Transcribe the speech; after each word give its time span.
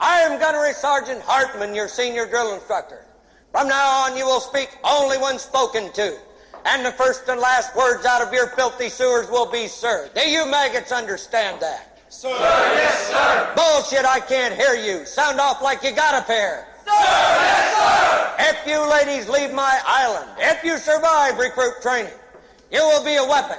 I 0.00 0.20
am 0.20 0.40
Gunnery 0.40 0.72
Sergeant 0.72 1.22
Hartman, 1.22 1.74
your 1.74 1.88
senior 1.88 2.26
drill 2.26 2.54
instructor. 2.54 3.04
From 3.52 3.68
now 3.68 4.04
on, 4.04 4.16
you 4.16 4.26
will 4.26 4.40
speak 4.40 4.76
only 4.82 5.16
when 5.18 5.38
spoken 5.38 5.92
to. 5.92 6.18
And 6.66 6.84
the 6.84 6.90
first 6.92 7.28
and 7.28 7.40
last 7.40 7.76
words 7.76 8.04
out 8.04 8.22
of 8.22 8.32
your 8.32 8.48
filthy 8.48 8.88
sewers 8.88 9.30
will 9.30 9.50
be, 9.50 9.68
sir. 9.68 10.10
Do 10.14 10.22
you 10.22 10.50
maggots 10.50 10.92
understand 10.92 11.60
that? 11.60 12.00
Sir, 12.08 12.28
yes, 12.30 13.08
sir. 13.08 13.52
Bullshit, 13.54 14.04
I 14.04 14.20
can't 14.20 14.54
hear 14.54 14.74
you. 14.74 15.04
Sound 15.04 15.40
off 15.40 15.62
like 15.62 15.82
you 15.82 15.92
got 15.92 16.20
a 16.20 16.26
pair. 16.26 16.66
Sir, 16.84 16.90
yes, 16.90 17.76
sir. 17.76 18.34
If 18.50 18.66
you 18.66 18.90
ladies 18.90 19.28
leave 19.28 19.52
my 19.52 19.80
island, 19.86 20.30
if 20.38 20.64
you 20.64 20.78
survive 20.78 21.38
recruit 21.38 21.74
training, 21.82 22.12
you 22.72 22.80
will 22.80 23.04
be 23.04 23.16
a 23.16 23.24
weapon. 23.24 23.58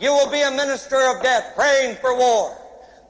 You 0.00 0.12
will 0.12 0.30
be 0.30 0.40
a 0.40 0.50
minister 0.50 0.96
of 1.10 1.22
death 1.22 1.52
praying 1.54 1.96
for 1.96 2.16
war. 2.16 2.56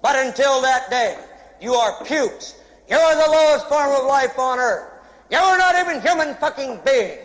But 0.02 0.16
until 0.16 0.60
that 0.62 0.90
day, 0.90 1.18
you 1.60 1.74
are 1.74 2.04
pukes. 2.04 2.54
You 2.88 2.96
are 2.96 3.14
the 3.14 3.32
lowest 3.32 3.68
form 3.68 3.90
of 3.92 4.06
life 4.06 4.38
on 4.38 4.58
earth. 4.58 4.90
You 5.30 5.38
are 5.38 5.58
not 5.58 5.74
even 5.78 6.02
human 6.02 6.34
fucking 6.34 6.80
beings. 6.84 7.20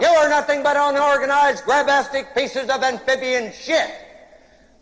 You 0.00 0.06
are 0.06 0.28
nothing 0.28 0.62
but 0.62 0.76
unorganized, 0.76 1.64
grabastic 1.64 2.34
pieces 2.34 2.68
of 2.68 2.82
amphibian 2.82 3.52
shit. 3.52 3.90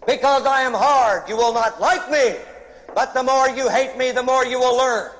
Because 0.06 0.44
I 0.46 0.62
am 0.62 0.74
hard, 0.74 1.28
you 1.28 1.36
will 1.36 1.54
not 1.54 1.80
like 1.80 2.10
me. 2.10 2.34
But 2.94 3.14
the 3.14 3.22
more 3.22 3.48
you 3.48 3.68
hate 3.68 3.96
me, 3.96 4.10
the 4.10 4.22
more 4.22 4.44
you 4.44 4.58
will 4.58 4.76
learn. 4.76 5.10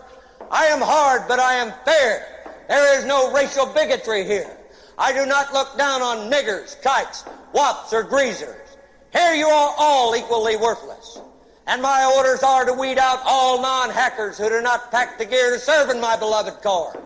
I 0.50 0.66
am 0.66 0.80
hard, 0.80 1.22
but 1.28 1.38
I 1.40 1.54
am 1.54 1.72
fair. 1.84 2.26
There 2.68 2.98
is 2.98 3.04
no 3.04 3.32
racial 3.32 3.66
bigotry 3.66 4.24
here. 4.24 4.56
I 4.98 5.12
do 5.12 5.26
not 5.26 5.52
look 5.52 5.76
down 5.76 6.02
on 6.02 6.30
niggers, 6.30 6.80
kikes, 6.82 7.24
wops, 7.52 7.92
or 7.92 8.02
greasers. 8.02 8.76
Here 9.12 9.34
you 9.34 9.46
are 9.46 9.74
all 9.78 10.14
equally 10.16 10.56
worthless. 10.56 11.20
And 11.68 11.82
my 11.82 12.12
orders 12.16 12.42
are 12.42 12.64
to 12.64 12.72
weed 12.72 12.98
out 12.98 13.20
all 13.24 13.60
non-hackers 13.60 14.38
who 14.38 14.48
do 14.48 14.60
not 14.62 14.92
pack 14.92 15.18
the 15.18 15.24
gear 15.24 15.50
to 15.50 15.58
serve 15.58 15.90
in 15.90 16.00
my 16.00 16.16
beloved 16.16 16.62
corps. 16.62 17.02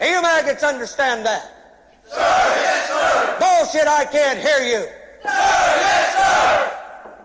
Do 0.00 0.06
you 0.06 0.20
maggots 0.20 0.64
understand 0.64 1.24
that? 1.26 1.52
Sir, 2.08 2.18
yes, 2.18 2.88
sir. 2.88 3.36
Bullshit, 3.38 3.86
I 3.86 4.04
can't 4.04 4.40
hear 4.40 4.58
you. 4.60 4.86
Sir, 5.22 5.28
yes, 5.28 6.16
sir. 6.16 6.76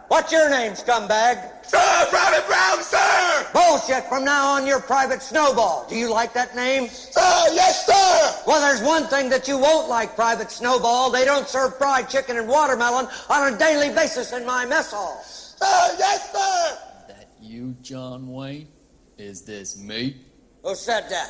What's 0.09 0.31
your 0.31 0.50
name, 0.52 0.73
scumbag? 0.73 1.66
Sir, 1.66 2.06
Private 2.09 2.45
Brown, 2.45 2.83
sir. 2.83 3.47
Bullshit, 3.52 4.03
from 4.08 4.23
now 4.23 4.50
on 4.50 4.67
you're 4.67 4.80
Private 4.80 5.23
Snowball. 5.23 5.88
Do 5.89 5.95
you 5.95 6.11
like 6.11 6.33
that 6.33 6.56
name? 6.56 6.88
Sir, 6.89 7.45
yes, 7.52 7.88
sir. 7.88 8.44
Well, 8.45 8.61
there's 8.61 8.88
one 8.88 9.08
thing 9.08 9.30
that 9.30 9.47
you 9.47 9.58
won't 9.58 9.89
like, 9.89 10.16
Private 10.16 10.52
Snowball. 10.52 11.09
They 11.09 11.25
don't 11.25 11.47
serve 11.47 11.75
fried 11.78 12.09
chicken 12.09 12.38
and 12.38 12.47
watermelon 12.47 13.08
on 13.30 13.53
a 13.53 13.58
daily 13.58 13.89
basis 13.89 14.33
in 14.33 14.45
my 14.45 14.67
mess 14.67 14.91
hall. 14.91 15.25
Sir, 15.58 15.95
yes, 15.98 16.31
sir. 16.31 16.78
That 17.08 17.30
you, 17.42 17.75
John 17.81 18.28
Wayne? 18.31 18.67
Is 19.17 19.42
this 19.44 19.78
me? 19.78 20.17
Who 20.64 20.75
said 20.75 21.09
that? 21.09 21.30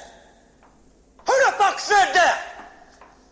Who 1.28 1.34
the 1.46 1.52
fuck 1.58 1.80
said 1.80 2.14
that? 2.14 2.56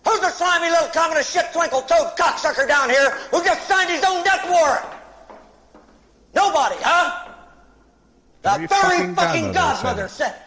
Who's 0.08 0.20
the 0.20 0.30
slimy 0.30 0.70
little 0.70 0.90
communist 0.90 1.34
shit 1.34 1.46
twinkle 1.54 1.82
toed 1.82 2.16
cocksucker 2.18 2.68
down 2.68 2.90
here 2.90 3.12
who 3.32 3.44
just 3.44 3.68
signed 3.68 3.90
his 3.90 4.04
own 4.04 4.24
death 4.24 4.46
warrant? 4.50 4.86
Nobody, 6.36 6.76
huh? 6.80 7.30
The 8.42 8.50
Very 8.50 8.68
very, 8.68 8.82
fucking 8.82 9.16
fucking, 9.16 9.42
godmother 9.54 9.54
godmother, 9.54 10.08
said 10.10 10.34
said. 10.34 10.42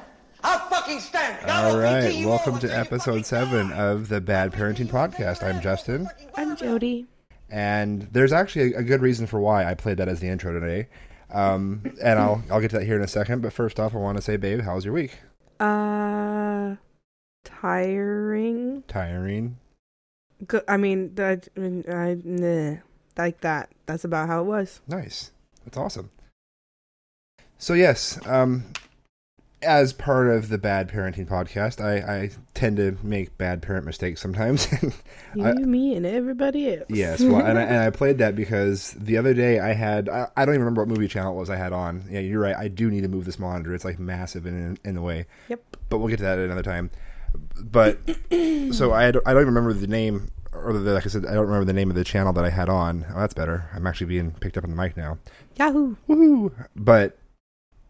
I'll 0.45 0.59
fucking 0.69 1.01
stand 1.01 1.43
it. 1.43 1.51
All 1.51 1.79
right, 1.79 2.25
welcome 2.25 2.59
to 2.61 2.69
episode 2.69 3.25
seven 3.25 3.73
of 3.73 4.09
the 4.09 4.21
Bad 4.21 4.53
Parenting 4.53 4.89
Podcast. 4.89 5.43
I'm 5.43 5.61
Justin, 5.61 6.09
I'm 6.35 6.57
Jody. 6.57 7.07
And 7.51 8.03
there's 8.13 8.33
actually 8.33 8.75
a, 8.75 8.79
a 8.79 8.83
good 8.83 9.01
reason 9.01 9.27
for 9.27 9.41
why 9.41 9.65
I 9.65 9.75
played 9.75 9.99
that 9.99 10.09
as 10.09 10.21
the 10.21 10.29
intro 10.29 10.53
today. 10.59 10.89
Um, 11.31 11.83
and 12.03 12.19
I'll 12.19 12.43
I'll 12.51 12.61
get 12.61 12.71
to 12.71 12.79
that 12.79 12.85
here 12.85 12.97
in 12.97 13.03
a 13.03 13.09
second. 13.09 13.43
But 13.43 13.53
first 13.53 13.81
off, 13.81 13.95
I 13.95 13.99
want 13.99 14.17
to 14.19 14.23
say, 14.23 14.37
babe, 14.37 14.63
how's 14.63 14.85
your 14.85 14.95
week? 14.95 15.19
Uh, 15.59 16.77
tiring. 17.45 18.85
Tiring. 18.87 19.59
Good. 20.47 20.65
I 20.69 20.77
mean, 20.77 21.15
that, 21.15 21.49
I, 21.57 21.61
mean, 21.61 21.85
I 21.89 22.17
nah, 22.23 22.77
like 23.17 23.41
that. 23.41 23.71
That's 23.87 24.05
about 24.05 24.29
how 24.29 24.41
it 24.43 24.45
was. 24.45 24.81
Nice. 24.87 25.33
That's 25.65 25.79
awesome. 25.79 26.11
So 27.59 27.73
yes, 27.73 28.21
um, 28.27 28.65
as 29.63 29.93
part 29.93 30.29
of 30.29 30.49
the 30.49 30.59
Bad 30.59 30.89
Parenting 30.89 31.27
Podcast, 31.29 31.83
I, 31.85 31.97
I 32.25 32.31
tend 32.55 32.77
to 32.77 32.97
make 33.03 33.37
bad 33.39 33.63
parent 33.63 33.87
mistakes 33.87 34.21
sometimes. 34.21 34.69
You, 35.35 35.45
I- 35.45 35.53
me, 35.53 35.95
and 35.95 36.07
everybody 36.07 36.75
else. 36.77 36.87
Yes, 36.89 37.21
well, 37.21 37.45
and 37.45 37.59
I, 37.59 37.63
and 37.65 37.77
I 37.79 37.91
played 37.91 38.17
that 38.19 38.35
because 38.35 38.93
the 38.93 39.19
other 39.19 39.35
day 39.35 39.61
I 39.61 39.75
had 39.75 40.09
I, 40.09 40.29
I 40.35 40.47
don't 40.47 40.55
even 40.55 40.65
remember 40.65 40.81
what 40.83 40.89
movie 40.89 41.09
channel 41.09 41.35
it 41.35 41.37
was 41.39 41.51
I 41.51 41.57
had 41.57 41.75
on. 41.75 42.05
Yeah, 42.09 42.21
you're 42.21 42.41
right. 42.41 42.57
I 42.57 42.69
do 42.69 42.91
need 42.91 43.03
to 43.03 43.09
move 43.09 43.27
this 43.27 43.39
monitor. 43.39 43.75
It's 43.75 43.85
like 43.85 43.99
massive 43.99 44.47
in 44.47 44.79
in 44.83 44.95
the 44.95 45.03
way. 45.03 45.27
Yep. 45.49 45.77
But 45.91 45.99
we'll 45.99 46.09
get 46.09 46.17
to 46.19 46.23
that 46.23 46.39
another 46.39 46.63
time. 46.63 46.91
But 47.63 47.99
so 48.73 48.95
I 48.95 49.03
had, 49.03 49.19
I 49.27 49.35
don't 49.35 49.43
even 49.43 49.55
remember 49.55 49.75
the 49.75 49.87
name 49.87 50.31
or 50.55 50.73
the, 50.73 50.95
like 50.95 51.05
I 51.05 51.09
said 51.11 51.27
I 51.27 51.35
don't 51.35 51.47
remember 51.47 51.67
the 51.67 51.75
name 51.75 51.91
of 51.91 51.97
the 51.97 52.05
channel 52.05 52.33
that 52.33 52.45
I 52.45 52.51
had 52.51 52.71
on. 52.71 53.05
Oh, 53.15 53.21
that's 53.21 53.35
better. 53.35 53.69
I'm 53.75 53.87
actually 53.87 54.07
being 54.07 54.31
picked 54.31 54.57
up 54.57 54.65
on 54.65 54.71
the 54.71 54.77
mic 54.77 54.97
now. 54.97 55.19
Yahoo. 55.57 55.97
Woohoo! 56.09 56.67
But 56.75 57.19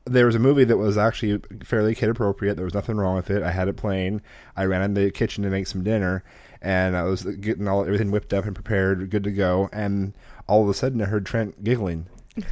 there 0.07 0.27
was 0.27 0.37
a 0.37 0.41
movie 0.41 0.65
that 0.65 0.77
was 0.77 0.97
actually 0.97 1.41
fairly 1.65 1.95
kid 1.95 2.09
appropriate. 2.09 2.55
There 2.55 2.65
was 2.65 2.75
nothing 2.75 2.97
wrong 2.97 3.17
with 3.17 3.29
it. 3.29 3.43
I 3.43 3.51
had 3.51 3.69
it 3.69 3.77
playing. 3.77 4.23
I 4.57 4.65
ran 4.65 4.83
in 4.83 4.95
the 4.95 5.11
kitchen 5.11 5.43
to 5.43 5.51
make 5.51 5.67
some 5.67 5.83
dinner, 5.83 6.23
and 6.63 6.97
I 6.97 7.03
was 7.03 7.23
getting 7.25 7.67
all 7.67 7.83
everything 7.83 8.13
whipped 8.13 8.33
up 8.33 8.45
and 8.45 8.55
prepared, 8.55 9.11
good 9.11 9.25
to 9.25 9.33
go. 9.33 9.69
And 9.73 10.15
all 10.47 10.63
of 10.63 10.69
a 10.69 10.75
sudden, 10.75 11.03
I 11.03 11.07
heard 11.07 11.27
Trent 11.27 11.65
giggling, 11.65 12.07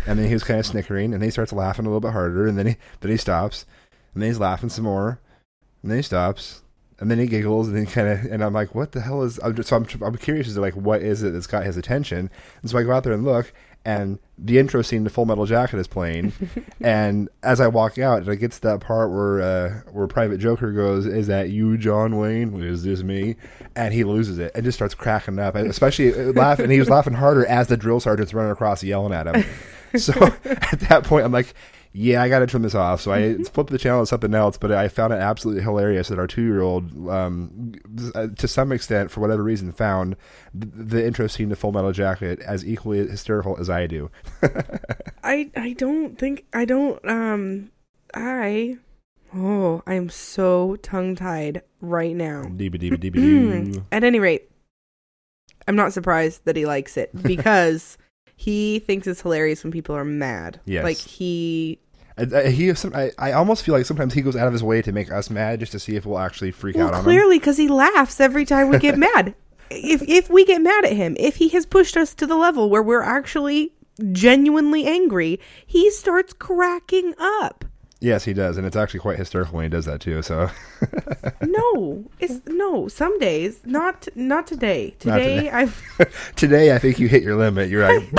and 0.07 0.19
then 0.19 0.27
he 0.27 0.35
was 0.35 0.43
kind 0.43 0.59
of 0.59 0.67
snickering, 0.75 1.15
and 1.15 1.23
then 1.23 1.29
he 1.29 1.31
starts 1.31 1.53
laughing 1.53 1.87
a 1.87 1.89
little 1.89 2.01
bit 2.01 2.13
harder, 2.13 2.47
and 2.47 2.59
then 2.59 2.67
he 2.67 2.77
then 3.01 3.13
he 3.13 3.17
stops, 3.17 3.67
and 4.13 4.23
then 4.23 4.31
he's 4.31 4.41
laughing 4.41 4.69
some 4.69 4.85
more, 4.85 5.21
and 5.83 5.91
then 5.91 5.99
he 5.99 6.03
stops. 6.03 6.61
And 7.01 7.11
then 7.11 7.19
he 7.19 7.27
giggles, 7.27 7.67
and 7.67 7.77
then 7.77 7.87
kind 7.87 8.07
of, 8.07 8.25
and 8.33 8.43
I'm 8.43 8.53
like, 8.53 8.73
"What 8.73 8.93
the 8.93 9.01
hell 9.01 9.25
is?" 9.25 9.41
I'm 9.43 9.57
just, 9.57 9.69
so 9.69 9.77
I'm, 9.77 9.87
I'm 10.01 10.17
curious 10.17 10.47
as 10.47 10.55
to 10.55 10.61
like, 10.61 10.75
what 10.75 11.03
is 11.03 11.25
it 11.25 11.33
that's 11.33 11.49
got 11.49 11.65
his 11.65 11.77
attention? 11.77 12.31
And 12.63 12.71
so 12.71 12.79
I 12.79 12.85
go 12.85 12.93
out 12.93 13.03
there 13.03 13.13
and 13.13 13.25
look, 13.25 13.53
and 13.84 14.19
the 14.39 14.59
intro 14.59 14.83
scene 14.83 15.05
to 15.05 15.11
Full 15.11 15.27
Metal 15.27 15.47
Jacket 15.47 15.78
is 15.78 15.87
playing. 15.87 16.33
and 16.81 17.28
as 17.43 17.61
I 17.61 17.69
walk 17.69 17.99
out, 17.99 18.27
it 18.27 18.37
gets 18.37 18.59
to 18.61 18.69
that 18.69 18.81
part 18.81 19.11
where 19.11 19.41
uh, 19.41 19.71
where 19.93 20.06
Private 20.06 20.39
Joker 20.39 20.72
goes, 20.72 21.06
"Is 21.06 21.27
that 21.27 21.50
you, 21.50 21.77
John 21.77 22.17
Wayne? 22.17 22.62
Is 22.62 22.83
this 22.83 23.03
me?" 23.03 23.37
And 23.77 23.93
he 23.93 24.05
loses 24.05 24.39
it 24.39 24.53
and 24.55 24.65
just 24.65 24.77
starts 24.78 24.94
cracking 24.94 25.39
up, 25.39 25.55
and 25.55 25.69
especially 25.69 26.12
uh, 26.15 26.33
laughing. 26.33 26.71
he 26.71 26.78
was 26.78 26.91
laughing 26.91 27.15
harder 27.15 27.47
as 27.47 27.69
the 27.69 27.77
drill 27.77 28.00
sergeant's 28.00 28.34
running 28.34 28.53
across, 28.53 28.83
yelling 28.83 29.12
at 29.12 29.27
him. 29.27 29.44
So 29.97 30.12
at 30.44 30.81
that 30.89 31.05
point, 31.05 31.25
I'm 31.25 31.31
like. 31.31 31.55
Yeah, 31.97 32.21
I 32.21 32.28
got 32.28 32.41
to 32.41 32.49
turn 32.49 32.62
this 32.62 32.75
off. 32.75 33.00
So 33.00 33.12
I 33.12 33.34
flipped 33.44 33.71
the 33.71 33.78
channel 33.78 34.03
to 34.03 34.06
something 34.06 34.34
else, 34.34 34.56
but 34.56 34.72
I 34.72 34.88
found 34.88 35.12
it 35.12 35.21
absolutely 35.21 35.62
hilarious 35.62 36.09
that 36.09 36.19
our 36.19 36.27
two-year-old, 36.27 37.09
um, 37.09 37.72
uh, 38.16 38.27
to 38.37 38.49
some 38.49 38.72
extent, 38.72 39.12
for 39.12 39.21
whatever 39.21 39.44
reason, 39.44 39.71
found 39.71 40.16
th- 40.60 40.72
the 40.75 41.06
intro 41.06 41.28
scene 41.28 41.50
to 41.50 41.56
Full 41.56 41.71
Metal 41.71 41.93
Jacket 41.93 42.41
as 42.41 42.66
equally 42.66 42.99
hysterical 42.99 43.56
as 43.60 43.71
I 43.71 43.87
do. 43.87 44.10
I 45.22 45.50
I 45.56 45.72
don't 45.78 46.19
think 46.19 46.47
I 46.53 46.65
don't 46.65 47.03
um 47.09 47.71
I 48.12 48.78
oh 49.32 49.82
I 49.87 49.94
am 49.94 50.11
so 50.11 50.75
tongue 50.82 51.15
tied 51.15 51.62
right 51.81 52.16
now. 52.16 52.43
Deeba 52.43 52.75
deeba 52.75 52.97
deeba 52.99 53.15
doo. 53.15 53.84
At 53.93 54.03
any 54.03 54.19
rate, 54.19 54.50
I'm 55.69 55.76
not 55.76 55.93
surprised 55.93 56.44
that 56.44 56.56
he 56.56 56.66
likes 56.66 56.97
it 56.97 57.11
because 57.22 57.99
he 58.37 58.81
thinks 58.81 59.06
it's 59.06 59.21
hilarious 59.21 59.62
when 59.62 59.71
people 59.71 59.94
are 59.94 60.05
mad. 60.05 60.61
Yes. 60.65 60.82
Like 60.82 60.97
he 60.97 61.78
I, 62.17 62.23
I, 62.23 62.25
uh, 62.25 62.51
he, 62.51 62.73
some, 62.75 62.95
I, 62.95 63.11
I 63.19 63.33
almost 63.33 63.65
feel 63.65 63.75
like 63.75 63.87
sometimes 63.87 64.15
he 64.15 64.23
goes 64.23 64.37
out 64.37 64.47
of 64.47 64.53
his 64.53 64.62
way 64.62 64.83
to 64.83 64.93
make 64.93 65.11
us 65.11 65.31
mad 65.31 65.61
just 65.61 65.73
to 65.73 65.79
see 65.79 65.97
if 65.97 66.06
we'll 66.06 66.19
actually 66.19 66.50
freak 66.53 66.77
well 66.77 66.88
out 66.88 66.94
on 66.94 67.00
him. 67.00 67.05
clearly 67.05 67.38
because 67.38 67.56
he 67.56 67.69
laughs 67.69 68.21
every 68.21 68.44
time 68.44 68.69
we 68.69 68.79
get 68.79 68.97
mad. 69.12 69.35
If 69.71 70.03
if 70.03 70.31
we 70.31 70.44
get 70.44 70.61
mad 70.61 70.85
at 70.85 70.93
him, 70.93 71.17
if 71.19 71.37
he 71.37 71.49
has 71.49 71.67
pushed 71.67 71.97
us 71.97 72.15
to 72.15 72.27
the 72.27 72.37
level 72.37 72.69
where 72.71 72.83
we're 72.83 73.03
actually 73.03 73.73
genuinely 74.12 74.87
angry, 74.87 75.41
he 75.67 75.91
starts 75.91 76.33
cracking 76.33 77.15
up. 77.19 77.65
Yes, 78.00 78.25
he 78.25 78.35
does, 78.35 78.59
and 78.59 78.67
it's 78.67 78.77
actually 78.77 79.00
quite 79.00 79.17
hysterical 79.17 79.55
when 79.56 79.62
he 79.65 79.71
does 79.71 79.87
that 79.87 80.00
too. 80.00 80.21
So 80.21 80.50
No, 81.43 82.05
it's 82.21 82.41
no. 82.47 82.87
Some 82.88 83.19
days, 83.19 83.61
not 83.65 84.06
not 84.15 84.47
today. 84.47 84.94
Not 85.05 85.17
Today, 85.17 85.37
today. 85.37 85.50
I've 85.50 86.33
today, 86.37 86.75
I 86.75 86.79
think 86.79 86.99
you 86.99 87.09
hit 87.09 87.23
your 87.23 87.37
limit. 87.37 87.71
You're 87.71 87.88
like, 87.88 88.12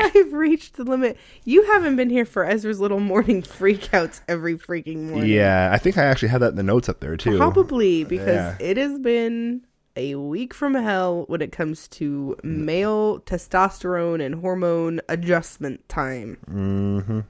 I've 0.14 0.32
reached 0.32 0.76
the 0.76 0.84
limit. 0.84 1.16
You 1.44 1.64
haven't 1.64 1.96
been 1.96 2.10
here 2.10 2.24
for 2.24 2.44
Ezra's 2.44 2.80
little 2.80 3.00
morning 3.00 3.42
freakouts 3.42 4.20
every 4.28 4.56
freaking 4.56 5.08
morning. 5.10 5.30
yeah, 5.30 5.70
I 5.72 5.78
think 5.78 5.98
I 5.98 6.04
actually 6.04 6.28
had 6.28 6.38
that 6.42 6.50
in 6.50 6.56
the 6.56 6.62
notes 6.62 6.88
up 6.88 7.00
there 7.00 7.16
too. 7.16 7.36
Probably 7.36 8.04
because 8.04 8.26
Yeah. 8.26 8.56
it 8.60 8.76
has 8.76 8.98
been 8.98 9.66
a 9.96 10.14
week 10.14 10.54
from 10.54 10.74
hell 10.74 11.24
when 11.28 11.42
it 11.42 11.52
comes 11.52 11.88
to 11.88 12.36
male 12.42 13.20
testosterone 13.20 14.24
and 14.24 14.36
hormone 14.36 15.00
adjustment 15.08 15.86
time. 15.88 16.38
hmm 16.46 17.20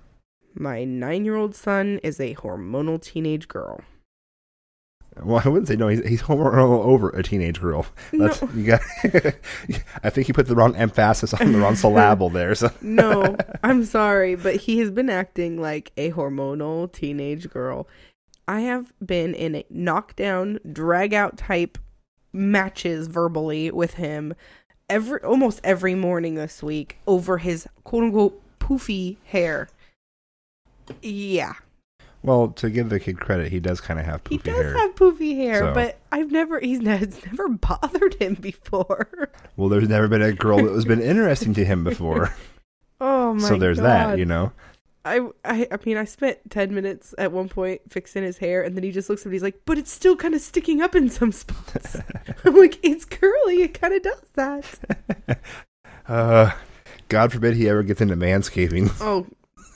My 0.55 0.85
nine 0.85 1.25
year 1.25 1.37
old 1.37 1.55
son 1.55 1.99
is 2.03 2.21
a 2.21 2.35
hormonal 2.35 3.01
teenage 3.01 3.49
girl. 3.49 3.81
Well, 5.23 5.43
I 5.45 5.49
wouldn't 5.49 5.69
say 5.69 5.77
no. 5.77 5.89
He's 5.89 6.07
he's 6.07 6.23
hormonal 6.31 6.85
over 6.85 7.11
a 7.11 7.23
teenage 7.23 7.61
girl. 7.61 7.87
That's 8.13 8.43
you 8.55 8.65
got. 8.65 8.81
I 10.03 10.11
think 10.11 10.27
he 10.27 10.33
put 10.33 10.47
the 10.47 10.55
wrong 10.55 10.77
emphasis 10.77 11.35
on 11.35 11.53
the 11.53 11.59
wrong 11.59 11.75
syllable 11.77 12.31
there. 12.31 12.55
So 12.55 12.71
No, 12.81 13.37
I'm 13.63 13.85
sorry, 13.85 14.35
but 14.37 14.57
he 14.57 14.79
has 14.79 14.91
been 14.91 15.11
acting 15.11 15.61
like 15.61 15.93
a 15.97 16.13
hormonal 16.13 16.91
teenage 16.93 17.51
girl. 17.51 17.89
I 18.47 18.61
have 18.61 18.93
been 19.05 19.35
in 19.35 19.55
a 19.55 19.65
knockdown, 19.71 20.59
drag 20.73 21.15
out 21.15 21.37
type 21.37 21.79
matches 22.33 23.09
verbally 23.09 23.71
with 23.71 23.95
him 23.95 24.35
every 24.89 25.21
almost 25.23 25.61
every 25.65 25.95
morning 25.95 26.35
this 26.35 26.63
week 26.63 26.99
over 27.07 27.39
his 27.39 27.67
quote 27.85 28.05
unquote 28.05 28.43
poofy 28.59 29.17
hair. 29.25 29.69
Yeah. 31.03 31.55
Well, 32.23 32.49
to 32.49 32.69
give 32.69 32.91
the 32.91 33.01
kid 33.01 33.19
credit, 33.19 33.51
he 33.51 33.61
does 33.61 33.81
kind 33.81 33.99
of 33.99 34.05
have 34.07 34.23
poofy 34.25 34.45
hair. 34.45 34.55
He 34.55 34.63
does 34.63 34.73
hair. 34.73 34.79
have 34.79 34.95
poofy 34.95 35.37
hair, 35.37 35.59
So- 35.61 35.75
but 35.75 35.99
I've 36.13 36.31
never 36.31 36.61
he's 36.61 36.81
ne- 36.81 36.99
it's 37.01 37.25
never 37.25 37.49
bothered 37.49 38.15
him 38.15 38.35
before. 38.35 39.31
well, 39.57 39.69
there's 39.69 39.89
never 39.89 40.09
been 40.09 40.23
a 40.23 40.33
girl 40.33 40.59
that 40.59 40.73
has 40.73 40.85
been 40.85 41.01
interesting 41.03 41.55
to 41.55 41.65
him 41.65 41.85
before. 41.85 42.35
Oh 43.03 43.33
my 43.33 43.49
so 43.49 43.57
there's 43.57 43.79
God. 43.79 43.87
that, 43.87 44.19
you 44.19 44.27
know. 44.27 44.53
I, 45.07 45.21
I 45.43 45.67
I 45.73 45.79
mean 45.87 45.97
I 45.97 46.05
spent 46.05 46.51
10 46.51 46.75
minutes 46.75 47.15
at 47.17 47.33
one 47.33 47.49
point 47.49 47.81
fixing 47.89 48.23
his 48.23 48.37
hair 48.37 48.63
and 48.63 48.77
then 48.77 48.85
he 48.85 48.91
just 48.91 49.09
looks 49.09 49.23
at 49.23 49.29
me 49.29 49.37
he's 49.37 49.43
like 49.43 49.59
but 49.65 49.79
it's 49.79 49.91
still 49.91 50.15
kind 50.17 50.35
of 50.35 50.43
sticking 50.43 50.83
up 50.83 50.95
in 50.95 51.09
some 51.09 51.33
spots. 51.33 51.97
I'm 52.45 52.55
like 52.57 52.79
it's 52.83 53.07
curly 53.07 53.63
it 53.63 53.81
kind 53.81 53.95
of 53.95 54.03
does 54.03 54.23
that. 54.35 55.41
Uh, 56.07 56.51
God 57.09 57.33
forbid 57.33 57.57
he 57.57 57.71
ever 57.71 57.83
gets 57.83 58.03
into 58.03 58.17
manscaping. 58.17 58.93
Oh 59.01 59.27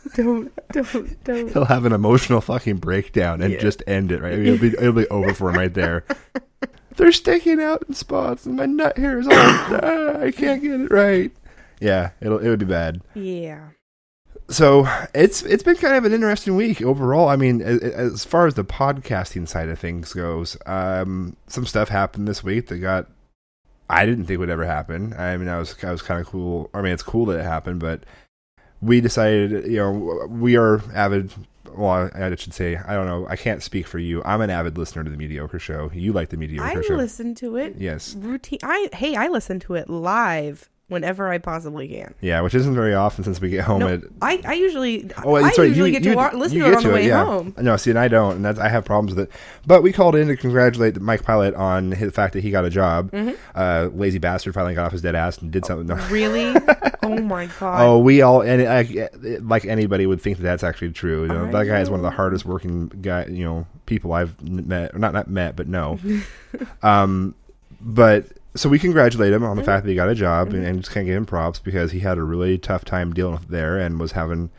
don't 0.17 0.53
don't 0.73 1.25
don't. 1.25 1.53
He'll 1.53 1.65
have 1.65 1.85
an 1.85 1.93
emotional 1.93 2.41
fucking 2.41 2.77
breakdown 2.77 3.41
and 3.43 3.53
Yeah. 3.53 3.61
just 3.61 3.83
end 3.87 4.13
it 4.13 4.21
right. 4.23 4.33
It'll 4.39 4.59
be 4.59 4.69
it'll 4.79 4.93
be 4.93 5.09
over 5.09 5.33
for 5.35 5.51
him 5.51 5.57
right 5.57 5.73
there. 5.75 6.05
They're 6.97 7.13
sticking 7.13 7.61
out 7.61 7.83
in 7.89 7.95
spots, 7.95 8.47
and 8.47 8.57
my 8.57 8.67
nut 8.67 8.97
hair 8.97 9.19
is 9.19 9.27
all. 9.27 9.35
ah, 9.37 10.21
I 10.21 10.31
can't 10.31 10.63
get 10.63 10.81
it 10.81 10.91
right. 10.91 11.33
Yeah, 11.81 12.11
it'll 12.21 12.39
it 12.39 12.49
would 12.49 12.61
be 12.61 12.65
bad. 12.67 13.01
Yeah. 13.15 13.69
So 14.49 14.87
it's 15.15 15.43
it's 15.43 15.63
been 15.63 15.77
kind 15.77 15.97
of 15.97 16.05
an 16.05 16.13
interesting 16.13 16.55
week 16.55 16.83
overall. 16.83 17.29
I 17.29 17.37
mean, 17.37 17.63
a- 17.63 17.79
a- 17.79 17.95
as 17.97 18.25
far 18.25 18.47
as 18.47 18.55
the 18.55 18.65
podcasting 18.65 19.49
side 19.49 19.69
of 19.71 19.79
things 19.79 20.13
goes, 20.13 20.57
um, 20.67 21.37
some 21.47 21.65
stuff 21.67 21.89
happened 21.89 22.29
this 22.29 22.45
week 22.45 22.69
that 22.69 22.79
got 22.79 23.09
I 23.89 24.05
didn't 24.07 24.27
think 24.27 24.39
would 24.41 24.51
ever 24.51 24.67
happen. 24.67 25.15
I 25.15 25.37
mean, 25.37 25.49
I 25.49 25.59
was 25.59 25.75
I 25.83 25.91
was 25.91 26.03
kind 26.03 26.21
of 26.21 26.27
cool. 26.27 26.71
I 26.75 26.83
mean, 26.83 26.93
it's 26.93 27.03
cool 27.03 27.25
that 27.27 27.41
it 27.41 27.45
happened, 27.45 27.81
but 27.81 28.05
we 28.85 29.01
decided, 29.01 29.67
you 29.67 29.79
know, 29.79 30.27
we 30.29 30.57
are 30.57 30.81
avid. 30.95 31.33
Well, 31.77 32.09
I 32.15 32.35
should 32.37 32.55
say, 32.55 32.77
I 32.77 32.95
don't 32.95 33.07
know. 33.07 33.27
I 33.29 33.35
can't 33.35 33.61
speak 33.61 33.87
for 33.89 33.99
you. 33.99 34.23
I'm 34.25 34.41
an 34.41 34.51
avid 34.51 34.79
listener 34.79 35.03
to 35.03 35.11
the 35.11 35.17
Mediocre 35.17 35.59
Show. 35.59 35.91
You 35.93 36.13
like 36.13 36.29
the 36.29 36.37
Mediocre 36.37 36.79
I 36.79 36.83
Show? 36.83 36.95
I 36.95 36.99
listen 36.99 37.35
to 37.37 37.57
it 37.57 37.75
Yes. 37.79 38.15
routine 38.15 38.61
I 38.63 38.89
hey 38.93 39.17
I 39.17 39.27
listen 39.29 39.59
to 39.61 39.75
it 39.75 39.91
live 39.91 40.71
whenever 40.89 41.29
I 41.29 41.39
possibly 41.39 41.89
can. 41.89 42.15
Yeah, 42.21 42.41
which 42.43 42.55
isn't 42.55 42.75
very 42.75 42.95
often 42.95 43.25
since 43.25 43.41
we 43.41 43.49
get 43.49 43.65
home 43.65 43.81
No, 43.81 43.89
at 43.89 44.03
I, 44.21 44.41
I 44.45 44.53
usually 44.55 45.11
Oh, 45.25 45.37
I 45.37 45.43
right. 45.43 45.59
usually 45.59 45.93
you, 45.93 46.01
get 46.01 46.03
to 46.03 46.37
listen 46.37 46.59
to 46.59 46.67
it 46.67 46.77
on 46.77 46.83
the 46.83 46.91
way 46.91 47.07
yeah. 47.07 47.25
home. 47.25 47.55
No, 47.59 47.77
see, 47.77 47.91
and 47.91 47.99
I 47.99 48.09
don't, 48.09 48.37
and 48.37 48.45
that's 48.45 48.59
I 48.59 48.69
have 48.69 48.85
problems 48.85 49.15
with 49.15 49.29
it. 49.29 49.35
But 49.67 49.83
we 49.83 49.93
called 49.93 50.15
in 50.15 50.29
to 50.29 50.37
congratulate 50.37 51.01
Mike 51.01 51.23
Pilot 51.23 51.55
on 51.55 51.93
his, 51.93 52.09
the 52.09 52.13
fact 52.13 52.35
that 52.35 52.43
he 52.43 52.51
got 52.51 52.65
a 52.65 52.71
job. 52.71 53.11
Mm-hmm. 53.11 53.35
Uh, 53.55 53.89
lazy 53.95 54.19
bastard 54.19 54.55
finally 54.55 54.75
got 54.75 54.87
off 54.87 54.93
his 54.93 55.03
dead 55.03 55.15
ass 55.15 55.39
and 55.39 55.51
did 55.51 55.65
something. 55.65 55.87
No. 55.87 55.95
Really? 56.09 56.55
oh 57.03 57.19
my 57.21 57.47
god. 57.59 57.81
Oh, 57.83 57.99
we 57.99 58.23
all 58.23 58.43
and 58.43 58.63
I, 58.63 59.09
like 59.41 59.65
anybody 59.65 60.07
would 60.07 60.21
think 60.21 60.37
that 60.39 60.43
that's 60.43 60.63
actually 60.63 60.93
true. 60.93 61.23
You 61.23 61.29
know, 61.29 61.51
that 61.51 61.65
guy 61.65 61.81
is 61.81 61.91
one 61.91 62.01
of 62.01 62.05
the 62.05 62.11
hardest 62.11 62.45
working 62.45 62.89
guy, 62.89 63.27
you 63.27 63.45
know, 63.45 63.67
people 63.87 64.13
I've 64.13 64.41
met, 64.43 64.95
or 64.95 64.99
not 64.99 65.15
not 65.15 65.29
met, 65.29 65.57
but 65.57 65.67
no. 65.67 65.99
um, 66.83 67.35
but 67.81 68.27
so 68.57 68.69
we 68.69 68.79
congratulate 68.79 69.33
him 69.33 69.43
on 69.43 69.57
the 69.57 69.63
mm-hmm. 69.63 69.67
fact 69.67 69.85
that 69.85 69.91
he 69.91 69.97
got 69.97 70.09
a 70.09 70.15
job 70.15 70.49
and, 70.49 70.57
mm-hmm. 70.57 70.67
and 70.67 70.81
just 70.81 70.93
can't 70.93 71.07
give 71.07 71.17
him 71.17 71.27
props 71.27 71.59
because 71.59 71.93
he 71.93 72.01
had 72.01 72.19
a 72.19 72.23
really 72.23 72.57
tough 72.57 72.85
time 72.85 73.13
dealing 73.13 73.35
with 73.35 73.49
there 73.49 73.79
and 73.79 73.99
was 73.99 74.13
having, 74.13 74.51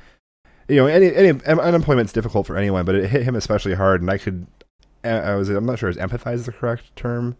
you 0.67 0.75
know, 0.77 0.87
any 0.87 1.13
any 1.15 1.29
un- 1.29 1.59
unemployment's 1.59 2.11
difficult 2.11 2.45
for 2.45 2.57
anyone, 2.57 2.85
but 2.85 2.95
it 2.95 3.09
hit 3.09 3.23
him 3.23 3.35
especially 3.35 3.75
hard. 3.75 4.01
And 4.01 4.11
I 4.11 4.17
could, 4.17 4.47
I 5.03 5.35
was, 5.35 5.49
I'm 5.49 5.65
not 5.65 5.79
sure 5.79 5.89
is 5.89 5.97
empathize 5.97 6.45
the 6.45 6.51
correct 6.51 6.95
term. 6.95 7.37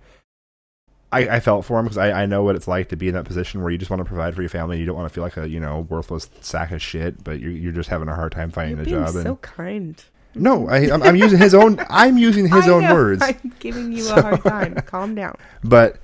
I, 1.12 1.36
I 1.36 1.40
felt 1.40 1.66
for 1.66 1.80
him 1.80 1.86
because 1.86 1.98
I, 1.98 2.24
I 2.24 2.25
know 2.25 2.44
what 2.44 2.56
it's 2.56 2.68
like 2.68 2.90
to 2.90 2.96
be 2.96 3.08
in 3.08 3.13
that 3.13 3.25
position 3.25 3.62
where 3.62 3.72
you 3.72 3.78
just 3.78 3.90
want 3.90 4.01
to 4.01 4.06
provide 4.06 4.36
for 4.36 4.42
your 4.42 4.50
family. 4.50 4.80
You 4.80 4.86
don't 4.86 4.96
want 4.96 5.08
to 5.08 5.13
feel 5.13 5.24
like 5.24 5.38
a 5.38 5.48
you 5.48 5.60
know 5.60 5.81
worthless 5.90 6.30
sack 6.42 6.72
of 6.72 6.81
shit, 6.81 7.24
but 7.24 7.40
you're 7.40 7.51
you're 7.51 7.72
just 7.72 7.90
having 7.90 8.08
a 8.08 8.16
hard 8.16 8.31
time 8.31 8.51
finding 8.51 8.78
You're 8.86 9.01
a 9.01 9.06
job. 9.06 9.13
so 9.13 9.30
and, 9.30 9.42
kind. 9.42 10.04
no, 10.36 10.68
I, 10.68 10.92
I'm, 10.92 11.04
I'm 11.04 11.16
using 11.16 11.40
his 11.40 11.54
own. 11.54 11.80
I'm 11.90 12.18
using 12.18 12.48
his 12.54 12.68
I 12.68 12.69
own 12.69 12.84
know, 12.84 12.94
words. 12.94 13.22
I'm 13.22 13.54
giving 13.60 13.92
you 13.92 14.01
So- 14.04 14.16
a 14.16 14.22
hard 14.22 14.44
time. 14.44 14.75
Calm 14.86 15.16
down. 15.16 15.36
But 15.63 16.00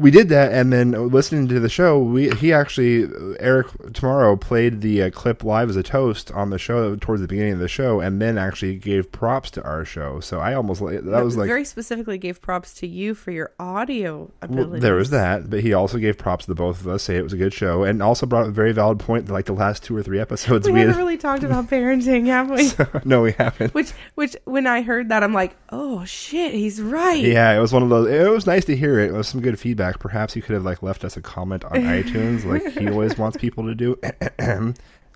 we 0.00 0.10
did 0.10 0.28
that, 0.30 0.52
and 0.52 0.72
then 0.72 0.92
listening 1.10 1.46
to 1.48 1.60
the 1.60 1.68
show, 1.68 1.98
we 1.98 2.30
he 2.30 2.52
actually 2.52 3.06
Eric 3.38 3.66
tomorrow 3.92 4.34
played 4.36 4.80
the 4.80 5.02
uh, 5.04 5.10
clip 5.10 5.44
live 5.44 5.68
as 5.68 5.76
a 5.76 5.82
toast 5.82 6.30
on 6.32 6.50
the 6.50 6.58
show 6.58 6.96
towards 6.96 7.20
the 7.20 7.28
beginning 7.28 7.52
of 7.52 7.58
the 7.58 7.68
show, 7.68 8.00
and 8.00 8.20
then 8.20 8.38
actually 8.38 8.76
gave 8.76 9.12
props 9.12 9.50
to 9.52 9.62
our 9.62 9.84
show. 9.84 10.18
So 10.20 10.40
I 10.40 10.54
almost 10.54 10.80
that 10.80 11.04
was 11.24 11.36
like 11.36 11.48
very 11.48 11.64
specifically 11.64 12.16
gave 12.18 12.40
props 12.40 12.72
to 12.74 12.86
you 12.86 13.14
for 13.14 13.30
your 13.30 13.52
audio 13.60 14.30
Well, 14.48 14.60
ability. 14.62 14.80
there 14.80 14.94
was 14.94 15.10
that, 15.10 15.50
but 15.50 15.60
he 15.60 15.72
also 15.74 15.98
gave 15.98 16.16
props 16.16 16.46
to 16.46 16.50
the 16.50 16.54
both 16.54 16.80
of 16.80 16.88
us, 16.88 17.02
say 17.02 17.16
it 17.16 17.22
was 17.22 17.32
a 17.32 17.36
good 17.38 17.52
show, 17.52 17.82
and 17.84 18.02
also 18.02 18.24
brought 18.26 18.46
a 18.46 18.50
very 18.50 18.72
valid 18.72 18.98
point 19.00 19.26
that 19.26 19.32
like 19.32 19.44
the 19.44 19.52
last 19.52 19.82
two 19.84 19.96
or 19.96 20.02
three 20.02 20.18
episodes 20.18 20.66
We 20.66 20.72
we, 20.72 20.80
haven't 20.80 20.94
had. 20.94 21.00
really 21.00 21.16
talked 21.18 21.42
about 21.42 21.66
parenting, 21.70 22.26
have 22.26 22.48
we? 22.50 22.70
no, 23.04 23.22
we 23.22 23.32
haven't. 23.32 23.74
Which, 23.74 23.90
which, 24.14 24.34
when 24.44 24.66
I 24.66 24.82
heard 24.82 25.08
that, 25.10 25.22
I'm 25.22 25.34
like, 25.34 25.56
oh 25.70 26.04
shit, 26.04 26.54
he's 26.54 26.80
right. 26.80 27.22
Yeah, 27.22 27.52
it 27.56 27.60
was 27.60 27.72
one 27.72 27.82
of 27.82 27.88
those. 27.90 28.08
It 28.08 28.30
was 28.30 28.46
nice 28.46 28.64
to 28.66 28.76
hear 28.76 28.98
it. 29.00 29.10
It 29.10 29.12
was 29.12 29.28
some 29.28 29.40
good 29.40 29.58
feedback. 29.58 29.89
Perhaps 29.98 30.36
you 30.36 30.42
could 30.42 30.54
have 30.54 30.64
like 30.64 30.82
left 30.82 31.04
us 31.04 31.16
a 31.16 31.22
comment 31.22 31.64
on 31.64 31.72
iTunes, 31.72 32.44
like 32.44 32.72
he 32.72 32.88
always 32.88 33.18
wants 33.18 33.36
people 33.36 33.64
to 33.64 33.74
do. 33.74 33.98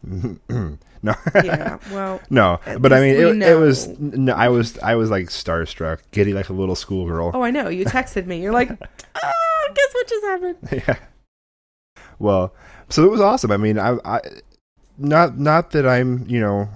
no, 1.02 1.14
Yeah, 1.34 1.78
Well, 1.90 2.20
no, 2.30 2.60
but 2.78 2.92
I 2.92 3.00
mean, 3.00 3.14
it, 3.14 3.48
it 3.48 3.58
was. 3.58 3.88
No, 3.98 4.32
I 4.34 4.48
was, 4.48 4.78
I 4.78 4.94
was 4.96 5.10
like 5.10 5.26
starstruck, 5.26 6.00
giddy 6.10 6.32
like 6.32 6.48
a 6.48 6.52
little 6.52 6.74
schoolgirl. 6.74 7.32
oh, 7.34 7.42
I 7.42 7.50
know. 7.50 7.68
You 7.68 7.84
texted 7.84 8.26
me. 8.26 8.40
You're 8.40 8.52
like, 8.52 8.70
oh, 8.70 9.68
guess 9.74 9.94
what 9.94 10.08
just 10.08 10.24
happened? 10.24 10.56
yeah. 10.72 10.96
Well, 12.18 12.54
so 12.88 13.04
it 13.04 13.10
was 13.10 13.20
awesome. 13.20 13.50
I 13.50 13.56
mean, 13.56 13.78
I, 13.78 13.96
I, 14.04 14.20
not 14.98 15.38
not 15.38 15.70
that 15.72 15.86
I'm, 15.86 16.26
you 16.28 16.40
know, 16.40 16.68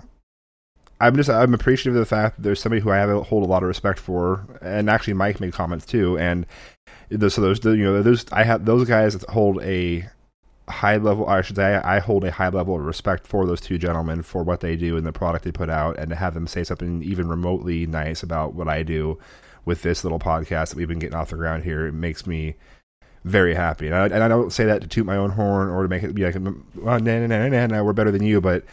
I'm 1.00 1.16
just 1.16 1.30
I'm 1.30 1.54
appreciative 1.54 1.94
of 1.94 2.00
the 2.00 2.06
fact 2.06 2.36
that 2.36 2.42
there's 2.42 2.60
somebody 2.60 2.82
who 2.82 2.90
I 2.90 2.96
have 2.96 3.08
a, 3.08 3.22
hold 3.22 3.44
a 3.44 3.46
lot 3.46 3.62
of 3.62 3.68
respect 3.68 3.98
for, 3.98 4.44
and 4.60 4.90
actually 4.90 5.14
Mike 5.14 5.40
made 5.40 5.52
comments 5.52 5.86
too, 5.86 6.18
and 6.18 6.46
so 7.10 7.40
those 7.40 7.64
you 7.64 7.76
know 7.76 8.02
those 8.02 8.30
I 8.32 8.44
have 8.44 8.64
those 8.64 8.86
guys 8.86 9.24
hold 9.28 9.62
a 9.62 10.08
high 10.68 10.98
level 10.98 11.26
I 11.26 11.40
should 11.40 11.56
say 11.56 11.76
I 11.76 11.98
hold 11.98 12.24
a 12.24 12.30
high 12.30 12.50
level 12.50 12.74
of 12.74 12.82
respect 12.82 13.26
for 13.26 13.46
those 13.46 13.60
two 13.60 13.78
gentlemen 13.78 14.22
for 14.22 14.42
what 14.42 14.60
they 14.60 14.76
do 14.76 14.96
and 14.96 15.06
the 15.06 15.12
product 15.12 15.44
they 15.44 15.52
put 15.52 15.70
out. 15.70 15.98
And 15.98 16.10
to 16.10 16.16
have 16.16 16.34
them 16.34 16.46
say 16.46 16.64
something 16.64 17.02
even 17.02 17.28
remotely 17.28 17.86
nice 17.86 18.22
about 18.22 18.54
what 18.54 18.68
I 18.68 18.82
do 18.82 19.18
with 19.64 19.82
this 19.82 20.04
little 20.04 20.18
podcast 20.18 20.70
that 20.70 20.76
we've 20.76 20.88
been 20.88 20.98
getting 20.98 21.16
off 21.16 21.30
the 21.30 21.36
ground 21.36 21.64
here 21.64 21.86
it 21.86 21.92
makes 21.92 22.26
me 22.26 22.56
very 23.24 23.54
happy. 23.54 23.86
And 23.86 23.94
I, 23.94 24.04
and 24.06 24.22
I 24.22 24.28
don't 24.28 24.52
say 24.52 24.64
that 24.66 24.80
to 24.82 24.88
toot 24.88 25.04
my 25.04 25.16
own 25.16 25.30
horn 25.30 25.68
or 25.68 25.82
to 25.82 25.88
make 25.88 26.02
it 26.02 26.14
be 26.14 26.24
like 26.24 26.34
well, 26.34 27.00
nah, 27.00 27.18
nah, 27.18 27.26
nah, 27.26 27.48
nah, 27.48 27.66
nah, 27.66 27.82
we're 27.82 27.92
better 27.92 28.10
than 28.10 28.22
you 28.22 28.40
but 28.40 28.64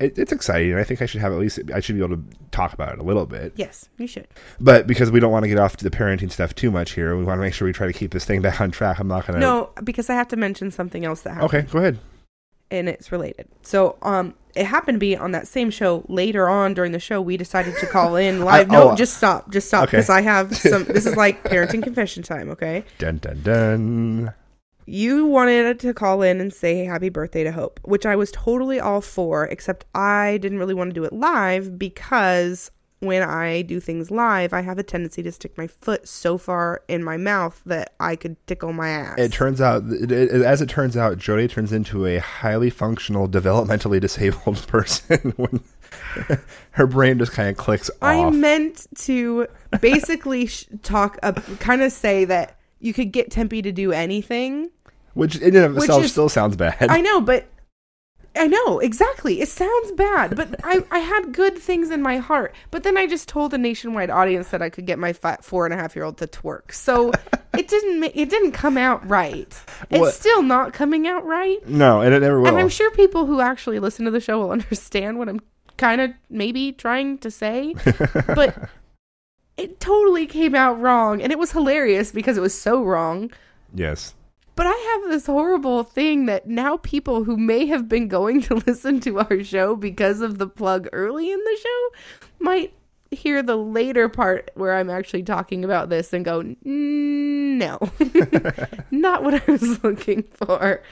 it, 0.00 0.18
it's 0.18 0.32
exciting 0.32 0.74
I 0.74 0.84
think 0.84 1.00
I 1.02 1.06
should 1.06 1.20
have 1.20 1.32
at 1.32 1.38
least 1.38 1.58
I 1.74 1.80
should 1.80 1.94
be 1.96 2.02
able 2.04 2.16
to 2.16 2.24
talk 2.50 2.72
about 2.72 2.92
it 2.94 2.98
a 2.98 3.02
little 3.02 3.26
bit 3.26 3.52
Yes, 3.56 3.88
you 3.98 4.06
should. 4.06 4.26
but 4.60 4.86
because 4.86 5.10
we 5.10 5.20
don't 5.20 5.32
want 5.32 5.44
to 5.44 5.48
get 5.48 5.58
off 5.58 5.76
to 5.78 5.84
the 5.84 5.90
parenting 5.90 6.30
stuff 6.30 6.54
too 6.54 6.70
much 6.70 6.92
here 6.92 7.16
we 7.16 7.24
want 7.24 7.38
to 7.38 7.42
make 7.42 7.54
sure 7.54 7.66
we 7.66 7.72
try 7.72 7.86
to 7.86 7.92
keep 7.92 8.10
this 8.12 8.24
thing 8.24 8.42
back 8.46 8.60
on 8.60 8.70
track 8.70 8.98
I'm 8.98 9.08
not 9.08 9.26
gonna 9.26 9.38
No, 9.38 9.70
because 9.82 10.10
I 10.10 10.14
have 10.14 10.28
to 10.28 10.36
mention 10.36 10.70
something 10.70 11.04
else 11.04 11.22
that 11.22 11.34
happened. 11.34 11.54
okay 11.54 11.70
go 11.72 11.78
ahead 11.78 11.98
and 12.70 12.88
it's 12.88 13.12
related. 13.12 13.46
So, 13.62 13.96
um, 14.02 14.34
it 14.56 14.64
happened 14.66 14.96
to 14.96 14.98
be 14.98 15.16
on 15.16 15.30
that 15.32 15.46
same 15.46 15.70
show. 15.70 16.02
Later 16.08 16.48
on 16.48 16.74
during 16.74 16.90
the 16.92 16.98
show, 16.98 17.20
we 17.20 17.36
decided 17.36 17.76
to 17.78 17.86
call 17.86 18.16
in 18.16 18.40
live. 18.44 18.68
no, 18.68 18.90
oh. 18.92 18.96
just 18.96 19.16
stop, 19.18 19.50
just 19.52 19.68
stop, 19.68 19.84
Okay. 19.84 19.98
because 19.98 20.08
I 20.10 20.22
have 20.22 20.56
some. 20.56 20.84
This 20.84 21.06
is 21.06 21.14
like 21.14 21.44
parenting 21.50 21.82
confession 21.84 22.22
time. 22.24 22.48
Okay, 22.50 22.82
Dun 22.98 23.18
dun 23.18 23.42
dun. 23.42 24.34
You 24.86 25.26
wanted 25.26 25.78
to 25.80 25.94
call 25.94 26.22
in 26.22 26.40
and 26.40 26.52
say 26.52 26.84
happy 26.84 27.08
birthday 27.08 27.44
to 27.44 27.52
Hope, 27.52 27.80
which 27.84 28.06
I 28.06 28.16
was 28.16 28.30
totally 28.32 28.80
all 28.80 29.00
for. 29.00 29.44
Except 29.46 29.84
I 29.94 30.38
didn't 30.40 30.58
really 30.58 30.74
want 30.74 30.90
to 30.90 30.94
do 30.94 31.04
it 31.04 31.12
live 31.12 31.78
because 31.78 32.70
when 33.04 33.22
I 33.22 33.62
do 33.62 33.80
things 33.80 34.10
live, 34.10 34.52
I 34.52 34.62
have 34.62 34.78
a 34.78 34.82
tendency 34.82 35.22
to 35.22 35.32
stick 35.32 35.56
my 35.56 35.66
foot 35.66 36.08
so 36.08 36.38
far 36.38 36.82
in 36.88 37.04
my 37.04 37.16
mouth 37.16 37.60
that 37.66 37.94
I 38.00 38.16
could 38.16 38.36
tickle 38.46 38.72
my 38.72 38.88
ass. 38.88 39.18
It 39.18 39.32
turns 39.32 39.60
out, 39.60 39.84
it, 39.86 40.10
it, 40.10 40.30
as 40.30 40.62
it 40.62 40.68
turns 40.68 40.96
out, 40.96 41.18
Jody 41.18 41.46
turns 41.46 41.72
into 41.72 42.06
a 42.06 42.18
highly 42.18 42.70
functional, 42.70 43.28
developmentally 43.28 44.00
disabled 44.04 44.66
person 44.66 45.18
when 45.36 45.62
her 46.72 46.86
brain 46.86 47.18
just 47.18 47.32
kind 47.32 47.48
of 47.50 47.56
clicks 47.56 47.90
I 48.00 48.16
off. 48.18 48.34
meant 48.34 48.86
to 49.00 49.46
basically 49.80 50.48
talk, 50.82 51.18
kind 51.60 51.82
of 51.82 51.92
say 51.92 52.24
that 52.24 52.58
you 52.80 52.92
could 52.92 53.12
get 53.12 53.30
Tempe 53.30 53.62
to 53.62 53.72
do 53.72 53.92
anything. 53.92 54.70
Which 55.14 55.36
in 55.36 55.56
and 55.56 55.64
of 55.64 55.74
which 55.74 55.84
itself 55.84 56.04
is- 56.04 56.12
still 56.12 56.28
sounds 56.28 56.56
bad. 56.56 56.76
I 56.80 57.00
know, 57.00 57.20
but 57.20 57.46
I 58.36 58.48
know 58.48 58.80
exactly. 58.80 59.40
It 59.40 59.48
sounds 59.48 59.92
bad, 59.92 60.34
but 60.36 60.56
I, 60.64 60.84
I 60.90 60.98
had 60.98 61.32
good 61.32 61.56
things 61.56 61.90
in 61.90 62.02
my 62.02 62.16
heart. 62.18 62.52
But 62.72 62.82
then 62.82 62.96
I 62.96 63.06
just 63.06 63.28
told 63.28 63.54
a 63.54 63.58
nationwide 63.58 64.10
audience 64.10 64.48
that 64.48 64.60
I 64.60 64.70
could 64.70 64.86
get 64.86 64.98
my 64.98 65.12
fat 65.12 65.44
four 65.44 65.64
and 65.66 65.72
a 65.72 65.76
half 65.76 65.94
year 65.94 66.04
old 66.04 66.16
to 66.18 66.26
twerk. 66.26 66.72
So 66.72 67.12
it 67.56 67.68
didn't. 67.68 68.02
It 68.14 68.28
didn't 68.30 68.52
come 68.52 68.76
out 68.76 69.08
right. 69.08 69.56
It's 69.90 70.00
What- 70.00 70.14
still 70.14 70.42
not 70.42 70.72
coming 70.72 71.06
out 71.06 71.24
right. 71.24 71.64
no, 71.68 72.00
and 72.00 72.12
it 72.12 72.20
never 72.20 72.40
will. 72.40 72.48
And 72.48 72.58
I'm 72.58 72.68
sure 72.68 72.90
people 72.90 73.26
who 73.26 73.40
actually 73.40 73.78
listen 73.78 74.04
to 74.04 74.10
the 74.10 74.20
show 74.20 74.40
will 74.40 74.50
understand 74.58 75.18
what 75.18 75.28
I'm 75.28 75.40
kind 75.76 76.00
of 76.00 76.10
maybe 76.30 76.72
trying 76.72 77.18
to 77.18 77.30
say, 77.30 77.74
but 78.26 78.68
it 79.56 79.78
totally 79.80 80.26
came 80.26 80.54
out 80.56 80.80
wrong. 80.80 81.22
And 81.22 81.30
it 81.30 81.38
was 81.38 81.52
hilarious 81.52 82.10
because 82.10 82.36
it 82.36 82.40
was 82.40 82.58
so 82.58 82.82
wrong. 82.82 83.30
Yes. 83.72 84.14
But 84.56 84.66
I 84.66 84.98
have 85.02 85.10
this 85.10 85.26
horrible 85.26 85.82
thing 85.82 86.26
that 86.26 86.46
now 86.46 86.76
people 86.78 87.24
who 87.24 87.36
may 87.36 87.66
have 87.66 87.88
been 87.88 88.06
going 88.08 88.40
to 88.42 88.54
listen 88.66 89.00
to 89.00 89.18
our 89.20 89.42
show 89.42 89.74
because 89.76 90.20
of 90.20 90.38
the 90.38 90.46
plug 90.46 90.88
early 90.92 91.30
in 91.32 91.38
the 91.38 91.58
show 91.62 91.88
might 92.38 92.72
hear 93.10 93.42
the 93.42 93.56
later 93.56 94.08
part 94.08 94.50
where 94.54 94.74
I'm 94.74 94.90
actually 94.90 95.22
talking 95.22 95.64
about 95.64 95.88
this 95.88 96.12
and 96.12 96.24
go, 96.24 96.42
"Mm, 96.42 97.58
no, 97.58 97.78
not 98.90 99.22
what 99.22 99.34
I 99.34 99.50
was 99.50 99.82
looking 99.84 100.22
for. 100.32 100.82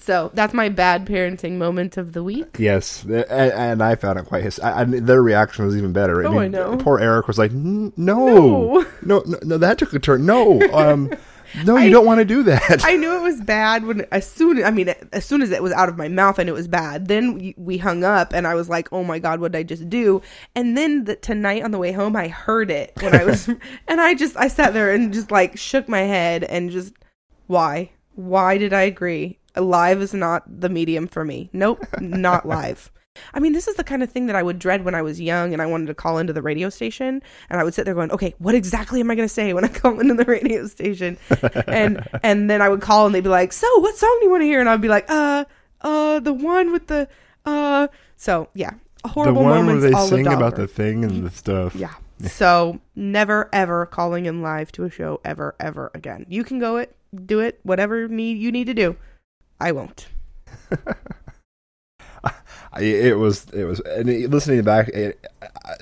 So 0.00 0.30
that's 0.32 0.54
my 0.54 0.70
bad 0.70 1.06
parenting 1.06 1.58
moment 1.58 1.98
of 1.98 2.12
the 2.14 2.22
week. 2.22 2.56
Yes, 2.58 3.02
and, 3.04 3.24
and 3.30 3.82
I 3.82 3.94
found 3.94 4.18
it 4.18 4.24
quite. 4.26 4.42
His- 4.44 4.60
I, 4.60 4.80
I 4.80 4.84
mean, 4.86 5.04
their 5.04 5.22
reaction 5.22 5.66
was 5.66 5.76
even 5.76 5.92
better. 5.92 6.24
Oh, 6.26 6.38
I 6.38 6.48
know. 6.48 6.76
Poor 6.78 6.98
Eric 6.98 7.26
was 7.28 7.36
like, 7.36 7.50
"N- 7.50 7.92
No. 7.96 8.26
no, 8.26 8.86
no, 9.02 9.22
no, 9.26 9.38
no, 9.42 9.58
that 9.58 9.76
took 9.78 9.92
a 9.92 9.98
turn. 9.98 10.24
No, 10.24 10.62
um, 10.72 11.10
no, 11.64 11.76
you 11.76 11.88
I- 11.88 11.90
don't 11.90 12.06
want 12.06 12.18
to 12.18 12.24
do 12.24 12.42
that. 12.44 12.84
I 12.84 12.96
knew 12.96 13.16
it 13.16 13.22
was 13.22 13.40
bad 13.40 13.84
when 13.84 14.06
as 14.12 14.26
soon 14.28 14.58
as 14.58 14.64
I 14.64 14.70
mean 14.70 14.94
as 15.12 15.24
soon 15.24 15.42
as 15.42 15.50
it 15.50 15.62
was 15.62 15.72
out 15.72 15.88
of 15.88 15.96
my 15.96 16.08
mouth 16.08 16.38
and 16.38 16.48
it 16.48 16.52
was 16.52 16.68
bad. 16.68 17.08
Then 17.08 17.34
we, 17.34 17.54
we 17.56 17.78
hung 17.78 18.04
up 18.04 18.32
and 18.32 18.46
I 18.46 18.54
was 18.54 18.68
like, 18.68 18.92
"Oh 18.92 19.04
my 19.04 19.18
god, 19.18 19.40
what 19.40 19.52
did 19.52 19.58
I 19.58 19.62
just 19.62 19.88
do?" 19.88 20.22
And 20.54 20.76
then 20.76 21.04
the, 21.04 21.16
tonight 21.16 21.62
on 21.62 21.70
the 21.70 21.78
way 21.78 21.92
home, 21.92 22.16
I 22.16 22.28
heard 22.28 22.70
it 22.70 22.92
when 23.00 23.14
I 23.14 23.24
was 23.24 23.48
and 23.88 24.00
I 24.00 24.14
just 24.14 24.36
I 24.36 24.48
sat 24.48 24.72
there 24.74 24.92
and 24.92 25.12
just 25.12 25.30
like 25.30 25.56
shook 25.58 25.88
my 25.88 26.00
head 26.02 26.44
and 26.44 26.70
just 26.70 26.94
why? 27.46 27.90
Why 28.14 28.58
did 28.58 28.72
I 28.72 28.82
agree? 28.82 29.38
Live 29.56 30.02
is 30.02 30.14
not 30.14 30.42
the 30.60 30.68
medium 30.68 31.08
for 31.08 31.24
me. 31.24 31.50
Nope, 31.52 31.84
not 32.00 32.46
live. 32.56 32.90
I 33.34 33.40
mean, 33.40 33.52
this 33.52 33.68
is 33.68 33.76
the 33.76 33.84
kind 33.84 34.02
of 34.02 34.10
thing 34.10 34.26
that 34.26 34.36
I 34.36 34.42
would 34.42 34.58
dread 34.58 34.84
when 34.84 34.94
I 34.94 35.02
was 35.02 35.20
young 35.20 35.52
and 35.52 35.62
I 35.62 35.66
wanted 35.66 35.86
to 35.86 35.94
call 35.94 36.18
into 36.18 36.32
the 36.32 36.42
radio 36.42 36.68
station 36.68 37.22
and 37.50 37.60
I 37.60 37.64
would 37.64 37.74
sit 37.74 37.84
there 37.84 37.94
going, 37.94 38.10
"Okay, 38.10 38.34
what 38.38 38.54
exactly 38.54 39.00
am 39.00 39.10
I 39.10 39.14
going 39.14 39.28
to 39.28 39.32
say 39.32 39.52
when 39.52 39.64
I 39.64 39.68
call 39.80 40.00
into 40.00 40.14
the 40.14 40.24
radio 40.24 40.66
station?" 40.66 41.18
and 41.66 42.06
and 42.22 42.50
then 42.50 42.62
I 42.62 42.68
would 42.68 42.80
call 42.80 43.06
and 43.06 43.14
they'd 43.14 43.22
be 43.22 43.28
like, 43.28 43.52
"So, 43.52 43.66
what 43.80 43.96
song 43.96 44.16
do 44.20 44.26
you 44.26 44.30
want 44.30 44.42
to 44.42 44.46
hear?" 44.46 44.60
And 44.60 44.68
I'd 44.68 44.80
be 44.80 44.88
like, 44.88 45.06
"Uh, 45.08 45.44
uh, 45.80 46.20
the 46.20 46.32
one 46.32 46.72
with 46.72 46.86
the 46.86 47.08
uh." 47.44 47.88
So 48.16 48.48
yeah, 48.54 48.72
the 49.02 49.08
horrible 49.08 49.42
one 49.42 49.66
where 49.66 49.76
moments. 49.76 49.84
they 49.84 50.16
sing 50.16 50.26
about 50.26 50.56
the 50.56 50.66
thing 50.66 51.04
and 51.04 51.24
the 51.24 51.30
stuff. 51.30 51.74
Yeah. 51.74 51.94
So 52.26 52.80
never 52.96 53.48
ever 53.52 53.86
calling 53.86 54.26
in 54.26 54.42
live 54.42 54.72
to 54.72 54.84
a 54.84 54.90
show 54.90 55.20
ever 55.24 55.54
ever 55.60 55.90
again. 55.94 56.26
You 56.28 56.42
can 56.42 56.58
go 56.58 56.76
it, 56.76 56.96
do 57.26 57.40
it, 57.40 57.60
whatever 57.62 58.08
need 58.08 58.38
you 58.38 58.50
need 58.50 58.66
to 58.66 58.74
do. 58.74 58.96
I 59.60 59.72
won't. 59.72 60.08
It 62.80 63.16
was, 63.18 63.46
it 63.50 63.64
was, 63.64 63.80
and 63.80 64.06
listening 64.30 64.62
back, 64.62 64.88
it, 64.88 65.18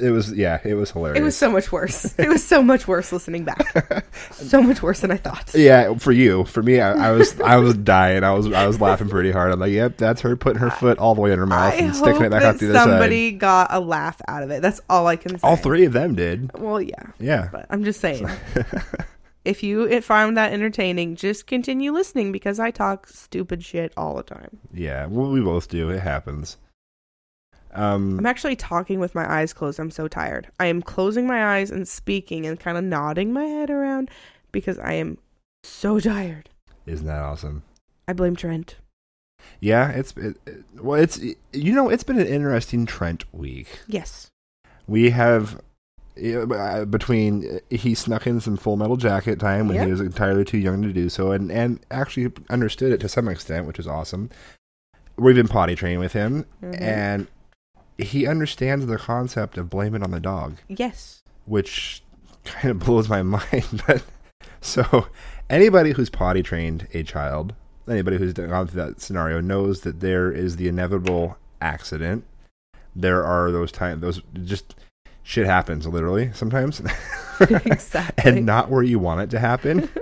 it 0.01 0.11
was, 0.11 0.33
yeah, 0.33 0.61
it 0.65 0.75
was 0.75 0.93
hilarious. 0.93 1.21
It 1.21 1.25
was 1.25 1.37
so 1.37 1.51
much 1.51 1.71
worse. 1.71 2.19
it 2.19 2.29
was 2.29 2.43
so 2.43 2.63
much 2.63 2.89
worse 2.89 3.13
listening 3.13 3.45
back. 3.45 4.07
so 4.33 4.63
much 4.63 4.83
worse 4.83 5.01
than 5.01 5.11
I 5.11 5.17
thought. 5.19 5.51
Yeah, 5.53 5.95
for 5.97 6.13
you, 6.13 6.45
for 6.45 6.63
me, 6.63 6.81
I, 6.81 7.09
I 7.09 7.11
was, 7.11 7.39
I 7.41 7.57
was 7.57 7.75
dying. 7.95 8.25
I 8.25 8.33
was, 8.33 8.51
I 8.51 8.67
was 8.67 8.81
laughing 8.81 9.09
pretty 9.11 9.31
hard. 9.31 9.53
I'm 9.53 9.61
like, 9.61 9.73
yep, 9.73 9.99
that's 9.99 10.23
her 10.23 10.37
putting 10.37 10.61
her 10.61 10.71
foot 10.71 10.97
all 10.99 11.15
the 11.15 11.21
way 11.21 11.33
in 11.33 11.39
her 11.39 11.45
mouth 11.47 11.75
I 11.75 11.77
and 11.79 11.95
sticking 11.95 12.23
it 12.23 12.31
back 12.31 12.45
out 12.45 12.59
the 12.61 12.71
other 12.71 12.79
somebody 12.79 13.33
side. 13.33 13.41
got 13.41 13.75
a 13.75 13.81
laugh 13.81 14.23
out 14.27 14.43
of 14.45 14.51
it. 14.51 14.63
That's 14.63 14.81
all 14.89 15.07
I 15.07 15.17
can 15.17 15.39
say. 15.39 15.47
All 15.47 15.57
three 15.57 15.85
of 15.85 15.93
them 15.93 16.15
did. 16.15 16.51
Well, 16.59 16.81
yeah, 16.81 17.03
Yeah. 17.19 17.49
but 17.53 17.67
I'm 17.69 17.85
just 17.85 18.01
saying. 18.01 18.27
if 19.47 19.63
you 19.63 20.01
found 20.03 20.37
that 20.37 20.53
entertaining, 20.53 21.17
just 21.17 21.47
continue 21.47 21.93
listening 21.93 22.33
because 22.33 22.59
I 22.61 22.71
talk 22.71 23.07
stupid 23.07 23.65
shit 23.65 23.93
all 23.97 24.17
the 24.17 24.23
time. 24.23 24.59
Yeah, 24.73 25.07
well, 25.07 25.31
we 25.31 25.41
both 25.41 25.69
do. 25.69 25.91
It 25.91 26.01
happens. 26.01 26.57
Um, 27.73 28.19
I'm 28.19 28.27
actually 28.27 28.57
talking 28.57 29.01
with 29.01 29.15
my 29.15 29.31
eyes 29.31 29.53
closed. 29.53 29.79
I'm 29.79 29.91
so 29.91 30.09
tired. 30.09 30.49
I 30.59 30.67
am 30.67 30.81
closing 30.83 31.27
my 31.27 31.57
eyes 31.57 31.71
and 31.71 31.87
speaking 31.87 32.47
and 32.47 32.59
kind 32.59 32.79
of 32.79 32.85
nodding 32.85 33.33
my 33.33 33.45
head 33.45 33.69
around 33.71 34.11
because 34.53 34.79
I 34.79 34.95
am 34.95 35.19
so 35.63 36.01
tired. 36.01 36.49
isn't 36.87 37.07
that 37.07 37.21
awesome? 37.23 37.63
I 38.09 38.13
blame 38.15 38.37
Trent. 38.37 38.77
Yeah, 39.61 39.91
it's 39.91 40.13
it, 40.17 40.37
it- 40.47 40.65
well, 40.81 41.01
it's 41.01 41.19
you 41.53 41.73
know, 41.75 41.89
it's 41.91 42.05
been 42.05 42.19
an 42.19 42.27
interesting 42.27 42.87
Trent 42.87 43.25
week. 43.35 43.81
Yes. 43.87 44.29
We 44.87 45.11
have 45.11 45.61
between 46.17 47.61
he 47.71 47.95
snuck 47.95 48.27
in 48.27 48.41
some 48.41 48.57
Full 48.57 48.77
Metal 48.77 48.97
Jacket 48.97 49.39
time 49.39 49.69
when 49.69 49.77
Yep. 49.77 49.85
he 49.87 49.91
was 49.93 50.01
entirely 50.01 50.45
too 50.45 50.59
young 50.59 50.83
to 50.83 50.93
do 50.93 51.09
so, 51.09 51.33
and 51.33 51.51
and 51.53 51.81
actually 51.91 52.33
understood 52.51 52.93
it 52.93 53.01
to 53.01 53.09
some 53.09 53.29
extent, 53.29 53.67
which 53.67 53.79
is 53.79 53.87
awesome. 53.87 54.31
We've 55.17 55.35
been 55.37 55.49
potty 55.49 55.75
training 55.75 55.99
with 56.01 56.13
him, 56.13 56.45
Mhm. 56.63 56.81
and 56.81 57.27
he 57.99 58.27
understands 58.27 58.87
the 58.87 58.99
concept 58.99 59.57
of 59.57 59.71
blame 59.71 59.95
it 59.95 60.03
on 60.03 60.11
the 60.11 60.21
dog. 60.21 60.57
Yes. 60.69 61.23
which 61.47 62.03
kind 62.45 62.71
of 62.73 62.79
blows 62.87 63.09
my 63.09 63.23
mind. 63.23 63.83
But 63.87 64.03
so 64.61 65.07
anybody 65.49 65.93
who's 65.93 66.11
potty 66.11 66.43
trained 66.43 66.89
a 66.93 67.05
child, 67.05 67.55
anybody 67.89 68.17
who's 68.19 68.33
gone 68.33 68.67
through 68.67 68.83
that 68.85 69.01
scenario 69.01 69.41
knows 69.41 69.83
that 69.83 70.01
there 70.01 70.33
is 70.33 70.57
the 70.57 70.67
inevitable 70.67 71.39
accident. 71.61 72.25
There 72.97 73.23
are 73.25 73.53
those 73.53 73.71
times, 73.71 74.01
those 74.01 74.23
just 74.45 74.75
shit 75.27 75.45
happens 75.45 75.87
literally 75.87 76.31
sometimes, 76.33 76.81
exactly. 77.41 78.31
and 78.31 78.47
not 78.47 78.71
where 78.71 78.83
you 78.83 78.99
want 78.99 79.21
it 79.21 79.31
to 79.31 79.39
happen. 79.39 79.91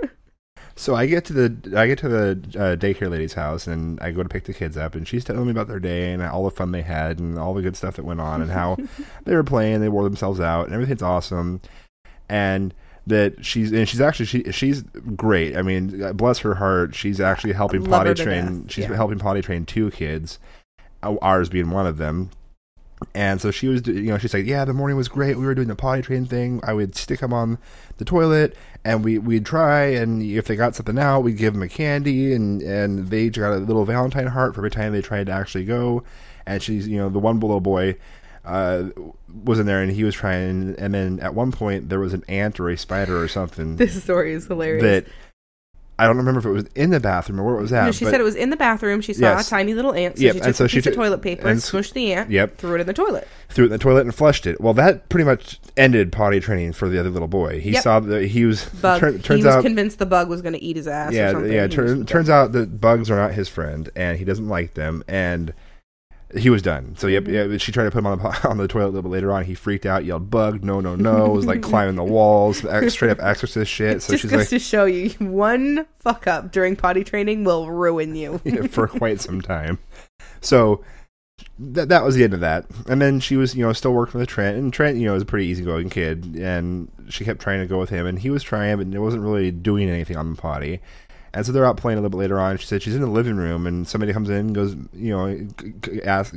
So 0.77 0.93
I 0.93 1.05
get 1.05 1.23
to 1.25 1.31
the 1.31 1.79
I 1.79 1.87
get 1.87 1.99
to 1.99 2.09
the 2.09 2.31
uh, 2.59 2.75
daycare 2.75 3.09
lady's 3.09 3.31
house 3.31 3.65
and 3.65 3.97
I 4.01 4.11
go 4.11 4.23
to 4.23 4.27
pick 4.27 4.43
the 4.43 4.53
kids 4.53 4.75
up 4.75 4.93
and 4.93 5.07
she's 5.07 5.23
telling 5.23 5.45
me 5.45 5.51
about 5.51 5.69
their 5.69 5.79
day 5.79 6.11
and 6.11 6.21
all 6.21 6.43
the 6.43 6.51
fun 6.51 6.73
they 6.73 6.81
had 6.81 7.17
and 7.17 7.39
all 7.39 7.53
the 7.53 7.61
good 7.61 7.77
stuff 7.77 7.95
that 7.95 8.03
went 8.03 8.19
on 8.19 8.41
and 8.41 8.51
how 8.51 8.75
they 9.23 9.33
were 9.33 9.43
playing, 9.45 9.79
they 9.79 9.87
wore 9.87 10.03
themselves 10.03 10.41
out 10.41 10.65
and 10.65 10.73
everything's 10.73 11.01
awesome, 11.01 11.61
and 12.27 12.73
that 13.07 13.45
she's 13.45 13.71
and 13.71 13.87
she's 13.87 14.01
actually 14.01 14.25
she 14.25 14.51
she's 14.51 14.81
great. 15.15 15.55
I 15.55 15.61
mean, 15.61 16.11
bless 16.11 16.39
her 16.39 16.55
heart, 16.55 16.93
she's 16.93 17.21
actually 17.21 17.53
helping 17.53 17.85
potty 17.85 18.13
train. 18.13 18.67
She's 18.67 18.83
yeah. 18.83 18.95
helping 18.97 19.17
potty 19.17 19.41
train 19.41 19.65
two 19.65 19.91
kids, 19.91 20.39
uh, 21.03 21.15
ours 21.21 21.47
being 21.47 21.71
one 21.71 21.87
of 21.87 21.95
them. 21.95 22.31
And 23.13 23.39
so 23.39 23.51
she 23.51 23.67
was, 23.67 23.81
do- 23.81 23.93
you 23.93 24.09
know, 24.11 24.17
she's 24.17 24.33
like, 24.33 24.45
yeah, 24.45 24.65
the 24.65 24.73
morning 24.73 24.97
was 24.97 25.07
great. 25.07 25.37
We 25.37 25.45
were 25.45 25.55
doing 25.55 25.67
the 25.67 25.75
potty 25.75 26.01
train 26.01 26.25
thing. 26.25 26.59
I 26.63 26.73
would 26.73 26.95
stick 26.95 27.19
them 27.19 27.33
on 27.33 27.57
the 27.97 28.05
toilet, 28.05 28.55
and 28.83 29.03
we 29.03 29.17
we'd 29.17 29.45
try, 29.45 29.83
and 29.85 30.21
if 30.21 30.45
they 30.47 30.55
got 30.55 30.75
something 30.75 30.97
out, 30.99 31.21
we'd 31.21 31.37
give 31.37 31.53
them 31.53 31.63
a 31.63 31.69
candy, 31.69 32.33
and 32.33 32.61
and 32.61 33.07
they 33.09 33.29
got 33.29 33.53
a 33.53 33.57
little 33.57 33.85
Valentine 33.85 34.27
heart 34.27 34.53
for 34.53 34.61
every 34.61 34.71
time 34.71 34.91
they 34.91 35.01
tried 35.01 35.27
to 35.27 35.31
actually 35.31 35.65
go. 35.65 36.03
And 36.45 36.61
she's, 36.61 36.87
you 36.87 36.97
know, 36.97 37.09
the 37.09 37.19
one 37.19 37.39
little 37.39 37.59
boy 37.61 37.95
uh, 38.43 38.89
was 39.43 39.59
in 39.59 39.65
there, 39.65 39.81
and 39.81 39.91
he 39.91 40.03
was 40.03 40.13
trying, 40.13 40.75
and 40.77 40.93
then 40.93 41.19
at 41.21 41.33
one 41.33 41.51
point 41.51 41.89
there 41.89 41.99
was 41.99 42.13
an 42.13 42.23
ant 42.27 42.59
or 42.59 42.69
a 42.69 42.77
spider 42.77 43.21
or 43.21 43.27
something 43.27 43.77
this 43.77 44.03
story 44.03 44.33
is 44.33 44.45
hilarious. 44.47 44.83
that 44.83 45.05
I 45.97 46.05
don't 46.07 46.17
remember 46.17 46.39
if 46.39 46.45
it 46.45 46.49
was 46.51 46.65
in 46.75 46.89
the 46.89 46.99
bathroom 46.99 47.39
or 47.39 47.43
where 47.45 47.55
it 47.57 47.61
was 47.61 47.71
at. 47.71 47.85
no, 47.85 47.91
she 47.91 48.03
said 48.03 48.19
it 48.19 48.23
was 48.25 48.35
in 48.35 48.49
the 48.49 48.57
bathroom. 48.57 48.99
She 48.99 49.13
saw 49.13 49.21
Yes. 49.37 49.47
a 49.47 49.49
tiny 49.49 49.73
little 49.73 49.93
ant, 49.93 50.17
so 50.17 50.23
Yep, 50.23 50.33
she 50.33 50.39
and 50.39 50.45
took 50.47 50.55
so 50.55 50.65
a 50.65 50.67
she 50.67 50.77
piece 50.79 50.87
of 50.87 50.95
toilet 50.95 51.21
paper, 51.21 51.47
and- 51.47 51.59
smushed 51.59 51.93
the 51.93 52.11
ant, 52.13 52.29
Yep. 52.29 52.57
threw 52.57 52.75
it 52.75 52.81
in 52.81 52.87
the 52.87 52.93
toilet. 52.93 53.27
threw 53.49 53.63
it 53.63 53.67
in 53.67 53.71
the 53.71 53.77
toilet 53.77 54.01
and 54.01 54.13
flushed 54.13 54.45
it. 54.45 54.59
Well, 54.59 54.73
that 54.73 55.07
pretty 55.07 55.23
much 55.23 55.59
ended 55.77 56.11
potty 56.11 56.41
training 56.41 56.73
for 56.73 56.89
the 56.89 56.99
other 56.99 57.09
little 57.09 57.29
boy. 57.29 57.61
He 57.61 57.71
Yep. 57.71 57.83
saw 57.83 57.99
that 58.01 58.25
he 58.25 58.43
was 58.45 58.65
Bug. 58.81 59.01
he 59.13 59.19
turns 59.19 59.45
was 59.45 59.55
out 59.55 59.63
convinced 59.63 59.97
the 59.99 60.05
bug 60.05 60.27
was 60.27 60.41
going 60.41 60.53
to 60.53 60.61
eat 60.61 60.75
his 60.75 60.87
ass. 60.87 61.11
or 61.13 61.15
yeah 61.15 61.31
something. 61.31 61.51
yeah 61.53 61.67
He 61.67 61.79
was- 61.79 62.05
turns 62.05 62.29
out 62.29 62.51
that 62.51 62.81
bugs 62.81 63.09
are 63.09 63.15
not 63.15 63.33
his 63.33 63.47
friend 63.47 63.89
and 63.95 64.17
he 64.17 64.25
doesn't 64.25 64.49
like 64.49 64.73
them 64.73 65.03
and 65.07 65.53
he 66.37 66.49
was 66.49 66.61
done. 66.61 66.95
So 66.97 67.07
yep, 67.07 67.23
Mm-hmm. 67.25 67.51
yeah, 67.53 67.57
she 67.57 67.71
tried 67.71 67.85
to 67.85 67.91
put 67.91 67.99
him 67.99 68.07
on 68.07 68.17
the 68.19 68.47
on 68.49 68.57
the 68.57 68.67
toilet 68.67 68.85
a 68.85 68.87
little 68.87 69.03
bit 69.03 69.11
later 69.11 69.31
on. 69.31 69.45
He 69.45 69.53
freaked 69.55 69.85
out, 69.85 70.05
yelled 70.05 70.29
"bug!" 70.29 70.63
No, 70.63 70.79
no, 70.81 70.95
no! 70.95 71.29
Was 71.29 71.45
like 71.45 71.61
climbing 71.63 71.95
the 71.95 72.03
walls, 72.03 72.57
straight 72.87 73.11
up 73.11 73.21
exorcist 73.21 73.71
shit. 73.71 74.01
So 74.01 74.13
just 74.13 74.21
she's 74.23 74.31
goes 74.31 74.39
like 74.39 74.49
to 74.49 74.59
show 74.59 74.85
you 74.85 75.09
one 75.19 75.85
fuck 75.99 76.27
up 76.27 76.51
during 76.51 76.75
potty 76.75 77.03
training 77.03 77.43
will 77.43 77.69
ruin 77.69 78.15
you. 78.15 78.39
for 78.69 78.87
quite 78.87 79.21
some 79.21 79.41
time. 79.41 79.79
So 80.41 80.83
that 81.59 81.89
that 81.89 82.03
was 82.03 82.15
the 82.15 82.23
end 82.23 82.33
of 82.33 82.39
that. 82.41 82.65
And 82.87 83.01
then 83.01 83.19
she 83.19 83.35
was, 83.37 83.55
you 83.55 83.65
know, 83.65 83.73
still 83.73 83.93
working 83.93 84.19
with 84.19 84.29
Trent, 84.29 84.57
and 84.57 84.71
Trent, 84.73 84.97
you 84.97 85.05
know, 85.05 85.15
is 85.15 85.21
a 85.21 85.25
pretty 85.25 85.47
easygoing 85.47 85.89
kid, 85.89 86.35
and 86.37 86.89
she 87.09 87.23
kept 87.25 87.41
trying 87.41 87.59
to 87.59 87.65
go 87.67 87.79
with 87.79 87.89
him, 87.89 88.05
and 88.05 88.19
he 88.19 88.29
was 88.29 88.43
trying, 88.43 88.77
but 88.77 88.87
it 88.95 88.99
wasn't 88.99 89.23
really 89.23 89.51
doing 89.51 89.89
anything 89.89 90.17
on 90.17 90.31
the 90.35 90.41
potty. 90.41 90.81
And 91.35 91.45
so 91.45 91.51
they're 91.51 91.65
out 91.65 91.75
playing 91.75 91.99
a 91.99 92.01
little 92.01 92.17
bit 92.17 92.23
later 92.23 92.39
on. 92.39 92.57
She 92.57 92.65
said 92.65 92.81
she's 92.81 92.95
in 92.95 93.01
the 93.01 93.07
living 93.07 93.35
room, 93.35 93.67
and 93.67 93.85
somebody 93.85 94.13
comes 94.13 94.29
in 94.29 94.37
and 94.37 94.55
goes, 94.55 94.73
you 94.93 95.15
know, 95.15 95.47
ask 96.05 96.33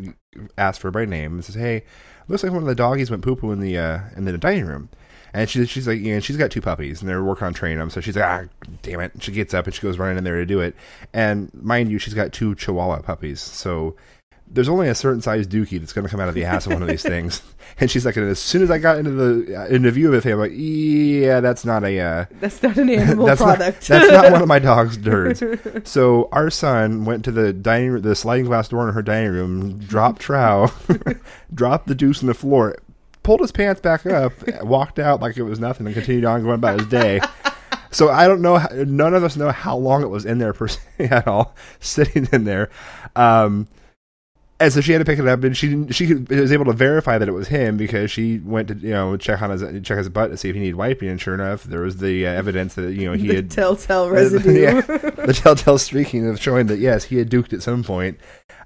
ask 0.58 0.80
for 0.80 0.88
her 0.88 0.92
by 0.92 1.04
name 1.04 1.34
and 1.34 1.44
says, 1.44 1.54
"Hey, 1.54 1.84
looks 2.26 2.42
like 2.42 2.52
one 2.52 2.62
of 2.62 2.68
the 2.68 2.74
doggies 2.74 3.08
went 3.08 3.22
poo 3.22 3.36
poo 3.36 3.52
in 3.52 3.60
the 3.60 3.78
uh, 3.78 4.00
in 4.16 4.24
the 4.24 4.36
dining 4.36 4.66
room." 4.66 4.88
And 5.32 5.48
she, 5.48 5.66
she's 5.66 5.86
like, 5.86 6.00
you 6.00 6.14
know, 6.14 6.20
she's 6.20 6.38
got 6.38 6.50
two 6.50 6.60
puppies, 6.60 7.00
and 7.00 7.08
they're 7.08 7.22
working 7.22 7.46
on 7.46 7.54
training 7.54 7.78
them. 7.78 7.90
So 7.90 8.00
she's 8.00 8.16
like, 8.16 8.24
ah, 8.24 8.44
damn 8.82 9.00
it! 9.00 9.12
She 9.20 9.30
gets 9.30 9.54
up 9.54 9.66
and 9.66 9.74
she 9.74 9.82
goes 9.82 9.98
running 9.98 10.18
in 10.18 10.24
there 10.24 10.36
to 10.36 10.46
do 10.46 10.60
it. 10.60 10.74
And 11.12 11.52
mind 11.54 11.90
you, 11.92 11.98
she's 11.98 12.14
got 12.14 12.32
two 12.32 12.54
Chihuahua 12.56 13.02
puppies. 13.02 13.40
So 13.40 13.94
there's 14.50 14.68
only 14.68 14.88
a 14.88 14.94
certain 14.94 15.20
size 15.20 15.46
dookie 15.46 15.78
that's 15.78 15.92
going 15.92 16.06
to 16.06 16.10
come 16.10 16.20
out 16.20 16.28
of 16.28 16.34
the 16.34 16.44
ass 16.44 16.66
of 16.66 16.72
one 16.72 16.82
of 16.82 16.88
these 16.88 17.02
things. 17.02 17.42
And 17.80 17.88
she's 17.88 18.04
like, 18.04 18.16
and 18.16 18.28
as 18.28 18.40
soon 18.40 18.62
as 18.62 18.72
I 18.72 18.78
got 18.78 18.98
into 18.98 19.10
the 19.12 19.56
uh, 19.56 19.66
into 19.66 19.92
view 19.92 20.12
of 20.12 20.26
it, 20.26 20.32
I'm 20.32 20.38
like, 20.38 20.50
yeah, 20.52 21.38
that's 21.38 21.64
not 21.64 21.84
a 21.84 22.00
uh, 22.00 22.24
That's 22.40 22.60
not 22.60 22.76
an 22.76 22.90
animal 22.90 23.26
that's 23.26 23.40
not, 23.40 23.58
product. 23.58 23.86
that's 23.86 24.10
not 24.10 24.32
one 24.32 24.42
of 24.42 24.48
my 24.48 24.58
dog's 24.58 24.96
dirts. 24.96 25.42
So 25.84 26.28
our 26.32 26.50
son 26.50 27.04
went 27.04 27.24
to 27.26 27.30
the 27.30 27.52
dining 27.52 27.90
room, 27.90 28.02
the 28.02 28.16
sliding 28.16 28.46
glass 28.46 28.68
door 28.68 28.88
in 28.88 28.94
her 28.94 29.02
dining 29.02 29.30
room, 29.30 29.78
dropped 29.78 30.22
trow, 30.22 30.72
dropped 31.54 31.86
the 31.86 31.94
deuce 31.94 32.20
on 32.20 32.26
the 32.26 32.34
floor, 32.34 32.74
pulled 33.22 33.40
his 33.40 33.52
pants 33.52 33.80
back 33.80 34.06
up, 34.06 34.32
walked 34.64 34.98
out 34.98 35.20
like 35.20 35.36
it 35.36 35.42
was 35.44 35.60
nothing, 35.60 35.86
and 35.86 35.94
continued 35.94 36.24
on 36.24 36.42
going 36.42 36.56
about 36.56 36.80
his 36.80 36.88
day. 36.88 37.20
So 37.92 38.10
I 38.10 38.26
don't 38.26 38.42
know. 38.42 38.56
None 38.72 39.14
of 39.14 39.22
us 39.22 39.36
know 39.36 39.50
how 39.52 39.76
long 39.76 40.02
it 40.02 40.08
was 40.08 40.24
in 40.26 40.38
there 40.38 40.52
per 40.52 40.68
se 40.68 40.80
at 40.98 41.28
all, 41.28 41.54
sitting 41.80 42.26
in 42.32 42.42
there. 42.44 42.70
Um, 43.14 43.68
and 44.60 44.72
so 44.72 44.80
she 44.80 44.92
had 44.92 44.98
to 44.98 45.04
pick 45.04 45.18
it 45.18 45.26
up, 45.28 45.44
and 45.44 45.56
she 45.56 45.68
didn't- 45.68 45.94
she 45.94 46.12
was 46.14 46.50
able 46.52 46.64
to 46.64 46.72
verify 46.72 47.16
that 47.18 47.28
it 47.28 47.32
was 47.32 47.48
him 47.48 47.76
because 47.76 48.10
she 48.10 48.38
went 48.44 48.68
to 48.68 48.74
you 48.74 48.90
know 48.90 49.16
check 49.16 49.40
on 49.42 49.50
his 49.50 49.62
check 49.82 49.98
his 49.98 50.08
butt 50.08 50.30
to 50.30 50.36
see 50.36 50.48
if 50.48 50.54
he 50.54 50.60
needed 50.60 50.74
wiping, 50.76 51.08
and 51.08 51.20
sure 51.20 51.34
enough, 51.34 51.64
there 51.64 51.80
was 51.80 51.98
the 51.98 52.26
uh, 52.26 52.30
evidence 52.30 52.74
that 52.74 52.92
you 52.94 53.06
know 53.08 53.12
he 53.16 53.28
the 53.28 53.34
had 53.36 53.50
telltale 53.50 54.08
residue. 54.10 54.60
yeah, 54.60 54.80
the 54.80 55.32
telltale 55.36 55.78
streaking 55.78 56.28
of 56.28 56.40
showing 56.40 56.66
that 56.66 56.78
yes, 56.78 57.04
he 57.04 57.16
had 57.16 57.30
duked 57.30 57.52
at 57.52 57.62
some 57.62 57.84
point, 57.84 58.18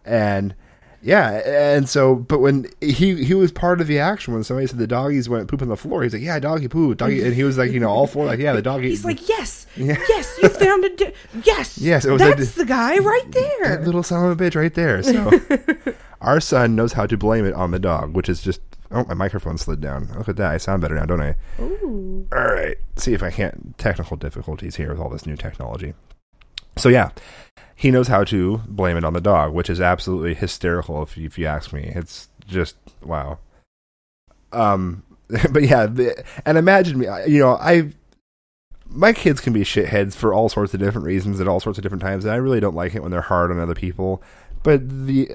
and 0.04 0.54
yeah, 1.02 1.30
and 1.74 1.88
so 1.88 2.14
but 2.16 2.38
when 2.38 2.66
he 2.80 3.24
he 3.24 3.34
was 3.34 3.50
part 3.52 3.80
of 3.80 3.86
the 3.86 3.98
action 3.98 4.32
when 4.34 4.44
somebody 4.44 4.66
said 4.66 4.78
the 4.78 4.86
doggies 4.86 5.28
went 5.28 5.48
poop 5.48 5.60
on 5.62 5.68
the 5.68 5.76
floor, 5.76 6.02
he's 6.02 6.12
like, 6.12 6.22
yeah, 6.22 6.38
doggy 6.38 6.68
poo, 6.68 6.94
doggy, 6.94 7.22
and 7.24 7.34
he 7.34 7.44
was 7.44 7.58
like, 7.58 7.70
you 7.72 7.80
know, 7.80 7.90
all 7.90 8.06
for 8.06 8.24
like, 8.24 8.38
yeah, 8.38 8.52
the 8.52 8.62
doggy. 8.62 8.88
He's 8.88 9.04
like, 9.04 9.28
yes, 9.28 9.66
Yeah. 9.76 9.98
yes, 10.08 10.38
you 10.42 10.48
found 10.48 10.84
it. 10.84 10.96
di- 10.96 11.12
Yes, 11.44 11.78
Yes, 11.78 12.04
it 12.04 12.10
was 12.12 12.20
that's 12.20 12.52
the- 12.54 12.60
the 12.60 12.66
guy 12.66 12.98
right 12.98 13.30
there, 13.32 13.68
that 13.76 13.82
little 13.84 14.02
son 14.02 14.24
of 14.30 14.40
a 14.40 14.44
bitch 14.44 14.54
right 14.54 14.72
there. 14.74 15.02
So 15.02 15.30
our 16.20 16.40
son 16.40 16.76
knows 16.76 16.92
how 16.92 17.06
to 17.06 17.16
blame 17.16 17.44
it 17.44 17.54
on 17.54 17.70
the 17.72 17.78
dog, 17.78 18.14
which 18.14 18.28
is 18.28 18.40
just 18.40 18.60
oh 18.90 19.04
my 19.08 19.14
microphone 19.14 19.58
slid 19.58 19.80
down. 19.80 20.12
Look 20.16 20.28
at 20.28 20.36
that, 20.36 20.52
I 20.52 20.56
sound 20.58 20.82
better 20.82 20.94
now, 20.94 21.06
don't 21.06 21.20
I? 21.22 21.34
Ooh. 21.60 22.26
All 22.32 22.38
right, 22.44 22.76
see 22.96 23.12
if 23.14 23.22
I 23.22 23.30
can't 23.30 23.76
technical 23.78 24.16
difficulties 24.16 24.76
here 24.76 24.90
with 24.90 25.00
all 25.00 25.08
this 25.08 25.26
new 25.26 25.36
technology. 25.36 25.94
So 26.76 26.88
yeah, 26.88 27.10
he 27.74 27.90
knows 27.90 28.08
how 28.08 28.24
to 28.24 28.58
blame 28.68 28.96
it 28.96 29.04
on 29.04 29.12
the 29.12 29.20
dog, 29.20 29.52
which 29.52 29.68
is 29.68 29.80
absolutely 29.80 30.34
hysterical 30.34 31.02
if 31.02 31.16
you, 31.16 31.26
if 31.26 31.38
you 31.38 31.46
ask 31.46 31.72
me. 31.72 31.92
It's 31.94 32.28
just 32.46 32.76
wow. 33.02 33.38
Um, 34.52 35.02
but 35.50 35.62
yeah, 35.62 35.86
the, 35.86 36.24
and 36.44 36.58
imagine 36.58 36.98
me, 36.98 37.06
you 37.26 37.40
know, 37.40 37.56
I 37.56 37.92
my 38.88 39.12
kids 39.12 39.40
can 39.40 39.52
be 39.52 39.62
shitheads 39.62 40.14
for 40.14 40.34
all 40.34 40.48
sorts 40.48 40.74
of 40.74 40.80
different 40.80 41.06
reasons 41.06 41.40
at 41.40 41.48
all 41.48 41.60
sorts 41.60 41.78
of 41.78 41.82
different 41.82 42.02
times, 42.02 42.24
and 42.24 42.32
I 42.32 42.36
really 42.36 42.60
don't 42.60 42.76
like 42.76 42.94
it 42.94 43.02
when 43.02 43.10
they're 43.10 43.20
hard 43.22 43.50
on 43.50 43.58
other 43.58 43.74
people. 43.74 44.22
But 44.62 45.06
the 45.06 45.34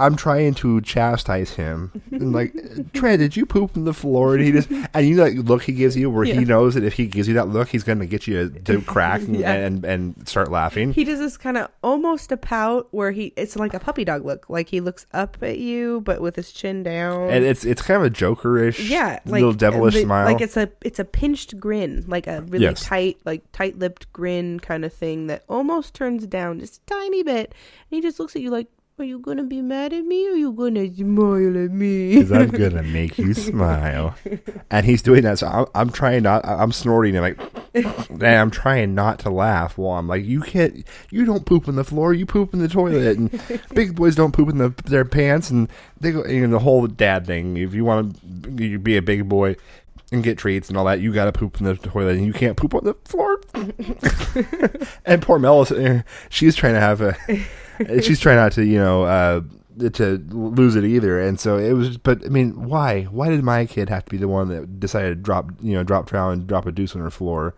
I'm 0.00 0.16
trying 0.16 0.54
to 0.54 0.80
chastise 0.80 1.50
him, 1.54 1.92
and 2.10 2.32
like, 2.32 2.52
Trent, 2.92 3.20
did 3.20 3.36
you 3.36 3.46
poop 3.46 3.76
on 3.76 3.84
the 3.84 3.94
floor? 3.94 4.34
And 4.34 4.44
he 4.44 4.52
just 4.52 4.70
and 4.94 5.06
you 5.06 5.14
know 5.16 5.24
that 5.30 5.34
look 5.44 5.62
he 5.62 5.72
gives 5.72 5.96
you, 5.96 6.10
where 6.10 6.24
Yeah. 6.24 6.34
he 6.34 6.44
knows 6.44 6.74
that 6.74 6.84
if 6.84 6.94
he 6.94 7.06
gives 7.06 7.28
you 7.28 7.34
that 7.34 7.48
look, 7.48 7.68
he's 7.68 7.84
going 7.84 7.98
to 8.00 8.06
get 8.06 8.26
you 8.26 8.48
to 8.48 8.80
crack 8.82 9.20
and, 9.22 9.36
Yeah. 9.36 9.52
and 9.52 9.84
and 9.84 10.28
start 10.28 10.50
laughing. 10.50 10.92
He 10.92 11.04
does 11.04 11.18
this 11.18 11.36
kind 11.36 11.56
of 11.56 11.68
almost 11.82 12.32
a 12.32 12.36
pout 12.36 12.88
where 12.90 13.10
he 13.12 13.32
it's 13.36 13.56
like 13.56 13.74
a 13.74 13.78
puppy 13.80 14.04
dog 14.04 14.24
look, 14.24 14.48
like 14.48 14.68
he 14.68 14.80
looks 14.80 15.06
up 15.12 15.36
at 15.42 15.58
you 15.58 16.00
but 16.02 16.20
with 16.20 16.36
his 16.36 16.50
chin 16.52 16.82
down. 16.82 17.30
and 17.30 17.44
it's 17.44 17.64
it's 17.64 17.82
kind 17.82 18.00
of 18.04 18.06
a 18.10 18.14
jokerish, 18.14 18.88
yeah, 18.88 19.20
like 19.26 19.40
little 19.40 19.52
devilish 19.52 19.94
the- 19.94 20.02
smile. 20.02 20.24
Like 20.24 20.40
it's 20.40 20.56
a 20.56 20.70
it's 20.82 20.98
a 20.98 21.04
pinched 21.04 21.60
grin, 21.60 22.04
like 22.08 22.26
a 22.26 22.42
really 22.48 22.64
Yes. 22.64 22.84
tight, 22.84 23.18
like 23.24 23.42
tight 23.52 23.78
lipped 23.78 24.12
grin 24.12 24.60
kind 24.60 24.84
of 24.84 24.92
thing 24.92 25.26
that 25.26 25.44
almost 25.48 25.94
turns 25.94 26.26
down 26.26 26.60
just 26.60 26.80
a 26.82 26.86
tiny 26.94 27.22
bit. 27.22 27.54
And 27.90 27.96
he 27.96 28.00
just 28.00 28.18
looks 28.20 28.36
at 28.36 28.42
you 28.42 28.50
like, 28.50 28.68
"Are 29.00 29.04
you 29.04 29.18
gonna 29.18 29.44
be 29.44 29.62
mad 29.62 29.92
at 29.92 30.04
me? 30.04 30.28
or 30.28 30.32
Are 30.32 30.36
you 30.36 30.52
gonna 30.52 30.94
smile 30.94 31.64
at 31.64 31.70
me?" 31.70 32.14
Because 32.14 32.32
I'm 32.32 32.50
gonna 32.62 32.82
make 32.82 33.18
you 33.18 33.32
smile, 33.32 34.14
and 34.70 34.84
he's 34.84 35.00
doing 35.00 35.22
that. 35.22 35.38
So 35.38 35.46
I'm, 35.46 35.66
I'm 35.74 35.90
trying 35.90 36.22
not. 36.22 36.44
I'm 36.46 36.70
snorting 36.70 37.16
and 37.16 37.22
like, 37.22 37.40
and 37.74 38.22
I'm 38.22 38.50
trying 38.50 38.94
not 38.94 39.18
to 39.20 39.30
laugh 39.30 39.78
while 39.78 39.98
I'm 39.98 40.06
like, 40.06 40.24
you 40.24 40.42
can't. 40.42 40.86
You 41.10 41.24
don't 41.24 41.46
poop 41.46 41.66
on 41.66 41.76
the 41.76 41.84
floor. 41.84 42.12
You 42.12 42.26
poop 42.26 42.52
in 42.52 42.60
the 42.60 42.68
toilet, 42.68 43.16
and 43.16 43.62
big 43.74 43.96
boys 43.96 44.14
don't 44.14 44.32
poop 44.32 44.50
in 44.50 44.58
the, 44.58 44.68
their 44.84 45.04
pants, 45.04 45.50
and 45.50 45.68
they 45.98 46.12
go. 46.12 46.26
You 46.26 46.46
know, 46.46 46.58
the 46.58 46.62
whole 46.62 46.86
dad 46.86 47.26
thing. 47.26 47.56
If 47.56 47.72
you 47.74 47.84
want 47.84 48.20
to 48.42 48.78
be 48.78 48.96
a 48.96 49.02
big 49.02 49.28
boy 49.28 49.56
and 50.12 50.22
get 50.22 50.38
treats 50.38 50.68
and 50.68 50.76
all 50.76 50.84
that, 50.84 51.00
you 51.00 51.12
got 51.12 51.26
to 51.26 51.32
poop 51.32 51.58
in 51.58 51.66
the 51.66 51.76
toilet, 51.76 52.16
and 52.16 52.26
you 52.26 52.32
can't 52.32 52.56
poop 52.56 52.74
on 52.74 52.84
the 52.84 52.94
floor. 53.04 53.40
and 55.06 55.22
poor 55.22 55.38
Mel, 55.38 55.66
eh, 55.74 56.02
she's 56.28 56.54
trying 56.54 56.74
to 56.74 56.80
have 56.80 57.00
a. 57.00 57.16
she's 58.02 58.20
trying 58.20 58.36
not 58.36 58.52
to, 58.52 58.64
you 58.64 58.78
know, 58.78 59.04
uh, 59.04 59.40
to 59.94 60.18
lose 60.30 60.76
it 60.76 60.84
either. 60.84 61.20
And 61.20 61.38
so 61.40 61.56
it 61.56 61.72
was, 61.72 61.96
but 61.98 62.24
I 62.24 62.28
mean, 62.28 62.68
why? 62.68 63.04
Why 63.04 63.28
did 63.28 63.42
my 63.42 63.66
kid 63.66 63.88
have 63.88 64.04
to 64.04 64.10
be 64.10 64.16
the 64.18 64.28
one 64.28 64.48
that 64.48 64.78
decided 64.80 65.08
to 65.10 65.14
drop, 65.14 65.50
you 65.62 65.72
know, 65.72 65.82
drop 65.84 66.06
trout 66.08 66.32
and 66.32 66.46
drop 66.46 66.66
a 66.66 66.72
deuce 66.72 66.94
on 66.94 67.02
her 67.02 67.10
floor? 67.10 67.54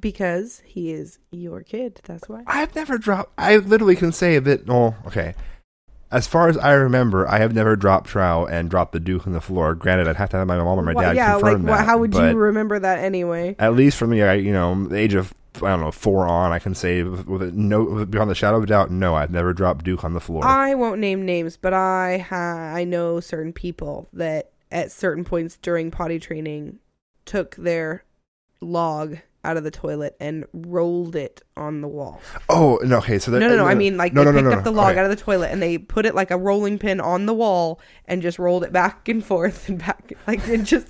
because 0.00 0.62
he 0.64 0.90
is 0.92 1.18
your 1.30 1.62
kid. 1.62 2.00
That's 2.04 2.28
why. 2.28 2.42
I've 2.46 2.74
never 2.74 2.98
dropped. 2.98 3.32
I 3.38 3.56
literally 3.58 3.96
can 3.96 4.12
say 4.12 4.38
that. 4.38 4.62
Oh, 4.68 4.94
okay. 5.06 5.34
As 6.10 6.26
far 6.26 6.48
as 6.48 6.58
I 6.58 6.72
remember, 6.72 7.28
I 7.28 7.38
have 7.38 7.54
never 7.54 7.76
dropped 7.76 8.08
trout 8.08 8.48
and 8.50 8.68
dropped 8.68 8.92
the 8.92 8.98
duke 8.98 9.26
on 9.26 9.32
the 9.32 9.40
floor. 9.40 9.74
Granted, 9.74 10.08
I'd 10.08 10.16
have 10.16 10.30
to 10.30 10.38
have 10.38 10.46
my 10.48 10.56
mom 10.56 10.78
or 10.78 10.82
my 10.82 10.92
Wha- 10.92 11.02
dad 11.02 11.16
yeah, 11.16 11.34
like 11.34 11.52
confirm 11.52 11.66
wha- 11.66 11.76
that. 11.76 11.84
how 11.86 11.98
would 11.98 12.14
you 12.14 12.20
remember 12.34 12.78
that 12.80 12.98
anyway? 12.98 13.54
At 13.58 13.74
least 13.74 13.96
from 13.96 14.10
the 14.10 14.16
you 14.38 14.52
know 14.52 14.86
the 14.88 14.96
age 14.96 15.14
of 15.14 15.32
I 15.56 15.58
don't 15.60 15.80
know 15.80 15.90
four 15.90 16.26
on, 16.26 16.52
I 16.52 16.58
can 16.58 16.74
say 16.74 17.02
with 17.02 17.54
no 17.54 18.04
beyond 18.06 18.30
the 18.30 18.34
shadow 18.34 18.56
of 18.58 18.62
a 18.62 18.66
doubt, 18.66 18.90
no, 18.90 19.14
I've 19.14 19.30
never 19.30 19.52
dropped 19.52 19.84
duke 19.84 20.04
on 20.04 20.14
the 20.14 20.20
floor. 20.20 20.44
I 20.44 20.74
won't 20.74 21.00
name 21.00 21.24
names, 21.24 21.56
but 21.56 21.72
I 21.74 22.18
ha- 22.18 22.72
I 22.74 22.84
know 22.84 23.20
certain 23.20 23.52
people 23.52 24.08
that 24.12 24.52
at 24.70 24.92
certain 24.92 25.24
points 25.24 25.56
during 25.60 25.90
potty 25.90 26.18
training 26.18 26.78
took 27.24 27.56
their 27.56 28.04
log 28.60 29.18
out 29.42 29.56
of 29.56 29.64
the 29.64 29.70
toilet 29.70 30.14
and 30.20 30.44
rolled 30.52 31.16
it 31.16 31.40
on 31.56 31.80
the 31.80 31.88
wall. 31.88 32.20
oh 32.50 32.78
no, 32.84 32.98
okay, 32.98 33.18
so 33.18 33.30
No, 33.32 33.38
no, 33.38 33.56
no. 33.56 33.64
I 33.66 33.72
uh, 33.72 33.74
mean, 33.74 33.96
like 33.96 34.12
no, 34.12 34.22
they 34.22 34.32
no, 34.32 34.32
no, 34.32 34.40
picked 34.42 34.52
no, 34.52 34.58
up 34.58 34.64
the 34.64 34.70
log 34.70 34.90
okay. 34.92 34.98
out 35.00 35.10
of 35.10 35.16
the 35.16 35.22
toilet 35.22 35.50
and 35.50 35.62
they 35.62 35.78
put 35.78 36.04
it 36.04 36.14
like 36.14 36.30
a 36.30 36.36
rolling 36.36 36.78
pin 36.78 37.00
on 37.00 37.24
the 37.24 37.32
wall 37.32 37.80
and 38.04 38.20
just 38.20 38.38
rolled 38.38 38.64
it 38.64 38.72
back 38.72 39.08
and 39.08 39.24
forth 39.24 39.68
and 39.68 39.78
back, 39.78 40.12
like 40.26 40.46
it 40.46 40.64
just 40.64 40.88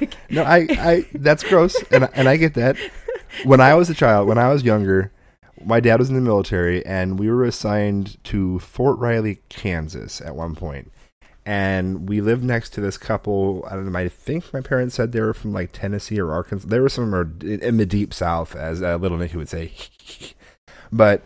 like 0.00 0.14
No, 0.30 0.44
I, 0.44 0.66
I 0.70 1.06
that's 1.14 1.42
gross, 1.42 1.76
and 1.90 2.04
I- 2.04 2.10
and 2.14 2.28
I 2.28 2.36
get 2.36 2.54
that. 2.54 2.76
When 3.44 3.60
I 3.60 3.74
was 3.74 3.88
a 3.90 3.94
child, 3.94 4.28
when 4.28 4.38
I 4.38 4.48
was 4.48 4.62
younger, 4.64 5.12
my 5.64 5.80
dad 5.80 5.98
was 5.98 6.08
in 6.08 6.14
the 6.14 6.20
military, 6.20 6.84
and 6.86 7.18
we 7.18 7.30
were 7.30 7.44
assigned 7.44 8.22
to 8.24 8.58
Fort 8.60 8.98
Riley, 8.98 9.40
Kansas, 9.48 10.20
at 10.20 10.34
one 10.36 10.54
point. 10.54 10.90
and 11.46 12.08
we 12.08 12.20
lived 12.20 12.44
next 12.44 12.70
to 12.70 12.80
this 12.80 12.98
couple. 12.98 13.64
I 13.68 13.74
don't 13.74 13.90
know. 13.90 13.98
I 13.98 14.08
think 14.08 14.52
my 14.52 14.60
parents 14.60 14.94
said 14.94 15.12
they 15.12 15.20
were 15.20 15.34
from 15.34 15.52
like 15.52 15.70
Tennessee 15.72 16.20
or 16.20 16.32
Arkansas. 16.32 16.68
They 16.68 16.80
were 16.80 16.88
somewhere 16.88 17.30
in 17.42 17.76
the 17.78 17.86
deep 17.86 18.12
South, 18.14 18.54
as 18.54 18.82
uh, 18.82 18.96
little 18.96 19.18
Nicky 19.18 19.36
would 19.36 19.48
say, 19.48 19.72
but. 20.92 21.22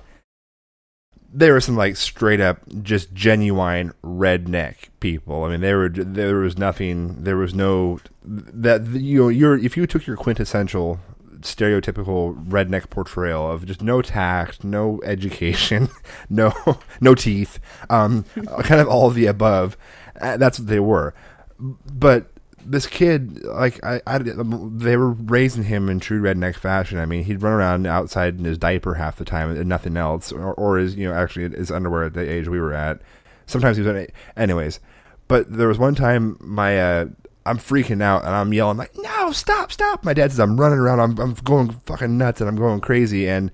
There 1.36 1.52
were 1.52 1.60
some 1.60 1.74
like 1.76 1.96
straight 1.96 2.40
up, 2.40 2.60
just 2.82 3.12
genuine 3.12 3.92
redneck 4.04 4.76
people. 5.00 5.42
I 5.42 5.48
mean, 5.50 5.62
they 5.62 5.74
were 5.74 5.88
there 5.88 6.36
was 6.36 6.56
nothing. 6.56 7.24
There 7.24 7.36
was 7.36 7.52
no 7.54 7.98
that 8.22 8.86
you 8.86 9.22
know 9.22 9.28
you're 9.30 9.58
if 9.58 9.76
you 9.76 9.84
took 9.88 10.06
your 10.06 10.16
quintessential 10.16 11.00
stereotypical 11.44 12.42
redneck 12.46 12.90
portrayal 12.90 13.50
of 13.50 13.66
just 13.66 13.82
no 13.82 14.02
tact, 14.02 14.64
no 14.64 15.00
education, 15.04 15.88
no 16.30 16.52
no 17.00 17.14
teeth, 17.14 17.60
um, 17.90 18.24
kind 18.62 18.80
of 18.80 18.88
all 18.88 19.06
of 19.06 19.14
the 19.14 19.26
above. 19.26 19.76
Uh, 20.20 20.36
that's 20.36 20.58
what 20.58 20.68
they 20.68 20.80
were. 20.80 21.14
But 21.58 22.30
this 22.66 22.86
kid, 22.86 23.44
like 23.44 23.82
I, 23.84 24.00
I, 24.06 24.18
they 24.18 24.96
were 24.96 25.10
raising 25.10 25.64
him 25.64 25.88
in 25.88 26.00
true 26.00 26.20
redneck 26.20 26.56
fashion. 26.56 26.98
I 26.98 27.06
mean, 27.06 27.24
he'd 27.24 27.42
run 27.42 27.52
around 27.52 27.86
outside 27.86 28.38
in 28.38 28.44
his 28.44 28.58
diaper 28.58 28.94
half 28.94 29.16
the 29.16 29.24
time 29.24 29.50
and 29.50 29.68
nothing 29.68 29.96
else, 29.96 30.32
or, 30.32 30.54
or 30.54 30.78
his, 30.78 30.96
you 30.96 31.06
know, 31.06 31.14
actually 31.14 31.50
his 31.56 31.70
underwear 31.70 32.04
at 32.04 32.14
the 32.14 32.28
age 32.28 32.48
we 32.48 32.60
were 32.60 32.72
at. 32.72 33.00
Sometimes 33.46 33.76
he 33.76 33.82
was, 33.82 34.06
anyways. 34.36 34.80
But 35.28 35.52
there 35.52 35.68
was 35.68 35.78
one 35.78 35.94
time 35.94 36.36
my, 36.40 36.80
uh, 36.80 37.06
I'm 37.46 37.58
freaking 37.58 38.02
out 38.02 38.24
and 38.24 38.34
I'm 38.34 38.52
yelling 38.52 38.78
like, 38.78 38.96
"No, 38.96 39.32
stop, 39.32 39.70
stop!" 39.70 40.04
My 40.04 40.14
dad 40.14 40.30
says 40.30 40.40
I'm 40.40 40.58
running 40.58 40.78
around, 40.78 41.00
I'm, 41.00 41.18
I'm 41.18 41.34
going 41.34 41.70
fucking 41.70 42.16
nuts 42.16 42.40
and 42.40 42.48
I'm 42.48 42.56
going 42.56 42.80
crazy 42.80 43.28
and 43.28 43.50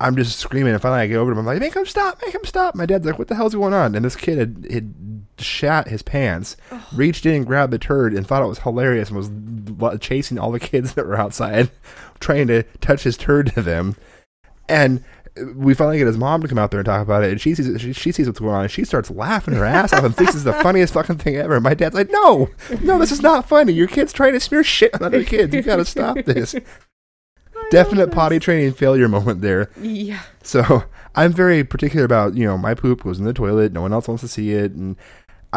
I'm 0.00 0.16
just 0.16 0.38
screaming. 0.38 0.72
And 0.72 0.82
finally, 0.82 1.00
I 1.00 1.06
get 1.06 1.16
over 1.16 1.30
to 1.30 1.34
him. 1.34 1.40
I'm 1.40 1.46
like, 1.46 1.60
"Make 1.60 1.74
him 1.74 1.86
stop! 1.86 2.20
Make 2.24 2.34
him 2.34 2.44
stop!" 2.44 2.74
My 2.74 2.86
dad's 2.86 3.06
like, 3.06 3.18
"What 3.18 3.28
the 3.28 3.34
hell's 3.34 3.54
going 3.54 3.74
on?" 3.74 3.94
And 3.94 4.04
this 4.04 4.16
kid 4.16 4.38
had, 4.38 4.66
had 4.70 4.94
shat 5.38 5.88
his 5.88 6.02
pants, 6.02 6.56
reached 6.94 7.26
in 7.26 7.34
and 7.34 7.46
grabbed 7.46 7.72
the 7.72 7.78
turd, 7.78 8.14
and 8.14 8.26
thought 8.26 8.42
it 8.42 8.48
was 8.48 8.60
hilarious, 8.60 9.10
and 9.10 9.78
was 9.78 9.98
chasing 10.00 10.38
all 10.38 10.50
the 10.50 10.60
kids 10.60 10.92
that 10.94 11.06
were 11.06 11.16
outside, 11.16 11.70
trying 12.20 12.46
to 12.48 12.62
touch 12.80 13.02
his 13.02 13.16
turd 13.16 13.52
to 13.54 13.62
them. 13.62 13.96
And 14.68 15.04
we 15.54 15.74
finally 15.74 15.98
get 15.98 16.06
his 16.06 16.16
mom 16.16 16.42
to 16.42 16.48
come 16.48 16.58
out 16.58 16.70
there 16.70 16.80
and 16.80 16.86
talk 16.86 17.02
about 17.02 17.24
it, 17.24 17.32
and 17.32 17.40
she 17.40 17.54
sees 17.54 17.80
she, 17.80 17.92
she 17.92 18.12
sees 18.12 18.26
what's 18.26 18.38
going 18.38 18.54
on, 18.54 18.62
and 18.62 18.70
she 18.70 18.84
starts 18.84 19.10
laughing 19.10 19.54
her 19.54 19.64
ass 19.64 19.92
off 19.92 20.04
and 20.04 20.16
thinks 20.16 20.34
it's 20.34 20.44
the 20.44 20.52
funniest 20.52 20.94
fucking 20.94 21.18
thing 21.18 21.36
ever. 21.36 21.54
And 21.54 21.64
my 21.64 21.74
dad's 21.74 21.94
like, 21.94 22.10
"No, 22.10 22.50
no, 22.82 22.98
this 22.98 23.10
is 23.12 23.22
not 23.22 23.48
funny. 23.48 23.72
Your 23.72 23.88
kid's 23.88 24.12
trying 24.12 24.32
to 24.34 24.40
smear 24.40 24.62
shit 24.62 24.94
on 24.94 25.02
other 25.02 25.24
kids. 25.24 25.54
You 25.54 25.62
got 25.62 25.76
to 25.76 25.84
stop 25.84 26.16
this." 26.24 26.54
definite 27.70 28.12
potty 28.12 28.38
training 28.38 28.72
failure 28.72 29.08
moment 29.08 29.40
there. 29.40 29.70
Yeah. 29.80 30.22
So 30.42 30.84
I'm 31.14 31.32
very 31.32 31.64
particular 31.64 32.04
about 32.04 32.34
you 32.34 32.44
know 32.44 32.56
my 32.58 32.74
poop 32.74 33.02
goes 33.02 33.18
in 33.18 33.24
the 33.24 33.32
toilet. 33.32 33.72
No 33.72 33.82
one 33.82 33.92
else 33.92 34.08
wants 34.08 34.22
to 34.22 34.28
see 34.28 34.52
it, 34.52 34.72
and 34.72 34.96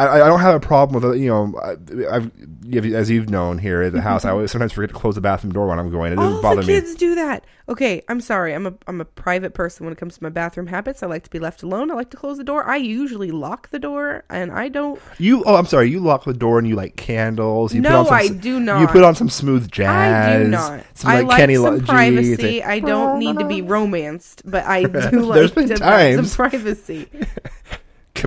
I, 0.06 0.24
I 0.24 0.28
don't 0.28 0.40
have 0.40 0.54
a 0.54 0.60
problem 0.60 1.02
with 1.02 1.14
it. 1.14 1.20
You 1.20 1.28
know, 1.28 1.54
I- 1.62 2.16
I've 2.16 2.30
as 2.76 3.08
you've 3.08 3.30
known 3.30 3.58
here 3.58 3.82
at 3.82 3.92
the 3.92 4.00
house, 4.00 4.24
I 4.24 4.28
mm-hmm. 4.28 4.34
always 4.34 4.50
sometimes 4.50 4.72
forget 4.72 4.90
to 4.90 4.94
close 4.94 5.14
the 5.14 5.20
bathroom 5.20 5.52
door 5.52 5.68
when 5.68 5.78
I'm 5.78 5.90
going. 5.90 6.12
It 6.12 6.16
doesn't 6.16 6.34
All 6.34 6.42
bother 6.42 6.60
the 6.60 6.66
me. 6.66 6.74
kids 6.74 6.94
do 6.94 7.14
that. 7.14 7.44
Okay, 7.68 8.02
I'm 8.08 8.20
sorry. 8.20 8.54
I'm 8.54 8.66
a 8.66 8.74
I'm 8.86 9.00
a 9.00 9.04
private 9.04 9.54
person 9.54 9.84
when 9.84 9.92
it 9.92 9.96
comes 9.98 10.16
to 10.16 10.22
my 10.22 10.28
bathroom 10.28 10.66
habits. 10.66 11.02
I 11.02 11.06
like 11.06 11.24
to 11.24 11.30
be 11.30 11.38
left 11.38 11.62
alone. 11.62 11.90
I 11.90 11.94
like 11.94 12.10
to 12.10 12.16
close 12.16 12.36
the 12.38 12.44
door. 12.44 12.64
I 12.64 12.76
usually 12.76 13.30
lock 13.30 13.70
the 13.70 13.78
door, 13.78 14.24
and 14.30 14.50
I 14.52 14.68
don't. 14.68 15.00
You 15.18 15.44
oh 15.44 15.56
I'm 15.56 15.66
sorry. 15.66 15.90
You 15.90 16.00
lock 16.00 16.24
the 16.24 16.34
door 16.34 16.58
and 16.58 16.68
you 16.68 16.76
light 16.76 16.96
candles. 16.96 17.74
You 17.74 17.82
put 17.82 17.90
No, 17.90 18.00
on 18.00 18.06
some, 18.06 18.14
I 18.14 18.28
do 18.28 18.60
not. 18.60 18.80
You 18.80 18.86
put 18.86 19.04
on 19.04 19.14
some 19.14 19.28
smooth 19.28 19.70
jazz. 19.70 19.88
I 19.88 20.42
do 20.42 20.48
not. 20.48 20.84
Some, 20.94 21.10
I 21.10 21.14
like, 21.20 21.26
like 21.26 21.36
Kenny 21.38 21.56
some 21.56 21.80
privacy. 21.84 22.60
like, 22.60 22.68
I 22.68 22.80
don't 22.80 23.18
need 23.18 23.38
to 23.38 23.46
be 23.46 23.62
romanced, 23.62 24.42
but 24.44 24.64
I 24.64 24.82
do 24.84 24.90
There's 24.90 25.24
like 25.26 25.54
been 25.54 25.68
to 25.68 25.74
have 25.74 25.80
times. 25.80 26.32
some 26.32 26.36
privacy. 26.50 27.08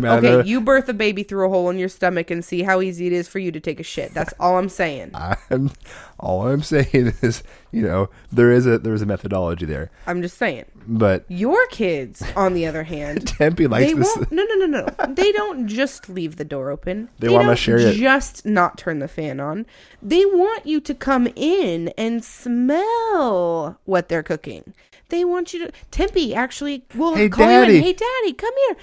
Out 0.05 0.23
Okay, 0.23 0.47
you 0.47 0.61
birth 0.61 0.87
a 0.89 0.93
baby 0.93 1.23
through 1.23 1.45
a 1.45 1.49
hole 1.49 1.69
in 1.69 1.77
your 1.77 1.89
stomach 1.89 2.29
and 2.31 2.43
see 2.43 2.63
how 2.63 2.81
easy 2.81 3.07
it 3.07 3.13
is 3.13 3.27
for 3.27 3.39
you 3.39 3.51
to 3.51 3.59
take 3.59 3.79
a 3.79 3.83
shit. 3.83 4.13
That's 4.13 4.33
all 4.39 4.57
I'm 4.57 4.69
saying. 4.69 5.11
I'm, 5.49 5.71
all 6.19 6.47
I'm 6.47 6.61
saying 6.63 6.87
is, 7.21 7.43
you 7.71 7.81
know, 7.83 8.09
there 8.31 8.51
is 8.51 8.65
a 8.67 8.77
there's 8.79 9.01
a 9.01 9.05
methodology 9.05 9.65
there, 9.65 9.91
I'm 10.07 10.21
just 10.21 10.37
saying. 10.37 10.65
but 10.87 11.25
Your 11.27 11.65
kids, 11.67 12.23
on 12.35 12.53
the 12.53 12.65
other 12.67 12.83
hand, 12.83 13.27
Tempe 13.37 13.67
likes 13.67 13.85
they 13.87 13.93
this. 13.93 14.15
won't. 14.15 14.31
No, 14.31 14.43
no, 14.43 14.65
no, 14.65 14.85
no. 14.85 15.13
They 15.13 15.31
don't 15.31 15.67
just 15.67 16.09
leave 16.09 16.35
the 16.37 16.45
door 16.45 16.69
open. 16.69 17.09
They 17.19 17.29
wanna 17.29 17.47
don't 17.47 17.55
share 17.57 17.77
it. 17.77 17.93
Just 17.95 18.45
not 18.45 18.77
turn 18.77 18.99
the 18.99 19.07
fan 19.07 19.39
on. 19.39 19.65
They 20.01 20.25
want 20.25 20.65
you 20.65 20.79
to 20.81 20.93
come 20.95 21.27
in 21.35 21.89
and 21.97 22.23
smell 22.23 23.79
what 23.85 24.09
they're 24.09 24.23
cooking. 24.23 24.73
They 25.09 25.25
want 25.25 25.53
you 25.53 25.67
to. 25.67 25.71
Tempe 25.91 26.33
actually 26.33 26.85
will 26.95 27.15
Hey, 27.15 27.27
call 27.29 27.45
you 27.45 27.51
Daddy. 27.51 27.81
Hey, 27.81 27.93
daddy, 27.93 28.33
come 28.33 28.53
here. 28.67 28.77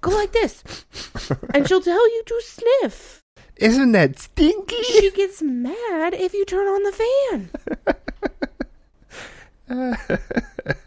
Go 0.00 0.10
like 0.10 0.32
this, 0.32 0.62
and 1.54 1.66
she'll 1.68 1.80
tell 1.80 2.08
you 2.08 2.22
to 2.26 2.40
sniff. 2.44 3.22
Isn't 3.56 3.92
that 3.92 4.18
stinky? 4.18 4.82
She 4.82 5.10
gets 5.12 5.40
mad 5.42 6.14
if 6.14 6.34
you 6.34 6.44
turn 6.44 6.66
on 6.66 6.82
the 6.82 6.92
fan. 9.68 10.18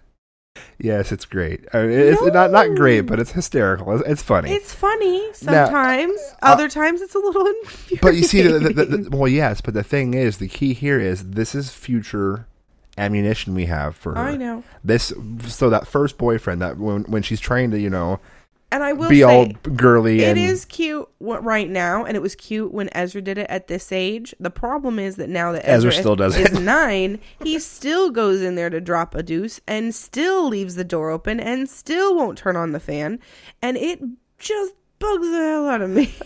Yes, 0.77 1.11
it's 1.13 1.25
great. 1.25 1.65
I 1.73 1.83
mean, 1.83 1.97
it's 1.99 2.21
not 2.21 2.51
not 2.51 2.75
great, 2.75 3.01
but 3.01 3.17
it's 3.19 3.31
hysterical. 3.31 3.97
It's, 3.97 4.07
it's 4.09 4.21
funny. 4.21 4.51
It's 4.51 4.73
funny 4.73 5.19
Now, 5.19 5.27
uh, 5.27 5.31
sometimes. 5.65 6.19
Other 6.41 6.67
times 6.69 7.01
it's 7.01 7.15
a 7.15 7.19
little 7.19 7.45
infuriating. 7.45 7.99
but 8.01 8.15
you 8.15 8.23
see, 8.23 8.41
the, 8.41 8.59
the, 8.59 8.73
the, 8.73 8.97
the- 8.97 9.17
well, 9.17 9.29
yes, 9.29 9.61
but 9.61 9.73
the 9.73 9.83
thing 9.83 10.13
is, 10.13 10.37
the 10.37 10.49
key 10.49 10.73
here 10.73 10.99
is 10.99 11.31
this 11.31 11.55
is 11.55 11.71
future 11.71 12.45
ammunition 12.97 13.55
we 13.55 13.65
have 13.67 13.95
for 13.95 14.15
her. 14.15 14.19
I 14.21 14.35
know. 14.35 14.63
this. 14.83 15.13
So 15.47 15.69
that 15.69 15.87
first 15.87 16.17
boyfriend, 16.17 16.61
that 16.61 16.77
when 16.77 17.03
when 17.05 17.23
she's 17.23 17.39
trying 17.39 17.71
to, 17.71 17.79
you 17.79 17.89
know, 17.89 18.19
And 18.75 18.83
I 18.83 18.91
will 18.91 19.07
be 19.07 19.21
say, 19.21 19.23
all 19.23 19.47
girly 19.73 20.21
it 20.21 20.27
and 20.27 20.37
is 20.37 20.65
cute 20.65 21.07
right 21.21 21.69
now, 21.69 22.03
and 22.03 22.17
it 22.17 22.19
was 22.19 22.35
cute 22.35 22.73
when 22.73 22.89
Ezra 22.91 23.21
did 23.21 23.37
it 23.37 23.49
at 23.49 23.69
this 23.69 23.93
age. 23.93 24.35
The 24.37 24.49
problem 24.49 24.99
is 24.99 25.15
that 25.15 25.29
now 25.29 25.53
that 25.53 25.63
Ezra 25.63 25.91
Ezra, 25.91 26.01
still 26.01 26.13
is, 26.15 26.17
does 26.17 26.37
is 26.37 26.59
it. 26.59 26.61
nine, 26.61 27.21
he 27.41 27.57
still 27.57 28.09
goes 28.09 28.41
in 28.41 28.55
there 28.55 28.69
to 28.69 28.81
drop 28.81 29.15
a 29.15 29.23
deuce 29.23 29.61
and 29.65 29.95
still 29.95 30.49
leaves 30.49 30.75
the 30.75 30.83
door 30.83 31.09
open 31.09 31.39
and 31.39 31.69
still 31.69 32.17
won't 32.17 32.37
turn 32.37 32.57
on 32.57 32.73
the 32.73 32.81
fan, 32.81 33.17
and 33.61 33.77
it 33.77 34.01
just 34.39 34.73
bugs 34.99 35.29
the 35.29 35.37
hell 35.37 35.69
out 35.69 35.81
of 35.81 35.89
me. 35.89 36.13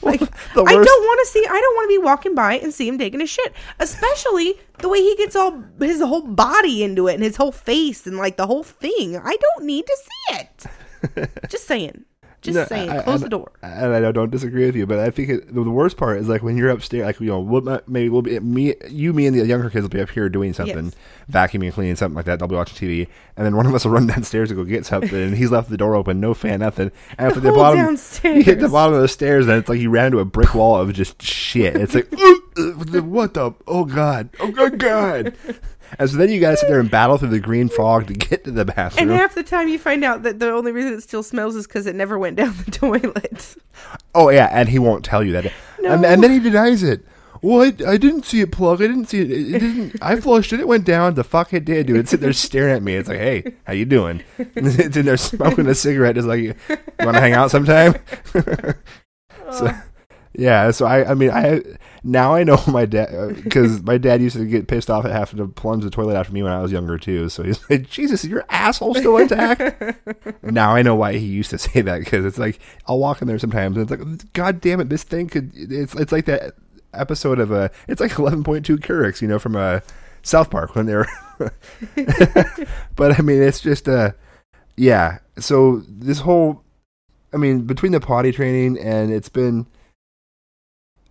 Like 0.00 0.22
I 0.52 0.54
don't 0.54 0.64
want 0.64 1.20
to 1.20 1.26
see. 1.26 1.44
I 1.46 1.60
don't 1.60 1.74
want 1.74 1.90
to 1.90 2.00
be 2.00 2.02
walking 2.02 2.34
by 2.34 2.54
and 2.54 2.72
see 2.72 2.88
him 2.88 2.96
taking 2.96 3.20
a 3.20 3.26
shit, 3.26 3.52
especially 3.78 4.58
the 4.78 4.88
way 4.88 5.02
he 5.02 5.14
gets 5.16 5.36
all 5.36 5.62
his 5.78 6.00
whole 6.00 6.26
body 6.26 6.82
into 6.82 7.08
it 7.08 7.14
and 7.14 7.22
his 7.22 7.36
whole 7.36 7.52
face 7.52 8.06
and 8.06 8.16
like 8.16 8.38
the 8.38 8.46
whole 8.46 8.64
thing. 8.64 9.18
I 9.18 9.36
don't 9.36 9.66
need 9.66 9.86
to 9.86 9.96
see 10.02 10.36
it. 10.38 10.66
Just 11.48 11.66
saying. 11.66 12.04
Just 12.42 12.54
No, 12.54 12.64
saying. 12.66 12.90
I- 12.90 13.02
Close 13.02 13.22
I- 13.22 13.24
the 13.24 13.30
door. 13.30 13.50
And 13.62 13.94
I 14.06 14.12
don't 14.12 14.30
disagree 14.30 14.66
with 14.66 14.76
you, 14.76 14.86
but 14.86 14.98
I 14.98 15.10
think 15.10 15.28
it, 15.30 15.46
the 15.54 15.64
the 15.64 15.70
worst 15.70 15.96
part 15.96 16.18
is 16.20 16.28
like 16.28 16.42
when 16.42 16.56
you're 16.56 16.68
upstairs, 16.68 17.04
like 17.06 17.18
you 17.20 17.26
know, 17.28 17.40
we'll, 17.40 17.80
maybe 17.88 18.08
we'll 18.10 18.22
be 18.22 18.38
me, 18.40 18.74
you, 18.88 19.12
me, 19.14 19.26
and 19.26 19.34
the 19.38 19.44
younger 19.46 19.70
kids 19.70 19.82
will 19.82 19.88
be 19.88 20.00
up 20.00 20.10
here 20.10 20.28
doing 20.28 20.52
something, 20.52 20.84
Yes. 20.86 20.94
vacuuming, 21.30 21.72
cleaning, 21.72 21.96
something 21.96 22.14
like 22.14 22.26
that. 22.26 22.38
They'll 22.38 22.46
be 22.48 22.54
watching 22.54 22.76
TV, 22.88 23.08
and 23.36 23.44
then 23.46 23.56
one 23.56 23.66
of 23.66 23.74
us 23.74 23.84
will 23.84 23.92
run 23.92 24.06
downstairs 24.14 24.50
to 24.50 24.54
go 24.54 24.64
get 24.64 24.84
something, 24.86 25.14
and 25.20 25.34
he's 25.36 25.50
left 25.50 25.70
the 25.70 25.76
door 25.78 25.94
open, 25.96 26.20
no 26.20 26.34
fan, 26.34 26.60
nothing. 26.60 26.92
And 27.18 27.34
the 27.34 27.40
whole 27.50 27.58
bottom, 27.58 27.78
downstairs. 27.84 28.36
you 28.36 28.42
hit 28.44 28.60
the 28.60 28.68
bottom 28.68 28.94
of 28.94 29.00
the 29.02 29.08
stairs, 29.08 29.48
and 29.48 29.56
it's 29.56 29.68
like 29.68 29.80
you 29.80 29.90
ran 29.90 30.06
into 30.06 30.18
a 30.20 30.24
brick 30.26 30.54
wall 30.54 30.76
of 30.76 30.92
just 30.92 31.20
shit. 31.22 31.74
It's 31.74 31.94
like, 31.94 32.12
uh, 32.12 33.00
what 33.00 33.32
the? 33.34 33.54
Oh 33.66 33.84
god! 33.86 34.28
Oh 34.40 34.50
god! 34.52 34.78
God! 34.78 35.34
And 35.98 36.10
so 36.10 36.16
then 36.16 36.30
you 36.30 36.40
got 36.40 36.50
to 36.50 36.56
sit 36.56 36.68
there 36.68 36.80
and 36.80 36.90
battle 36.90 37.18
through 37.18 37.28
the 37.28 37.40
green 37.40 37.68
fog 37.68 38.06
to 38.08 38.14
get 38.14 38.44
to 38.44 38.50
the 38.50 38.64
bathroom. 38.64 39.10
And 39.10 39.18
half 39.18 39.34
the 39.34 39.42
time 39.42 39.68
you 39.68 39.78
find 39.78 40.04
out 40.04 40.22
that 40.22 40.38
the 40.38 40.50
only 40.50 40.72
reason 40.72 40.94
it 40.94 41.02
still 41.02 41.22
smells 41.22 41.56
is 41.56 41.66
because 41.66 41.86
it 41.86 41.94
never 41.94 42.18
went 42.18 42.36
down 42.36 42.54
the 42.64 42.70
toilet. 42.70 43.56
Oh 44.14 44.30
yeah, 44.30 44.48
and 44.52 44.68
he 44.68 44.78
won't 44.78 45.04
tell 45.04 45.22
you 45.22 45.32
that. 45.32 45.52
And, 45.84 46.04
and 46.04 46.22
then 46.22 46.30
he 46.30 46.40
denies 46.40 46.82
it. 46.82 47.04
Well, 47.42 47.62
I, 47.62 47.92
I 47.92 47.96
didn't 47.96 48.24
see 48.24 48.40
it 48.40 48.50
plug. 48.50 48.82
I 48.82 48.86
didn't 48.86 49.06
see 49.06 49.20
it. 49.20 49.30
It, 49.30 49.54
it 49.54 49.58
didn't. 49.58 49.96
I 50.02 50.16
flushed 50.20 50.52
it. 50.52 50.60
It 50.60 50.68
went 50.68 50.84
down. 50.84 51.14
The 51.14 51.24
fuck 51.24 51.52
it 51.52 51.64
did, 51.64 51.86
dude. 51.86 51.96
It's 51.98 52.10
sitting 52.10 52.24
there 52.24 52.32
staring 52.32 52.74
at 52.76 52.82
me. 52.82 52.94
It's 52.94 53.08
like, 53.08 53.18
hey, 53.18 53.54
how 53.64 53.72
you 53.72 53.84
doing? 53.84 54.22
it's 54.38 54.96
in 54.96 55.06
there 55.06 55.16
smoking 55.16 55.66
a 55.66 55.74
cigarette. 55.74 56.16
Just 56.16 56.28
like, 56.28 56.40
you 56.40 56.54
want 57.00 57.14
to 57.14 57.20
hang 57.20 57.34
out 57.34 57.50
sometime? 57.50 57.94
so, 59.52 59.70
yeah. 60.38 60.70
So 60.70 60.86
I, 60.86 61.10
I 61.10 61.14
mean, 61.14 61.30
I 61.30 61.62
now 62.04 62.34
I 62.34 62.44
know 62.44 62.62
my 62.68 62.86
dad 62.86 63.14
uh, 63.14 63.28
because 63.28 63.82
my 63.82 63.98
dad 63.98 64.22
used 64.22 64.36
to 64.36 64.44
get 64.44 64.68
pissed 64.68 64.90
off 64.90 65.04
at 65.04 65.10
having 65.10 65.38
to 65.38 65.48
plunge 65.48 65.82
the 65.82 65.90
toilet 65.90 66.14
after 66.14 66.32
me 66.32 66.42
when 66.42 66.52
I 66.52 66.62
was 66.62 66.72
younger 66.72 66.98
too. 66.98 67.28
So 67.28 67.42
he's 67.42 67.68
like, 67.70 67.88
Jesus, 67.88 68.24
is 68.24 68.30
your 68.30 68.44
asshole 68.48 68.94
still 68.94 69.16
intact? 69.16 69.82
now 70.42 70.74
I 70.74 70.82
know 70.82 70.94
why 70.94 71.14
he 71.14 71.26
used 71.26 71.50
to 71.50 71.58
say 71.58 71.80
that 71.80 72.00
because 72.00 72.24
it's 72.24 72.38
like 72.38 72.60
I'll 72.86 72.98
walk 72.98 73.22
in 73.22 73.28
there 73.28 73.38
sometimes 73.38 73.76
and 73.76 73.90
it's 73.90 74.00
like, 74.00 74.32
God 74.32 74.60
damn 74.60 74.80
it, 74.80 74.88
this 74.88 75.02
thing 75.02 75.28
could. 75.28 75.50
It's 75.54 75.94
it's 75.94 76.12
like 76.12 76.26
that 76.26 76.54
episode 76.92 77.38
of 77.38 77.50
a. 77.50 77.70
It's 77.88 78.00
like 78.00 78.18
eleven 78.18 78.44
point 78.44 78.64
two 78.66 78.78
Curricks, 78.78 79.22
you 79.22 79.28
know, 79.28 79.38
from 79.38 79.56
a 79.56 79.82
South 80.22 80.50
Park 80.50 80.74
when 80.74 80.86
they're. 80.86 81.06
but 82.96 83.18
I 83.18 83.22
mean, 83.22 83.42
it's 83.42 83.60
just 83.60 83.88
uh 83.88 84.12
yeah. 84.76 85.18
So 85.38 85.82
this 85.88 86.20
whole, 86.20 86.62
I 87.32 87.36
mean, 87.36 87.62
between 87.62 87.92
the 87.92 88.00
potty 88.00 88.32
training 88.32 88.78
and 88.78 89.10
it's 89.10 89.28
been. 89.28 89.66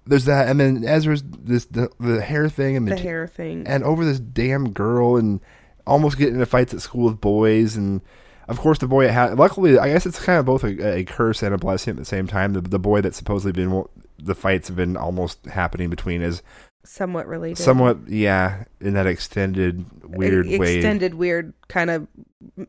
There's 0.07 0.25
that, 0.25 0.47
and 0.49 0.59
then 0.59 0.83
Ezra's 0.85 1.23
this 1.23 1.65
the, 1.65 1.89
the 1.99 2.21
hair 2.21 2.47
thing 2.49 2.75
and 2.77 2.87
the, 2.87 2.95
The 2.95 3.01
hair 3.01 3.27
thing. 3.27 3.65
and 3.67 3.83
over 3.83 4.05
this 4.05 4.19
damn 4.19 4.71
girl 4.71 5.17
and 5.17 5.41
almost 5.87 6.17
getting 6.17 6.35
into 6.35 6.45
fights 6.45 6.73
at 6.73 6.81
school 6.81 7.05
with 7.05 7.21
boys 7.21 7.75
and 7.75 8.01
of 8.47 8.59
course 8.59 8.79
the 8.79 8.87
boy 8.87 9.07
had 9.07 9.37
luckily 9.37 9.77
i 9.77 9.87
guess 9.87 10.05
it's 10.07 10.23
kind 10.23 10.39
of 10.39 10.45
both 10.45 10.63
a, 10.63 10.97
a 10.97 11.03
curse 11.03 11.43
and 11.43 11.53
a 11.53 11.57
blessing 11.59 11.91
at 11.91 11.97
the 11.97 12.05
same 12.05 12.25
time 12.25 12.53
the, 12.53 12.61
the 12.61 12.79
boy 12.79 13.01
that's 13.01 13.17
supposedly 13.17 13.51
been 13.51 13.83
the 14.17 14.33
fights 14.33 14.67
have 14.67 14.77
been 14.77 14.97
almost 14.97 15.45
happening 15.45 15.89
between 15.89 16.23
is 16.23 16.41
somewhat 16.85 17.27
related. 17.27 17.57
somewhat 17.61 17.97
yeah 18.07 18.63
in 18.79 18.93
that 18.93 19.07
extended 19.07 19.85
weird 20.03 20.47
E- 20.47 20.57
way 20.57 20.75
Extended 20.75 21.15
weird 21.15 21.53
kind 21.67 21.89
of 21.89 22.07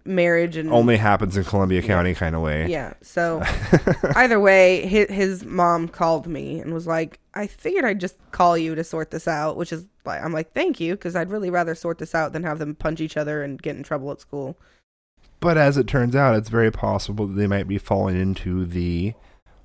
marriage 0.04 0.56
and 0.56 0.72
only 0.72 0.96
happens 0.96 1.36
in 1.36 1.44
columbia 1.44 1.82
county 1.82 2.14
kind 2.14 2.34
of 2.34 2.40
way 2.42 2.68
Yeah. 2.68 2.94
So 3.02 3.42
either 4.16 4.40
way, 4.40 4.86
his, 4.86 5.08
his 5.08 5.44
mom 5.44 5.86
called 5.88 6.26
me 6.26 6.58
and 6.60 6.72
was 6.72 6.86
like, 6.86 7.20
"I 7.34 7.46
figured 7.46 7.84
I'd 7.84 8.00
just 8.00 8.16
call 8.32 8.56
you 8.58 8.74
to 8.74 8.82
sort 8.82 9.10
this 9.10 9.28
out." 9.28 9.56
Which 9.56 9.72
is 9.72 9.84
like, 10.04 10.22
I'm 10.22 10.32
like, 10.32 10.52
"Thank 10.52 10.80
you," 10.80 10.94
because 10.94 11.14
I'd 11.14 11.30
really 11.30 11.50
rather 11.50 11.74
sort 11.74 11.98
this 11.98 12.14
out 12.14 12.32
than 12.32 12.42
have 12.42 12.58
them 12.58 12.74
punch 12.74 13.00
each 13.00 13.16
other 13.16 13.42
and 13.42 13.60
get 13.60 13.76
in 13.76 13.82
trouble 13.82 14.10
at 14.10 14.20
school. 14.20 14.56
but 15.40 15.56
as 15.58 15.76
it 15.76 15.86
turns 15.86 16.16
out 16.16 16.34
it's 16.34 16.48
very 16.48 16.70
possible 16.72 17.26
that 17.26 17.34
they 17.34 17.46
might 17.46 17.68
be 17.68 17.78
falling 17.78 18.18
into 18.18 18.64
the 18.64 19.12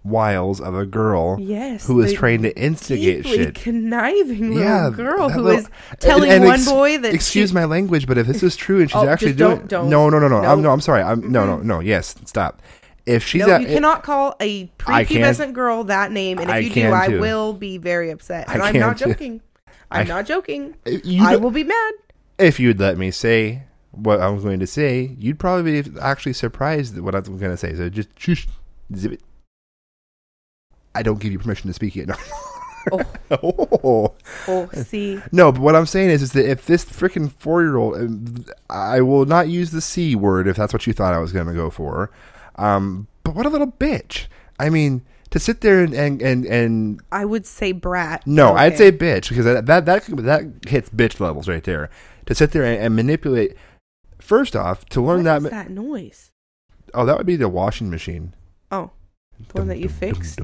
wiles 0.03 0.59
of 0.59 0.73
a 0.75 0.85
girl 0.85 1.37
Yes, 1.39 1.85
who 1.85 2.01
is 2.01 2.13
trying 2.13 2.41
to 2.41 2.57
instigate 2.57 3.25
shit 3.25 3.53
conniving 3.55 4.55
little 4.55 4.63
Yeah, 4.63 4.89
girl 4.89 5.29
who 5.29 5.41
little- 5.41 5.59
is 5.59 5.69
telling 5.99 6.31
and 6.31 6.43
one 6.43 6.55
ex- 6.55 6.65
boy 6.65 6.97
that 6.97 7.13
excuse 7.13 7.49
she- 7.49 7.53
my 7.55 7.65
language, 7.65 8.07
but 8.07 8.17
if 8.17 8.25
this 8.27 8.41
is 8.41 8.55
true 8.55 8.79
and 8.81 8.89
she's 8.89 8.95
Oh, 9.01 9.07
actually 9.07 9.33
doing 9.33 9.57
don't- 9.59 9.67
don't. 9.67 9.89
no, 9.89 10.09
no, 10.09 10.17
no, 10.19 10.27
no, 10.27 10.37
I'm 10.37 10.61
No. 10.61 10.69
no, 10.69 10.71
I'm 10.71 10.81
sorry, 10.81 11.03
I'm 11.03 11.31
no, 11.31 11.45
no, 11.45 11.57
no. 11.57 11.79
Yes, 11.81 12.15
stop. 12.25 12.61
If 13.05 13.23
she's 13.23 13.45
No, 13.45 13.57
you 13.57 13.67
cannot 13.67 14.03
call 14.03 14.35
a 14.39 14.67
prepubescent 14.79 15.53
girl 15.53 15.83
that 15.85 16.11
name, 16.11 16.37
and 16.39 16.49
if 16.49 16.55
I 16.55 16.59
you 16.59 16.69
do, 16.71 16.91
I 16.93 17.07
too. 17.07 17.19
will 17.19 17.53
be 17.53 17.77
very 17.77 18.09
upset. 18.11 18.47
I 18.49 18.53
And 18.53 18.61
I'm 18.63 18.71
can 18.73 18.81
not 18.81 18.97
too. 18.97 19.05
joking. 19.05 19.41
I'm 19.91 20.01
I- 20.01 20.09
not 20.09 20.25
joking. 20.25 20.75
Uh, 20.87 20.97
I 21.21 21.35
will 21.35 21.51
be 21.51 21.63
mad. 21.63 21.91
if 22.39 22.59
you'd 22.59 22.79
let 22.79 22.97
me 22.97 23.11
say 23.11 23.63
what 23.91 24.19
I'm 24.21 24.41
going 24.41 24.59
to 24.61 24.67
say, 24.67 25.15
you'd 25.17 25.37
probably 25.37 25.81
be 25.81 25.91
actually 25.99 26.33
surprised 26.33 26.97
at 26.97 27.03
what 27.03 27.13
I'm 27.13 27.23
going 27.37 27.51
to 27.51 27.57
say. 27.57 27.75
So 27.75 27.89
just 27.89 28.09
shush, 28.17 28.47
zip 28.95 29.11
it. 29.13 29.21
I 30.95 31.03
don't 31.03 31.19
give 31.19 31.31
you 31.31 31.39
permission 31.39 31.67
to 31.69 31.73
speak 31.73 31.95
yet. 31.95 32.09
No. 32.89 32.99
Oh, 33.29 34.15
oh, 34.47 34.69
see, 34.73 35.21
No, 35.31 35.51
but 35.51 35.61
what 35.61 35.75
I'm 35.75 35.85
saying 35.85 36.09
is, 36.09 36.23
is 36.23 36.31
that 36.31 36.49
if 36.49 36.65
this 36.65 36.83
freaking 36.83 37.31
four 37.31 37.61
year 37.61 37.75
old, 37.75 38.49
I 38.71 39.01
will 39.01 39.25
not 39.25 39.47
use 39.49 39.69
the 39.69 39.81
c 39.81 40.15
word 40.15 40.47
if 40.47 40.55
that's 40.55 40.73
what 40.73 40.87
you 40.87 40.93
thought 40.93 41.13
I 41.13 41.19
was 41.19 41.31
going 41.31 41.45
to 41.45 41.53
go 41.53 41.69
for. 41.69 42.09
Um, 42.55 43.05
but 43.23 43.35
what 43.35 43.45
a 43.45 43.49
little 43.49 43.71
bitch! 43.71 44.25
I 44.59 44.71
mean, 44.71 45.03
to 45.29 45.37
sit 45.37 45.61
there 45.61 45.83
and 45.83 45.93
and 45.93 46.23
and, 46.23 46.43
and 46.47 47.01
I 47.11 47.23
would 47.23 47.45
say 47.45 47.71
brat. 47.71 48.25
no, 48.25 48.53
I'd 48.53 48.79
say 48.79 48.91
bitch 48.91 49.29
because 49.29 49.45
that 49.45 49.67
that 49.67 49.85
that 49.85 50.03
that 50.07 50.43
hits 50.67 50.89
bitch 50.89 51.19
levels 51.19 51.47
right 51.47 51.63
there. 51.63 51.91
to 52.25 52.33
sit 52.33 52.49
there 52.49 52.63
and, 52.63 52.81
and 52.81 52.95
manipulate. 52.95 53.55
First 54.17 54.55
off, 54.55 54.85
to 54.85 55.01
learn 55.01 55.17
What 55.17 55.23
that, 55.25 55.41
ma- 55.43 55.49
that 55.49 55.69
noise? 55.69 56.31
oh, 56.95 57.05
that 57.05 57.15
would 57.15 57.27
be 57.27 57.35
the 57.35 57.47
washing 57.47 57.91
machine. 57.91 58.33
Oh, 58.71 58.89
the 59.49 59.53
one 59.59 59.67
that 59.67 59.79
you 59.79 59.89
fixed. 59.89 60.39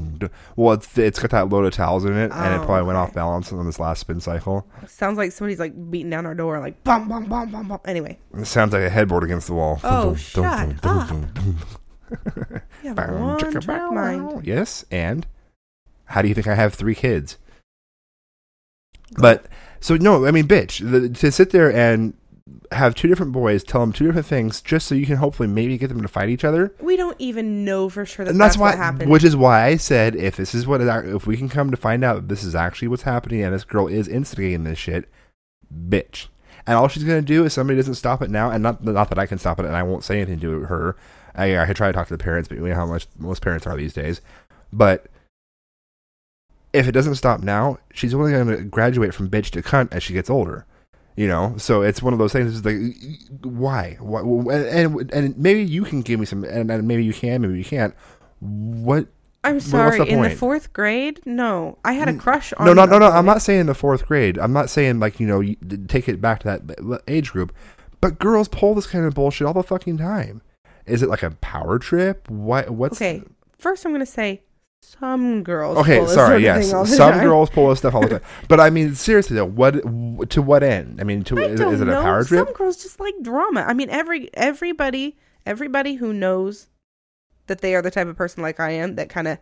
Well, 0.56 0.74
it's 0.76 0.98
it's 0.98 1.20
got 1.20 1.32
that 1.32 1.50
load 1.50 1.66
of 1.66 1.74
towels 1.74 2.06
in 2.06 2.14
it, 2.18 2.32
and 2.32 2.54
it 2.54 2.62
Oh, 2.62 2.66
probably 2.66 2.86
went 2.88 2.98
oh, 2.98 3.02
off 3.02 3.14
balance 3.14 3.52
on 3.54 3.66
this 3.66 3.80
last 3.80 4.00
spin 4.02 4.20
cycle. 4.20 4.68
Sounds 4.88 5.18
like 5.18 5.32
somebody's 5.32 5.60
like 5.60 5.74
beating 5.92 6.10
down 6.10 6.26
our 6.26 6.36
door, 6.36 6.60
like 6.60 6.84
bum 6.84 7.08
bum 7.08 7.26
bum 7.26 7.50
bum 7.52 7.68
bum. 7.68 7.80
Anyway, 7.86 8.18
It 8.36 8.46
sounds 8.46 8.74
like 8.74 8.84
a 8.84 8.90
headboard 8.90 9.24
against 9.24 9.48
the 9.48 9.54
wall. 9.54 9.80
Oh, 9.84 10.16
shut 10.16 10.46
up. 10.84 11.12
you 12.84 12.90
have 12.90 12.92
a 12.92 12.94
Bam, 12.94 13.20
one 13.22 13.40
chicka, 13.40 13.62
track 13.62 13.66
bow, 13.80 13.92
mind. 13.92 14.24
wow. 14.26 14.42
Yes, 14.44 14.86
and 14.92 15.28
how 16.06 16.22
do 16.22 16.28
you 16.28 16.34
think 16.34 16.48
I 16.48 16.56
have 16.56 16.74
three 16.74 16.96
kids? 16.96 17.38
But 19.18 19.46
so 19.80 19.96
no, 19.96 20.26
I 20.26 20.32
mean, 20.32 20.48
bitch, 20.48 20.80
the, 20.90 21.10
to 21.10 21.32
sit 21.32 21.52
there 21.52 21.72
and 21.72 22.14
have 22.72 22.96
two 22.96 23.08
different 23.08 23.32
boys 23.32 23.64
tell 23.64 23.82
them 23.82 23.94
two 23.94 24.06
different 24.06 24.28
things 24.28 24.62
just 24.62 24.88
so 24.88 24.96
you 24.96 25.06
can 25.06 25.18
hopefully 25.18 25.48
maybe 25.48 25.78
get 25.78 25.88
them 25.88 26.02
to 26.02 26.08
fight 26.08 26.30
each 26.30 26.44
other. 26.44 26.74
We 26.80 26.98
don't 26.98 27.20
even 27.20 27.64
know 27.64 27.90
for 27.90 28.06
sure 28.06 28.26
that 28.26 28.32
And 28.32 28.40
that's, 28.40 28.56
that's, 28.56 28.62
why, 28.62 28.70
what 28.72 28.78
happened. 28.78 29.12
which 29.12 29.24
is 29.24 29.36
why 29.36 29.66
I 29.66 29.78
said 29.78 30.16
if 30.16 30.36
this 30.36 30.54
is 30.54 30.68
what 30.68 30.82
if 30.82 31.26
we 31.26 31.38
can 31.38 31.50
come 31.50 31.72
to 31.72 31.78
find 31.78 32.04
out 32.04 32.16
that 32.16 32.28
this 32.30 32.44
is 32.44 32.56
actually 32.56 32.90
what's 32.90 33.04
happening 33.04 33.42
and 33.44 33.54
this 33.54 33.64
girl 33.64 33.88
is 33.88 34.08
instigating 34.08 34.64
this 34.64 34.78
shit, 34.78 35.10
bitch. 35.74 36.28
And 36.66 36.76
all 36.76 36.88
she's 36.90 37.06
gonna 37.06 37.22
do 37.22 37.46
is 37.46 37.54
somebody 37.54 37.78
doesn't 37.78 37.96
stop 37.96 38.22
it 38.22 38.30
now, 38.30 38.52
and 38.52 38.62
not 38.62 38.84
not 38.84 39.10
that 39.10 39.20
I 39.20 39.26
can 39.26 39.38
stop 39.38 39.60
it, 39.60 39.66
and 39.66 39.76
I 39.76 39.84
won't 39.84 40.04
say 40.04 40.18
anything 40.18 40.40
to 40.42 40.62
her. 40.62 40.98
I, 41.34 41.62
I 41.62 41.72
try 41.74 41.88
to 41.88 41.94
talk 41.94 42.08
to 42.08 42.18
the 42.18 42.24
parents, 42.24 42.50
but 42.50 42.58
you 42.58 42.68
know 42.68 42.76
how 42.76 42.86
much 42.86 43.08
most 43.18 43.42
parents 43.42 43.66
are 43.66 43.78
these 43.78 43.94
days. 43.94 44.22
But 44.74 45.06
if 46.74 46.88
it 46.88 46.92
doesn't 46.92 47.16
stop 47.16 47.42
now, 47.42 47.78
she's 47.94 48.14
only 48.14 48.32
going 48.32 48.48
to 48.48 48.64
graduate 48.64 49.14
from 49.14 49.30
bitch 49.30 49.52
to 49.52 49.62
cunt 49.62 49.94
as 49.94 50.04
she 50.04 50.14
gets 50.14 50.30
older. 50.30 50.66
You 51.18 51.28
know, 51.28 51.56
so 51.58 51.82
it's 51.82 52.00
one 52.00 52.14
of 52.14 52.20
those 52.20 52.32
things. 52.32 52.56
It's 52.56 52.64
like, 52.64 52.78
why? 53.44 53.98
Why? 54.00 54.54
And 54.54 55.12
and 55.12 55.36
maybe 55.36 55.64
you 55.64 55.84
can 55.84 56.04
give 56.04 56.20
me 56.20 56.28
some, 56.28 56.44
and, 56.44 56.70
and 56.70 56.88
maybe 56.88 57.04
you 57.04 57.12
can, 57.12 57.42
maybe 57.42 57.58
you 57.58 57.66
can't. 57.66 57.96
What? 58.40 59.08
I'm 59.44 59.60
sorry. 59.60 59.98
the 59.98 60.06
in 60.06 60.22
the 60.22 60.30
fourth 60.30 60.74
grade, 60.74 61.22
no, 61.26 61.80
I 61.84 61.94
had 61.94 62.08
a 62.08 62.14
crush 62.14 62.54
on. 62.54 62.68
No, 62.68 62.74
no, 62.74 62.86
no, 62.86 63.00
no. 63.00 63.08
I'm 63.08 63.26
not 63.26 63.42
saying 63.42 63.66
the 63.66 63.74
fourth 63.74 64.06
grade. 64.06 64.38
I'm 64.38 64.54
not 64.54 64.70
saying 64.70 65.00
like 65.00 65.20
you 65.20 65.26
know 65.26 65.40
you, 65.40 65.56
take 65.88 66.08
it 66.08 66.22
back 66.22 66.42
to 66.42 66.62
that 66.62 67.02
age 67.08 67.32
group. 67.32 67.52
But 68.00 68.20
girls 68.20 68.48
pull 68.48 68.76
this 68.76 68.86
kind 68.86 69.04
of 69.04 69.16
bullshit 69.16 69.48
all 69.48 69.54
the 69.54 69.64
fucking 69.64 69.98
time. 69.98 70.44
Is 70.86 71.02
it 71.02 71.10
like 71.10 71.24
a 71.24 71.32
power 71.32 71.80
trip? 71.80 72.30
What? 72.30 72.70
What's 72.70 73.02
Okay, 73.02 73.24
first 73.58 73.86
I'm 73.86 73.92
gonna 73.92 74.06
say 74.06 74.44
some 74.82 75.44
girls. 75.44 75.78
Okay, 75.78 76.00
pull 76.00 76.08
sorry. 76.08 76.44
Yes, 76.44 76.66
thing 76.66 76.76
all 76.76 76.86
the 76.86 76.96
some 76.96 77.14
time. 77.14 77.24
girls 77.24 77.50
pull 77.50 77.70
this 77.70 77.80
stuff 77.80 77.96
all 77.96 78.02
the 78.02 78.20
time. 78.20 78.22
But 78.48 78.60
I 78.60 78.70
mean, 78.70 78.96
seriously 78.96 79.36
though, 79.36 79.46
what 79.46 80.30
to 80.30 80.42
what 80.42 80.64
end? 80.64 81.00
I 81.00 81.04
mean, 81.04 81.24
to 81.26 81.40
I 81.40 81.46
is, 81.48 81.60
is 81.60 81.82
it 81.82 81.90
a 81.90 82.02
power 82.02 82.24
trip? 82.24 82.48
Some 82.48 82.54
girls 82.54 82.82
just 82.82 83.00
like 83.00 83.16
drama. 83.22 83.62
I 83.62 83.74
mean, 83.74 83.90
every 83.90 84.30
everybody 84.34 85.18
everybody 85.46 85.96
who 85.96 86.14
knows 86.14 86.68
that 87.48 87.62
they 87.62 87.76
are 87.76 87.82
the 87.82 87.92
type 87.92 88.08
of 88.08 88.16
person 88.16 88.44
like 88.44 88.60
I 88.60 88.72
am 88.72 88.96
that 88.96 89.10
kind 89.10 89.28
of 89.28 89.38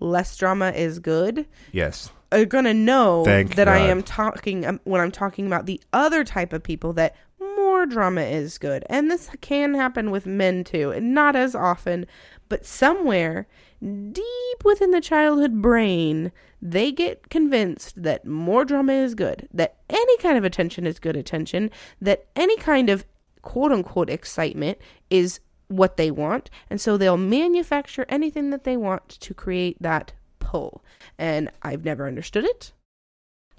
less 0.00 0.36
drama 0.36 0.70
is 0.70 0.98
good 0.98 1.46
Yes. 1.70 2.10
are 2.32 2.44
gonna 2.44 2.74
know 2.74 3.24
Thank 3.24 3.54
that 3.54 3.68
I 3.68 3.78
am 3.78 4.02
talking 4.02 4.66
um, 4.66 4.80
when 4.84 5.00
I'm 5.00 5.12
talking 5.12 5.46
about 5.46 5.66
the 5.66 5.80
other 5.92 6.24
type 6.24 6.52
of 6.52 6.62
people 6.62 6.92
that 6.94 7.14
more 7.38 7.86
drama 7.86 8.22
is 8.22 8.58
good, 8.58 8.84
and 8.88 9.10
this 9.10 9.30
can 9.40 9.74
happen 9.74 10.10
with 10.10 10.26
men 10.26 10.64
too, 10.64 10.90
and 10.90 11.14
not 11.14 11.36
as 11.36 11.54
often, 11.54 12.06
but 12.48 12.64
somewhere 12.66 13.46
deep 13.84 14.64
within 14.64 14.90
the 14.90 15.00
childhood 15.00 15.60
brain, 15.60 16.32
they 16.60 16.90
get 16.90 17.28
convinced 17.28 18.02
that 18.02 18.26
more 18.26 18.64
drama 18.64 18.92
is 18.92 19.14
good, 19.14 19.48
that 19.52 19.76
any 19.90 20.16
kind 20.18 20.38
of 20.38 20.44
attention 20.44 20.86
is 20.86 20.98
good 20.98 21.16
attention, 21.16 21.70
that 22.00 22.26
any 22.34 22.56
kind 22.56 22.88
of 22.88 23.04
quote 23.42 23.72
unquote 23.72 24.08
excitement 24.08 24.78
is 25.10 25.40
what 25.68 25.96
they 25.96 26.10
want, 26.10 26.50
and 26.70 26.80
so 26.80 26.96
they'll 26.96 27.16
manufacture 27.16 28.06
anything 28.08 28.50
that 28.50 28.64
they 28.64 28.76
want 28.76 29.08
to 29.08 29.34
create 29.34 29.76
that 29.80 30.12
pull. 30.38 30.84
And 31.18 31.50
I've 31.62 31.84
never 31.84 32.06
understood 32.06 32.44
it. 32.44 32.72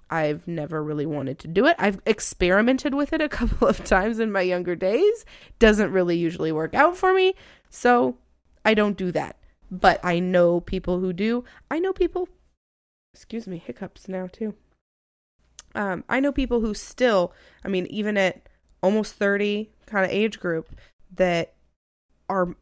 I've 0.09 0.47
never 0.47 0.83
really 0.83 1.05
wanted 1.05 1.39
to 1.39 1.47
do 1.47 1.65
it. 1.65 1.75
I've 1.79 1.99
experimented 2.05 2.93
with 2.93 3.11
it 3.11 3.21
a 3.21 3.29
couple 3.39 3.67
of 3.67 3.83
times 3.83 4.19
in 4.19 4.31
my 4.31 4.41
younger 4.41 4.75
days. 4.75 5.25
Doesn't 5.59 5.91
really 5.91 6.17
usually 6.17 6.51
work 6.51 6.73
out 6.73 6.95
for 6.95 7.13
me. 7.13 7.33
So 7.69 8.17
I 8.63 8.73
don't 8.73 8.97
do 8.97 9.11
that. 9.11 9.37
But 9.81 9.99
I 10.03 10.19
know 10.19 10.59
people 10.61 10.99
who 10.99 11.11
do. 11.13 11.43
I 11.69 11.79
know 11.79 11.91
people, 11.93 12.29
excuse 13.13 13.47
me, 13.47 13.57
hiccups 13.57 14.07
now 14.07 14.27
too. 14.27 14.53
Um, 15.73 16.03
I 16.07 16.19
know 16.19 16.31
people 16.31 16.61
who 16.61 16.73
still, 16.73 17.33
I 17.63 17.67
mean, 17.67 17.85
even 17.87 18.15
at 18.17 18.47
almost 18.81 19.15
30 19.15 19.69
kind 19.85 20.05
of 20.05 20.11
age 20.11 20.39
group, 20.39 20.73
that 21.15 21.53
are 22.29 22.55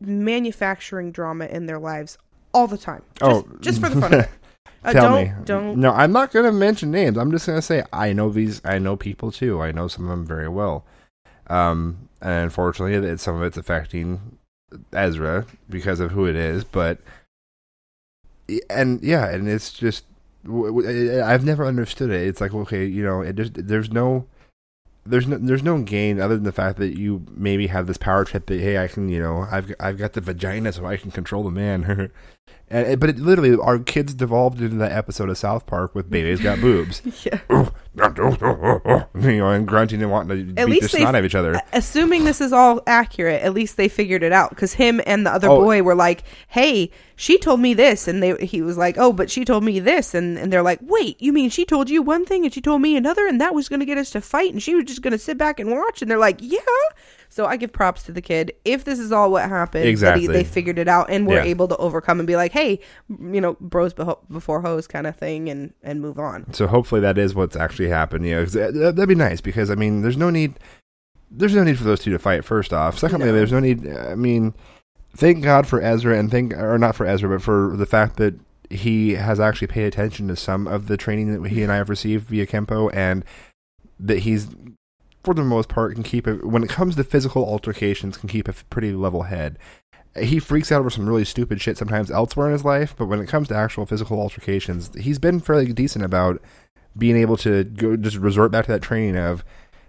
manufacturing 0.00 1.12
drama 1.12 1.46
in 1.46 1.66
their 1.66 1.78
lives 1.78 2.16
all 2.52 2.66
the 2.66 2.78
time. 2.78 3.02
Just, 3.18 3.30
Oh. 3.46 3.48
just 3.60 3.80
for 3.80 3.88
the 3.88 4.00
fun 4.00 4.14
of 4.14 4.20
it. 4.20 4.28
Uh, 4.82 4.92
Tell 4.94 5.10
don't, 5.10 5.24
me. 5.24 5.32
Don't. 5.44 5.76
No, 5.76 5.90
I'm 5.92 6.10
not 6.10 6.32
going 6.32 6.46
to 6.46 6.52
mention 6.52 6.90
names. 6.90 7.18
I'm 7.18 7.30
just 7.30 7.46
going 7.46 7.58
to 7.58 7.62
say 7.62 7.82
I 7.92 8.14
know 8.14 8.30
these. 8.30 8.62
I 8.64 8.78
know 8.78 8.96
people 8.96 9.30
too. 9.30 9.60
I 9.60 9.72
know 9.72 9.88
some 9.88 10.04
of 10.04 10.10
them 10.10 10.24
very 10.24 10.48
well. 10.48 10.86
Um, 11.48 12.08
and 12.22 12.44
unfortunately, 12.44 12.94
it, 12.94 13.20
some 13.20 13.36
of 13.36 13.42
it's 13.42 13.58
affecting 13.58 14.38
Ezra 14.92 15.46
because 15.68 16.00
of 16.00 16.12
who 16.12 16.26
it 16.26 16.36
is. 16.36 16.64
But 16.64 16.98
and 18.68 19.02
yeah, 19.02 19.28
and 19.28 19.48
it's 19.48 19.72
just 19.72 20.04
I've 20.44 21.44
never 21.44 21.66
understood 21.66 22.10
it. 22.10 22.26
It's 22.26 22.40
like 22.40 22.54
okay, 22.54 22.84
you 22.84 23.02
know, 23.04 23.20
it 23.20 23.36
just 23.36 23.52
there's 23.54 23.90
no. 23.90 24.26
There's 25.06 25.26
no 25.26 25.38
there's 25.38 25.62
no 25.62 25.80
gain 25.80 26.20
other 26.20 26.34
than 26.34 26.44
the 26.44 26.52
fact 26.52 26.78
that 26.78 26.96
you 26.98 27.24
maybe 27.30 27.68
have 27.68 27.86
this 27.86 27.96
power 27.96 28.22
trip 28.24 28.44
that 28.46 28.60
hey 28.60 28.76
I 28.76 28.86
can 28.86 29.08
you 29.08 29.18
know 29.18 29.46
I've 29.50 29.74
I've 29.80 29.96
got 29.96 30.12
the 30.12 30.20
vagina 30.20 30.74
so 30.74 30.84
I 30.84 30.98
can 30.98 31.10
control 31.10 31.42
the 31.42 31.50
man 31.50 32.12
And, 32.72 33.00
but 33.00 33.10
it 33.10 33.18
literally, 33.18 33.56
our 33.60 33.80
kids 33.80 34.14
devolved 34.14 34.60
into 34.60 34.76
that 34.76 34.92
episode 34.92 35.28
of 35.28 35.36
South 35.36 35.66
Park 35.66 35.92
with 35.92 36.08
babies 36.08 36.40
got 36.40 36.60
boobs, 36.60 37.02
Yeah. 37.24 37.40
you 37.50 39.38
know, 39.38 39.50
and 39.50 39.66
grunting 39.66 40.00
and 40.02 40.10
wanting 40.10 40.54
to 40.54 40.60
At 40.60 40.66
beat 40.66 40.74
least 40.80 40.92
the 40.92 40.98
snot 40.98 41.14
out 41.16 41.18
of 41.18 41.24
each 41.24 41.34
other. 41.34 41.60
Assuming 41.72 42.22
this 42.24 42.40
is 42.40 42.52
all 42.52 42.80
accurate, 42.86 43.42
at 43.42 43.54
least 43.54 43.76
they 43.76 43.88
figured 43.88 44.22
it 44.22 44.30
out 44.32 44.50
because 44.50 44.74
him 44.74 45.00
and 45.04 45.26
the 45.26 45.32
other 45.32 45.48
Oh. 45.48 45.60
boy 45.62 45.82
were 45.82 45.96
like, 45.96 46.22
"Hey, 46.46 46.92
she 47.16 47.38
told 47.38 47.58
me 47.58 47.74
this," 47.74 48.06
and 48.06 48.22
they 48.22 48.36
he 48.46 48.62
was 48.62 48.76
like, 48.78 48.96
"Oh, 48.96 49.12
but 49.12 49.30
she 49.30 49.44
told 49.44 49.64
me 49.64 49.80
this," 49.80 50.14
and 50.14 50.38
and 50.38 50.52
they're 50.52 50.62
like, 50.62 50.78
"Wait, 50.80 51.20
you 51.20 51.32
mean 51.32 51.50
she 51.50 51.64
told 51.64 51.90
you 51.90 52.02
one 52.02 52.24
thing 52.24 52.44
and 52.44 52.54
she 52.54 52.60
told 52.60 52.80
me 52.82 52.94
another, 52.96 53.26
and 53.26 53.40
that 53.40 53.52
was 53.54 53.68
going 53.68 53.80
to 53.80 53.86
get 53.86 53.98
us 53.98 54.10
to 54.10 54.20
fight, 54.20 54.52
and 54.52 54.62
she 54.62 54.76
was 54.76 54.84
just 54.84 55.02
going 55.02 55.10
to 55.12 55.18
sit 55.18 55.36
back 55.36 55.58
and 55.58 55.72
watch?" 55.72 56.02
And 56.02 56.10
they're 56.10 56.18
like, 56.18 56.38
"Yeah." 56.40 56.58
So 57.32 57.46
I 57.46 57.56
give 57.56 57.72
props 57.72 58.02
to 58.02 58.12
the 58.12 58.20
kid. 58.20 58.52
If 58.64 58.82
this 58.84 58.98
is 58.98 59.12
all 59.12 59.30
what 59.30 59.48
happened, 59.48 59.84
Exactly. 59.86 60.26
they 60.26 60.42
figured 60.44 60.78
it 60.78 60.88
out 60.88 61.08
and 61.10 61.26
were 61.26 61.36
Yeah. 61.36 61.44
able 61.44 61.68
to 61.68 61.76
overcome 61.76 62.18
and 62.18 62.26
be 62.26 62.34
like, 62.36 62.50
"Hey, 62.52 62.80
you 63.08 63.40
know, 63.40 63.56
bros 63.60 63.94
beho- 63.94 64.18
before 64.30 64.60
hoes," 64.62 64.86
kind 64.88 65.06
of 65.06 65.16
thing, 65.16 65.48
and 65.48 65.72
and 65.82 66.00
move 66.00 66.18
on. 66.18 66.52
So 66.52 66.66
hopefully 66.66 67.00
that 67.02 67.16
is 67.18 67.34
what's 67.34 67.54
actually 67.56 67.88
happened. 67.88 68.26
You 68.26 68.34
know, 68.34 68.42
uh, 68.42 68.70
that- 68.72 68.96
that'd 68.96 69.08
be 69.08 69.14
nice 69.14 69.40
because 69.40 69.70
I 69.70 69.76
mean, 69.76 70.02
there's 70.02 70.16
no 70.16 70.28
need. 70.28 70.58
There's 71.30 71.54
no 71.54 71.62
need 71.62 71.78
for 71.78 71.84
those 71.84 72.00
two 72.00 72.10
to 72.10 72.18
fight. 72.18 72.44
First 72.44 72.72
off, 72.72 72.98
secondly, 72.98 73.26
No. 73.28 73.32
there's 73.32 73.52
no 73.52 73.60
need. 73.60 73.88
I 73.88 74.16
mean, 74.16 74.52
thank 75.16 75.44
God 75.44 75.68
for 75.68 75.80
Ezra, 75.80 76.18
and 76.18 76.30
thank 76.30 76.52
or 76.54 76.76
not 76.78 76.96
for 76.96 77.06
Ezra, 77.06 77.28
but 77.28 77.42
for 77.42 77.74
the 77.76 77.86
fact 77.86 78.16
that 78.16 78.34
he 78.68 79.14
has 79.14 79.38
actually 79.38 79.68
paid 79.68 79.84
attention 79.84 80.26
to 80.28 80.34
some 80.36 80.66
of 80.66 80.88
the 80.88 80.96
training 80.96 81.40
that 81.42 81.48
he 81.50 81.62
and 81.62 81.70
I 81.70 81.76
have 81.76 81.88
received 81.88 82.28
via 82.28 82.46
Kempo, 82.46 82.90
and 82.92 83.24
that 84.00 84.20
he's, 84.20 84.48
for 85.22 85.34
the 85.34 85.42
most 85.42 85.68
part, 85.68 85.94
can 85.94 86.02
keep 86.02 86.26
it 86.26 86.44
when 86.44 86.62
it 86.62 86.70
comes 86.70 86.96
to 86.96 87.04
physical 87.04 87.44
altercations, 87.44 88.16
can 88.16 88.28
keep 88.28 88.48
a 88.48 88.52
pretty 88.52 88.92
level 88.92 89.24
head. 89.24 89.58
He 90.18 90.40
freaks 90.40 90.72
out 90.72 90.80
over 90.80 90.90
some 90.90 91.08
really 91.08 91.24
stupid 91.24 91.60
shit 91.60 91.78
sometimes 91.78 92.10
elsewhere 92.10 92.46
in 92.46 92.52
his 92.52 92.64
life, 92.64 92.94
but 92.96 93.06
when 93.06 93.20
it 93.20 93.28
comes 93.28 93.48
to 93.48 93.54
actual 93.54 93.86
physical 93.86 94.18
altercations, 94.18 94.90
he's 94.98 95.18
been 95.18 95.38
fairly 95.40 95.72
decent 95.72 96.04
about 96.04 96.42
being 96.96 97.16
able 97.16 97.36
to 97.38 97.64
go 97.64 97.96
just 97.96 98.16
resort 98.16 98.50
back 98.50 98.66
to 98.66 98.72
that 98.72 98.82
training 98.82 99.16
of, 99.16 99.44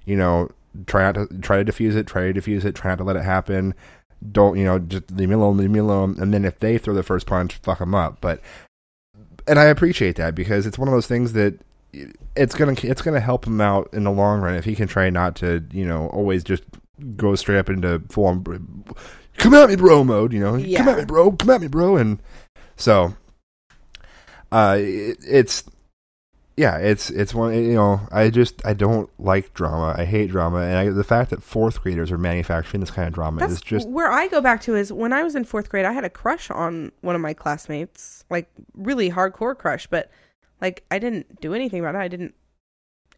you 0.06 0.16
know, 0.16 0.50
try 0.86 1.04
not 1.04 1.14
to 1.14 1.38
try 1.40 1.58
to 1.58 1.64
diffuse 1.64 1.96
it, 1.96 2.08
try 2.08 2.24
to 2.24 2.34
diffuse 2.34 2.66
it, 2.66 2.76
try 2.76 2.92
not 2.92 2.98
to 2.98 3.04
let 3.04 3.16
it 3.16 3.24
happen. 3.24 3.74
Don't 4.32 4.58
you 4.58 4.66
know? 4.66 4.78
Just 4.78 5.10
leave 5.12 5.30
me 5.30 5.36
alone, 5.36 5.58
leave 5.58 5.72
me 5.72 5.80
alone. 5.80 6.16
And 6.20 6.34
then 6.34 6.46
if 6.46 6.60
they 6.60 6.78
throw 6.78 6.94
the 6.94 7.02
first 7.02 7.26
punch, 7.26 7.56
fuck 7.56 7.80
them 7.80 7.96
up. 7.96 8.22
But 8.22 8.42
and 9.48 9.58
I 9.58 9.66
appreciate 9.66 10.16
that 10.18 10.36
because 10.36 10.66
it's 10.66 10.78
one 10.78 10.88
of 10.88 10.94
those 10.94 11.08
things 11.08 11.34
that 11.34 11.60
it's 12.36 12.56
gonna 12.56 12.76
it's 12.84 13.02
gonna 13.02 13.20
help 13.20 13.46
him 13.46 13.60
out 13.60 13.90
in 13.94 14.04
the 14.04 14.12
long 14.12 14.42
run 14.42 14.56
if 14.56 14.66
he 14.66 14.76
can 14.76 14.88
try 14.88 15.10
not 15.10 15.36
to 15.36 15.64
you 15.72 15.86
know 15.86 16.08
always 16.08 16.44
just 16.44 16.64
go 17.16 17.36
straight 17.36 17.58
up 17.58 17.70
into 17.70 18.02
full 18.10 18.26
on 18.26 18.86
come 19.38 19.54
at 19.54 19.70
me 19.70 19.76
bro 19.76 20.04
mode 20.04 20.34
you 20.34 20.40
know? 20.40 20.54
Come 20.54 20.90
at 20.90 20.98
me 20.98 21.06
bro 21.06 21.32
come 21.32 21.50
at 21.50 21.62
me 21.62 21.68
bro 21.68 21.98
and 21.98 22.22
so 22.76 23.14
uh 24.52 24.78
it, 24.80 25.18
it's 25.28 25.64
yeah 26.58 26.78
it's 26.78 27.10
it's 27.10 27.34
one 27.34 27.54
you 27.54 27.74
know 27.74 28.02
i 28.12 28.30
just 28.30 28.66
i 28.66 28.74
don't 28.74 29.10
like 29.18 29.54
drama. 29.54 29.96
I 29.98 30.06
hate 30.06 30.30
drama. 30.30 30.60
And 30.60 30.78
I, 30.78 30.90
the 30.90 31.04
fact 31.04 31.30
that 31.30 31.42
fourth 31.42 31.82
graders 31.82 32.12
are 32.12 32.18
manufacturing 32.18 32.82
this 32.82 32.92
kind 32.92 33.08
of 33.08 33.14
drama 33.14 33.40
That's 33.40 33.54
is 33.54 33.62
just 33.62 33.88
where 33.88 34.12
I 34.12 34.28
go 34.28 34.42
back 34.42 34.62
to 34.62 34.76
is 34.76 34.92
when 34.92 35.14
I 35.14 35.24
was 35.24 35.36
in 35.36 35.46
fourth 35.46 35.70
grade, 35.70 35.86
I 35.86 35.94
had 35.94 36.04
a 36.04 36.10
crush 36.10 36.52
on 36.52 36.92
one 37.02 37.16
of 37.16 37.22
my 37.22 37.34
classmates, 37.34 38.26
like 38.30 38.50
really 38.76 39.10
hardcore 39.10 39.58
crush, 39.58 39.88
but 39.88 40.12
like 40.62 40.84
I 40.92 41.00
didn't 41.00 41.42
do 41.42 41.54
anything 41.54 41.80
about 41.80 41.96
it. 41.96 42.00
I 42.00 42.08
didn't 42.08 42.36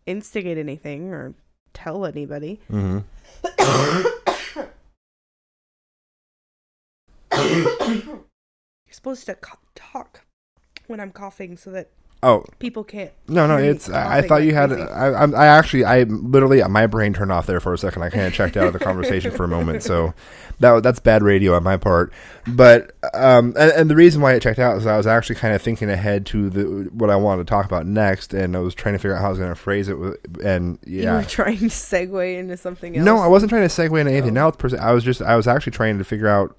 instigate 0.06 0.58
anything 0.58 1.14
or 1.14 1.34
tell 1.74 2.06
anybody. 2.06 2.60
hmm 2.70 3.00
You're 7.34 8.24
supposed 8.92 9.26
to 9.26 9.36
co- 9.36 9.58
talk 9.76 10.22
when 10.88 11.00
I'm 11.00 11.12
coughing 11.12 11.58
so 11.58 11.72
that 11.72 11.90
Oh 12.24 12.46
people 12.60 12.84
can't. 12.84 13.12
no, 13.28 13.46
no, 13.48 13.58
it's. 13.58 13.90
I, 13.90 14.20
I 14.20 14.22
thought 14.28 14.44
you 14.44 14.54
had. 14.56 14.70
crazy. 14.70 14.90
I, 14.90 15.10
I, 15.10 15.26
I 15.32 15.46
actually, 15.48 15.84
I 15.86 16.04
literally, 16.04 16.64
my 16.64 16.88
brain 16.88 17.14
turned 17.14 17.32
off 17.32 17.46
there 17.48 17.60
for 17.60 17.74
a 17.74 17.78
second. 17.78 18.02
I 18.02 18.10
kind 18.10 18.26
of 18.26 18.34
checked 18.34 18.56
out 18.58 18.66
of 18.68 18.74
the 18.74 18.80
conversation 18.80 19.32
for 19.32 19.44
a 19.44 19.48
moment. 19.48 19.84
So 19.84 20.14
that 20.60 20.84
that's 20.84 21.00
bad 21.00 21.22
radio 21.24 21.54
on 21.56 21.64
my 21.64 21.78
part. 21.78 22.14
But 22.48 22.96
um, 23.14 23.54
and, 23.58 23.72
and 23.74 23.90
the 23.90 23.96
reason 23.96 24.22
why 24.22 24.34
it 24.34 24.42
checked 24.42 24.60
out 24.60 24.78
is 24.78 24.86
I 24.86 24.96
was 24.98 25.06
actually 25.08 25.36
kind 25.36 25.54
of 25.54 25.62
thinking 25.62 25.90
ahead 25.90 26.26
to 26.28 26.50
the 26.50 26.64
what 26.94 27.10
I 27.10 27.16
wanted 27.18 27.46
to 27.46 27.50
talk 27.52 27.66
about 27.66 27.86
next, 27.86 28.34
and 28.34 28.56
I 28.56 28.60
was 28.60 28.74
trying 28.74 28.94
to 28.96 29.00
figure 29.00 29.16
out 29.16 29.22
how 29.22 29.28
I 29.28 29.30
was 29.32 29.40
going 29.40 29.50
to 29.52 29.56
phrase 29.56 29.90
it. 29.90 29.96
With, 30.00 30.18
and 30.44 30.80
You 30.86 31.04
yeah, 31.04 31.18
were 31.18 31.24
trying 31.24 31.58
to 31.58 31.66
segue 31.66 32.38
into 32.40 32.56
something 32.58 32.96
else. 32.98 33.06
No, 33.06 33.18
I 33.18 33.28
wasn't 33.28 33.50
trying 33.50 33.68
to 33.68 33.74
segue 33.74 34.00
into 34.00 34.12
anything 34.14 34.38
Oh. 34.38 34.42
else. 34.46 34.74
I 34.74 34.92
was 34.92 35.04
just, 35.04 35.22
I 35.22 35.36
was 35.36 35.48
actually 35.48 35.72
trying 35.74 35.98
to 35.98 36.04
figure 36.04 36.28
out, 36.28 36.56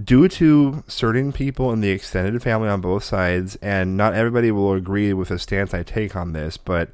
due 0.00 0.28
to 0.28 0.84
certain 0.86 1.32
people 1.32 1.72
in 1.72 1.80
the 1.80 1.90
extended 1.90 2.42
family 2.42 2.68
on 2.68 2.80
both 2.80 3.04
sides, 3.04 3.56
and 3.56 3.96
not 3.96 4.14
everybody 4.14 4.50
will 4.50 4.72
agree 4.72 5.12
with 5.12 5.28
the 5.28 5.38
stance 5.38 5.74
I 5.74 5.82
take 5.82 6.16
on 6.16 6.32
this, 6.32 6.56
but 6.56 6.90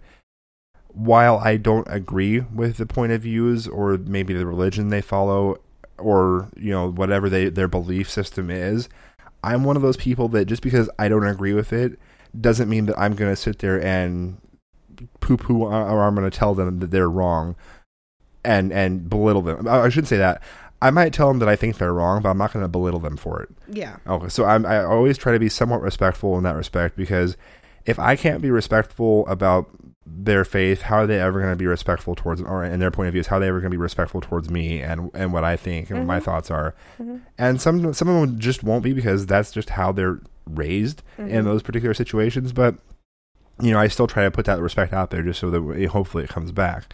while 0.88 1.38
I 1.38 1.56
don't 1.56 1.86
agree 1.88 2.40
with 2.40 2.76
the 2.76 2.86
point 2.86 3.12
of 3.12 3.22
views 3.22 3.68
or 3.68 3.98
maybe 3.98 4.34
the 4.34 4.46
religion 4.46 4.88
they 4.88 5.00
follow 5.00 5.60
or 5.96 6.48
you 6.56 6.70
know 6.70 6.90
whatever 6.90 7.28
they 7.28 7.48
their 7.48 7.68
belief 7.68 8.10
system 8.10 8.50
is, 8.50 8.88
I'm 9.44 9.64
one 9.64 9.76
of 9.76 9.82
those 9.82 9.96
people 9.96 10.28
that 10.28 10.46
just 10.46 10.62
because 10.62 10.90
I 10.98 11.08
don't 11.08 11.26
agree 11.26 11.52
with 11.52 11.72
it 11.72 11.98
doesn't 12.38 12.68
mean 12.68 12.86
that 12.86 12.98
I'm 12.98 13.14
going 13.14 13.30
to 13.30 13.36
sit 13.36 13.60
there 13.60 13.82
and 13.82 14.38
poo 15.20 15.36
poo 15.36 15.62
or 15.62 16.02
I'm 16.02 16.14
going 16.14 16.28
to 16.28 16.36
tell 16.36 16.54
them 16.54 16.80
that 16.80 16.90
they're 16.90 17.08
wrong 17.08 17.54
and 18.44 18.72
and 18.72 19.08
belittle 19.08 19.42
them. 19.42 19.68
I 19.68 19.82
I 19.82 19.88
shouldn't 19.88 20.08
say 20.08 20.16
that. 20.16 20.42
I 20.80 20.90
might 20.90 21.12
tell 21.12 21.28
them 21.28 21.40
that 21.40 21.48
I 21.48 21.56
think 21.56 21.78
they're 21.78 21.92
wrong, 21.92 22.22
but 22.22 22.30
I'm 22.30 22.38
not 22.38 22.52
going 22.52 22.64
to 22.64 22.68
belittle 22.68 23.00
them 23.00 23.16
for 23.16 23.42
it. 23.42 23.48
Yeah. 23.68 23.96
Okay, 24.06 24.28
so 24.28 24.44
I'm, 24.44 24.64
I 24.64 24.84
always 24.84 25.18
try 25.18 25.32
to 25.32 25.38
be 25.38 25.48
somewhat 25.48 25.82
respectful 25.82 26.36
in 26.38 26.44
that 26.44 26.54
respect 26.54 26.96
because 26.96 27.36
if 27.84 27.98
I 27.98 28.16
can't 28.16 28.42
be 28.42 28.50
respectful 28.50 29.26
about 29.26 29.68
their 30.06 30.44
faith, 30.44 30.82
how 30.82 30.98
are 30.98 31.06
they 31.06 31.20
ever 31.20 31.40
going 31.40 31.52
to 31.52 31.56
be 31.56 31.66
respectful 31.66 32.14
towards, 32.14 32.40
or 32.40 32.64
in 32.64 32.80
their 32.80 32.90
point 32.90 33.08
of 33.08 33.12
view, 33.12 33.20
is 33.20 33.26
how 33.26 33.36
are 33.36 33.40
they 33.40 33.48
ever 33.48 33.60
going 33.60 33.70
to 33.70 33.76
be 33.76 33.80
respectful 33.80 34.20
towards 34.20 34.50
me 34.50 34.80
and 34.80 35.10
and 35.14 35.32
what 35.32 35.44
I 35.44 35.56
think 35.56 35.90
and 35.90 35.98
what 36.00 36.06
my 36.06 36.16
mm-hmm. 36.16 36.24
thoughts 36.24 36.50
are. 36.50 36.74
Mm-hmm. 36.98 37.16
And 37.36 37.60
some 37.60 37.92
some 37.92 38.08
of 38.08 38.20
them 38.20 38.38
just 38.38 38.62
won't 38.62 38.84
be 38.84 38.92
because 38.92 39.26
that's 39.26 39.50
just 39.50 39.70
how 39.70 39.92
they're 39.92 40.20
raised 40.46 41.02
in 41.18 41.28
mm-hmm. 41.28 41.44
those 41.44 41.62
particular 41.62 41.94
situations. 41.94 42.52
But 42.52 42.76
you 43.60 43.72
know, 43.72 43.78
I 43.78 43.88
still 43.88 44.06
try 44.06 44.24
to 44.24 44.30
put 44.30 44.46
that 44.46 44.60
respect 44.60 44.92
out 44.92 45.10
there 45.10 45.22
just 45.22 45.40
so 45.40 45.50
that 45.50 45.86
hopefully 45.88 46.24
it 46.24 46.30
comes 46.30 46.52
back. 46.52 46.92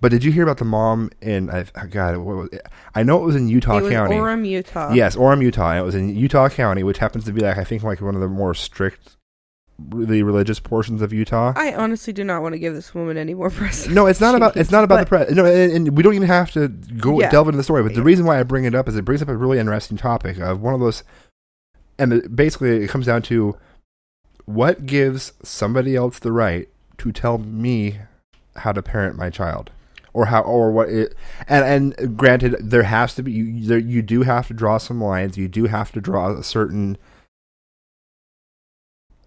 But 0.00 0.10
did 0.10 0.22
you 0.24 0.30
hear 0.32 0.42
about 0.42 0.58
the 0.58 0.64
mom 0.64 1.10
in? 1.22 1.48
I 1.50 1.64
God, 1.88 2.18
what 2.18 2.36
was 2.36 2.48
it? 2.52 2.66
I 2.94 3.02
know 3.02 3.20
it 3.22 3.24
was 3.24 3.36
in 3.36 3.48
Utah 3.48 3.78
it 3.78 3.82
was 3.82 3.92
County. 3.92 4.16
Orem, 4.16 4.46
Utah. 4.46 4.92
Yes, 4.92 5.16
Orem, 5.16 5.42
Utah. 5.42 5.72
It 5.78 5.82
was 5.82 5.94
in 5.94 6.14
Utah 6.14 6.48
County, 6.48 6.82
which 6.82 6.98
happens 6.98 7.24
to 7.24 7.32
be 7.32 7.40
like 7.40 7.56
I 7.56 7.64
think 7.64 7.82
like 7.82 8.00
one 8.02 8.14
of 8.14 8.20
the 8.20 8.28
more 8.28 8.52
strict, 8.54 9.16
really 9.88 10.22
religious 10.22 10.60
portions 10.60 11.00
of 11.00 11.14
Utah. 11.14 11.54
I 11.56 11.74
honestly 11.74 12.12
do 12.12 12.24
not 12.24 12.42
want 12.42 12.52
to 12.54 12.58
give 12.58 12.74
this 12.74 12.94
woman 12.94 13.16
any 13.16 13.32
more 13.32 13.48
press. 13.50 13.86
No, 13.88 14.06
it's 14.06 14.20
not 14.20 14.34
about 14.34 14.56
it's 14.56 14.70
not 14.70 14.84
about 14.84 15.00
the 15.00 15.06
press. 15.06 15.30
No, 15.30 15.46
and, 15.46 15.72
and 15.72 15.96
we 15.96 16.02
don't 16.02 16.14
even 16.14 16.28
have 16.28 16.50
to 16.52 16.68
go 16.68 17.18
Yeah. 17.18 17.30
delve 17.30 17.48
into 17.48 17.56
the 17.56 17.64
story. 17.64 17.82
But 17.82 17.94
the 17.94 18.02
reason 18.02 18.26
why 18.26 18.38
I 18.38 18.42
bring 18.42 18.64
it 18.64 18.74
up 18.74 18.88
is 18.88 18.96
it 18.96 19.04
brings 19.04 19.22
up 19.22 19.28
a 19.28 19.36
really 19.36 19.58
interesting 19.58 19.96
topic 19.96 20.38
of 20.38 20.60
one 20.60 20.74
of 20.74 20.80
those, 20.80 21.04
and 21.98 22.36
basically 22.36 22.84
it 22.84 22.90
comes 22.90 23.06
down 23.06 23.22
to 23.22 23.56
what 24.44 24.84
gives 24.84 25.32
somebody 25.42 25.96
else 25.96 26.18
the 26.18 26.32
right 26.32 26.68
to 26.98 27.12
tell 27.12 27.38
me 27.38 27.98
how 28.56 28.72
to 28.72 28.82
parent 28.82 29.16
my 29.16 29.28
child 29.30 29.70
or 30.16 30.26
how 30.26 30.40
or 30.40 30.72
what 30.72 30.88
it 30.88 31.14
and 31.46 31.94
and 31.98 32.16
granted 32.16 32.56
there 32.58 32.84
has 32.84 33.14
to 33.14 33.22
be 33.22 33.30
you 33.30 33.66
there, 33.66 33.78
you 33.78 34.00
do 34.00 34.22
have 34.22 34.48
to 34.48 34.54
draw 34.54 34.78
some 34.78 35.00
lines 35.00 35.36
you 35.36 35.46
do 35.46 35.66
have 35.66 35.92
to 35.92 36.00
draw 36.00 36.30
a 36.30 36.42
certain 36.42 36.96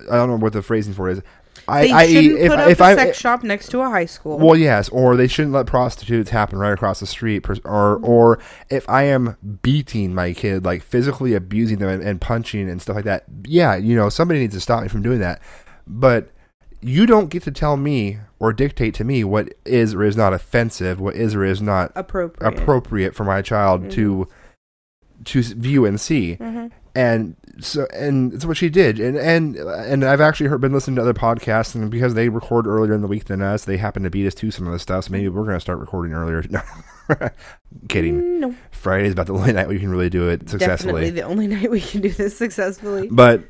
I 0.10 0.15
don't 0.15 0.30
know 0.30 0.38
what 0.38 0.54
the 0.54 0.63
phrasing 0.63 0.93
for 0.95 1.08
is 1.08 1.21
I, 1.67 1.82
They 1.86 1.91
I 1.91 2.08
shouldn't 2.08 2.39
if, 2.39 2.52
put 2.52 2.60
if 2.60 2.82
up 2.82 2.88
a 2.88 2.89
I 2.89 2.95
sex 2.95 3.19
shop 3.19 3.43
next 3.43 3.69
to 3.69 3.82
a 3.82 3.89
high 3.89 4.06
school. 4.06 4.39
well, 4.39 4.56
yes, 4.56 4.89
or 4.89 5.15
they 5.15 5.28
shouldn't 5.28 5.54
let 5.54 5.67
prostitutes 5.67 6.32
happen 6.32 6.58
right 6.58 6.73
across 6.73 6.99
the 6.99 7.06
street, 7.06 7.47
or 7.47 7.56
mm-hmm. 7.56 8.06
or 8.06 8.39
if 8.69 8.89
I 8.89 9.04
am 9.04 9.38
beating 9.62 10.15
my 10.15 10.34
kid, 10.34 10.65
like 10.65 10.82
physically 10.82 11.36
abusing 11.36 11.78
them 11.78 11.89
and, 11.89 12.02
and 12.02 12.19
punching 12.19 12.67
and 12.69 12.82
stuff 12.82 12.95
like 12.95 13.06
that, 13.06 13.25
yeah, 13.45 13.75
you 13.75 13.95
know, 13.95 14.10
somebody 14.10 14.39
needs 14.39 14.56
to 14.56 14.62
stop 14.62 14.82
me 14.82 14.88
from 14.88 15.04
doing 15.04 15.19
that. 15.19 15.41
But 15.86 16.30
you 16.82 17.06
don't 17.06 17.30
get 17.30 17.44
to 17.44 17.52
tell 17.52 17.76
me 17.78 18.20
or 18.39 18.54
dictate 18.54 18.94
to 18.96 19.04
me 19.04 19.24
what 19.24 19.54
is 19.65 19.94
or 19.94 20.04
is 20.04 20.15
not 20.15 20.34
offensive, 20.34 21.00
what 21.00 21.15
is 21.15 21.36
or 21.36 21.44
is 21.44 21.62
not 21.62 21.92
appropriate. 21.96 22.54
appropriate 22.54 23.15
for 23.15 23.24
my 23.26 23.42
child 23.42 23.89
to 23.92 24.28
to 25.26 25.42
view 25.44 25.86
and 25.86 26.00
see 26.00 26.38
Mhm. 26.39 26.72
and 26.96 27.36
so 27.60 27.86
and 27.94 28.34
it's 28.34 28.46
what 28.46 28.56
she 28.56 28.70
did 28.70 28.98
and 29.02 29.18
and 29.18 29.58
and 29.58 30.06
I've 30.06 30.22
actually 30.22 30.48
heard, 30.48 30.62
been 30.62 30.72
listening 30.72 30.96
to 30.96 31.02
other 31.02 31.13
podcasts 31.13 31.76
and 31.76 31.92
because 31.92 32.13
they 32.13 32.30
record 32.30 32.65
earlier 32.65 32.94
in 32.94 33.02
the 33.02 33.08
week 33.08 33.26
than 33.26 33.42
us 33.42 33.65
they 33.65 33.76
happen 33.76 34.04
to 34.04 34.10
beat 34.10 34.26
us 34.28 34.34
to 34.36 34.50
some 34.50 34.65
of 34.65 34.72
the 34.72 34.80
stuff 34.80 35.04
so 35.06 35.12
maybe 35.12 35.28
we're 35.28 35.44
gonna 35.46 35.60
start 35.60 35.78
recording 35.80 36.13
earlier 36.13 36.42
no 36.50 36.62
kidding 37.89 38.39
No, 38.39 38.56
Friday 38.72 39.08
is 39.08 39.13
about 39.13 39.26
the 39.28 39.34
only 39.34 39.52
night 39.60 39.68
we 39.68 39.80
can 39.80 39.89
really 39.89 40.10
do 40.10 40.30
it 40.30 40.50
successfully. 40.50 41.02
definitely 41.04 41.10
the 41.10 41.22
only 41.24 41.48
night 41.48 41.70
we 41.70 41.82
can 41.82 42.00
do 42.02 42.10
this 42.10 42.38
successfully. 42.38 43.10
but 43.12 43.44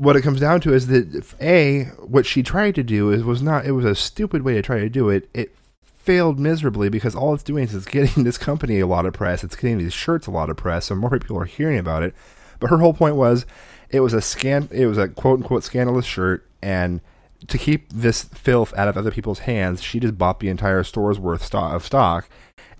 what 0.00 0.16
it 0.16 0.22
comes 0.22 0.40
down 0.40 0.62
to 0.62 0.72
is 0.72 0.86
that 0.86 1.34
a 1.42 1.84
what 1.98 2.24
she 2.24 2.42
tried 2.42 2.74
to 2.74 2.82
do 2.82 3.10
is 3.10 3.22
was 3.22 3.42
not 3.42 3.66
it 3.66 3.72
was 3.72 3.84
a 3.84 3.94
stupid 3.94 4.40
way 4.40 4.54
to 4.54 4.62
try 4.62 4.78
to 4.78 4.88
do 4.88 5.10
it. 5.10 5.28
It 5.34 5.54
failed 5.82 6.38
miserably 6.38 6.88
because 6.88 7.14
all 7.14 7.34
it's 7.34 7.42
doing 7.42 7.64
is 7.64 7.74
it's 7.74 7.84
getting 7.84 8.24
this 8.24 8.38
company 8.38 8.80
a 8.80 8.86
lot 8.86 9.04
of 9.04 9.12
press. 9.12 9.44
It's 9.44 9.56
getting 9.56 9.76
these 9.76 9.92
shirts 9.92 10.26
a 10.26 10.30
lot 10.30 10.48
of 10.48 10.56
press 10.56 10.86
so 10.86 10.94
more 10.94 11.10
people 11.10 11.38
are 11.38 11.44
hearing 11.44 11.78
about 11.78 12.02
it. 12.02 12.14
But 12.60 12.70
her 12.70 12.78
whole 12.78 12.94
point 12.94 13.16
was 13.16 13.44
it 13.90 14.00
was 14.00 14.14
a 14.14 14.22
scan 14.22 14.68
it 14.70 14.86
was 14.86 14.96
a 14.96 15.06
quote 15.06 15.40
unquote 15.40 15.64
scandalous 15.64 16.06
shirt 16.06 16.48
and 16.62 17.02
to 17.48 17.58
keep 17.58 17.90
this 17.92 18.22
filth 18.22 18.72
out 18.78 18.88
of 18.88 18.96
other 18.96 19.10
people's 19.10 19.40
hands 19.40 19.82
she 19.82 20.00
just 20.00 20.16
bought 20.16 20.40
the 20.40 20.48
entire 20.48 20.82
store's 20.82 21.18
worth 21.18 21.54
of 21.54 21.84
stock. 21.84 22.26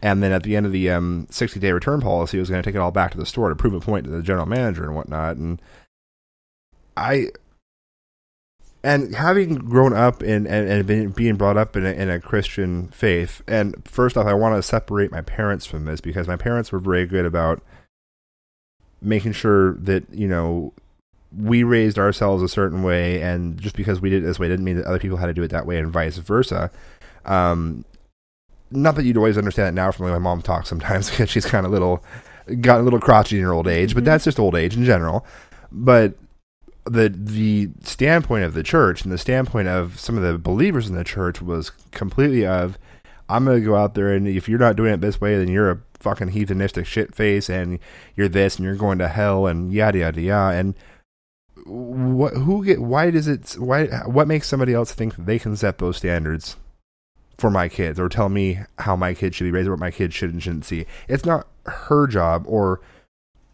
And 0.02 0.22
then 0.22 0.32
at 0.32 0.44
the 0.44 0.56
end 0.56 0.64
of 0.64 0.72
the 0.72 0.88
um, 0.88 1.26
60 1.28 1.60
day 1.60 1.72
return 1.72 2.00
policy 2.00 2.38
was 2.38 2.48
going 2.48 2.62
to 2.62 2.66
take 2.66 2.74
it 2.74 2.80
all 2.80 2.90
back 2.90 3.10
to 3.10 3.18
the 3.18 3.26
store 3.26 3.50
to 3.50 3.54
prove 3.54 3.74
a 3.74 3.80
point 3.80 4.06
to 4.06 4.10
the 4.10 4.22
general 4.22 4.46
manager 4.46 4.84
and 4.84 4.96
whatnot 4.96 5.36
and 5.36 5.60
I 6.96 7.28
and 8.82 9.14
having 9.14 9.56
grown 9.56 9.92
up 9.92 10.22
in 10.22 10.46
and, 10.46 10.68
and 10.68 10.86
been, 10.86 11.10
being 11.10 11.36
brought 11.36 11.56
up 11.58 11.76
in 11.76 11.84
a, 11.84 11.90
in 11.90 12.08
a 12.08 12.18
Christian 12.20 12.88
faith, 12.88 13.42
and 13.46 13.76
first 13.86 14.16
off, 14.16 14.26
I 14.26 14.32
want 14.34 14.56
to 14.56 14.62
separate 14.62 15.10
my 15.10 15.20
parents 15.20 15.66
from 15.66 15.84
this 15.84 16.00
because 16.00 16.26
my 16.26 16.36
parents 16.36 16.72
were 16.72 16.78
very 16.78 17.06
good 17.06 17.26
about 17.26 17.62
making 19.02 19.32
sure 19.32 19.74
that 19.74 20.04
you 20.12 20.26
know 20.28 20.72
we 21.36 21.62
raised 21.62 21.98
ourselves 21.98 22.42
a 22.42 22.48
certain 22.48 22.82
way, 22.82 23.20
and 23.22 23.60
just 23.60 23.76
because 23.76 24.00
we 24.00 24.10
did 24.10 24.22
it 24.22 24.26
this 24.26 24.38
way 24.38 24.48
didn't 24.48 24.64
mean 24.64 24.76
that 24.76 24.86
other 24.86 24.98
people 24.98 25.18
had 25.18 25.26
to 25.26 25.34
do 25.34 25.42
it 25.42 25.50
that 25.50 25.66
way, 25.66 25.78
and 25.78 25.88
vice 25.88 26.16
versa. 26.16 26.70
Um, 27.26 27.84
not 28.70 28.94
that 28.94 29.04
you'd 29.04 29.16
always 29.16 29.36
understand 29.36 29.68
it 29.68 29.72
now 29.72 29.90
from 29.90 30.06
the 30.06 30.12
way 30.12 30.18
my 30.18 30.22
mom 30.22 30.42
talks 30.42 30.68
sometimes 30.68 31.10
because 31.10 31.28
she's 31.28 31.44
kind 31.44 31.66
of 31.66 31.72
little, 31.72 32.02
got 32.60 32.80
a 32.80 32.82
little 32.82 33.00
crotchety 33.00 33.36
in 33.38 33.44
her 33.44 33.52
old 33.52 33.68
age, 33.68 33.94
but 33.94 34.04
Mhm. 34.04 34.06
that's 34.06 34.24
just 34.24 34.38
old 34.40 34.54
age 34.54 34.74
in 34.76 34.84
general. 34.84 35.26
But 35.70 36.14
the 36.90 37.08
the 37.08 37.70
standpoint 37.82 38.44
of 38.44 38.54
the 38.54 38.62
church 38.62 39.02
and 39.02 39.12
the 39.12 39.18
standpoint 39.18 39.68
of 39.68 39.98
some 40.00 40.16
of 40.16 40.24
the 40.24 40.38
believers 40.38 40.88
in 40.88 40.96
the 40.96 41.04
church 41.04 41.40
was 41.40 41.70
completely 41.92 42.44
of 42.44 42.78
I'm 43.28 43.44
gonna 43.44 43.60
go 43.60 43.76
out 43.76 43.94
there 43.94 44.12
and 44.12 44.26
if 44.26 44.48
you're 44.48 44.58
not 44.58 44.76
doing 44.76 44.92
it 44.92 45.00
this 45.00 45.20
way, 45.20 45.38
then 45.38 45.48
you're 45.48 45.70
a 45.70 45.80
fucking 46.00 46.30
heathenistic 46.30 46.86
shit 46.86 47.14
face 47.14 47.48
and 47.48 47.78
you're 48.16 48.28
this 48.28 48.56
and 48.56 48.64
you're 48.64 48.74
going 48.74 48.98
to 48.98 49.08
hell 49.08 49.46
and 49.46 49.72
yada 49.72 49.98
yada 49.98 50.20
yada. 50.20 50.56
And 50.56 50.74
what 51.64 52.32
who 52.32 52.64
get 52.64 52.80
why 52.80 53.10
does 53.10 53.28
it 53.28 53.54
why 53.58 53.86
what 54.06 54.26
makes 54.26 54.48
somebody 54.48 54.74
else 54.74 54.92
think 54.92 55.14
they 55.14 55.38
can 55.38 55.56
set 55.56 55.78
those 55.78 55.98
standards 55.98 56.56
for 57.38 57.50
my 57.50 57.68
kids 57.68 58.00
or 58.00 58.08
tell 58.08 58.28
me 58.28 58.60
how 58.78 58.96
my 58.96 59.14
kids 59.14 59.36
should 59.36 59.44
be 59.44 59.50
raised 59.52 59.68
or 59.68 59.72
what 59.72 59.80
my 59.80 59.90
kids 59.90 60.14
should 60.14 60.32
and 60.32 60.42
shouldn't 60.42 60.64
see? 60.64 60.86
It's 61.06 61.24
not 61.24 61.46
her 61.66 62.08
job 62.08 62.44
or 62.48 62.80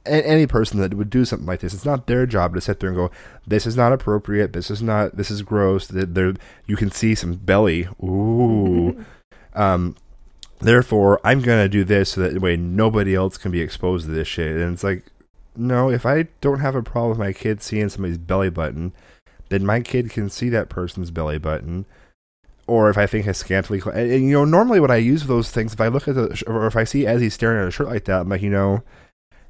any 0.08 0.46
person 0.46 0.80
that 0.80 0.94
would 0.94 1.10
do 1.10 1.24
something 1.24 1.46
like 1.46 1.60
this, 1.60 1.74
it's 1.74 1.84
not 1.84 2.06
their 2.06 2.26
job 2.26 2.54
to 2.54 2.60
sit 2.60 2.80
there 2.80 2.88
and 2.88 2.96
go, 2.96 3.10
"This 3.46 3.66
is 3.66 3.76
not 3.76 3.92
appropriate. 3.92 4.52
This 4.52 4.70
is 4.70 4.82
not. 4.82 5.16
This 5.16 5.30
is 5.30 5.42
gross." 5.42 5.86
That 5.86 6.14
there, 6.14 6.34
you 6.66 6.76
can 6.76 6.90
see 6.90 7.14
some 7.14 7.34
belly. 7.34 7.88
Ooh. 8.02 9.04
um, 9.54 9.96
therefore, 10.58 11.20
I'm 11.24 11.40
gonna 11.40 11.68
do 11.68 11.84
this 11.84 12.10
so 12.12 12.20
that 12.22 12.40
way 12.40 12.56
nobody 12.56 13.14
else 13.14 13.36
can 13.36 13.50
be 13.50 13.60
exposed 13.60 14.06
to 14.06 14.12
this 14.12 14.28
shit. 14.28 14.56
And 14.56 14.72
it's 14.72 14.84
like, 14.84 15.04
no, 15.56 15.90
if 15.90 16.04
I 16.06 16.28
don't 16.40 16.60
have 16.60 16.74
a 16.74 16.82
problem 16.82 17.10
with 17.10 17.18
my 17.18 17.32
kid 17.32 17.62
seeing 17.62 17.88
somebody's 17.88 18.18
belly 18.18 18.50
button, 18.50 18.92
then 19.48 19.64
my 19.64 19.80
kid 19.80 20.10
can 20.10 20.28
see 20.28 20.48
that 20.50 20.68
person's 20.68 21.10
belly 21.10 21.38
button. 21.38 21.86
Or 22.68 22.90
if 22.90 22.98
I 22.98 23.06
think 23.06 23.26
is 23.26 23.36
scantily, 23.36 23.80
and, 23.94 24.10
and, 24.10 24.24
you 24.24 24.32
know, 24.32 24.44
normally 24.44 24.80
what 24.80 24.90
I 24.90 24.96
use 24.96 25.24
those 25.24 25.52
things, 25.52 25.72
if 25.72 25.80
I 25.80 25.86
look 25.86 26.08
at 26.08 26.16
the, 26.16 26.42
or 26.48 26.66
if 26.66 26.76
I 26.76 26.82
see 26.82 27.04
Ezzy 27.04 27.30
staring 27.30 27.62
at 27.62 27.68
a 27.68 27.70
shirt 27.70 27.86
like 27.86 28.06
that, 28.06 28.22
I'm 28.22 28.28
like, 28.28 28.42
you 28.42 28.50
know, 28.50 28.82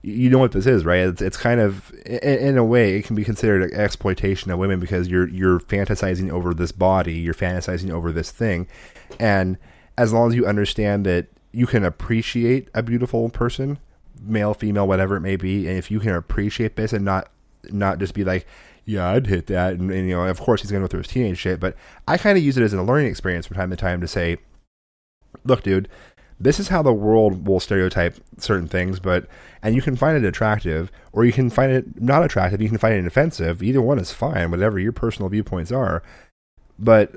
you 0.03 0.30
know 0.30 0.38
what 0.38 0.53
this 0.53 0.66
is, 0.66 0.84
right? 0.84 1.01
It's, 1.01 1.22
it's 1.22 1.36
kind 1.36 1.61
of, 1.61 1.92
in, 2.07 2.18
in 2.18 2.59
a 2.59 2.64
way, 2.64 2.97
it 2.97 3.05
can 3.05 3.16
be 3.16 3.24
considered 3.24 3.70
an 3.70 3.78
exploitation 3.78 4.51
of 4.51 4.59
women 4.59 4.78
because 4.80 5.09
you're 5.09 5.28
you're 5.28 5.61
fantasizing 5.61 6.30
over 6.30 6.55
this 6.55 6.72
body, 6.72 7.14
you're 7.14 7.34
fantasizing 7.34 7.90
over 7.90 8.12
this 8.12 8.30
thing, 8.30 8.68
and 9.18 9.59
as 9.99 10.12
long 10.12 10.28
as 10.28 10.34
you 10.34 10.47
understand 10.47 11.07
that 11.07 11.26
you 11.53 11.66
can 11.66 11.84
appreciate 11.84 12.68
a 12.74 12.82
beautiful 12.82 13.28
person, 13.30 13.78
male, 14.20 14.55
female, 14.55 14.86
whatever 14.86 15.16
it 15.16 15.20
may 15.20 15.36
be, 15.36 15.66
and 15.66 15.78
if 15.78 15.90
you 15.90 16.01
can 16.01 16.14
appreciate 16.14 16.76
this 16.76 16.92
and 16.92 17.05
not 17.05 17.30
not 17.70 17.99
just 17.99 18.14
be 18.14 18.24
like, 18.24 18.47
yeah, 18.84 19.09
I'd 19.11 19.26
hit 19.26 19.47
that, 19.47 19.74
and, 19.74 19.90
and 19.90 20.09
you 20.09 20.14
know, 20.14 20.26
of 20.26 20.40
course 20.40 20.62
he's 20.62 20.70
to 20.70 20.78
go 20.78 20.86
through 20.86 21.01
his 21.01 21.09
teenage 21.09 21.38
shit, 21.38 21.59
but 21.59 21.76
I 22.07 22.18
kind 22.18 22.38
of 22.38 22.44
use 22.44 22.57
it 22.57 22.62
as 22.62 22.72
a 22.72 22.82
learning 22.82 23.09
experience 23.09 23.47
from 23.47 23.57
time 23.57 23.70
to 23.70 23.76
time 23.76 24.01
to 24.01 24.09
say, 24.09 24.38
look, 25.44 25.62
dude, 25.62 25.88
this 26.39 26.61
is 26.61 26.68
how 26.68 26.82
the 26.82 26.93
world 26.93 27.47
will 27.47 27.61
stereotype 27.61 28.16
certain 28.39 28.68
things, 28.68 29.01
but 29.01 29.26
and 29.62 29.74
you 29.74 29.82
can 29.82 29.97
find 29.97 30.16
it 30.16 30.26
attractive 30.26 30.93
or 31.12 31.24
you 31.24 31.32
can 31.32 31.51
find 31.51 31.72
it 31.72 32.01
not 32.01 32.24
attractive, 32.24 32.61
you 32.61 32.68
can 32.68 32.78
find 32.78 32.95
it 32.95 33.07
offensive. 33.07 33.62
Either 33.62 33.80
one 33.80 33.99
is 33.99 34.12
fine, 34.12 34.51
whatever 34.51 34.78
your 34.78 34.93
personal 34.93 35.28
viewpoints 35.28 35.72
are. 35.72 36.03
But 36.78 37.16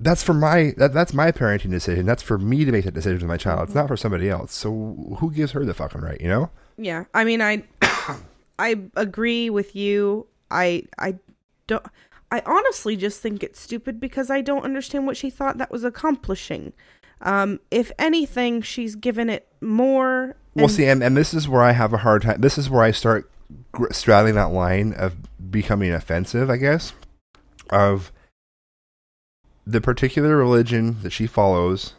that's 0.00 0.22
for 0.22 0.34
my 0.34 0.74
that, 0.76 0.92
that's 0.92 1.14
my 1.14 1.32
parenting 1.32 1.70
decision. 1.70 2.06
That's 2.06 2.22
for 2.22 2.38
me 2.38 2.64
to 2.64 2.72
make 2.72 2.84
that 2.84 2.94
decision 2.94 3.20
with 3.20 3.28
my 3.28 3.36
child. 3.36 3.68
It's 3.68 3.74
not 3.74 3.88
for 3.88 3.96
somebody 3.96 4.28
else. 4.28 4.52
So 4.52 5.16
who 5.18 5.30
gives 5.30 5.52
her 5.52 5.64
the 5.64 5.74
fucking 5.74 6.00
right, 6.00 6.20
you 6.20 6.28
know? 6.28 6.50
Yeah, 6.76 7.04
I 7.14 7.24
mean, 7.24 7.40
I 7.40 7.64
I 8.58 8.80
agree 8.96 9.50
with 9.50 9.76
you. 9.76 10.26
I 10.50 10.84
I 10.98 11.18
don't. 11.66 11.84
I 12.30 12.42
honestly 12.44 12.94
just 12.94 13.22
think 13.22 13.42
it's 13.42 13.58
stupid 13.58 14.00
because 14.00 14.30
I 14.30 14.42
don't 14.42 14.64
understand 14.64 15.06
what 15.06 15.16
she 15.16 15.30
thought 15.30 15.56
that 15.58 15.70
was 15.70 15.82
accomplishing. 15.82 16.74
Um, 17.20 17.60
if 17.70 17.90
anything, 17.98 18.62
she's 18.62 18.94
given 18.94 19.28
it 19.28 19.46
more. 19.60 20.36
Well, 20.54 20.66
and- 20.66 20.72
see, 20.72 20.86
and, 20.86 21.02
and 21.02 21.16
this 21.16 21.34
is 21.34 21.48
where 21.48 21.62
I 21.62 21.72
have 21.72 21.92
a 21.92 21.98
hard 21.98 22.22
time. 22.22 22.40
This 22.40 22.58
is 22.58 22.70
where 22.70 22.82
I 22.82 22.90
start 22.90 23.30
gr- 23.72 23.92
straddling 23.92 24.34
that 24.36 24.50
line 24.52 24.92
of 24.92 25.16
becoming 25.50 25.92
offensive, 25.92 26.50
I 26.50 26.56
guess, 26.56 26.92
of 27.70 28.12
the 29.66 29.80
particular 29.80 30.36
religion 30.36 31.02
that 31.02 31.10
she 31.10 31.26
follows. 31.26 31.94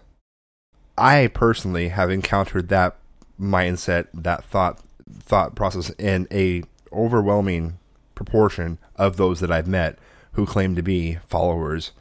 I 0.97 1.27
personally 1.27 1.89
have 1.89 2.09
encountered 2.09 2.69
that 2.69 2.97
mindset, 3.39 4.07
that 4.13 4.43
thought 4.43 4.81
thought 5.21 5.55
process 5.55 5.89
in 5.91 6.27
a 6.31 6.63
overwhelming 6.91 7.79
proportion 8.15 8.77
of 8.95 9.17
those 9.17 9.39
that 9.39 9.51
I've 9.51 9.67
met 9.67 9.97
who 10.33 10.45
claim 10.45 10.75
to 10.75 10.83
be 10.83 11.17
followers. 11.27 11.91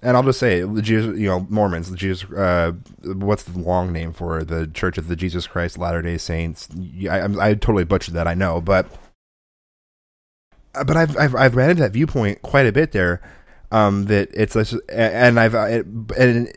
And 0.00 0.16
I'll 0.16 0.22
just 0.22 0.38
say, 0.38 0.62
the 0.62 0.82
Jesus, 0.82 1.18
you 1.18 1.26
know, 1.28 1.46
Mormons, 1.50 1.90
the 1.90 1.96
Jesus, 1.96 2.30
uh, 2.32 2.72
what's 3.04 3.42
the 3.42 3.58
long 3.58 3.92
name 3.92 4.12
for 4.12 4.44
the 4.44 4.68
Church 4.68 4.96
of 4.96 5.08
the 5.08 5.16
Jesus 5.16 5.46
Christ 5.48 5.76
Latter 5.76 6.02
Day 6.02 6.18
Saints? 6.18 6.68
I, 7.10 7.20
I'm- 7.20 7.40
I 7.40 7.54
totally 7.54 7.84
butchered 7.84 8.14
that, 8.14 8.28
I 8.28 8.34
know, 8.34 8.60
but 8.60 8.86
but 10.86 10.96
I've 10.96 11.16
I've, 11.16 11.34
I've 11.34 11.56
ran 11.56 11.70
into 11.70 11.82
that 11.82 11.92
viewpoint 11.92 12.42
quite 12.42 12.66
a 12.66 12.72
bit 12.72 12.92
there. 12.92 13.20
Um, 13.70 14.06
that 14.06 14.30
it's 14.32 14.56
and 14.88 15.38
I've 15.38 15.54
and 15.54 16.52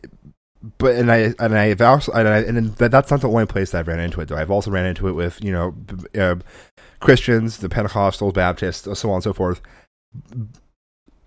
but 0.78 0.96
and 0.96 1.12
I 1.12 1.34
and 1.40 1.58
I've 1.58 1.82
also 1.82 2.12
and, 2.14 2.28
I, 2.28 2.38
and 2.40 2.76
that, 2.78 2.92
that's 2.92 3.12
not 3.12 3.22
the 3.22 3.30
only 3.30 3.46
place 3.48 3.72
that 3.72 3.80
I've 3.80 3.88
ran 3.88 4.00
into 4.00 4.22
it 4.22 4.28
though. 4.28 4.38
I've 4.38 4.52
also 4.52 4.72
ran 4.72 4.86
into 4.86 5.08
it 5.08 5.14
with 5.14 5.44
you 5.44 5.52
know 5.52 5.76
uh, 6.20 6.36
Christians, 7.00 7.58
the 7.58 7.70
Pentecostals, 7.70 8.34
Baptists, 8.34 8.88
so 9.00 9.10
on 9.10 9.16
and 9.16 9.24
so 9.24 9.34
forth. 9.34 9.62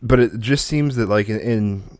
But 0.02 0.20
it 0.20 0.38
just 0.38 0.66
seems 0.66 0.96
that 0.96 1.08
like 1.08 1.28
in, 1.28 1.40
in 1.40 1.98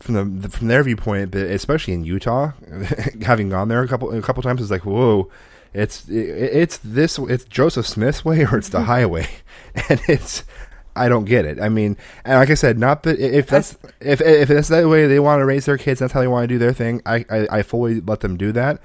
from 0.00 0.40
the 0.40 0.48
from 0.48 0.68
their 0.68 0.82
viewpoint, 0.82 1.30
but 1.30 1.42
especially 1.42 1.94
in 1.94 2.04
Utah, 2.04 2.52
having 3.22 3.50
gone 3.50 3.68
there 3.68 3.82
a 3.82 3.88
couple 3.88 4.12
a 4.12 4.22
couple 4.22 4.42
times, 4.42 4.60
it's 4.60 4.70
like 4.70 4.84
whoa, 4.84 5.30
it's 5.72 6.08
it, 6.08 6.14
it's 6.14 6.78
this 6.78 7.18
it's 7.18 7.44
Joseph 7.44 7.86
Smith's 7.86 8.24
way 8.24 8.44
or 8.44 8.58
it's 8.58 8.70
the 8.70 8.78
mm-hmm. 8.78 8.86
highway, 8.86 9.28
and 9.88 10.00
it's 10.08 10.44
I 10.96 11.08
don't 11.08 11.24
get 11.24 11.44
it. 11.44 11.60
I 11.60 11.68
mean, 11.68 11.96
and 12.24 12.38
like 12.38 12.50
I 12.50 12.54
said, 12.54 12.78
not 12.78 13.04
that 13.04 13.18
if 13.18 13.46
that's 13.46 13.76
if 14.00 14.20
if 14.20 14.48
that's 14.48 14.68
the 14.68 14.88
way 14.88 15.06
they 15.06 15.20
want 15.20 15.40
to 15.40 15.44
raise 15.44 15.66
their 15.66 15.78
kids, 15.78 16.00
that's 16.00 16.12
how 16.12 16.20
they 16.20 16.28
want 16.28 16.44
to 16.44 16.54
do 16.54 16.58
their 16.58 16.72
thing. 16.72 17.02
I, 17.06 17.24
I 17.30 17.46
I 17.50 17.62
fully 17.62 18.00
let 18.00 18.20
them 18.20 18.36
do 18.36 18.52
that, 18.52 18.80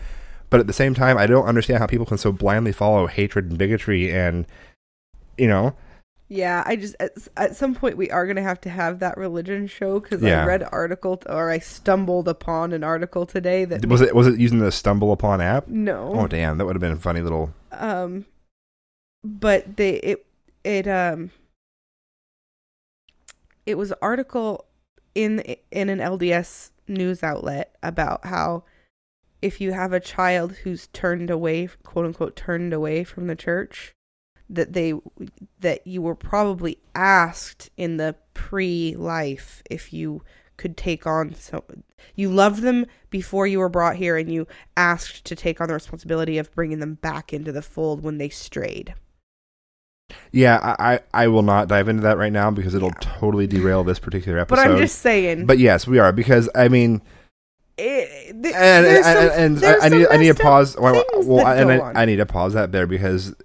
but 0.50 0.60
at 0.60 0.68
the 0.68 0.74
same 0.74 0.94
time, 0.94 1.18
I 1.18 1.28
don't 1.28 1.46
understand 1.46 1.80
how 1.80 1.88
people 1.88 2.06
can 2.06 2.18
so 2.18 2.32
blindly 2.32 2.72
follow 2.72 3.08
hatred 3.08 3.50
and 3.50 3.58
bigotry 3.58 4.12
and 4.14 4.46
you 5.38 5.48
know 5.48 5.76
Yeah, 6.28 6.64
I 6.66 6.76
just 6.76 6.96
at, 7.00 7.12
at 7.38 7.56
some 7.56 7.76
point 7.76 7.98
we 7.98 8.10
are 8.10 8.26
gonna 8.26 8.42
have 8.42 8.60
to 8.62 8.70
have 8.70 9.00
that 9.00 9.16
religion 9.18 9.68
show 9.68 10.00
because 10.00 10.22
Yeah. 10.24 10.44
I 10.44 10.48
read 10.48 10.64
an 10.64 10.70
article 10.72 11.22
or 11.28 11.52
I 11.52 11.60
stumbled 11.60 12.28
upon 12.28 12.74
an 12.74 12.84
article 12.84 13.26
today 13.28 13.64
that 13.66 13.86
was 13.86 14.02
it 14.02 14.16
was 14.16 14.26
it 14.28 14.40
using 14.40 14.58
the 14.60 14.72
stumble 14.72 15.12
upon 15.12 15.40
app? 15.40 15.68
no, 15.68 16.14
Oh 16.16 16.28
damn, 16.28 16.58
that 16.58 16.66
would 16.66 16.76
have 16.76 16.82
been 16.82 16.94
a 16.94 16.98
funny 16.98 17.22
little. 17.22 17.54
um, 17.72 18.26
but 19.24 19.78
they 19.78 19.96
it 19.98 20.26
it 20.64 20.88
um 20.88 21.30
it 23.66 23.78
was 23.78 23.92
an 23.92 23.98
article 24.02 24.66
in 25.14 25.42
in 25.72 25.90
an 25.90 26.00
LDS 26.00 26.72
news 26.88 27.24
outlet 27.24 27.76
about 27.84 28.26
how 28.26 28.64
if 29.42 29.62
you 29.62 29.74
have 29.74 29.94
a 29.94 30.00
child 30.00 30.54
who's 30.64 30.88
turned 30.88 31.30
away 31.30 31.70
quote 31.84 32.06
unquote 32.06 32.36
turned 32.36 32.74
away 32.74 33.04
from 33.04 33.28
the 33.28 33.36
church 33.36 33.94
that 34.50 34.74
they 34.74 34.94
that 35.60 35.86
you 35.88 36.02
were 36.02 36.16
probably 36.16 36.78
asked 36.94 37.70
in 37.78 37.98
the 37.98 38.16
pre-life 38.34 39.64
if 39.70 39.92
you 39.94 40.22
could 40.58 40.78
take 40.78 41.06
on 41.08 41.34
so 41.34 41.64
you 42.16 42.30
loved 42.30 42.62
them 42.62 42.86
before 43.10 43.48
you 43.48 43.60
were 43.60 43.70
brought 43.70 43.96
here 43.96 44.16
and 44.18 44.32
you 44.32 44.48
asked 44.78 45.26
to 45.26 45.36
take 45.36 45.60
on 45.60 45.68
the 45.68 45.74
responsibility 45.74 46.38
of 46.38 46.54
bringing 46.54 46.80
them 46.80 46.94
back 46.96 47.34
into 47.34 47.52
the 47.52 47.62
fold 47.62 48.04
when 48.04 48.18
they 48.20 48.30
strayed 48.30 48.94
Yeah, 50.32 50.76
I, 50.80 51.00
I 51.14 51.28
will 51.28 51.42
not 51.42 51.68
dive 51.68 51.90
into 51.90 52.04
that 52.04 52.18
right 52.18 52.32
now 52.32 52.52
because 52.52 52.76
it'll 52.76 52.92
totally 53.02 53.48
derail 53.48 53.84
this 53.84 54.00
particular 54.00 54.38
episode. 54.40 54.62
but 54.64 54.70
i'm 54.72 54.78
just 54.78 55.00
saying 55.00 55.46
But 55.46 55.58
yes, 55.58 55.88
we 55.88 55.98
are 56.00 56.12
because 56.14 56.48
I 56.56 56.68
mean, 56.70 57.02
it, 57.78 58.42
th- 58.44 58.56
and 58.56 58.86
and, 58.86 59.60
some- 59.60 59.74
and 59.74 59.84
I 59.84 59.90
need 59.90 60.08
I 60.12 60.18
need 60.18 60.36
to 60.38 60.42
pause. 60.42 60.78
Well, 60.80 61.04
well, 61.18 61.46
and. 61.46 61.70
I, 61.98 62.04
I 62.04 62.06
need 62.06 62.18
to 62.18 62.26
pause 62.26 62.54
that 62.54 62.72
there 62.72 62.88
because 62.88 63.36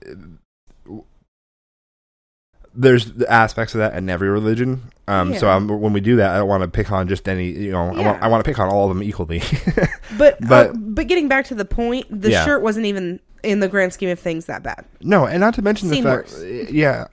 there's 2.81 3.13
the 3.13 3.31
aspects 3.31 3.75
of 3.75 3.79
that 3.81 3.95
in 3.95 4.09
every 4.09 4.29
religion. 4.29 4.83
Um, 5.09 5.35
so 5.37 5.49
I'm, 5.49 5.67
when 5.69 5.93
we 5.93 6.01
do 6.01 6.17
that, 6.17 6.31
I 6.31 6.39
don't 6.39 6.49
want 6.49 6.63
to 6.63 6.69
pick 6.69 6.91
on 6.93 7.09
just 7.09 7.29
any. 7.29 7.51
You 7.51 7.73
know, 7.73 7.91
I 7.95 8.03
want 8.05 8.23
I 8.23 8.29
want 8.29 8.45
to 8.45 8.49
pick 8.51 8.59
on 8.59 8.69
all 8.69 8.89
of 8.91 8.97
them 8.97 9.03
equally. 9.03 9.43
but 10.19 10.39
but- 10.41 10.41
but 10.41 10.73
but 10.95 11.07
getting 11.07 11.29
back 11.29 11.47
to 11.47 11.55
the 11.55 11.65
point 11.65 12.07
the 12.11 12.31
Yeah. 12.31 12.45
shirt 12.45 12.63
wasn't 12.63 12.87
even 12.87 13.21
in 13.43 13.61
the 13.61 13.69
grand 13.69 13.93
scheme 13.93 14.11
of 14.11 14.19
things 14.19 14.47
that 14.47 14.63
bad 14.63 14.85
No, 15.01 15.27
and 15.27 15.41
not 15.41 15.55
to 15.55 15.63
mention 15.63 15.89
the 15.89 16.03
fact, 16.03 16.31
worse. 16.33 16.45
yeah, 16.71 17.07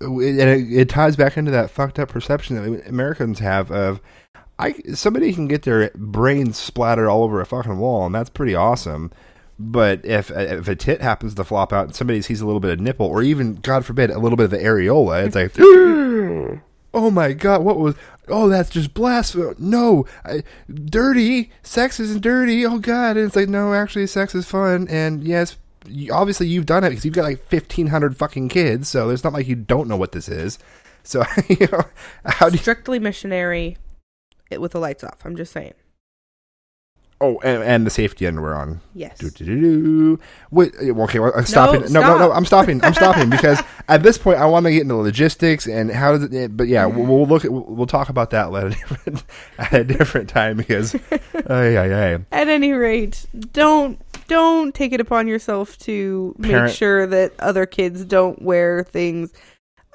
and 0.00 0.20
it, 0.22 0.72
it 0.72 0.88
ties 0.90 1.16
back 1.16 1.36
into 1.38 1.50
that 1.50 1.70
fucked 1.70 1.98
up 1.98 2.10
perception 2.10 2.56
that 2.56 2.86
Americans 2.88 3.38
have 3.38 3.70
of, 3.70 4.00
I 4.58 4.74
somebody 4.94 5.32
can 5.32 5.48
get 5.48 5.62
their 5.62 5.90
brains 5.94 6.58
splattered 6.58 7.08
all 7.08 7.22
over 7.24 7.40
a 7.40 7.46
fucking 7.46 7.78
wall, 7.78 8.04
and 8.06 8.14
that's 8.14 8.28
pretty 8.30 8.54
awesome. 8.54 9.10
But 9.62 10.06
if 10.06 10.30
if 10.30 10.68
a 10.68 10.74
tit 10.74 11.02
happens 11.02 11.34
to 11.34 11.44
flop 11.44 11.70
out 11.70 11.84
and 11.84 11.94
somebody 11.94 12.22
sees 12.22 12.40
a 12.40 12.46
little 12.46 12.60
bit 12.60 12.70
of 12.70 12.80
nipple, 12.80 13.04
or 13.04 13.22
even 13.22 13.56
God 13.56 13.84
forbid 13.84 14.10
a 14.10 14.18
little 14.18 14.38
bit 14.38 14.44
of 14.44 14.50
the 14.50 14.56
areola, 14.56 15.26
it's 15.26 15.34
like, 15.36 15.52
oh 16.94 17.10
my 17.10 17.34
god, 17.34 17.62
what 17.62 17.78
was? 17.78 17.94
Oh, 18.28 18.48
that's 18.48 18.70
just 18.70 18.94
blasphemy! 18.94 19.54
No, 19.58 20.06
I, 20.24 20.44
dirty 20.72 21.50
sex 21.62 22.00
isn't 22.00 22.22
dirty. 22.22 22.64
Oh 22.64 22.78
god, 22.78 23.18
and 23.18 23.26
it's 23.26 23.36
like, 23.36 23.50
no, 23.50 23.74
actually, 23.74 24.06
sex 24.06 24.34
is 24.34 24.46
fun, 24.46 24.88
and 24.88 25.22
yes, 25.22 25.58
you, 25.86 26.10
obviously 26.10 26.46
you've 26.46 26.64
done 26.64 26.82
it 26.82 26.88
because 26.88 27.04
you've 27.04 27.12
got 27.12 27.24
like 27.24 27.46
fifteen 27.46 27.88
hundred 27.88 28.16
fucking 28.16 28.48
kids, 28.48 28.88
so 28.88 29.10
it's 29.10 29.24
not 29.24 29.34
like 29.34 29.46
you 29.46 29.56
don't 29.56 29.88
know 29.88 29.96
what 29.98 30.12
this 30.12 30.30
is. 30.30 30.58
So 31.02 31.22
you 31.50 31.68
know, 31.70 31.82
how 32.24 32.48
do 32.48 32.54
you, 32.54 32.62
strictly 32.62 32.98
missionary 32.98 33.76
it 34.50 34.60
with 34.60 34.72
the 34.72 34.80
lights 34.80 35.04
off 35.04 35.20
i'm 35.24 35.36
just 35.36 35.52
saying 35.52 35.74
oh, 37.20 37.38
and, 37.44 37.62
and 37.62 37.86
the 37.86 37.90
safety 37.90 38.26
underwear 38.26 38.54
on. 38.54 38.80
yes 38.94 39.18
Do, 39.18 39.30
do, 39.30 39.44
do, 39.44 39.60
do. 39.60 40.18
Wait, 40.50 40.72
okay, 40.80 41.18
well, 41.18 41.32
I'm 41.36 41.44
stopping. 41.44 41.82
No, 41.92 42.00
no, 42.00 42.18
no, 42.18 42.24
stop. 42.26 42.36
I'm 42.36 42.44
stopping. 42.46 42.84
I'm 42.84 42.94
stopping 42.94 43.30
because 43.36 43.62
at 43.88 44.02
this 44.02 44.18
point 44.18 44.38
I 44.38 44.46
want 44.46 44.64
to 44.66 44.72
get 44.72 44.82
into 44.82 44.96
logistics 44.96 45.66
and 45.66 45.90
how 45.90 46.12
does 46.16 46.24
it. 46.24 46.34
Eh, 46.34 46.46
but 46.48 46.68
yeah, 46.68 46.86
we'll, 46.86 47.06
we'll 47.06 47.26
look 47.26 47.44
at 47.44 47.52
we'll, 47.52 47.64
we'll 47.64 47.86
talk 47.86 48.08
about 48.08 48.30
that 48.30 48.52
at 48.52 48.64
a 48.64 48.70
different 48.74 49.24
at 49.58 49.72
a 49.74 49.84
different 49.84 50.28
time 50.28 50.56
because, 50.56 50.94
ay, 51.48 51.76
ay, 51.76 52.12
ay. 52.14 52.18
at 52.32 52.48
any 52.48 52.72
rate 52.72 53.26
don't 53.52 54.00
don't 54.28 54.74
take 54.74 54.92
it 54.92 55.00
upon 55.00 55.26
yourself 55.26 55.76
to 55.78 56.34
Parent- 56.40 56.66
make 56.66 56.74
sure 56.74 57.06
that 57.06 57.32
other 57.40 57.66
kids 57.66 58.04
don't 58.04 58.40
wear 58.40 58.84
things 58.84 59.32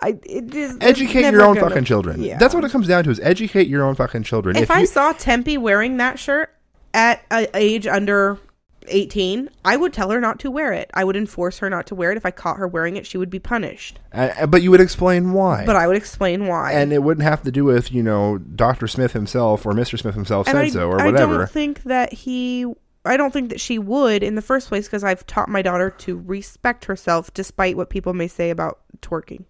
i 0.02 0.10
it 0.26 0.54
is 0.54 0.78
educate 0.82 1.32
your 1.32 1.42
own 1.42 1.56
gonna- 1.56 1.70
fucking 1.70 1.86
children. 1.86 2.22
yeah. 2.22 2.38
That's 2.38 2.54
what 2.54 2.66
it 2.66 2.72
comes 2.72 2.86
down 2.88 3.06
to: 3.06 3.10
is 3.12 3.20
educate 3.22 3.68
your 3.68 3.84
own 3.86 3.96
fucking 3.96 4.24
children. 4.24 4.58
if, 4.58 4.70
i 4.70 4.82
you, 4.82 4.86
saw 4.86 5.14
tempe 5.14 5.58
wearing 5.58 5.98
that 5.98 6.20
shirt 6.20 6.50
at 6.96 7.24
a 7.32 7.48
age 7.56 7.86
under 7.86 8.39
18 8.88 9.50
i 9.64 9.76
would 9.76 9.91
tell 9.91 10.12
her 10.12 10.22
not 10.22 10.39
to 10.39 10.52
wear 10.52 10.72
it 10.72 10.91
i 10.93 11.04
would 11.04 11.16
enforce 11.16 11.58
her 11.58 11.70
not 11.70 11.88
to 11.88 11.96
wear 11.96 12.12
it 12.12 12.18
if 12.18 12.26
i 12.26 12.30
caught 12.30 12.58
her 12.58 12.68
wearing 12.68 12.96
it 12.96 13.06
she 13.06 13.18
would 13.18 13.32
be 13.32 13.39
punished 13.39 14.00
uh, 14.14 14.46
but 14.46 14.62
you 14.62 14.70
would 14.70 14.80
explain 14.80 15.34
why. 15.34 15.66
but 15.66 15.76
i 15.76 15.88
would 15.88 15.98
explain 15.98 16.48
why 16.48 16.72
and 16.72 16.93
it 16.93 17.02
wouldn't 17.02 17.26
have 17.26 17.41
to 17.41 17.52
do 17.52 17.64
with 17.64 17.91
you 17.91 18.04
know 18.04 18.38
Doctor 18.38 18.88
Smith 18.88 19.14
himself 19.14 19.66
or 19.66 19.74
Mister 19.74 19.98
Smith 19.98 20.16
himself 20.16 20.48
and 20.48 20.56
said 20.56 20.66
I, 20.66 20.70
so 20.70 20.89
or 20.89 20.98
whatever. 20.98 21.36
I 21.36 21.38
don't 21.39 21.50
think 21.50 21.84
that 21.84 22.14
he 22.14 22.66
I 23.06 23.18
don't 23.18 23.32
think 23.32 23.50
that 23.50 23.60
she 23.60 23.78
would 23.78 24.24
in 24.24 24.36
the 24.36 24.41
first 24.41 24.68
place 24.68 24.88
because 24.88 25.04
I've 25.04 25.26
taught 25.28 25.50
my 25.50 25.62
daughter 25.62 25.89
to 25.91 26.18
respect 26.18 26.86
herself 26.86 27.34
despite 27.34 27.78
what 27.78 27.89
people 27.89 28.14
may 28.14 28.28
say 28.28 28.50
about 28.50 28.80
twerking. 29.02 29.46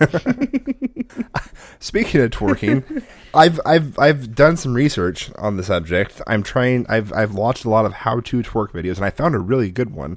Speaking 1.78 2.22
of 2.22 2.30
twerking, 2.30 3.02
I've 3.34 3.60
I've 3.66 3.98
I've 3.98 4.34
done 4.34 4.56
some 4.56 4.74
research 4.74 5.30
on 5.36 5.56
the 5.56 5.62
subject. 5.62 6.22
I'm 6.26 6.42
trying. 6.42 6.86
I've 6.88 7.12
I've 7.12 7.34
watched 7.34 7.64
a 7.64 7.70
lot 7.70 7.84
of 7.84 7.92
how 7.92 8.20
to 8.20 8.42
twerk 8.42 8.70
videos, 8.70 8.96
and 8.96 9.04
I 9.04 9.10
found 9.10 9.34
a 9.34 9.38
really 9.38 9.70
good 9.70 9.90
one. 9.90 10.16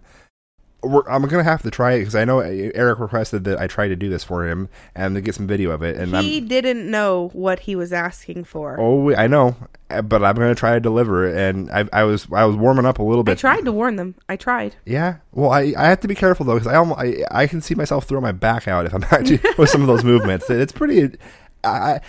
We're, 0.83 1.07
I'm 1.09 1.21
gonna 1.23 1.43
have 1.43 1.61
to 1.63 1.71
try 1.71 1.93
it 1.93 1.99
because 1.99 2.15
I 2.15 2.25
know 2.25 2.39
Eric 2.39 2.99
requested 2.99 3.43
that 3.45 3.59
I 3.59 3.67
try 3.67 3.87
to 3.87 3.95
do 3.95 4.09
this 4.09 4.23
for 4.23 4.47
him 4.47 4.69
and 4.95 5.15
to 5.15 5.21
get 5.21 5.35
some 5.35 5.47
video 5.47 5.71
of 5.71 5.81
it. 5.81 5.95
And 5.97 6.15
He 6.17 6.37
I'm 6.39 6.47
didn't 6.47 6.89
know 6.91 7.29
what 7.33 7.61
he 7.61 7.75
was 7.75 7.93
asking 7.93 8.43
for. 8.43 8.77
oh 8.79 9.13
I 9.15 9.27
know, 9.27 9.55
eh, 9.89 10.01
but 10.01 10.23
I'm 10.23 10.35
gonna 10.35 10.55
try 10.55 10.73
to 10.73 10.79
deliver 10.79 11.25
it. 11.27 11.37
And 11.37 11.71
I 11.71 11.87
I 11.93 12.03
was 12.03 12.27
I 12.31 12.45
was 12.45 12.55
warming 12.55 12.85
up 12.85 12.99
a 12.99 13.03
little 13.03 13.23
bit. 13.23 13.31
I 13.31 13.35
tried 13.35 13.65
to 13.65 13.71
warn 13.71 13.95
them. 13.95 14.15
I 14.27 14.35
tried. 14.35 14.75
Yeah. 14.85 15.17
Well, 15.31 15.51
I, 15.51 15.73
I 15.77 15.85
have 15.85 16.01
to 16.01 16.07
be 16.07 16.15
careful 16.15 16.45
though 16.45 16.55
because 16.55 16.67
I, 16.67 16.75
almo- 16.75 16.95
I 16.97 17.23
I 17.31 17.47
can 17.47 17.61
see 17.61 17.75
myself 17.75 18.05
throw 18.05 18.19
my 18.21 18.31
back 18.31 18.67
out 18.67 18.85
if 18.85 18.93
I'm 18.93 19.03
actually 19.11 19.39
with 19.57 19.69
some 19.69 19.81
of 19.81 19.87
those 19.87 20.03
movements. 20.03 20.49
It's 20.49 20.71
pretty. 20.73 21.17
I, 21.63 22.01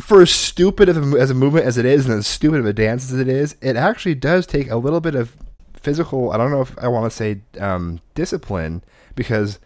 for 0.00 0.22
as 0.22 0.30
stupid 0.30 0.88
of 0.88 0.96
a, 1.14 1.18
as 1.18 1.30
a 1.30 1.34
movement 1.34 1.66
as 1.66 1.76
it 1.78 1.84
is, 1.84 2.06
and 2.06 2.14
as 2.18 2.26
stupid 2.26 2.60
of 2.60 2.66
a 2.66 2.72
dance 2.72 3.12
as 3.12 3.18
it 3.18 3.28
is, 3.28 3.56
it 3.60 3.76
actually 3.76 4.14
does 4.14 4.46
take 4.46 4.70
a 4.70 4.76
little 4.76 5.00
bit 5.00 5.14
of 5.14 5.36
physical. 5.82 6.32
I 6.32 6.36
don't 6.36 6.50
know 6.50 6.62
if 6.62 6.78
I 6.78 6.88
want 6.88 7.10
to 7.10 7.16
say 7.16 7.40
um, 7.58 8.00
discipline 8.14 8.82
because 9.14 9.58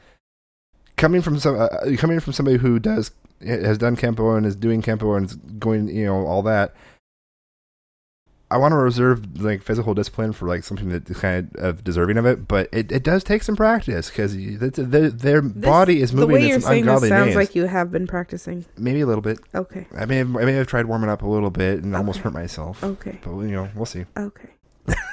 coming 0.96 1.22
from 1.22 1.38
some 1.38 1.58
uh, 1.58 1.68
coming 1.96 2.20
from 2.20 2.32
somebody 2.32 2.58
who 2.58 2.78
does 2.78 3.12
has 3.40 3.78
done 3.78 3.96
kempo 3.96 4.36
and 4.36 4.46
is 4.46 4.56
doing 4.56 4.82
kempo 4.82 5.16
and 5.16 5.26
is 5.26 5.36
going, 5.36 5.88
you 5.88 6.06
know, 6.06 6.26
all 6.26 6.42
that. 6.42 6.74
I 8.48 8.58
want 8.58 8.72
to 8.72 8.76
reserve 8.76 9.42
like 9.42 9.60
physical 9.60 9.92
discipline 9.92 10.32
for 10.32 10.46
like 10.46 10.62
something 10.62 10.88
that 10.90 11.10
is 11.10 11.18
kind 11.18 11.50
of 11.56 11.82
deserving 11.82 12.16
of 12.16 12.26
it, 12.26 12.46
but 12.46 12.68
it, 12.70 12.92
it 12.92 13.02
does 13.02 13.24
take 13.24 13.42
some 13.42 13.56
practice 13.56 14.08
because 14.08 14.36
their, 14.36 15.10
their 15.10 15.42
body 15.42 16.00
is 16.00 16.12
moving. 16.12 16.28
the 16.28 16.34
way 16.34 16.48
you're 16.48 16.60
saying 16.60 16.86
this 16.86 17.08
sounds 17.08 17.26
names. 17.26 17.34
like 17.34 17.56
you 17.56 17.64
have 17.64 17.90
been 17.90 18.06
practicing. 18.06 18.64
Maybe 18.78 19.00
a 19.00 19.06
little 19.06 19.20
bit. 19.20 19.40
Okay. 19.52 19.88
I 19.98 20.04
may 20.04 20.18
have, 20.18 20.36
I 20.36 20.44
may 20.44 20.52
have 20.52 20.68
tried 20.68 20.86
warming 20.86 21.10
up 21.10 21.22
a 21.22 21.26
little 21.26 21.50
bit 21.50 21.82
and 21.82 21.96
almost 21.96 22.20
hurt 22.20 22.34
myself. 22.34 22.84
Okay. 22.84 23.18
But 23.20 23.32
you 23.32 23.50
know, 23.50 23.68
we'll 23.74 23.84
see. 23.84 24.04
Okay. 24.16 24.50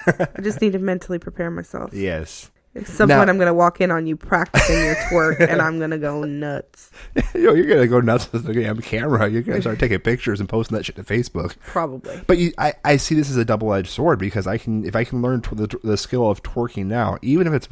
I 0.08 0.42
just 0.42 0.62
need 0.62 0.74
to 0.74 0.80
mentally 0.80 1.20
prepare 1.20 1.50
myself. 1.52 1.94
Yes. 1.94 2.50
At 2.76 2.88
some 2.88 3.08
Now- 3.08 3.20
point, 3.20 3.30
I'm 3.30 3.38
going 3.38 3.48
to 3.48 3.54
walk 3.54 3.82
in 3.82 3.92
on 3.92 4.08
you 4.08 4.16
practicing 4.18 4.84
your 4.84 4.96
twerk, 4.96 5.40
and 5.40 5.62
I'm 5.62 5.78
going 5.78 5.92
to 5.92 6.00
go 6.00 6.24
nuts. 6.24 6.90
Yo, 7.36 7.54
you're 7.54 7.68
gonna 7.68 7.88
go 7.88 8.00
nuts 8.00 8.32
with 8.32 8.46
the 8.46 8.54
damn 8.54 8.82
camera. 8.82 9.28
You're 9.30 9.42
gonna 9.44 9.62
start 9.62 9.78
taking 9.80 10.00
pictures 10.00 10.40
and 10.40 10.48
posting 10.50 10.76
that 10.78 10.84
shit 10.86 10.96
to 10.96 11.04
Facebook. 11.04 11.56
Probably. 11.66 12.22
But 12.26 12.38
you, 12.40 12.52
I, 12.58 12.74
I 12.84 12.98
see 12.98 13.14
this 13.16 13.30
as 13.30 13.38
a 13.38 13.46
double 13.46 13.74
edged 13.74 13.90
sword 13.90 14.18
because 14.20 14.48
I 14.48 14.58
can 14.58 14.86
if 14.86 14.96
I 14.96 15.04
can 15.04 15.22
learn 15.22 15.42
tw- 15.42 15.56
the, 15.58 15.80
the 15.84 15.98
skill 15.98 16.30
of 16.30 16.42
twerking 16.44 16.86
now, 16.86 17.18
even 17.22 17.46
if 17.48 17.54
it's 17.54 17.68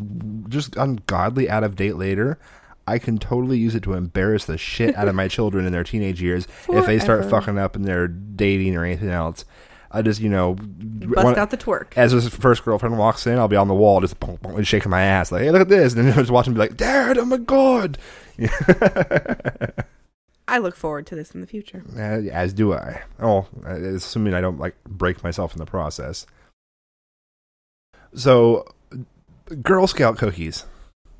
just 0.50 0.76
ungodly 0.76 1.50
out 1.50 1.64
of 1.64 1.76
date 1.76 1.96
later. 1.96 2.40
I 2.88 2.98
can 2.98 3.20
totally 3.20 3.60
use 3.60 3.76
it 3.76 3.84
to 3.84 3.94
embarrass 3.94 4.46
the 4.46 4.58
shit 4.58 4.96
out 4.96 5.08
of 5.08 5.14
my 5.14 5.28
children 5.30 5.66
in 5.66 5.72
their 5.72 5.84
teenage 5.84 6.20
years 6.22 6.48
if 6.68 6.86
they 6.88 6.98
start 6.98 7.30
fucking 7.30 7.58
up 7.60 7.76
and 7.76 7.86
they're 7.86 8.08
dating 8.08 8.76
or 8.76 8.84
anything 8.84 9.10
else. 9.10 9.46
I 9.94 10.02
just, 10.02 10.22
you 10.22 10.30
know, 10.30 10.56
Bust 10.56 11.38
out 11.38 11.50
the 11.50 11.58
twerk. 11.58 11.98
as 11.98 12.12
his 12.14 12.30
first 12.30 12.64
girlfriend 12.64 12.98
walks 12.98 13.28
in, 13.28 13.38
I'll 13.38 13.48
be 13.50 13.58
on 13.58 13.68
the 13.68 13.74
wall 13.74 14.00
just 14.00 14.20
boom, 14.20 14.38
boom, 14.42 14.56
and 14.56 14.66
shaking 14.66 14.90
my 14.90 15.02
ass 15.02 15.32
like, 15.32 15.42
"Hey, 15.44 15.52
look 15.52 15.62
at 15.62 15.68
this!" 15.70 15.94
And 15.94 16.08
then 16.08 16.14
just 16.16 16.32
watching, 16.32 16.54
be 16.54 16.60
like, 16.60 16.78
"Dad, 16.78 17.18
oh 17.18 17.26
my 17.26 17.38
god!" 17.38 17.98
I 20.48 20.58
look 20.58 20.76
forward 20.76 21.06
to 21.08 21.16
this 21.16 21.32
in 21.32 21.42
the 21.42 21.48
future. 21.48 21.84
As 21.98 22.54
do 22.54 22.74
I. 22.74 23.04
Oh, 23.20 23.48
uh, 23.66 23.74
assuming 23.74 24.34
I 24.34 24.42
don't 24.42 24.60
like 24.60 24.76
break 24.86 25.24
myself 25.24 25.54
in 25.54 25.60
the 25.60 25.66
process. 25.66 26.26
So, 28.14 28.66
Girl 29.62 29.88
Scout 29.88 30.18
cookies. 30.18 30.66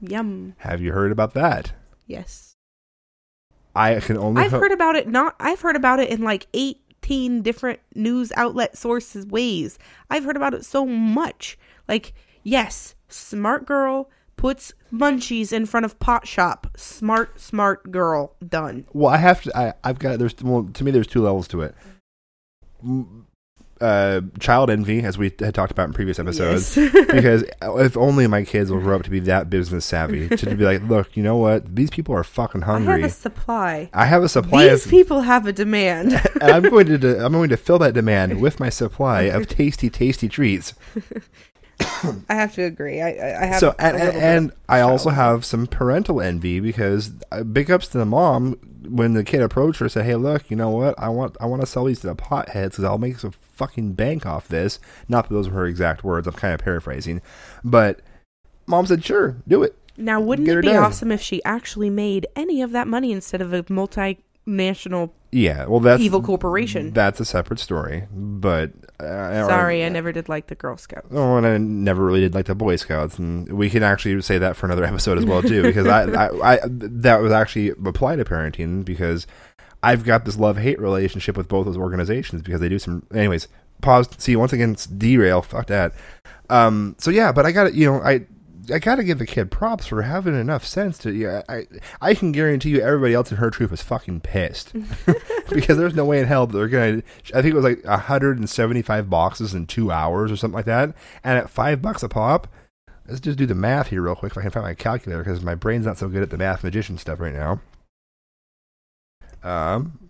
Yum. 0.02 0.56
Have 0.60 0.82
you 0.82 0.92
heard 0.94 1.12
about 1.12 1.34
that? 1.36 1.74
Yes. 2.08 2.56
I 3.76 4.00
can 4.02 4.18
only. 4.18 4.42
I've 4.44 4.52
ho- 4.52 4.60
heard 4.60 4.72
about 4.74 4.96
it 4.98 5.08
not 5.08 5.36
I've 5.40 5.62
heard 5.62 5.78
about 5.78 6.00
it 6.00 6.10
in 6.10 6.22
like 6.24 6.48
18 7.04 7.42
different 7.42 7.80
news 7.96 8.32
outlet 8.36 8.78
sources 8.78 9.26
ways. 9.26 9.78
I've 10.10 10.24
heard 10.24 10.38
about 10.38 10.54
it 10.54 10.66
so 10.66 10.86
much. 10.86 11.58
Like, 11.88 12.14
yes, 12.44 12.96
smart 13.10 13.66
girl 13.66 14.10
puts 14.38 14.74
munchies 14.92 15.52
in 15.52 15.66
front 15.66 15.86
of 15.86 16.00
pot 16.00 16.28
shop. 16.28 16.68
Smart 16.76 17.40
smart 17.40 17.92
girl 17.92 18.36
done. 18.48 18.86
Well, 18.94 19.14
I 19.14 19.18
have 19.18 19.42
to. 19.44 19.58
I, 19.58 19.74
I've 19.84 20.00
got. 20.00 20.20
There's 20.20 20.36
well, 20.42 20.64
to 20.64 20.84
me. 20.84 20.92
There's 20.92 21.08
two 21.08 21.24
levels 21.24 21.48
to 21.50 21.62
it. 21.62 21.76
Uh, 23.82 24.22
child 24.40 24.70
envy, 24.70 25.02
as 25.04 25.18
we 25.18 25.34
had 25.40 25.56
talked 25.56 25.72
about 25.72 25.88
in 25.88 25.94
previous 25.94 26.20
episodes. 26.20 26.78
Yes. 26.78 26.92
because 27.12 27.44
if 27.62 27.98
only 27.98 28.28
my 28.28 28.44
kids 28.44 28.72
will 28.72 28.80
grow 28.80 28.96
up 28.96 29.04
to 29.04 29.10
be 29.10 29.20
that 29.22 29.50
business 29.50 29.86
savvy 29.86 30.30
to 30.30 30.56
be 30.56 30.64
like, 30.64 30.84
look, 30.84 31.18
you 31.18 31.24
know 31.24 31.38
what? 31.38 31.76
These 31.76 31.90
people 31.90 32.14
are 32.14 32.24
fucking 32.24 32.62
hungry. 32.62 32.94
I 32.94 32.98
have 33.00 33.10
a 33.10 33.14
supply. 33.14 33.90
I 33.94 34.06
have 34.06 34.24
a 34.24 34.30
supply 34.30 34.68
These 34.68 34.86
of, 34.86 34.92
people 34.92 35.22
have 35.22 35.48
a 35.48 35.54
demand. 35.54 36.14
and 36.42 36.52
I'm 36.52 36.64
going 36.70 36.86
to 36.86 37.26
I'm 37.26 37.34
going 37.34 37.50
to 37.50 37.58
fill 37.58 37.80
that 37.80 37.94
demand 37.94 38.40
with 38.40 38.60
my 38.60 38.70
supply 38.70 39.24
of 39.24 39.48
tasty, 39.48 39.90
tasty 39.90 40.30
treats. 40.30 40.76
I 42.30 42.36
have 42.36 42.54
to 42.56 42.62
agree. 42.62 43.02
I 43.02 43.10
I 43.42 43.46
have 43.48 43.60
so 43.60 43.76
and, 43.80 43.98
and 43.98 44.52
I 44.70 44.82
also 44.82 45.10
have 45.10 45.44
some 45.44 45.66
parental 45.66 46.22
envy 46.22 46.60
because 46.60 47.12
uh, 47.32 47.44
big 47.44 47.72
ups 47.72 47.88
to 47.90 47.98
the 47.98 48.06
mom 48.06 48.60
when 48.88 49.14
the 49.14 49.24
kid 49.24 49.42
approached 49.42 49.80
her 49.80 49.90
said, 49.90 50.06
"Hey, 50.06 50.16
look, 50.16 50.50
you 50.50 50.56
know 50.56 50.70
what? 50.70 50.96
I 50.98 51.10
want 51.10 51.38
I 51.40 51.46
want 51.46 51.62
to 51.62 51.68
sell 51.68 51.86
these 51.86 52.00
to 52.02 52.08
the 52.08 52.16
potheads 52.16 52.72
because 52.72 52.84
I'll 52.84 52.98
make 52.98 53.20
some 53.20 53.32
fucking 53.54 53.94
bank 53.94 54.26
off 54.26 54.48
this." 54.48 54.80
Not 55.08 55.28
that 55.30 55.34
those 55.34 55.50
were 55.50 55.56
her 55.60 55.66
exact 55.68 56.04
words. 56.04 56.28
I'm 56.28 56.34
kind 56.34 56.54
of 56.54 56.60
paraphrasing, 56.62 57.22
but 57.64 58.00
mom 58.68 58.86
said, 58.86 59.04
"Sure, 59.04 59.38
do 59.48 59.64
it." 59.64 59.76
Now, 59.98 60.20
wouldn't 60.20 60.48
Get 60.48 60.58
it 60.58 60.62
be 60.62 60.68
done. 60.70 60.84
awesome 60.84 61.12
if 61.12 61.22
she 61.22 61.44
actually 61.44 61.90
made 61.90 62.26
any 62.36 62.62
of 62.62 62.72
that 62.72 62.88
money 62.88 63.12
instead 63.12 63.42
of 63.42 63.54
a 63.54 63.62
multinational 64.48 65.12
Yeah, 65.32 65.66
well, 65.66 65.80
that's 65.80 66.02
evil 66.02 66.22
corporation? 66.22 66.92
That's 66.92 67.20
a 67.20 67.26
separate 67.26 67.60
story, 67.60 68.08
but 68.12 68.72
uh, 69.00 69.48
Sorry, 69.48 69.84
I 69.86 69.90
never 69.90 70.12
did 70.12 70.30
like 70.30 70.48
the 70.48 70.56
Girl 70.56 70.78
Scouts. 70.78 71.08
Oh, 71.12 71.38
and 71.38 71.46
I 71.46 71.58
never 71.58 72.06
really 72.06 72.22
did 72.22 72.34
like 72.34 72.46
the 72.46 72.56
Boy 72.56 72.76
Scouts, 72.76 73.18
and 73.18 73.52
we 73.54 73.70
can 73.70 73.84
actually 73.84 74.22
say 74.22 74.38
that 74.38 74.56
for 74.56 74.66
another 74.66 74.84
episode 74.92 75.18
as 75.18 75.26
well 75.26 75.42
too, 75.42 75.64
because 75.64 75.88
I, 75.88 76.04
I, 76.04 76.54
I, 76.54 76.60
that 76.66 77.22
was 77.22 77.32
actually 77.32 77.70
applied 77.70 78.18
to 78.18 78.26
parenting 78.26 78.84
because 78.84 79.28
I've 79.84 80.04
got 80.04 80.26
this 80.26 80.38
love 80.38 80.58
hate 80.58 80.80
relationship 80.80 81.38
with 81.38 81.48
both 81.48 81.66
those 81.66 81.78
organizations 81.78 82.42
because 82.42 82.62
they 82.62 82.70
do 82.70 82.80
some. 82.80 83.06
Anyways, 83.14 83.48
pause. 83.82 84.10
See, 84.18 84.36
once 84.36 84.54
again, 84.54 84.76
derail. 84.98 85.42
Fuck 85.42 85.68
that. 85.68 85.94
Um. 86.50 86.96
So 87.00 87.10
yeah, 87.10 87.32
but 87.32 87.46
I 87.46 87.52
got 87.52 87.66
to 87.66 87.76
You 87.76 87.92
know, 87.92 88.02
I. 88.02 88.26
I 88.72 88.80
gotta 88.80 89.04
give 89.04 89.20
the 89.20 89.26
kid 89.26 89.52
props 89.52 89.88
for 89.88 90.02
having 90.04 90.40
enough 90.40 90.66
sense 90.66 90.98
to. 91.00 91.12
Yeah, 91.14 91.42
I 91.50 91.68
I 92.00 92.14
can 92.14 92.32
guarantee 92.32 92.70
you, 92.70 92.82
everybody 92.82 93.14
else 93.14 93.32
in 93.32 93.38
her 93.38 93.50
troop 93.50 93.72
is 93.72 93.82
fucking 93.82 94.22
pissed 94.22 94.74
because 95.50 95.78
there's 95.78 95.96
no 95.96 96.06
way 96.06 96.20
in 96.20 96.28
hell 96.28 96.48
they're 96.48 96.68
gonna. 96.68 97.04
I 97.34 97.42
think 97.42 97.54
it 97.54 97.56
was 97.56 97.64
like 97.64 97.84
175 97.86 99.10
boxes 99.10 99.54
in 99.54 99.68
two 99.68 99.92
hours 99.92 100.32
or 100.32 100.38
something 100.38 100.56
like 100.56 100.66
that, 100.66 100.96
and 101.24 101.38
at 101.38 101.50
five 101.50 101.82
bucks 101.82 102.04
a 102.04 102.10
pop. 102.10 102.48
Let's 103.08 103.20
just 103.20 103.38
do 103.38 103.46
the 103.46 103.56
math 103.56 103.88
here 103.88 104.04
real 104.04 104.16
quick 104.16 104.32
if 104.34 104.38
I 104.38 104.42
can 104.42 104.52
find 104.52 104.66
my 104.66 104.74
calculator 104.74 105.24
because 105.24 105.42
my 105.42 105.56
brain's 105.56 105.86
not 105.86 105.98
so 105.98 106.08
good 106.08 106.22
at 106.22 106.30
the 106.30 106.38
math 106.38 106.64
magician 106.64 106.98
stuff 106.98 107.20
right 107.20 107.34
now. 107.34 107.60
Um, 109.44 110.10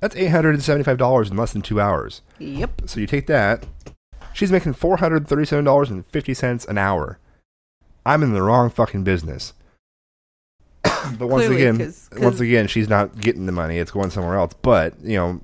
that's 0.00 0.16
eight 0.16 0.28
hundred 0.28 0.54
and 0.54 0.62
seventy-five 0.62 0.98
dollars 0.98 1.30
in 1.30 1.36
less 1.36 1.52
than 1.52 1.62
two 1.62 1.80
hours. 1.80 2.22
Yep. 2.38 2.82
So 2.86 3.00
you 3.00 3.06
take 3.06 3.26
that. 3.28 3.64
She's 4.32 4.50
making 4.50 4.72
four 4.72 4.96
hundred 4.96 5.28
thirty-seven 5.28 5.64
dollars 5.64 5.90
and 5.90 6.04
fifty 6.06 6.34
cents 6.34 6.64
an 6.64 6.78
hour. 6.78 7.18
I'm 8.04 8.22
in 8.22 8.32
the 8.32 8.42
wrong 8.42 8.70
fucking 8.70 9.04
business. 9.04 9.52
but 11.18 11.28
once 11.28 11.46
Clearly, 11.46 11.56
again, 11.62 11.78
'cause- 11.78 12.08
'cause- 12.10 12.20
once 12.20 12.40
again, 12.40 12.66
she's 12.66 12.88
not 12.88 13.20
getting 13.20 13.46
the 13.46 13.52
money. 13.52 13.78
It's 13.78 13.90
going 13.90 14.10
somewhere 14.10 14.36
else. 14.36 14.52
But 14.62 14.94
you 15.02 15.16
know, 15.16 15.40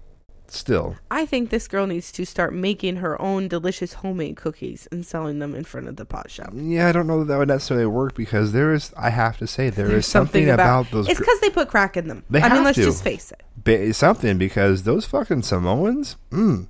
still, 0.49 0.97
I 1.11 1.27
think 1.27 1.51
this 1.51 1.69
girl 1.69 1.87
needs 1.87 2.11
to 2.13 2.25
start 2.25 2.53
making 2.55 2.97
her 2.97 3.21
own 3.23 3.47
delicious 3.49 3.93
homemade 3.95 4.37
cookies 4.37 4.89
and 4.91 5.07
selling 5.07 5.39
them 5.39 5.55
in 5.55 5.63
front 5.65 5.87
of 5.89 5.97
the 5.97 6.05
pot 6.05 6.31
shop. 6.31 6.51
yeah, 6.55 6.89
I 6.89 6.93
don't 6.93 7.07
know 7.07 7.21
that 7.21 7.27
that 7.27 7.39
would 7.39 7.49
necessarily 7.49 7.87
work 7.87 8.15
because 8.15 8.53
there 8.53 8.73
is. 8.75 8.93
I 8.97 9.11
have 9.11 9.39
to 9.39 9.47
say 9.47 9.71
there 9.71 9.87
is 9.87 9.91
There's 9.93 10.07
something, 10.07 10.49
about, 10.51 10.91
those. 10.91 11.09
It's 11.09 11.19
gr- 11.19 11.25
because 11.25 11.41
they 11.41 11.51
put 11.51 11.69
crack 11.69 11.97
in 11.97 12.09
them. 12.09 12.25
They 12.31 12.41
I 12.43 12.53
mean, 12.53 12.65
let's 12.65 12.77
to. 12.79 12.85
just 12.85 13.05
face 13.05 13.33
it. 13.65 13.95
something 13.95 14.39
because 14.39 14.83
those 14.83 15.05
fucking 15.07 15.43
Samoans. 15.43 16.17
Mm. 16.31 16.67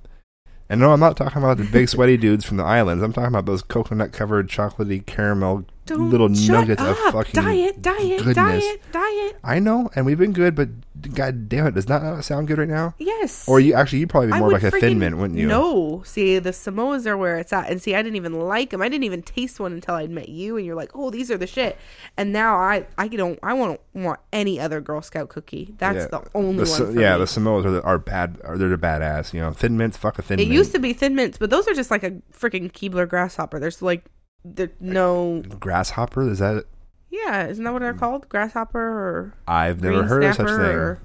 And 0.71 0.79
no, 0.81 0.91
I'm 0.93 0.99
not 0.99 1.17
talking 1.17 1.41
about 1.41 1.57
the 1.57 1.63
big 1.63 1.89
sweaty 1.89 2.15
dudes 2.17 2.45
from 2.45 2.57
the 2.57 2.63
islands. 2.63 3.03
I'm 3.03 3.11
talking 3.13 3.29
about 3.29 3.47
those 3.47 3.63
coconut 3.63 4.11
covered 4.11 4.47
chocolatey 4.49 5.03
caramel 5.03 5.65
Don't 5.89 6.09
little 6.09 6.29
nuggets 6.29 6.81
up. 6.81 6.89
of 6.91 7.13
fucking 7.13 7.41
diet, 7.43 7.81
diet, 7.81 8.17
goodness. 8.23 8.35
diet, 8.35 8.81
diet. 8.91 9.35
I 9.43 9.59
know, 9.59 9.89
and 9.95 10.05
we've 10.05 10.17
been 10.17 10.33
good, 10.33 10.55
but 10.55 10.69
God 11.13 11.47
damn 11.49 11.65
it, 11.67 11.75
does 11.75 11.85
that 11.85 12.03
not 12.03 12.23
sound 12.25 12.47
good 12.47 12.57
right 12.57 12.67
now? 12.67 12.93
Yes. 12.97 13.47
Or 13.47 13.59
you 13.59 13.73
actually, 13.73 13.99
you'd 13.99 14.09
probably 14.09 14.31
be 14.31 14.37
more 14.39 14.51
like 14.51 14.63
a 14.63 14.71
thin 14.71 14.99
mint, 14.99 15.17
wouldn't 15.17 15.39
you? 15.39 15.47
No. 15.47 16.03
See, 16.05 16.39
the 16.39 16.49
Samoas 16.51 17.05
are 17.05 17.15
where 17.17 17.37
it's 17.37 17.53
at. 17.53 17.69
And 17.69 17.81
see, 17.81 17.95
I 17.95 18.01
didn't 18.01 18.17
even 18.17 18.33
like 18.39 18.71
them. 18.71 18.81
I 18.81 18.89
didn't 18.89 19.05
even 19.05 19.21
taste 19.21 19.59
one 19.59 19.71
until 19.73 19.95
I'd 19.95 20.09
met 20.09 20.29
you 20.29 20.57
and 20.57 20.65
you're 20.65 20.75
like, 20.75 20.91
"Oh, 20.93 21.09
these 21.09 21.31
are 21.31 21.37
the 21.37 21.47
shit." 21.47 21.77
And 22.17 22.33
now 22.33 22.55
I 22.55 22.85
I 22.97 23.07
don't 23.07 23.39
I 23.41 23.53
won't 23.53 23.79
want 23.93 24.19
any 24.33 24.59
other 24.59 24.81
Girl 24.81 25.01
Scout 25.01 25.29
cookie. 25.29 25.73
That's 25.77 25.97
Yeah. 25.97 26.07
the 26.07 26.23
only 26.35 26.65
The 26.65 26.69
one 26.71 26.99
yeah, 26.99 27.13
me. 27.13 27.19
the 27.19 27.25
Samoas 27.25 27.65
are, 27.65 27.71
the, 27.71 27.81
are 27.83 27.97
bad. 27.97 28.39
Are 28.43 28.57
they're 28.57 28.69
the 28.69 28.77
badass? 28.77 29.33
You 29.33 29.39
know, 29.39 29.51
thin 29.51 29.77
mints. 29.77 29.95
Fuck 29.97 30.19
a 30.19 30.21
thin 30.21 30.35
mint. 30.37 30.47
it 30.47 30.49
mint. 30.49 30.57
used 30.57 30.71
to 30.73 30.79
be 30.79 30.91
thin 30.93 31.15
mints, 31.15 31.37
but 31.37 31.49
those 31.49 31.67
are 31.67 31.73
just 31.73 31.91
like 31.91 32.03
a 32.03 32.11
freaking 32.37 32.71
Keebler 32.71 33.07
grasshopper. 33.07 33.57
There's 33.59 33.81
like 33.81 34.03
there's 34.45 34.69
no 34.79 35.43
grasshopper. 35.59 36.29
Is 36.29 36.39
that? 36.39 36.65
Yeah, 37.09 37.47
isn't 37.47 37.63
that 37.63 37.73
what 37.73 37.81
they're 37.81 37.93
called? 37.93 38.29
Grasshopper 38.29 38.79
or 38.79 39.33
I've 39.47 39.81
never 39.81 40.03
heard 40.03 40.23
of 40.23 40.35
such 40.35 40.47
thing. 40.47 40.57
or- 40.59 41.01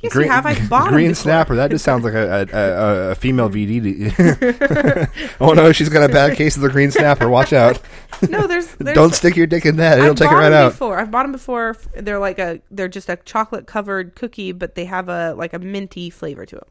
Yes, 0.00 0.14
you 0.14 0.28
have. 0.28 0.46
I 0.46 0.64
bought 0.68 0.90
green 0.90 1.12
snapper. 1.12 1.56
That 1.56 1.72
just 1.72 1.84
sounds 1.84 2.04
like 2.04 2.14
a 2.14 2.46
a, 2.52 2.56
a, 2.56 3.10
a 3.10 3.14
female 3.16 3.50
VD. 3.50 4.14
oh 5.40 5.54
no, 5.54 5.72
she's 5.72 5.88
got 5.88 6.08
a 6.08 6.12
bad 6.12 6.36
case 6.36 6.54
of 6.54 6.62
the 6.62 6.68
green 6.68 6.92
snapper. 6.92 7.28
Watch 7.28 7.52
out! 7.52 7.80
No, 8.30 8.46
there's, 8.48 8.66
there's 8.76 8.94
Don't 8.96 9.14
stick 9.14 9.36
your 9.36 9.46
dick 9.46 9.64
in 9.66 9.76
that. 9.76 9.98
It'll 9.98 10.10
I've 10.10 10.16
take 10.16 10.30
it 10.30 10.34
right 10.34 10.52
out. 10.52 10.70
Before 10.72 10.98
I've 10.98 11.10
bought 11.10 11.22
them 11.24 11.30
before. 11.32 11.76
They're 11.96 12.18
like 12.18 12.38
a 12.38 12.60
they're 12.70 12.88
just 12.88 13.08
a 13.08 13.16
chocolate 13.16 13.66
covered 13.66 14.14
cookie, 14.16 14.50
but 14.52 14.74
they 14.76 14.84
have 14.86 15.08
a 15.08 15.34
like 15.34 15.52
a 15.52 15.58
minty 15.58 16.10
flavor 16.10 16.46
to 16.46 16.56
them. 16.56 16.64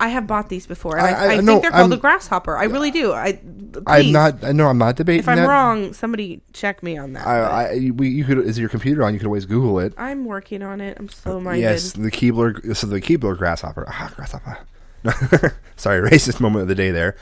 I 0.00 0.08
have 0.08 0.26
bought 0.26 0.48
these 0.48 0.66
before. 0.66 0.96
And 0.98 1.06
I, 1.06 1.10
I- 1.10 1.24
I, 1.26 1.28
think 1.36 1.44
no, 1.44 1.60
they're 1.60 1.70
called 1.70 1.82
I'm- 1.82 1.92
a 1.92 1.96
grasshopper. 1.98 2.56
I 2.56 2.64
really 2.64 2.90
do. 2.90 3.12
I 3.12 3.38
I'm 3.86 4.10
not. 4.10 4.42
I 4.42 4.50
know 4.52 4.66
I'm 4.66 4.78
not 4.78 4.96
debating 4.96 5.20
If 5.20 5.28
I'm 5.28 5.36
that. 5.36 5.46
wrong, 5.46 5.92
somebody 5.92 6.40
check 6.52 6.82
me 6.82 6.96
on 6.98 7.12
that. 7.12 7.26
I, 7.26 7.74
I, 7.76 7.90
we, 7.94 8.08
you 8.08 8.24
could. 8.24 8.38
Is 8.38 8.58
your 8.58 8.68
computer 8.68 9.04
on? 9.04 9.12
You 9.12 9.20
could 9.20 9.26
always 9.26 9.46
Google 9.46 9.78
it. 9.78 9.94
I'm 9.96 10.24
working 10.24 10.62
on 10.62 10.80
it. 10.80 10.96
I'm 10.98 11.08
slow 11.08 11.38
minded. 11.38 11.60
Yes, 11.62 11.92
the 11.92 12.10
Keebler. 12.10 12.74
So 12.74 12.86
the 12.88 13.00
Keebler 13.00 13.36
grasshopper. 13.38 13.84
Ah, 13.88 14.10
grasshopper. 14.16 14.58
Sorry, 15.76 16.00
racist 16.10 16.40
moment 16.40 16.62
of 16.62 16.68
the 16.68 16.74
day 16.74 16.90
there. 16.90 17.16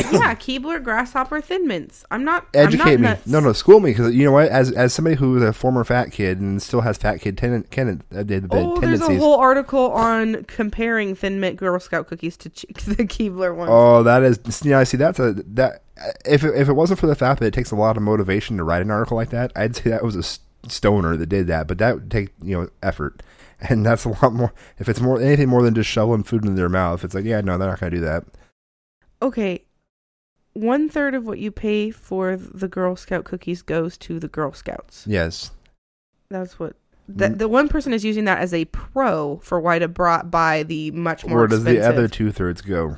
Yeah, 0.00 0.34
Keebler 0.34 0.82
grasshopper 0.82 1.40
thin 1.40 1.66
mints. 1.68 2.04
I'm 2.10 2.24
not. 2.24 2.46
Educate 2.52 2.82
I'm 2.82 2.88
me. 2.88 2.96
not 2.96 3.10
nuts. 3.18 3.26
No, 3.26 3.40
no, 3.40 3.52
school 3.52 3.78
me 3.80 3.90
because 3.90 4.14
you 4.14 4.24
know 4.24 4.32
what? 4.32 4.48
As 4.48 4.72
as 4.72 4.92
somebody 4.92 5.16
who 5.16 5.32
was 5.32 5.42
a 5.42 5.52
former 5.52 5.84
fat 5.84 6.10
kid 6.10 6.40
and 6.40 6.60
still 6.60 6.80
has 6.80 6.98
fat 6.98 7.20
kid 7.20 7.38
ten, 7.38 7.62
ten, 7.70 8.02
uh, 8.12 8.24
the, 8.24 8.40
the 8.40 8.48
Oh, 8.50 8.80
there's 8.80 9.00
a 9.00 9.16
whole 9.18 9.38
article 9.38 9.92
on 9.92 10.44
comparing 10.44 11.14
Thin 11.14 11.38
Mint 11.38 11.56
Girl 11.56 11.78
Scout 11.78 12.08
cookies 12.08 12.36
to 12.38 12.50
ch- 12.50 12.66
the 12.86 13.04
Keebler 13.04 13.54
ones. 13.54 13.70
Oh, 13.72 14.02
that 14.02 14.22
is 14.24 14.38
yeah. 14.64 14.80
I 14.80 14.84
see, 14.84 14.96
that's 14.96 15.18
a 15.20 15.32
that. 15.32 15.82
If 16.24 16.42
it, 16.42 16.56
if 16.56 16.68
it 16.68 16.72
wasn't 16.72 16.98
for 16.98 17.06
the 17.06 17.14
fact 17.14 17.38
that 17.38 17.46
it 17.46 17.54
takes 17.54 17.70
a 17.70 17.76
lot 17.76 17.96
of 17.96 18.02
motivation 18.02 18.56
to 18.56 18.64
write 18.64 18.82
an 18.82 18.90
article 18.90 19.16
like 19.16 19.30
that, 19.30 19.52
I'd 19.54 19.76
say 19.76 19.90
that 19.90 20.02
was 20.02 20.16
a 20.16 20.68
stoner 20.68 21.16
that 21.16 21.26
did 21.26 21.46
that. 21.46 21.68
But 21.68 21.78
that 21.78 21.94
would 21.94 22.10
take 22.10 22.30
you 22.42 22.60
know 22.60 22.68
effort, 22.82 23.22
and 23.60 23.86
that's 23.86 24.04
a 24.04 24.08
lot 24.08 24.32
more. 24.32 24.52
If 24.78 24.88
it's 24.88 25.00
more 25.00 25.20
anything 25.20 25.48
more 25.48 25.62
than 25.62 25.74
just 25.74 25.88
shoveling 25.88 26.24
food 26.24 26.44
in 26.44 26.56
their 26.56 26.68
mouth, 26.68 27.04
it's 27.04 27.14
like 27.14 27.24
yeah, 27.24 27.40
no, 27.42 27.56
they're 27.56 27.68
not 27.68 27.78
gonna 27.78 27.90
do 27.90 28.00
that. 28.00 28.24
okay, 29.22 29.62
one 30.54 30.88
third 30.88 31.14
of 31.14 31.26
what 31.26 31.38
you 31.38 31.50
pay 31.50 31.90
for 31.90 32.36
the 32.36 32.68
Girl 32.68 32.96
Scout 32.96 33.24
cookies 33.24 33.60
goes 33.62 33.96
to 33.98 34.18
the 34.18 34.28
Girl 34.28 34.52
Scouts. 34.52 35.04
Yes, 35.06 35.50
That's 36.30 36.58
what. 36.58 36.74
The, 37.06 37.26
Mm. 37.28 37.38
the 37.38 37.48
one 37.48 37.68
person 37.68 37.92
is 37.92 38.02
using 38.02 38.24
that 38.24 38.38
as 38.38 38.54
a 38.54 38.64
pro 38.64 39.38
for 39.42 39.60
why 39.60 39.78
to 39.78 39.88
brought 39.88 40.30
buy 40.30 40.62
the 40.62 40.90
much 40.92 41.26
more 41.26 41.40
where 41.40 41.46
does 41.46 41.58
expensive. 41.60 41.82
the 41.82 41.88
other 41.88 42.08
two 42.08 42.32
thirds 42.32 42.62
go? 42.62 42.96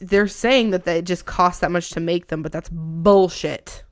They're 0.00 0.26
saying 0.28 0.70
that 0.70 0.84
they 0.84 1.02
just 1.02 1.26
cost 1.26 1.60
that 1.60 1.70
much 1.70 1.90
to 1.90 2.00
make 2.00 2.28
them, 2.28 2.42
but 2.42 2.52
that's 2.52 2.70
bullshit. 2.72 3.84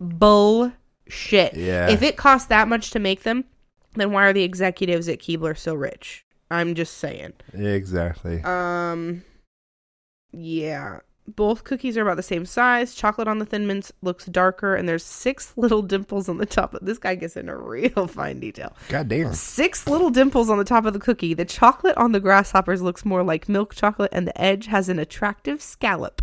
Bullshit. 0.00 1.54
Yeah. 1.54 1.88
If 1.88 2.02
it 2.02 2.16
costs 2.16 2.48
that 2.48 2.68
much 2.68 2.90
to 2.90 2.98
make 2.98 3.22
them, 3.22 3.44
then 3.94 4.12
why 4.12 4.24
are 4.26 4.32
the 4.32 4.42
executives 4.42 5.08
at 5.08 5.18
Keebler 5.20 5.56
so 5.56 5.74
rich? 5.74 6.24
I'm 6.50 6.74
just 6.74 6.98
saying. 6.98 7.32
Exactly. 7.52 8.42
Um, 8.42 9.22
yeah. 10.36 11.00
Both 11.26 11.64
cookies 11.64 11.96
are 11.96 12.02
about 12.02 12.16
the 12.16 12.22
same 12.22 12.44
size. 12.44 12.94
Chocolate 12.94 13.28
on 13.28 13.38
the 13.38 13.46
thin 13.46 13.66
mints 13.66 13.90
looks 14.02 14.26
darker, 14.26 14.74
and 14.74 14.86
there's 14.86 15.04
six 15.04 15.54
little 15.56 15.80
dimples 15.80 16.28
on 16.28 16.36
the 16.36 16.46
top. 16.46 16.74
Of, 16.74 16.84
this 16.84 16.98
guy 16.98 17.14
gets 17.14 17.36
into 17.36 17.56
real 17.56 18.06
fine 18.08 18.40
detail. 18.40 18.76
God 18.88 19.08
damn. 19.08 19.32
Six 19.32 19.86
little 19.86 20.10
dimples 20.10 20.50
on 20.50 20.58
the 20.58 20.64
top 20.64 20.84
of 20.84 20.92
the 20.92 20.98
cookie. 20.98 21.32
The 21.32 21.46
chocolate 21.46 21.96
on 21.96 22.12
the 22.12 22.20
grasshoppers 22.20 22.82
looks 22.82 23.04
more 23.04 23.22
like 23.22 23.48
milk 23.48 23.74
chocolate, 23.74 24.10
and 24.12 24.28
the 24.28 24.38
edge 24.40 24.66
has 24.66 24.88
an 24.88 24.98
attractive 24.98 25.62
scallop. 25.62 26.20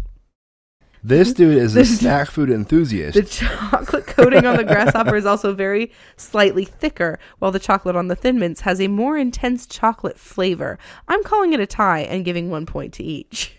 This 1.03 1.29
mm-hmm. 1.29 1.37
dude 1.37 1.57
is 1.57 1.75
a 1.75 1.85
snack 1.97 2.29
food 2.29 2.51
enthusiast. 2.51 3.15
The 3.15 3.23
chocolate 3.23 4.05
coating 4.05 4.45
on 4.45 4.57
the 4.57 4.63
grasshopper 4.63 5.15
is 5.15 5.25
also 5.25 5.55
very 5.55 5.91
slightly 6.15 6.63
thicker, 6.63 7.17
while 7.39 7.51
the 7.51 7.59
chocolate 7.59 7.95
on 7.95 8.07
the 8.07 8.15
thin 8.15 8.37
mints 8.37 8.61
has 8.61 8.79
a 8.79 8.87
more 8.87 9.17
intense 9.17 9.65
chocolate 9.65 10.19
flavor. 10.19 10.77
I'm 11.07 11.23
calling 11.23 11.53
it 11.53 11.59
a 11.59 11.65
tie 11.65 12.01
and 12.01 12.23
giving 12.23 12.51
one 12.51 12.67
point 12.67 12.93
to 12.95 13.03
each. 13.03 13.55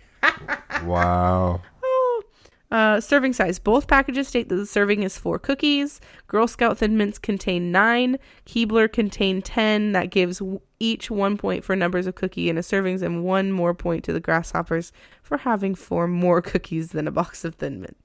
Wow. 0.84 1.60
Oh. 1.82 2.22
Uh, 2.72 2.98
serving 3.02 3.34
size. 3.34 3.58
Both 3.58 3.86
packages 3.86 4.28
state 4.28 4.48
that 4.48 4.54
the 4.56 4.64
serving 4.64 5.02
is 5.02 5.18
four 5.18 5.38
cookies. 5.38 6.00
Girl 6.26 6.46
Scout 6.48 6.78
Thin 6.78 6.96
Mints 6.96 7.18
contain 7.18 7.70
nine. 7.70 8.16
Keebler 8.46 8.90
contain 8.90 9.42
ten. 9.42 9.92
That 9.92 10.08
gives 10.08 10.38
w- 10.38 10.58
each 10.80 11.10
one 11.10 11.36
point 11.36 11.64
for 11.64 11.76
numbers 11.76 12.06
of 12.06 12.14
cookie 12.14 12.48
in 12.48 12.56
a 12.56 12.62
servings 12.62 13.02
and 13.02 13.24
one 13.24 13.52
more 13.52 13.74
point 13.74 14.04
to 14.04 14.12
the 14.14 14.20
grasshoppers 14.20 14.90
for 15.22 15.36
having 15.36 15.74
four 15.74 16.08
more 16.08 16.40
cookies 16.52 16.92
than 16.92 17.06
a 17.06 17.10
box 17.10 17.44
of 17.44 17.56
Thin 17.56 17.78
Mints. 17.82 18.00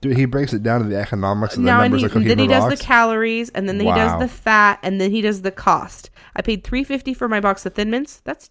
Dude, 0.00 0.16
he 0.16 0.24
breaks 0.24 0.52
it 0.52 0.64
down 0.64 0.82
to 0.82 0.88
the 0.88 0.98
economics 0.98 1.54
of 1.54 1.62
the 1.62 1.66
Now, 1.66 1.82
and 1.82 1.92
numbers 1.92 2.00
he, 2.00 2.06
of 2.06 2.12
cookie 2.14 2.26
then 2.26 2.40
he 2.40 2.48
does 2.48 2.64
box. 2.64 2.80
the 2.80 2.84
calories, 2.84 3.50
and 3.50 3.68
then 3.68 3.78
he 3.78 3.86
does 3.86 4.20
the 4.20 4.26
fat, 4.26 4.80
and 4.82 5.00
then 5.00 5.12
he 5.12 5.20
does 5.22 5.42
the 5.42 5.52
cost. 5.52 6.10
I 6.34 6.42
paid 6.42 6.64
three 6.64 6.82
fifty 6.82 7.14
for 7.14 7.28
my 7.28 7.38
box 7.38 7.64
of 7.64 7.74
Thin 7.74 7.90
Mints. 7.90 8.22
That's 8.24 8.50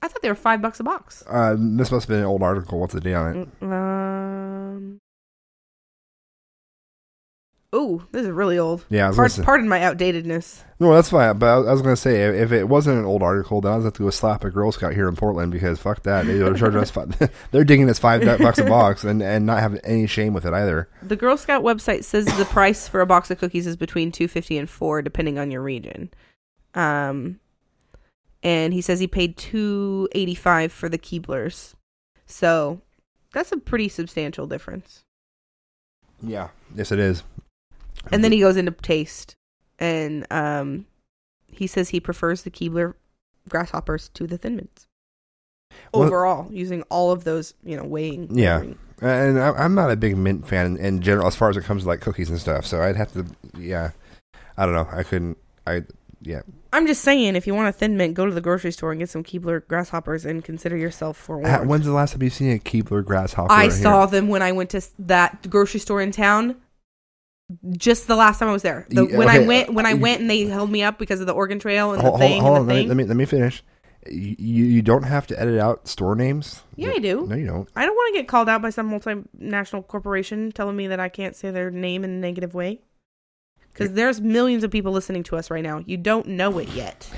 I 0.00 0.08
thought 0.08 0.22
they 0.22 0.28
were 0.28 0.34
five 0.34 0.62
bucks 0.62 0.80
a 0.80 0.84
box. 0.84 1.22
uh, 1.28 1.56
this 1.58 1.90
must 1.90 2.04
have 2.04 2.08
been 2.08 2.20
an 2.20 2.24
old 2.26 2.42
article. 2.42 2.80
What's 2.80 2.94
the 2.94 3.00
date 3.00 3.14
on 3.14 3.36
it? 3.36 3.48
Um. 3.62 4.98
Oh, 7.74 8.04
this 8.12 8.24
is 8.24 8.30
really 8.30 8.58
old. 8.58 8.84
Yeah, 8.90 9.06
I 9.06 9.10
was 9.10 9.38
Pardon, 9.38 9.66
my 9.66 9.78
outdatedness. 9.78 10.62
No, 10.78 10.92
that's 10.92 11.08
fine. 11.08 11.38
But 11.38 11.46
I 11.46 11.54
I 11.54 11.72
was 11.72 11.80
going 11.80 11.94
to 11.94 12.00
say, 12.00 12.22
if, 12.24 12.34
if 12.34 12.52
it 12.52 12.68
wasn't 12.68 12.98
an 12.98 13.06
old 13.06 13.22
article, 13.22 13.62
then 13.62 13.72
I 13.72 13.76
was 13.76 13.84
have 13.84 13.94
to 13.94 14.02
go 14.02 14.10
slap 14.10 14.44
a 14.44 14.50
Girl 14.50 14.70
Scout 14.72 14.92
here 14.92 15.08
in 15.08 15.16
Portland 15.16 15.52
because 15.52 15.78
fuck 15.78 16.02
that. 16.02 16.26
They 16.26 16.42
are 16.42 16.52
charging 16.52 16.80
us 16.80 16.90
five, 16.90 17.30
They're 17.50 17.64
digging 17.64 17.88
us 17.88 17.98
five 17.98 18.22
bucks 18.40 18.58
a 18.58 18.64
box 18.64 19.04
and, 19.04 19.22
and 19.22 19.46
not 19.46 19.60
having 19.60 19.80
any 19.84 20.06
shame 20.06 20.34
with 20.34 20.44
it 20.44 20.52
either. 20.52 20.90
The 21.02 21.16
Girl 21.16 21.38
Scout 21.38 21.62
website 21.62 22.04
says 22.04 22.26
the 22.26 22.44
price 22.44 22.88
for 22.88 23.00
a 23.00 23.06
box 23.06 23.30
of 23.30 23.38
cookies 23.38 23.66
is 23.66 23.76
between 23.76 24.12
two 24.12 24.28
fifty 24.28 24.58
and 24.58 24.68
four, 24.68 25.00
depending 25.00 25.38
on 25.38 25.50
your 25.50 25.62
region. 25.62 26.10
Um, 26.74 27.40
and 28.42 28.72
he 28.72 28.80
says 28.80 29.00
he 29.00 29.06
paid 29.06 29.36
two 29.36 30.08
eighty 30.12 30.34
five 30.34 30.72
for 30.72 30.88
the 30.88 30.98
Keeblers, 30.98 31.74
so 32.26 32.80
that's 33.32 33.52
a 33.52 33.56
pretty 33.56 33.88
substantial 33.88 34.46
difference. 34.46 35.04
Yeah. 36.22 36.48
Yes, 36.74 36.92
it 36.92 36.98
is. 36.98 37.24
And 38.10 38.22
then 38.22 38.32
he 38.32 38.40
goes 38.40 38.56
into 38.56 38.72
taste, 38.72 39.34
and 39.78 40.26
um, 40.30 40.86
he 41.50 41.66
says 41.66 41.90
he 41.90 42.00
prefers 42.00 42.42
the 42.42 42.50
Keebler 42.50 42.94
grasshoppers 43.48 44.08
to 44.10 44.26
the 44.26 44.38
Thin 44.38 44.56
Mints. 44.56 44.86
Well- 45.92 46.04
Overall, 46.04 46.48
using 46.52 46.82
all 46.90 47.10
of 47.12 47.24
those, 47.24 47.54
you 47.64 47.76
know, 47.76 47.84
weighing. 47.84 48.36
Yeah. 48.36 48.60
weighing. 48.60 48.78
And 49.00 49.40
I'm 49.40 49.74
not 49.74 49.90
a 49.90 49.96
big 49.96 50.16
mint 50.16 50.46
fan 50.46 50.76
in 50.76 51.00
general 51.00 51.26
as 51.26 51.34
far 51.34 51.50
as 51.50 51.56
it 51.56 51.64
comes 51.64 51.82
to 51.82 51.88
like 51.88 52.00
cookies 52.00 52.30
and 52.30 52.38
stuff. 52.38 52.64
So 52.64 52.80
I'd 52.82 52.94
have 52.94 53.12
to, 53.14 53.26
yeah. 53.58 53.90
I 54.56 54.64
don't 54.64 54.74
know. 54.76 54.88
I 54.92 55.02
couldn't, 55.02 55.38
I, 55.66 55.82
yeah. 56.22 56.42
I'm 56.72 56.86
just 56.86 57.02
saying, 57.02 57.36
if 57.36 57.46
you 57.46 57.54
want 57.54 57.68
a 57.68 57.72
Thin 57.72 57.96
Mint, 57.96 58.14
go 58.14 58.24
to 58.26 58.32
the 58.32 58.40
grocery 58.40 58.72
store 58.72 58.92
and 58.92 58.98
get 58.98 59.10
some 59.10 59.22
Keebler 59.22 59.66
grasshoppers 59.66 60.24
and 60.24 60.42
consider 60.44 60.76
yourself 60.76 61.18
Uh, 61.20 61.22
forewarned. 61.24 61.68
When's 61.68 61.84
the 61.84 61.92
last 61.92 62.12
time 62.12 62.22
you've 62.22 62.32
seen 62.32 62.52
a 62.52 62.58
Keebler 62.58 63.04
grasshopper? 63.04 63.52
I 63.52 63.62
here? 63.64 63.70
saw 63.72 64.06
them 64.06 64.28
when 64.28 64.40
I 64.42 64.52
went 64.52 64.70
to 64.70 64.80
that 65.00 65.48
grocery 65.50 65.80
store 65.80 66.00
in 66.00 66.12
town. 66.12 66.56
Just 67.76 68.06
the 68.06 68.16
last 68.16 68.38
time 68.38 68.48
I 68.48 68.52
was 68.52 68.62
there. 68.62 68.86
The, 68.88 69.04
when 69.04 69.28
I 69.28 69.40
went, 69.40 69.74
when 69.74 69.84
I 69.84 69.90
you- 69.90 69.98
went 69.98 70.20
and 70.22 70.30
they 70.30 70.44
held 70.44 70.70
me 70.70 70.82
up 70.82 70.98
because 70.98 71.20
of 71.20 71.26
the 71.26 71.34
Oregon 71.34 71.58
Trail 71.58 71.92
and 71.92 72.00
Hold, 72.00 72.14
the 72.14 72.18
hold, 72.18 72.20
thing 72.30 72.40
hold 72.40 72.54
on, 72.54 72.60
and 72.62 72.70
the 72.70 72.74
let 72.74 72.76
me, 72.76 72.80
thing. 72.82 72.88
let 72.88 72.96
me 72.96 73.04
let 73.04 73.16
me 73.16 73.24
finish. 73.26 73.62
You, 74.10 74.34
you 74.38 74.64
you 74.64 74.82
don't 74.82 75.02
have 75.04 75.26
to 75.28 75.38
edit 75.38 75.60
out 75.60 75.86
store 75.86 76.14
names. 76.16 76.62
Yeah, 76.76 76.92
I 76.92 76.98
do. 76.98 77.26
No, 77.28 77.36
you 77.36 77.46
don't. 77.46 77.68
I 77.76 77.84
don't 77.84 77.94
want 77.94 78.14
to 78.14 78.20
get 78.20 78.26
called 78.28 78.48
out 78.48 78.62
by 78.62 78.70
some 78.70 78.90
multinational 78.90 79.86
corporation 79.86 80.50
telling 80.50 80.76
me 80.76 80.86
that 80.88 80.98
I 80.98 81.08
can't 81.10 81.36
say 81.36 81.50
their 81.50 81.70
name 81.70 82.04
in 82.04 82.10
a 82.10 82.14
negative 82.14 82.54
way. 82.54 82.80
Because 83.72 83.92
there's 83.92 84.20
millions 84.20 84.64
of 84.64 84.70
people 84.70 84.92
listening 84.92 85.22
to 85.24 85.36
us 85.36 85.50
right 85.50 85.62
now. 85.62 85.82
You 85.86 85.96
don't 85.96 86.26
know 86.28 86.58
it 86.58 86.68
yet. 86.70 87.08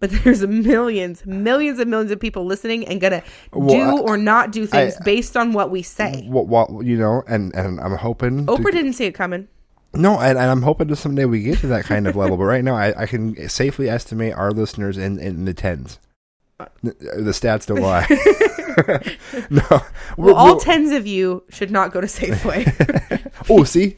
But 0.00 0.10
there's 0.10 0.44
millions, 0.44 1.24
millions 1.26 1.78
and 1.78 1.88
millions 1.88 2.10
of 2.10 2.18
people 2.18 2.44
listening 2.44 2.84
and 2.88 3.00
gonna 3.00 3.22
Well, 3.52 3.68
do 3.68 3.98
I- 3.98 4.00
or 4.00 4.16
not 4.16 4.50
do 4.50 4.66
things 4.66 4.96
I- 5.00 5.04
based 5.04 5.36
on 5.36 5.52
what 5.52 5.70
we 5.70 5.82
say. 5.82 6.26
What, 6.28 6.48
what 6.48 6.84
you 6.84 6.96
know, 6.96 7.22
and 7.28 7.54
and 7.54 7.78
I'm 7.80 7.96
hoping. 7.96 8.46
to- 8.46 8.52
Oprah 8.52 8.72
didn't 8.72 8.94
see 8.94 9.04
it 9.04 9.12
coming. 9.12 9.46
No, 9.94 10.18
and, 10.18 10.38
and 10.38 10.50
I'm 10.50 10.62
hoping 10.62 10.88
to 10.88 10.96
someday 10.96 11.26
we 11.26 11.42
get 11.42 11.58
to 11.58 11.66
that 11.68 11.84
kind 11.84 12.08
of 12.08 12.16
level. 12.16 12.36
But 12.38 12.44
right 12.46 12.64
now, 12.64 12.74
I, 12.74 13.02
I 13.02 13.06
can 13.06 13.48
safely 13.48 13.88
estimate 13.90 14.32
our 14.32 14.50
listeners 14.50 14.96
in, 14.98 15.18
in 15.20 15.44
the 15.44 15.52
tens. 15.54 15.98
Uh. 16.58 16.66
The 16.82 17.30
stats 17.32 17.66
don't 17.66 17.80
lie. 17.82 18.06
no. 19.50 19.80
Well, 20.16 20.34
all 20.34 20.56
tens 20.58 20.92
of 20.92 21.06
you 21.06 21.44
should 21.50 21.70
not 21.70 21.92
go 21.92 22.00
to 22.00 22.06
Safeway. 22.06 23.30
oh, 23.50 23.64
see, 23.64 23.96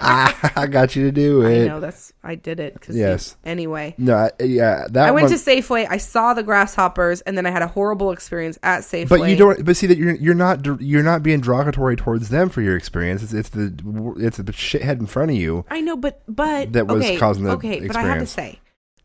ah, 0.00 0.52
I 0.56 0.66
got 0.66 0.96
you 0.96 1.04
to 1.04 1.12
do 1.12 1.42
it. 1.46 1.64
I 1.64 1.68
know 1.68 1.80
that's 1.80 2.12
I 2.24 2.34
did 2.34 2.60
it. 2.60 2.80
Cause 2.80 2.96
Yes. 2.96 3.36
you- 3.44 3.50
anyway, 3.50 3.94
No, 3.98 4.14
I- 4.16 4.42
yeah, 4.42 4.86
that 4.90 5.08
I 5.08 5.10
went 5.10 5.24
one, 5.24 5.32
to 5.32 5.38
Safeway. 5.38 5.86
I 5.88 5.96
saw 5.96 6.34
the 6.34 6.42
grasshoppers, 6.42 7.20
and 7.22 7.36
then 7.36 7.46
I 7.46 7.50
had 7.50 7.62
a 7.62 7.66
horrible 7.68 8.10
experience 8.12 8.58
at 8.62 8.80
Safeway. 8.82 9.08
But 9.08 9.28
you 9.30 9.36
don't. 9.36 9.64
But 9.64 9.76
see 9.76 9.86
that 9.86 9.98
you're 9.98 10.14
you're 10.16 10.34
not 10.34 10.64
you're 10.80 11.02
not 11.02 11.22
being 11.22 11.40
derogatory 11.40 11.96
towards 11.96 12.28
them 12.28 12.48
for 12.48 12.62
your 12.62 12.76
experience. 12.76 13.22
It's, 13.22 13.32
it's 13.32 13.48
the 13.50 14.14
it's 14.18 14.36
the 14.38 14.52
shithead 14.52 15.00
in 15.00 15.06
front 15.06 15.30
of 15.30 15.36
you. 15.36 15.64
I 15.70 15.80
know, 15.80 15.96
but 15.96 16.22
but 16.28 16.72
That 16.72 16.86
was 16.86 17.04
okay, 17.04 17.16
causing 17.16 17.44
the 17.44 17.52
okay. 17.52 17.86
But 17.86 17.96
I 17.96 18.02
have 18.02 18.18
to 18.18 18.22
experience. 18.22 18.30
say, 18.30 18.60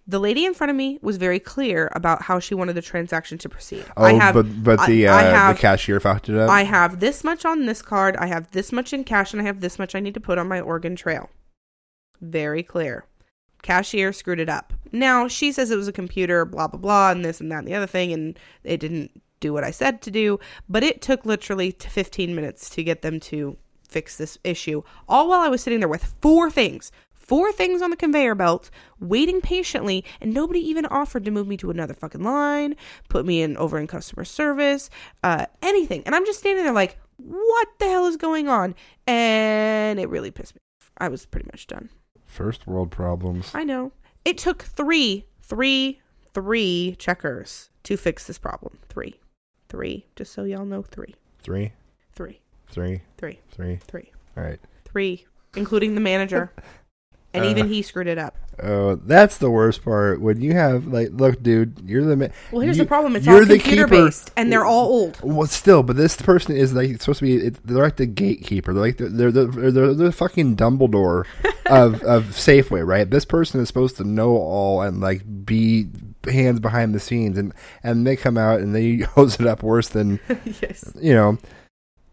the 0.07 0.19
lady 0.19 0.45
in 0.45 0.53
front 0.53 0.69
of 0.69 0.75
me 0.75 0.97
was 1.01 1.17
very 1.17 1.39
clear 1.39 1.91
about 1.93 2.21
how 2.21 2.39
she 2.39 2.55
wanted 2.55 2.73
the 2.73 2.81
transaction 2.81 3.37
to 3.39 3.49
proceed. 3.49 3.85
Oh, 3.97 4.05
I 4.05 4.13
have, 4.13 4.33
but 4.33 4.63
but 4.63 4.85
the 4.87 5.07
uh, 5.07 5.15
I 5.15 5.21
have, 5.23 5.55
the 5.55 5.61
cashier 5.61 5.99
fucked 5.99 6.29
it 6.29 6.37
up. 6.37 6.49
I 6.49 6.63
have 6.63 6.99
this 6.99 7.23
much 7.23 7.43
on 7.43 7.65
this 7.65 7.81
card. 7.81 8.15
I 8.17 8.27
have 8.27 8.51
this 8.51 8.71
much 8.71 8.93
in 8.93 9.03
cash, 9.03 9.33
and 9.33 9.41
I 9.41 9.45
have 9.45 9.59
this 9.59 9.77
much 9.77 9.95
I 9.95 9.99
need 9.99 10.13
to 10.13 10.19
put 10.19 10.37
on 10.37 10.47
my 10.47 10.61
Oregon 10.61 10.95
Trail. 10.95 11.29
Very 12.21 12.63
clear. 12.63 13.05
Cashier 13.61 14.13
screwed 14.13 14.39
it 14.39 14.49
up. 14.49 14.71
Now 14.91 15.27
she 15.27 15.51
says 15.51 15.71
it 15.71 15.75
was 15.77 15.89
a 15.89 15.93
computer, 15.93 16.45
blah 16.45 16.67
blah 16.67 16.79
blah, 16.79 17.11
and 17.11 17.25
this 17.25 17.41
and 17.41 17.51
that 17.51 17.59
and 17.59 17.67
the 17.67 17.75
other 17.75 17.87
thing, 17.87 18.13
and 18.13 18.39
it 18.63 18.79
didn't 18.79 19.21
do 19.39 19.51
what 19.51 19.65
I 19.65 19.71
said 19.71 20.01
to 20.03 20.11
do. 20.11 20.39
But 20.69 20.83
it 20.83 21.01
took 21.01 21.25
literally 21.25 21.71
15 21.71 22.33
minutes 22.33 22.69
to 22.71 22.83
get 22.83 23.01
them 23.01 23.19
to 23.21 23.57
fix 23.87 24.17
this 24.17 24.37
issue. 24.43 24.83
All 25.07 25.27
while 25.27 25.39
I 25.41 25.47
was 25.49 25.61
sitting 25.61 25.79
there 25.79 25.89
with 25.89 26.15
four 26.21 26.49
things, 26.51 26.91
four 27.27 27.51
things 27.51 27.81
on 27.81 27.89
the 27.89 27.95
conveyor 27.97 28.35
belt, 28.35 28.69
waiting 28.99 29.41
patiently, 29.41 30.03
and 30.21 30.33
nobody 30.33 30.59
even 30.59 30.85
offered 30.85 31.25
to 31.25 31.31
move 31.31 31.47
me 31.47 31.57
to 31.57 31.69
another 31.69 31.93
fucking 31.93 32.23
line, 32.23 32.75
put 33.09 33.25
me 33.25 33.41
in 33.41 33.57
over 33.57 33.77
in 33.77 33.87
customer 33.87 34.23
service, 34.25 34.89
uh, 35.23 35.45
anything. 35.61 36.03
And 36.05 36.15
I'm 36.15 36.25
just 36.25 36.39
standing 36.39 36.63
there 36.63 36.73
like, 36.73 36.97
what 37.17 37.67
the 37.79 37.85
hell 37.85 38.05
is 38.05 38.17
going 38.17 38.47
on? 38.47 38.75
And 39.05 39.99
it 39.99 40.09
really 40.09 40.31
pissed 40.31 40.55
me 40.55 40.59
off. 40.79 40.91
I 40.97 41.09
was 41.09 41.25
pretty 41.25 41.47
much 41.51 41.67
done. 41.67 41.89
First 42.23 42.67
world 42.67 42.91
problems. 42.91 43.51
I 43.53 43.63
know. 43.63 43.91
It 44.23 44.37
took 44.37 44.63
three, 44.63 45.25
three, 45.41 46.01
three 46.33 46.95
checkers 46.99 47.69
to 47.83 47.97
fix 47.97 48.27
this 48.27 48.37
problem. 48.37 48.77
Three. 48.89 49.19
Three. 49.69 50.05
Just 50.15 50.33
so 50.33 50.43
y'all 50.43 50.65
know, 50.65 50.81
three. 50.81 51.15
Three, 51.41 51.71
Three. 52.13 52.41
three, 52.69 53.01
Three. 53.17 53.39
three. 53.51 53.79
Three. 53.87 54.11
All 54.35 54.43
right. 54.43 54.59
Three. 54.85 55.25
Including 55.55 55.95
the 55.95 56.01
manager. 56.01 56.51
And 57.37 57.45
Uh, 57.45 57.49
even 57.49 57.67
he 57.67 57.81
screwed 57.81 58.07
it 58.07 58.17
up. 58.17 58.35
Oh, 58.61 58.95
that's 58.95 59.37
the 59.37 59.51
worst 59.51 59.83
part. 59.83 60.19
When 60.19 60.41
you 60.41 60.53
have 60.53 60.87
like, 60.87 61.09
look, 61.11 61.43
dude, 61.43 61.79
you're 61.85 62.03
the 62.03 62.15
man. 62.15 62.33
Well, 62.51 62.61
here's 62.61 62.77
you, 62.77 62.83
the 62.83 62.87
problem. 62.87 63.15
It's 63.15 63.25
you're 63.25 63.35
all 63.41 63.45
computer 63.45 63.85
keeper. 63.85 64.05
based, 64.05 64.31
and 64.35 64.51
they're 64.51 64.65
all 64.65 64.85
old. 64.87 65.19
Well, 65.21 65.47
still, 65.47 65.83
but 65.83 65.95
this 65.95 66.19
person 66.19 66.55
is 66.55 66.73
like 66.73 66.99
supposed 66.99 67.19
to 67.19 67.25
be. 67.25 67.49
They're 67.49 67.83
like 67.83 67.97
the 67.97 68.07
gatekeeper. 68.07 68.73
They're 68.73 68.81
like 68.83 68.97
the, 68.97 69.09
they're 69.09 69.31
the 69.31 69.45
they're, 69.45 69.71
they're 69.71 69.93
the 69.93 70.11
fucking 70.11 70.55
Dumbledore 70.55 71.25
of 71.67 72.01
of 72.01 72.23
Safeway, 72.29 72.85
right? 72.85 73.07
This 73.07 73.25
person 73.25 73.61
is 73.61 73.67
supposed 73.67 73.97
to 73.97 74.03
know 74.03 74.31
all 74.31 74.81
and 74.81 75.01
like 75.01 75.21
be 75.45 75.85
hands 76.27 76.59
behind 76.59 76.95
the 76.95 76.99
scenes, 76.99 77.37
and 77.37 77.53
and 77.83 78.07
they 78.07 78.15
come 78.15 78.39
out 78.39 78.59
and 78.59 78.73
they 78.73 78.97
hose 79.15 79.39
it 79.39 79.45
up 79.45 79.61
worse 79.61 79.89
than 79.89 80.19
yes. 80.61 80.91
you 80.99 81.13
know. 81.13 81.37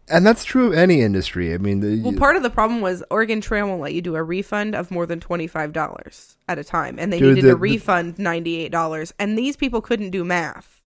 And 0.07 0.23
that's 0.25 0.43
true 0.43 0.67
of 0.67 0.73
any 0.73 1.01
industry. 1.01 1.53
I 1.53 1.57
mean, 1.57 1.79
the, 1.79 1.99
Well, 2.01 2.13
part 2.13 2.35
of 2.35 2.43
the 2.43 2.49
problem 2.51 2.79
was 2.81 3.03
Oregon 3.09 3.41
Trail 3.41 3.67
won't 3.67 3.81
let 3.81 3.93
you 3.93 4.01
do 4.03 4.15
a 4.15 4.21
refund 4.23 4.75
of 4.75 4.91
more 4.91 5.05
than 5.07 5.19
twenty 5.19 5.47
five 5.47 5.73
dollars 5.73 6.37
at 6.47 6.59
a 6.59 6.63
time, 6.63 6.97
and 6.99 7.11
they 7.11 7.17
Dude, 7.19 7.35
needed 7.35 7.45
the- 7.45 7.53
to 7.53 7.55
refund 7.55 8.19
ninety 8.19 8.57
eight 8.57 8.71
dollars, 8.71 9.13
and 9.17 9.35
these 9.37 9.55
people 9.57 9.81
couldn't 9.81 10.11
do 10.11 10.23
math. 10.23 10.81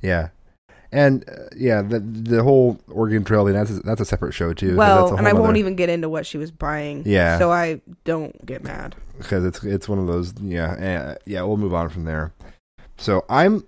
yeah, 0.00 0.28
and 0.92 1.24
uh, 1.28 1.44
yeah, 1.56 1.82
the 1.82 2.00
the 2.00 2.42
whole 2.42 2.78
Oregon 2.88 3.24
Trail 3.24 3.44
thing. 3.44 3.54
That's 3.54 3.70
a, 3.70 3.80
that's 3.80 4.00
a 4.00 4.04
separate 4.04 4.32
show 4.32 4.52
too. 4.52 4.76
Well, 4.76 5.02
that's 5.06 5.12
a 5.12 5.16
and 5.16 5.26
I 5.28 5.30
whole 5.30 5.42
won't 5.42 5.56
even 5.56 5.76
get 5.76 5.88
into 5.88 6.08
what 6.08 6.26
she 6.26 6.36
was 6.38 6.50
buying. 6.50 7.04
Yeah. 7.06 7.38
So 7.38 7.50
I 7.52 7.80
don't 8.04 8.44
get 8.44 8.62
mad. 8.64 8.96
because 9.18 9.44
it's 9.44 9.62
it's 9.64 9.88
one 9.88 9.98
of 9.98 10.06
those 10.08 10.34
yeah 10.42 10.72
uh, 10.72 11.14
yeah 11.26 11.42
we'll 11.42 11.56
move 11.56 11.72
on 11.74 11.88
from 11.88 12.04
there 12.04 12.32
so 12.96 13.24
i'm 13.28 13.62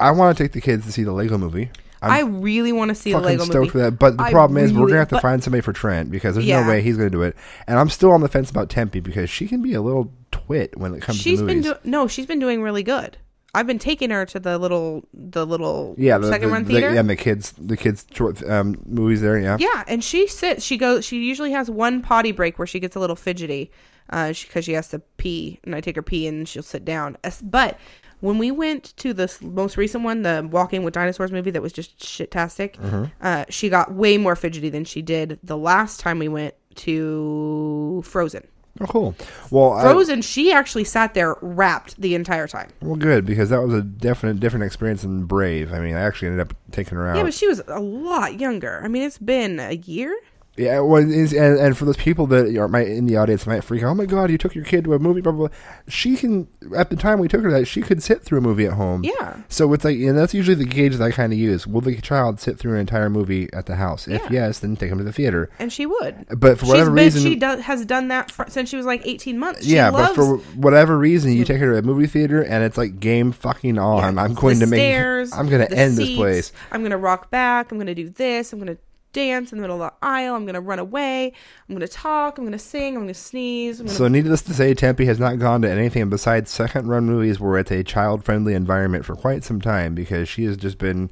i 0.00 0.10
want 0.10 0.36
to 0.36 0.42
take 0.42 0.50
the 0.52 0.60
kids 0.60 0.84
to 0.84 0.90
see 0.92 1.04
the 1.04 1.12
lego 1.12 1.38
movie 1.38 1.70
i'm 2.02 2.10
i 2.10 2.20
really 2.20 2.72
want 2.72 2.88
to 2.90 2.94
see 2.94 3.12
the 3.12 3.18
fucking 3.18 3.26
Lego 3.38 3.44
stoked 3.44 3.56
movie. 3.58 3.70
for 3.70 3.78
that 3.78 3.92
but 3.98 4.16
the 4.16 4.22
I 4.24 4.30
problem 4.30 4.56
is 4.62 4.72
we're 4.72 4.86
gonna 4.86 4.98
have 5.00 5.08
to 5.08 5.16
but- 5.16 5.22
find 5.22 5.42
somebody 5.42 5.60
for 5.62 5.72
trent 5.72 6.10
because 6.10 6.34
there's 6.34 6.46
Yeah. 6.46 6.62
no 6.62 6.68
way 6.68 6.82
he's 6.82 6.96
gonna 6.96 7.10
do 7.10 7.22
it 7.22 7.36
and 7.66 7.78
i'm 7.78 7.88
still 7.88 8.10
on 8.12 8.20
the 8.20 8.28
fence 8.28 8.50
about 8.50 8.68
tempe 8.70 9.00
because 9.00 9.28
she 9.30 9.46
can 9.48 9.62
be 9.62 9.74
a 9.74 9.82
little 9.82 10.12
twit 10.30 10.76
when 10.76 10.94
it 10.94 11.02
comes 11.02 11.18
She's 11.18 11.40
to 11.40 11.46
been 11.46 11.56
movies 11.58 11.72
do- 11.82 11.90
no, 11.90 12.06
she's 12.06 12.26
been 12.26 12.38
doing 12.38 12.62
really 12.62 12.82
good. 12.82 13.16
I've 13.54 13.66
been 13.66 13.78
taking 13.78 14.10
her 14.10 14.26
to 14.26 14.38
the 14.38 14.58
little 14.58 15.08
the 15.14 15.46
little 15.46 15.94
yeah 15.98 16.18
the, 16.18 16.28
second 16.28 16.48
the, 16.48 16.52
run 16.54 16.64
the- 16.64 16.74
theater. 16.74 16.92
yeah, 16.92 17.00
and 17.00 17.08
the 17.08 17.16
kids 17.16 17.54
the 17.58 17.76
kids 17.78 18.06
short 18.12 18.42
um 18.48 18.76
movies 18.84 19.22
there 19.22 19.38
yeah 19.38 19.56
Yeah, 19.58 19.84
and 19.88 20.04
she 20.04 20.26
sits. 20.28 20.62
She 20.64 20.76
goes. 20.76 21.04
She 21.06 21.24
usually 21.24 21.52
has 21.52 21.70
one 21.70 22.02
potty 22.02 22.30
break 22.32 22.58
where 22.58 22.66
she 22.66 22.78
gets 22.78 22.94
a 22.94 23.00
little 23.00 23.16
fidgety, 23.16 23.70
because 24.06 24.36
she, 24.36 24.48
'cause 24.48 24.64
she 24.66 24.74
has 24.74 24.88
to 24.88 24.98
pee, 25.16 25.60
and 25.64 25.74
I 25.74 25.80
take 25.80 25.96
her 25.96 26.02
pee, 26.02 26.26
and 26.26 26.46
she'll 26.46 26.62
sit 26.62 26.84
down. 26.84 27.16
But 27.42 27.78
when 28.20 28.38
we 28.38 28.50
went 28.50 28.96
to 28.98 29.12
the 29.12 29.32
most 29.42 29.76
recent 29.76 30.04
one, 30.04 30.22
the 30.22 30.46
Walking 30.50 30.82
with 30.82 30.94
Dinosaurs 30.94 31.30
movie, 31.32 31.50
that 31.52 31.62
was 31.62 31.72
just 31.72 32.02
shit-tastic, 32.02 32.76
Mm-hmm. 32.78 33.04
uh, 33.20 33.44
she 33.48 33.68
got 33.68 33.92
way 33.92 34.18
more 34.18 34.34
fidgety 34.36 34.68
than 34.70 34.84
she 34.84 35.02
did 35.02 35.38
the 35.42 35.56
last 35.56 36.00
time 36.00 36.18
we 36.18 36.28
went 36.28 36.54
to 36.76 38.02
Frozen. 38.04 38.46
oh 38.80 38.86
cool 38.86 39.14
well 39.50 39.72
I, 39.72 39.82
Frozen, 39.82 40.22
she 40.22 40.52
actually 40.52 40.84
sat 40.84 41.12
there 41.14 41.36
wrapped 41.42 42.00
the 42.00 42.14
entire 42.14 42.46
time. 42.46 42.68
well 42.80 42.94
good 42.96 43.26
because 43.26 43.50
that 43.50 43.60
was 43.62 43.74
a 43.74 43.82
definite 43.82 44.38
different 44.38 44.64
experience 44.64 45.02
than 45.02 45.24
brave 45.24 45.72
i 45.72 45.80
mean 45.80 45.96
i 45.96 46.00
actually 46.00 46.28
ended 46.28 46.46
up 46.46 46.54
taking 46.70 46.96
her 46.96 47.08
out 47.08 47.16
Yeah, 47.16 47.24
but 47.24 47.34
she 47.34 47.48
was 47.48 47.60
a 47.66 47.80
lot 47.80 48.38
younger. 48.38 48.80
I 48.84 48.88
mean, 48.88 49.02
it's 49.02 49.18
been 49.18 49.58
a 49.58 49.72
year. 49.74 50.16
Yeah, 50.58 50.80
well, 50.80 51.02
and, 51.02 51.32
and 51.32 51.78
for 51.78 51.84
those 51.84 51.96
people 51.96 52.26
that 52.28 52.54
are 52.56 52.68
might 52.68 52.88
in 52.88 53.06
the 53.06 53.16
audience 53.16 53.46
might 53.46 53.62
freak 53.62 53.82
out. 53.82 53.90
Oh 53.90 53.94
my 53.94 54.06
god, 54.06 54.30
you 54.30 54.38
took 54.38 54.54
your 54.54 54.64
kid 54.64 54.84
to 54.84 54.94
a 54.94 54.98
movie, 54.98 55.20
blah 55.20 55.32
blah. 55.32 55.48
blah. 55.48 55.56
She 55.88 56.16
can 56.16 56.48
at 56.76 56.90
the 56.90 56.96
time 56.96 57.18
we 57.20 57.28
took 57.28 57.42
her 57.42 57.50
that 57.50 57.66
she 57.66 57.80
could 57.80 58.02
sit 58.02 58.22
through 58.22 58.38
a 58.38 58.40
movie 58.40 58.66
at 58.66 58.72
home. 58.72 59.04
Yeah. 59.04 59.36
So 59.48 59.72
it's 59.72 59.84
like, 59.84 59.96
and 59.98 60.18
that's 60.18 60.34
usually 60.34 60.56
the 60.56 60.64
gauge 60.64 60.96
that 60.96 61.04
I 61.04 61.10
kind 61.10 61.32
of 61.32 61.38
use. 61.38 61.66
Will 61.66 61.80
the 61.80 62.00
child 62.00 62.40
sit 62.40 62.58
through 62.58 62.74
an 62.74 62.80
entire 62.80 63.08
movie 63.08 63.48
at 63.52 63.66
the 63.66 63.76
house? 63.76 64.08
If 64.08 64.28
yes, 64.30 64.58
then 64.58 64.76
take 64.76 64.90
them 64.90 64.98
to 64.98 65.04
the 65.04 65.12
theater. 65.12 65.50
And 65.58 65.72
she 65.72 65.86
would. 65.86 66.26
But 66.36 66.58
for 66.58 66.64
She's 66.64 66.68
whatever 66.70 66.90
been, 66.90 67.04
reason, 67.04 67.22
she 67.22 67.36
does, 67.36 67.60
has 67.60 67.84
done 67.86 68.08
that 68.08 68.30
for, 68.30 68.46
since 68.48 68.68
she 68.68 68.76
was 68.76 68.86
like 68.86 69.06
18 69.06 69.38
months. 69.38 69.64
She 69.64 69.74
yeah, 69.74 69.90
but 69.90 70.14
for 70.14 70.38
whatever 70.56 70.98
reason, 70.98 71.32
you 71.32 71.44
take 71.44 71.58
her 71.58 71.72
to 71.72 71.78
a 71.78 71.82
movie 71.82 72.06
theater 72.06 72.42
and 72.42 72.64
it's 72.64 72.76
like 72.76 72.98
game 72.98 73.32
fucking 73.32 73.78
on. 73.78 74.16
Yeah. 74.16 74.22
I'm 74.22 74.34
going 74.34 74.58
the 74.58 74.66
to 74.66 74.70
make. 74.70 74.78
stairs, 74.78 75.32
I'm 75.32 75.48
going 75.48 75.66
to 75.66 75.72
end 75.72 75.96
this 75.96 76.14
place. 76.16 76.52
I'm 76.72 76.80
going 76.80 76.90
to 76.90 76.96
rock 76.96 77.30
back. 77.30 77.70
I'm 77.70 77.78
going 77.78 77.86
to 77.86 77.94
do 77.94 78.08
this. 78.08 78.52
I'm 78.52 78.58
going 78.58 78.74
to 78.74 78.82
dance 79.12 79.52
in 79.52 79.58
the 79.58 79.62
middle 79.62 79.82
of 79.82 79.90
the 79.90 80.06
aisle. 80.06 80.34
I'm 80.34 80.44
going 80.44 80.54
to 80.54 80.60
run 80.60 80.78
away. 80.78 81.32
I'm 81.68 81.74
going 81.74 81.86
to 81.86 81.92
talk. 81.92 82.38
I'm 82.38 82.44
going 82.44 82.52
to 82.52 82.58
sing. 82.58 82.94
I'm 82.94 83.02
going 83.02 83.08
to 83.08 83.14
sneeze. 83.14 83.78
Going 83.78 83.88
So, 83.88 84.08
needless 84.08 84.42
to 84.42 84.54
say, 84.54 84.74
Tempe 84.74 85.04
has 85.06 85.18
not 85.18 85.38
gone 85.38 85.62
to 85.62 85.70
anything 85.70 86.08
besides 86.10 86.50
second 86.50 86.88
run 86.88 87.06
movies 87.06 87.40
where 87.40 87.58
it's 87.58 87.70
a 87.70 87.82
child 87.82 88.24
friendly 88.24 88.54
environment 88.54 89.04
for 89.04 89.16
quite 89.16 89.44
some 89.44 89.60
time 89.60 89.94
because 89.94 90.28
she 90.28 90.44
has 90.44 90.56
just 90.56 90.78
been 90.78 91.10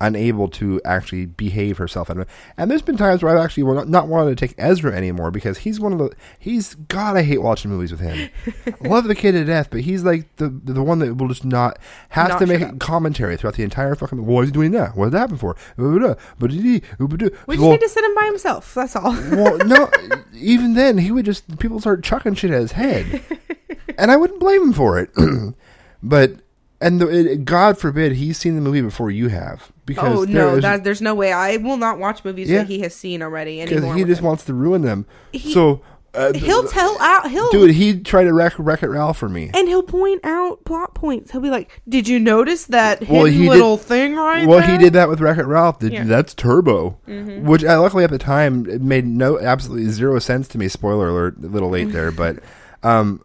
unable 0.00 0.48
to 0.48 0.80
actually 0.84 1.26
behave 1.26 1.78
herself. 1.78 2.08
And, 2.08 2.24
and 2.56 2.70
there's 2.70 2.82
been 2.82 2.96
times 2.96 3.22
where 3.22 3.36
I've 3.36 3.44
actually 3.44 3.64
wa- 3.64 3.84
not 3.84 4.06
wanted 4.08 4.36
to 4.36 4.46
take 4.46 4.54
Ezra 4.58 4.94
anymore 4.94 5.30
because 5.30 5.58
he's 5.58 5.80
one 5.80 5.92
of 5.92 5.98
the. 5.98 6.10
He's. 6.38 6.74
God, 6.74 7.16
I 7.16 7.22
hate 7.22 7.42
watching 7.42 7.70
movies 7.70 7.90
with 7.90 8.00
him. 8.00 8.30
Love 8.80 9.04
the 9.04 9.14
kid 9.14 9.32
to 9.32 9.44
death, 9.44 9.68
but 9.70 9.80
he's 9.80 10.04
like 10.04 10.34
the 10.36 10.48
the 10.48 10.82
one 10.82 10.98
that 11.00 11.16
will 11.16 11.28
just 11.28 11.44
not. 11.44 11.78
Has 12.10 12.28
Not 12.28 12.38
to 12.40 12.46
make 12.46 12.78
commentary 12.78 13.36
throughout 13.36 13.54
the 13.56 13.62
entire 13.64 13.94
fucking. 13.94 14.24
What 14.24 14.42
is 14.42 14.48
he 14.50 14.52
doing 14.52 14.72
now? 14.72 14.88
What 14.94 15.06
did 15.06 15.12
that 15.14 15.18
happen 15.20 15.38
for? 15.38 15.56
But 15.76 16.50
we 16.50 16.80
just 16.80 17.32
Well, 17.46 17.70
need 17.70 17.80
to 17.80 17.88
sit 17.88 18.04
him 18.04 18.14
by 18.14 18.24
himself. 18.26 18.74
That's 18.74 18.94
all. 18.96 19.12
well, 19.12 19.58
no, 19.58 19.90
even 20.34 20.74
then 20.74 20.98
he 20.98 21.10
would 21.10 21.24
just 21.24 21.58
people 21.58 21.80
start 21.80 22.02
chucking 22.04 22.34
shit 22.34 22.50
at 22.50 22.60
his 22.60 22.72
head, 22.72 23.22
and 23.98 24.10
I 24.10 24.16
wouldn't 24.16 24.40
blame 24.40 24.62
him 24.62 24.72
for 24.72 24.98
it. 24.98 25.10
but 26.02 26.34
and 26.80 27.00
the, 27.00 27.08
it, 27.08 27.44
God 27.44 27.78
forbid 27.78 28.12
he's 28.12 28.38
seen 28.38 28.54
the 28.54 28.60
movie 28.60 28.80
before 28.82 29.10
you 29.10 29.28
have 29.28 29.72
because 29.86 30.18
oh 30.18 30.24
there 30.24 30.34
no, 30.34 30.56
is- 30.56 30.62
that, 30.62 30.84
there's 30.84 31.02
no 31.02 31.14
way. 31.14 31.32
I 31.32 31.56
will 31.56 31.76
not 31.76 31.98
watch 31.98 32.24
movies 32.24 32.48
Yeah. 32.48 32.58
that 32.58 32.66
he 32.68 32.80
has 32.80 32.94
seen 32.94 33.22
already 33.22 33.64
because 33.64 33.94
he 33.96 34.04
just 34.04 34.20
him. 34.20 34.26
wants 34.26 34.44
to 34.44 34.54
ruin 34.54 34.82
them. 34.82 35.06
He- 35.32 35.52
so 35.52 35.82
uh, 36.14 36.32
He'll 36.32 36.66
tell 36.66 36.96
out. 37.00 37.30
He'll 37.30 37.50
dude, 37.50 37.72
he 37.72 38.00
tried 38.00 38.24
to 38.24 38.32
wreck 38.32 38.54
Wreck 38.58 38.82
It 38.82 38.88
Ralph 38.88 39.18
for 39.18 39.28
me. 39.28 39.50
and 39.52 39.68
he'll 39.68 39.82
point 39.82 40.24
out 40.24 40.64
plot 40.64 40.94
points. 40.94 41.30
He'll 41.30 41.42
be 41.42 41.50
like, 41.50 41.70
"Did 41.86 42.08
you 42.08 42.18
notice 42.18 42.64
that 42.66 43.06
Well, 43.06 43.26
he 43.26 43.40
did- 43.42 43.48
little 43.50 43.76
thing 43.76 44.16
right 44.16 44.48
well, 44.48 44.60
there?" 44.60 44.70
he 44.70 44.78
did 44.78 44.94
that 44.94 45.08
with 45.10 45.20
Wreck 45.20 45.36
It 45.36 45.44
Ralph. 45.44 45.78
Did, 45.80 45.92
Yeah. 45.92 46.00
Mm-hmm. 46.00 46.08
That's 46.08 46.32
Turbo, 46.34 46.98
which 47.06 47.62
I, 47.62 47.76
luckily 47.76 48.04
at 48.04 48.10
the 48.10 48.18
time 48.18 48.66
it 48.66 48.80
made 48.80 49.04
no 49.04 49.38
absolutely 49.38 49.90
zero 49.90 50.18
sense 50.18 50.48
to 50.48 50.58
me. 50.58 50.66
Spoiler 50.68 51.08
alert, 51.10 51.36
a 51.38 51.46
little 51.46 51.68
late 51.70 51.92
there, 51.92 52.10
but 52.10 52.38
um, 52.82 53.22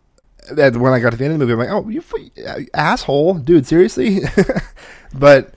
that- 0.51 0.75
when 0.77 0.93
I 0.93 0.99
got 0.99 1.11
to 1.11 1.17
the 1.17 1.23
end 1.25 1.33
of 1.33 1.39
the 1.39 1.45
movie, 1.45 1.53
I'm 1.53 1.59
like, 1.75 1.85
oh, 1.85 1.89
you 1.89 2.03
f- 2.47 2.67
asshole, 2.73 3.35
dude, 3.35 3.65
seriously. 3.65 4.21
but 5.13 5.53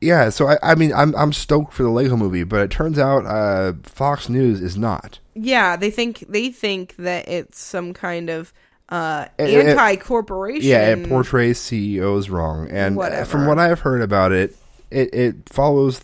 yeah, 0.00 0.30
so 0.30 0.48
I, 0.48 0.58
I 0.62 0.74
mean, 0.74 0.92
I'm 0.92 1.14
I'm 1.14 1.32
stoked 1.32 1.72
for 1.72 1.84
the 1.84 1.88
Lego 1.88 2.16
movie, 2.16 2.42
but 2.44 2.60
it 2.60 2.70
turns 2.70 2.98
out 2.98 3.24
uh, 3.24 3.74
Fox 3.84 4.28
News 4.28 4.60
is 4.60 4.76
not. 4.76 5.20
Yeah, 5.34 5.76
they 5.76 5.90
think 5.90 6.24
they 6.28 6.50
think 6.50 6.96
that 6.96 7.28
it's 7.28 7.60
some 7.60 7.94
kind 7.94 8.28
of 8.28 8.52
uh, 8.88 9.26
it- 9.38 9.66
anti-corporation. 9.68 10.68
Yeah, 10.68 10.88
it 10.88 11.08
portrays 11.08 11.60
CEOs 11.60 12.28
wrong, 12.30 12.68
and 12.70 12.96
Whatever. 12.96 13.24
from 13.24 13.46
what 13.46 13.58
I've 13.58 13.80
heard 13.80 14.02
about 14.02 14.32
it, 14.32 14.56
it, 14.92 15.14
it 15.14 15.48
follows 15.48 16.00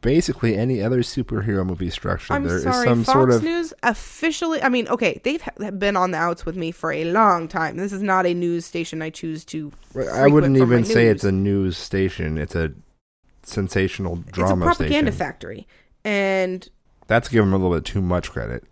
basically 0.00 0.56
any 0.56 0.82
other 0.82 1.00
superhero 1.02 1.64
movie 1.66 1.90
structure. 1.90 2.34
I'm 2.34 2.44
There 2.44 2.56
is 2.58 2.62
sorry, 2.62 2.86
some 2.86 3.04
Fox 3.04 3.12
sort 3.14 3.30
of 3.30 3.42
News 3.42 3.72
officially. 3.82 4.62
I 4.62 4.68
mean, 4.68 4.86
okay, 4.88 5.20
they've 5.24 5.42
been 5.78 5.96
on 5.96 6.10
the 6.10 6.18
outs 6.18 6.44
with 6.46 6.56
me 6.56 6.70
for 6.70 6.92
a 6.92 7.04
long 7.04 7.48
time. 7.48 7.76
This 7.76 7.92
is 7.92 8.02
not 8.02 8.26
a 8.26 8.34
news 8.34 8.64
station 8.64 9.02
I 9.02 9.10
choose 9.10 9.44
to. 9.46 9.72
I 10.12 10.26
wouldn't 10.28 10.56
frequent 10.56 10.58
for 10.58 10.66
my 10.66 10.72
even 10.72 10.84
say 10.84 11.04
news. 11.04 11.14
it's 11.14 11.24
a 11.24 11.32
news 11.32 11.76
station. 11.76 12.38
It's 12.38 12.54
a 12.54 12.72
sensational 13.42 14.16
drama. 14.16 14.66
It's 14.68 14.74
a 14.74 14.76
propaganda 14.78 15.12
station. 15.12 15.18
factory, 15.26 15.66
and 16.04 16.68
That's 17.06 17.28
giving 17.28 17.50
them 17.50 17.60
a 17.60 17.64
little 17.64 17.76
bit 17.76 17.84
too 17.84 18.02
much 18.02 18.30
credit. 18.30 18.64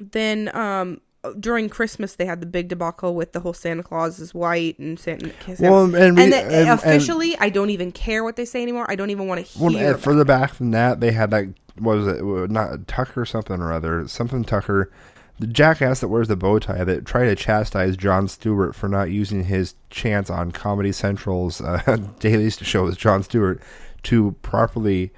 then 0.00 0.54
um 0.54 1.00
during 1.34 1.68
Christmas 1.68 2.16
they 2.16 2.24
had 2.26 2.40
the 2.40 2.46
big 2.46 2.68
debacle 2.68 3.14
with 3.14 3.32
the 3.32 3.40
whole 3.40 3.52
Santa 3.52 3.82
Claus 3.82 4.18
is 4.18 4.32
white 4.34 4.78
and 4.78 4.98
Santa. 4.98 5.30
Well, 5.58 5.84
and, 5.84 5.94
and, 5.94 6.16
we- 6.16 6.30
then 6.30 6.44
and- 6.46 6.54
and- 6.54 6.68
officially, 6.70 7.36
I 7.38 7.48
don't 7.48 7.70
even 7.70 7.92
care 7.92 8.22
what 8.24 8.36
they 8.36 8.44
say 8.44 8.62
anymore. 8.62 8.86
I 8.90 8.96
don't 8.96 9.10
even 9.10 9.26
want 9.26 9.44
to 9.46 9.58
hear. 9.58 9.92
and 9.94 10.00
further 10.02 10.24
back 10.24 10.54
than 10.54 10.70
that, 10.72 11.00
they 11.00 11.12
had 11.12 11.30
what 11.78 11.96
was 11.98 12.06
it? 12.08 12.50
Not 12.50 12.86
Tucker 12.88 13.24
something 13.24 13.60
or 13.60 13.72
other. 13.72 14.08
Something 14.08 14.42
Tucker, 14.44 14.90
the 15.38 15.46
jackass 15.46 16.00
that 16.00 16.08
wears 16.08 16.26
the 16.28 16.34
bow 16.36 16.58
tie 16.58 16.82
that 16.82 17.04
tried 17.06 17.26
to 17.26 17.36
chastise 17.36 17.96
Jon 17.96 18.26
Stewart 18.26 18.74
for 18.74 18.88
not 18.88 19.10
using 19.10 19.44
his 19.44 19.74
chance 19.88 20.28
on 20.28 20.50
Comedy 20.50 20.90
Central's 20.90 21.60
uh, 21.60 21.96
daily 22.18 22.50
show 22.50 22.84
with 22.84 22.98
Jon 22.98 23.22
Stewart 23.22 23.62
to 24.04 24.32
properly 24.42 25.12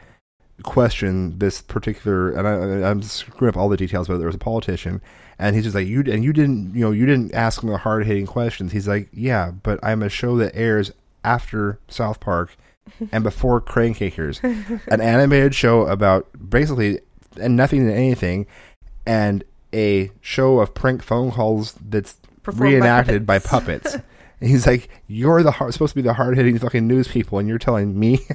question 0.62 1.38
this 1.38 1.62
particular. 1.62 2.30
And 2.30 2.46
I, 2.46 2.90
I'm 2.90 3.02
screwing 3.02 3.54
up 3.54 3.56
all 3.56 3.68
the 3.68 3.76
details, 3.76 4.08
but 4.08 4.18
there 4.18 4.26
was 4.26 4.36
a 4.36 4.38
politician. 4.38 5.00
And 5.40 5.56
he's 5.56 5.64
just 5.64 5.74
like 5.74 5.86
you, 5.86 6.00
and 6.06 6.22
you 6.22 6.32
didn't, 6.34 6.74
you 6.74 6.82
know, 6.82 6.90
you 6.90 7.06
didn't 7.06 7.34
ask 7.34 7.62
him 7.62 7.70
the 7.70 7.78
hard 7.78 8.04
hitting 8.06 8.26
questions. 8.26 8.72
He's 8.72 8.86
like, 8.86 9.08
yeah, 9.12 9.50
but 9.50 9.80
I'm 9.82 10.02
a 10.02 10.10
show 10.10 10.36
that 10.36 10.54
airs 10.54 10.92
after 11.24 11.78
South 11.88 12.20
Park 12.20 12.56
and 13.12 13.24
before 13.24 13.60
Crank 13.60 13.98
Yankers, 13.98 14.42
an 14.86 15.00
animated 15.00 15.54
show 15.54 15.86
about 15.86 16.28
basically 16.50 17.00
and 17.40 17.56
nothing 17.56 17.80
and 17.80 17.90
anything, 17.90 18.46
and 19.06 19.42
a 19.72 20.10
show 20.20 20.58
of 20.60 20.74
prank 20.74 21.02
phone 21.02 21.30
calls 21.30 21.74
that's 21.88 22.18
Performed 22.42 22.72
reenacted 22.74 23.26
by 23.26 23.38
puppets. 23.38 23.92
puppets. 23.92 24.06
and 24.40 24.50
he's 24.50 24.66
like, 24.66 24.88
"You're 25.06 25.42
the 25.42 25.50
hard, 25.52 25.72
supposed 25.72 25.90
to 25.90 25.96
be 25.96 26.02
the 26.02 26.14
hard 26.14 26.36
hitting 26.36 26.58
fucking 26.58 26.86
news 26.86 27.08
people, 27.08 27.38
and 27.38 27.48
you're 27.48 27.58
telling 27.58 27.98
me." 27.98 28.20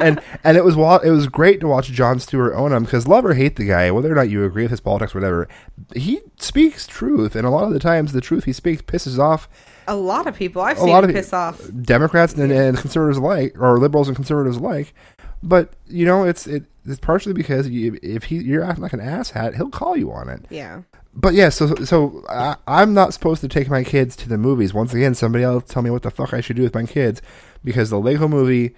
and 0.00 0.20
and 0.44 0.56
it 0.56 0.64
was 0.64 0.76
wa- 0.76 1.00
it 1.04 1.10
was 1.10 1.26
great 1.26 1.60
to 1.60 1.68
watch 1.68 1.88
Jon 1.88 2.18
Stewart 2.18 2.54
own 2.54 2.72
him 2.72 2.84
because 2.84 3.08
love 3.08 3.24
or 3.24 3.34
hate 3.34 3.56
the 3.56 3.64
guy, 3.66 3.90
whether 3.90 4.10
or 4.10 4.14
not 4.14 4.30
you 4.30 4.44
agree 4.44 4.64
with 4.64 4.70
his 4.70 4.80
politics, 4.80 5.14
or 5.14 5.20
whatever, 5.20 5.48
he 5.94 6.20
speaks 6.36 6.86
truth, 6.86 7.34
and 7.34 7.46
a 7.46 7.50
lot 7.50 7.64
of 7.64 7.72
the 7.72 7.78
times 7.78 8.12
the 8.12 8.20
truth 8.20 8.44
he 8.44 8.52
speaks 8.52 8.82
pisses 8.82 9.18
off 9.18 9.48
a 9.88 9.96
lot 9.96 10.26
of 10.26 10.34
people 10.34 10.62
I've 10.62 10.78
a 10.78 10.80
seen 10.80 10.88
lot 10.90 11.04
of 11.04 11.10
piss 11.10 11.32
off. 11.32 11.60
Democrats 11.82 12.34
and, 12.34 12.50
and 12.52 12.78
conservatives 12.78 13.18
alike, 13.18 13.56
or 13.58 13.78
liberals 13.78 14.08
and 14.08 14.16
conservatives 14.16 14.56
alike. 14.56 14.94
But 15.42 15.74
you 15.86 16.06
know, 16.06 16.24
it's 16.24 16.46
it, 16.46 16.64
it's 16.84 17.00
partially 17.00 17.32
because 17.32 17.68
you, 17.68 17.98
if 18.02 18.24
he 18.24 18.36
you're 18.36 18.64
acting 18.64 18.82
like 18.82 18.92
an 18.92 19.00
asshat, 19.00 19.54
he'll 19.54 19.70
call 19.70 19.96
you 19.96 20.12
on 20.12 20.28
it. 20.28 20.44
Yeah. 20.50 20.82
But 21.18 21.32
yeah, 21.32 21.48
so 21.48 21.74
so 21.76 22.22
I, 22.28 22.56
I'm 22.66 22.92
not 22.92 23.14
supposed 23.14 23.40
to 23.40 23.48
take 23.48 23.70
my 23.70 23.82
kids 23.82 24.14
to 24.16 24.28
the 24.28 24.36
movies. 24.36 24.74
Once 24.74 24.92
again, 24.92 25.14
somebody 25.14 25.44
else 25.44 25.64
tell 25.66 25.82
me 25.82 25.90
what 25.90 26.02
the 26.02 26.10
fuck 26.10 26.34
I 26.34 26.42
should 26.42 26.56
do 26.56 26.62
with 26.62 26.74
my 26.74 26.84
kids 26.84 27.22
because 27.64 27.88
the 27.88 27.98
Lego 27.98 28.28
Movie 28.28 28.74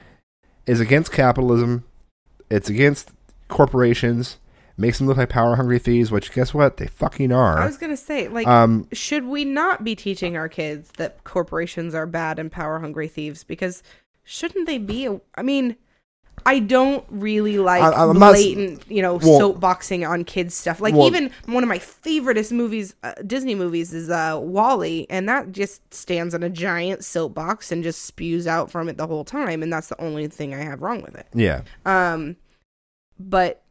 is 0.64 0.80
against 0.80 1.10
capitalism. 1.12 1.84
It's 2.48 2.70
against 2.70 3.10
corporations. 3.48 4.38
Makes 4.76 4.98
them 4.98 5.08
look 5.08 5.16
like 5.16 5.28
power 5.28 5.56
hungry 5.56 5.80
thieves, 5.80 6.12
which 6.12 6.32
guess 6.32 6.54
what? 6.54 6.76
They 6.76 6.86
fucking 6.86 7.32
are. 7.32 7.58
I 7.58 7.66
was 7.66 7.76
gonna 7.76 7.96
say, 7.96 8.28
like, 8.28 8.46
Um, 8.46 8.86
should 8.92 9.24
we 9.24 9.44
not 9.44 9.82
be 9.82 9.96
teaching 9.96 10.36
our 10.36 10.48
kids 10.48 10.92
that 10.98 11.24
corporations 11.24 11.96
are 11.96 12.06
bad 12.06 12.38
and 12.38 12.52
power 12.52 12.78
hungry 12.78 13.08
thieves? 13.08 13.42
Because 13.42 13.82
shouldn't 14.22 14.68
they 14.68 14.78
be? 14.78 15.08
I 15.34 15.42
mean, 15.42 15.74
I 16.46 16.58
don't 16.60 17.04
really 17.10 17.58
like 17.58 17.82
I- 17.82 18.04
I'm 18.04 18.18
not 18.18 18.32
blatant, 18.34 18.82
you 18.90 19.02
know, 19.02 19.14
Well- 19.16 19.54
soapboxing 19.54 20.08
on 20.08 20.24
kids 20.24 20.54
stuff. 20.54 20.80
Like 20.80 20.94
Well- 20.94 21.06
even 21.06 21.30
one 21.46 21.62
of 21.62 21.68
my 21.68 21.78
favoriteest 21.78 22.52
movies, 22.52 22.94
uh, 23.02 23.12
Disney 23.26 23.54
movies, 23.54 23.92
is 23.92 24.10
uh, 24.10 24.38
WALL-E, 24.40 25.06
and 25.10 25.28
that 25.28 25.52
just 25.52 25.92
stands 25.92 26.34
on 26.34 26.42
a 26.42 26.50
giant 26.50 27.04
soapbox 27.04 27.70
and 27.72 27.82
just 27.82 28.02
spews 28.04 28.46
out 28.46 28.70
from 28.70 28.88
it 28.88 28.96
the 28.96 29.06
whole 29.06 29.24
time, 29.24 29.62
and 29.62 29.72
that's 29.72 29.88
the 29.88 30.00
only 30.00 30.26
thing 30.28 30.54
I 30.54 30.62
have 30.62 30.82
wrong 30.82 31.02
with 31.02 31.16
it. 31.16 31.26
yeah, 31.34 31.62
Um, 31.86 32.36
but 33.18 33.62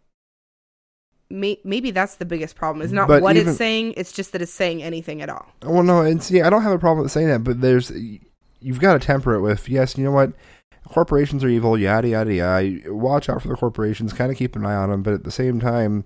may- 1.30 1.60
maybe 1.64 1.92
that's 1.92 2.16
the 2.16 2.26
biggest 2.26 2.56
problem. 2.56 2.82
Is 2.86 2.94
not 2.94 3.08
But 3.08 3.22
what 3.22 3.36
even- 3.36 3.50
it's 3.50 3.58
saying; 3.58 3.94
it's 3.98 4.12
just 4.12 4.32
that 4.32 4.42
it's 4.42 4.52
saying 4.52 4.82
anything 4.84 5.22
at 5.22 5.30
all. 5.30 5.48
Well, 5.64 5.84
no, 5.84 6.02
and 6.02 6.22
see, 6.24 6.42
I 6.42 6.50
don't 6.50 6.64
have 6.64 6.72
a 6.72 6.80
problem 6.80 7.04
with 7.04 7.12
saying 7.12 7.28
that, 7.28 7.44
but 7.44 7.62
there's 7.62 7.92
you've 8.60 8.80
got 8.80 8.94
to 8.94 9.00
temper 9.00 9.36
it 9.36 9.42
with 9.42 9.70
yes, 9.70 9.98
you 9.98 10.04
know 10.04 10.12
what, 10.12 10.32
corporations 10.88 11.44
are 11.44 11.50
evil, 11.50 11.78
yada 11.78 12.08
yada 12.10 12.34
yada. 12.34 12.94
Watch 12.94 13.30
out 13.30 13.42
for 13.42 13.48
the 13.48 13.56
corporations, 13.56 14.14
kind 14.14 14.32
of 14.32 14.38
keep 14.38 14.56
an 14.56 14.66
eye 14.66 14.76
on 14.76 14.90
them, 14.90 15.04
but 15.04 15.14
at 15.14 15.24
the 15.24 15.32
same 15.32 15.60
time, 15.60 16.06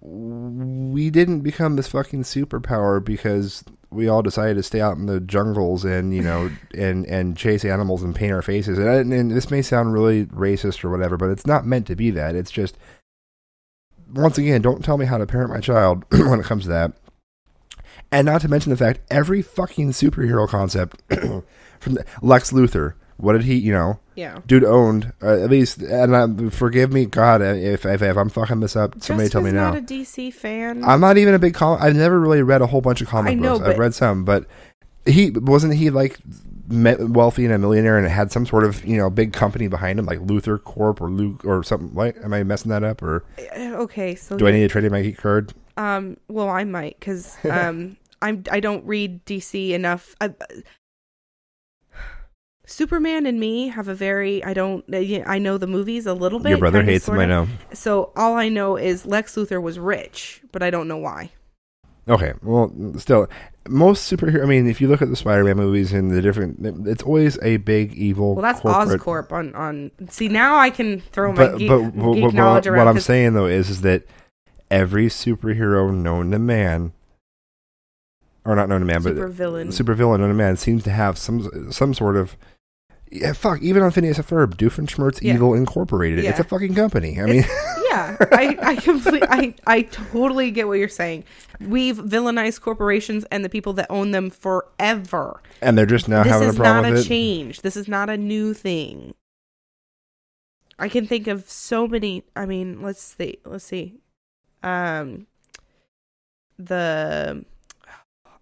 we 0.00 1.10
didn't 1.10 1.40
become 1.40 1.76
this 1.76 1.88
fucking 1.88 2.22
superpower 2.22 3.02
because 3.02 3.64
we 3.90 4.08
all 4.08 4.22
decided 4.22 4.54
to 4.56 4.62
stay 4.62 4.80
out 4.80 4.96
in 4.96 5.06
the 5.06 5.20
jungles 5.20 5.84
and 5.84 6.14
you 6.14 6.22
know 6.22 6.50
and 6.74 7.06
and 7.06 7.36
chase 7.36 7.64
animals 7.64 8.02
and 8.02 8.14
paint 8.14 8.32
our 8.32 8.42
faces. 8.42 8.78
And, 8.78 9.12
and 9.12 9.30
this 9.30 9.50
may 9.50 9.62
sound 9.62 9.92
really 9.92 10.26
racist 10.26 10.84
or 10.84 10.90
whatever, 10.90 11.16
but 11.16 11.30
it's 11.30 11.46
not 11.46 11.66
meant 11.66 11.86
to 11.86 11.96
be 11.96 12.10
that. 12.10 12.34
It's 12.34 12.50
just 12.50 12.76
once 14.12 14.38
again, 14.38 14.62
don't 14.62 14.84
tell 14.84 14.98
me 14.98 15.06
how 15.06 15.18
to 15.18 15.26
parent 15.26 15.50
my 15.50 15.60
child 15.60 16.04
when 16.10 16.40
it 16.40 16.46
comes 16.46 16.64
to 16.64 16.68
that. 16.70 16.92
And 18.12 18.26
not 18.26 18.40
to 18.42 18.48
mention 18.48 18.70
the 18.70 18.76
fact 18.76 19.00
every 19.10 19.42
fucking 19.42 19.90
superhero 19.90 20.48
concept 20.48 21.02
from 21.80 21.94
the, 21.94 22.04
Lex 22.22 22.52
Luthor, 22.52 22.94
what 23.18 23.32
did 23.32 23.42
he, 23.42 23.54
you 23.56 23.72
know, 23.72 23.98
Yeah. 24.14 24.40
dude 24.46 24.64
owned 24.64 25.12
uh, 25.22 25.42
at 25.42 25.50
least. 25.50 25.80
And 25.82 26.14
uh, 26.14 26.50
forgive 26.50 26.92
me, 26.92 27.06
God, 27.06 27.42
if, 27.42 27.84
if 27.86 28.02
if 28.02 28.16
I'm 28.16 28.28
fucking 28.28 28.60
this 28.60 28.76
up, 28.76 29.02
somebody 29.02 29.28
tell 29.28 29.42
me 29.42 29.52
now. 29.52 29.70
Not 29.72 29.78
a 29.78 29.82
DC 29.82 30.32
fan. 30.32 30.84
I'm 30.84 31.00
not 31.00 31.16
even 31.18 31.34
a 31.34 31.38
big 31.38 31.54
comic. 31.54 31.82
I've 31.82 31.96
never 31.96 32.18
really 32.20 32.42
read 32.42 32.60
a 32.62 32.66
whole 32.66 32.80
bunch 32.80 33.00
of 33.00 33.08
comic 33.08 33.32
I 33.32 33.34
know, 33.34 33.58
books. 33.58 33.68
I've 33.70 33.78
read 33.78 33.94
some, 33.94 34.24
but 34.24 34.46
he 35.06 35.30
wasn't 35.30 35.74
he 35.74 35.90
like 35.90 36.18
wealthy 36.68 37.44
and 37.44 37.54
a 37.54 37.58
millionaire 37.58 37.96
and 37.96 38.08
had 38.08 38.32
some 38.32 38.44
sort 38.44 38.64
of 38.64 38.84
you 38.84 38.96
know 38.96 39.08
big 39.08 39.32
company 39.32 39.68
behind 39.68 39.98
him, 39.98 40.06
like 40.06 40.18
LuthorCorp 40.18 41.00
or 41.00 41.10
Luke 41.10 41.44
or 41.44 41.62
something. 41.62 41.94
Like, 41.94 42.16
am 42.24 42.32
I 42.34 42.42
messing 42.42 42.70
that 42.70 42.82
up 42.82 43.02
or 43.02 43.24
Uh, 43.56 43.74
okay, 43.76 44.14
so 44.14 44.36
do 44.36 44.46
I 44.46 44.50
need 44.50 44.60
to 44.60 44.68
trade 44.68 44.84
in 44.84 44.92
my 44.92 45.02
geek 45.02 45.16
card? 45.18 45.52
um, 45.76 46.16
well, 46.28 46.48
I 46.48 46.64
might 46.64 46.98
because 46.98 47.36
um, 47.48 47.96
I'm 48.22 48.42
I 48.50 48.60
don't 48.60 48.84
read 48.84 49.24
DC 49.26 49.70
enough. 49.70 50.14
I, 50.20 50.34
Superman 52.68 53.26
and 53.26 53.38
me 53.38 53.68
have 53.68 53.86
a 53.86 53.94
very 53.94 54.44
I 54.44 54.52
don't 54.52 54.84
uh, 54.92 55.22
I 55.24 55.38
know 55.38 55.56
the 55.56 55.68
movies 55.68 56.04
a 56.04 56.14
little 56.14 56.40
bit. 56.40 56.50
Your 56.50 56.58
brother 56.58 56.80
kinda, 56.80 56.92
hates 56.92 57.06
them, 57.06 57.18
I 57.18 57.24
know. 57.26 57.46
So 57.72 58.12
all 58.16 58.34
I 58.34 58.48
know 58.48 58.76
is 58.76 59.06
Lex 59.06 59.36
Luthor 59.36 59.62
was 59.62 59.78
rich, 59.78 60.42
but 60.50 60.62
I 60.62 60.70
don't 60.70 60.88
know 60.88 60.96
why. 60.96 61.30
Okay, 62.08 62.34
well, 62.42 62.72
still, 62.98 63.28
most 63.68 64.12
superhero. 64.12 64.42
I 64.42 64.46
mean, 64.46 64.68
if 64.68 64.80
you 64.80 64.86
look 64.86 65.02
at 65.02 65.10
the 65.10 65.16
Spider-Man 65.16 65.56
movies 65.56 65.92
and 65.92 66.10
the 66.10 66.22
different, 66.22 66.86
it's 66.86 67.02
always 67.02 67.36
a 67.42 67.56
big 67.56 67.94
evil. 67.94 68.34
Well, 68.34 68.42
that's 68.42 68.60
corporate, 68.60 69.00
Oscorp 69.00 69.32
on 69.32 69.54
on. 69.54 69.90
See, 70.08 70.28
now 70.28 70.56
I 70.56 70.70
can 70.70 71.00
throw 71.00 71.32
my 71.32 71.48
But 71.48 71.58
geek, 71.58 71.68
but, 71.68 71.80
geek 71.80 72.24
but, 72.24 72.34
knowledge 72.34 72.68
what. 72.68 72.86
I'm 72.86 73.00
saying 73.00 73.34
though 73.34 73.46
is 73.46 73.70
is 73.70 73.80
that 73.82 74.04
every 74.70 75.06
superhero 75.06 75.92
known 75.94 76.32
to 76.32 76.38
man, 76.38 76.92
or 78.44 78.54
not 78.56 78.68
known 78.68 78.80
to 78.80 78.86
man, 78.86 79.02
super 79.02 79.26
but 79.26 79.34
villain. 79.34 79.68
supervillain 79.68 80.20
known 80.20 80.28
to 80.28 80.34
man 80.34 80.56
seems 80.56 80.82
to 80.84 80.90
have 80.90 81.16
some 81.16 81.70
some 81.70 81.94
sort 81.94 82.16
of. 82.16 82.36
Yeah, 83.10 83.32
fuck. 83.34 83.62
Even 83.62 83.82
on 83.82 83.90
Phineas 83.92 84.18
and 84.18 84.26
Ferb, 84.26 84.54
Doofenshmirtz 84.56 85.22
Yeah. 85.22 85.34
Evil 85.34 85.54
Incorporated. 85.54 86.24
It's 86.24 86.40
a 86.40 86.44
fucking 86.44 86.74
company. 86.74 87.20
I 87.20 87.26
mean, 87.26 87.44
yeah, 87.88 88.16
I 88.32 88.56
I 88.60 88.76
completely 88.82 89.22
I 89.28 89.54
I 89.66 89.82
totally 89.82 90.50
get 90.50 90.66
what 90.66 90.78
you're 90.78 90.88
saying. 90.88 91.24
We've 91.60 91.96
villainized 91.96 92.60
corporations 92.62 93.24
and 93.30 93.44
the 93.44 93.48
people 93.48 93.72
that 93.74 93.86
own 93.90 94.10
them 94.10 94.30
forever. 94.30 95.40
and 95.62 95.78
they're 95.78 95.86
just 95.86 96.08
now 96.08 96.24
this 96.24 96.32
having 96.32 96.48
a 96.48 96.50
is 96.50 96.56
problem 96.56 96.92
not 96.94 96.98
a 96.98 97.00
it. 97.00 97.04
change. 97.06 97.62
This 97.62 97.76
is 97.76 97.86
not 97.88 98.10
a 98.10 98.16
new 98.16 98.52
thing. 98.52 99.14
I 100.78 100.88
can 100.88 101.06
think 101.06 101.26
of 101.26 101.48
so 101.48 101.86
many. 101.88 102.24
I 102.34 102.44
mean, 102.44 102.82
let's 102.82 103.00
see. 103.00 103.38
Let's 103.46 103.64
see. 103.64 104.00
Um, 104.62 105.26
the 106.58 107.44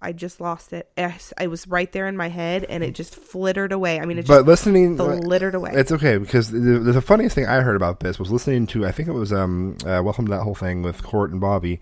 I 0.05 0.13
just 0.13 0.39
lost 0.39 0.75
it. 0.75 0.91
I 1.39 1.47
was 1.47 1.67
right 1.67 1.91
there 1.91 2.07
in 2.07 2.17
my 2.17 2.29
head, 2.29 2.65
and 2.69 2.85
it 2.85 2.95
just 2.95 3.17
flittered 3.17 3.73
away. 3.73 3.99
I 3.99 4.05
mean, 4.05 4.19
it 4.19 4.27
But 4.27 4.45
listening, 4.45 4.99
flittered 4.99 5.55
away. 5.55 5.71
It's 5.75 5.91
okay 5.93 6.19
because 6.19 6.51
the, 6.51 6.59
the 6.79 7.01
funniest 7.01 7.35
thing 7.35 7.47
I 7.47 7.61
heard 7.63 7.75
about 7.75 8.01
this 8.01 8.19
was 8.19 8.31
listening 8.31 8.67
to 8.69 8.87
I 8.87 8.93
think 8.93 9.09
it 9.09 9.13
was 9.13 9.33
um 9.33 9.79
uh, 9.87 10.03
welcome 10.05 10.27
to 10.27 10.31
that 10.33 10.43
whole 10.43 10.55
thing 10.55 10.83
with 10.83 11.03
Court 11.03 11.31
and 11.31 11.41
Bobby. 11.41 11.81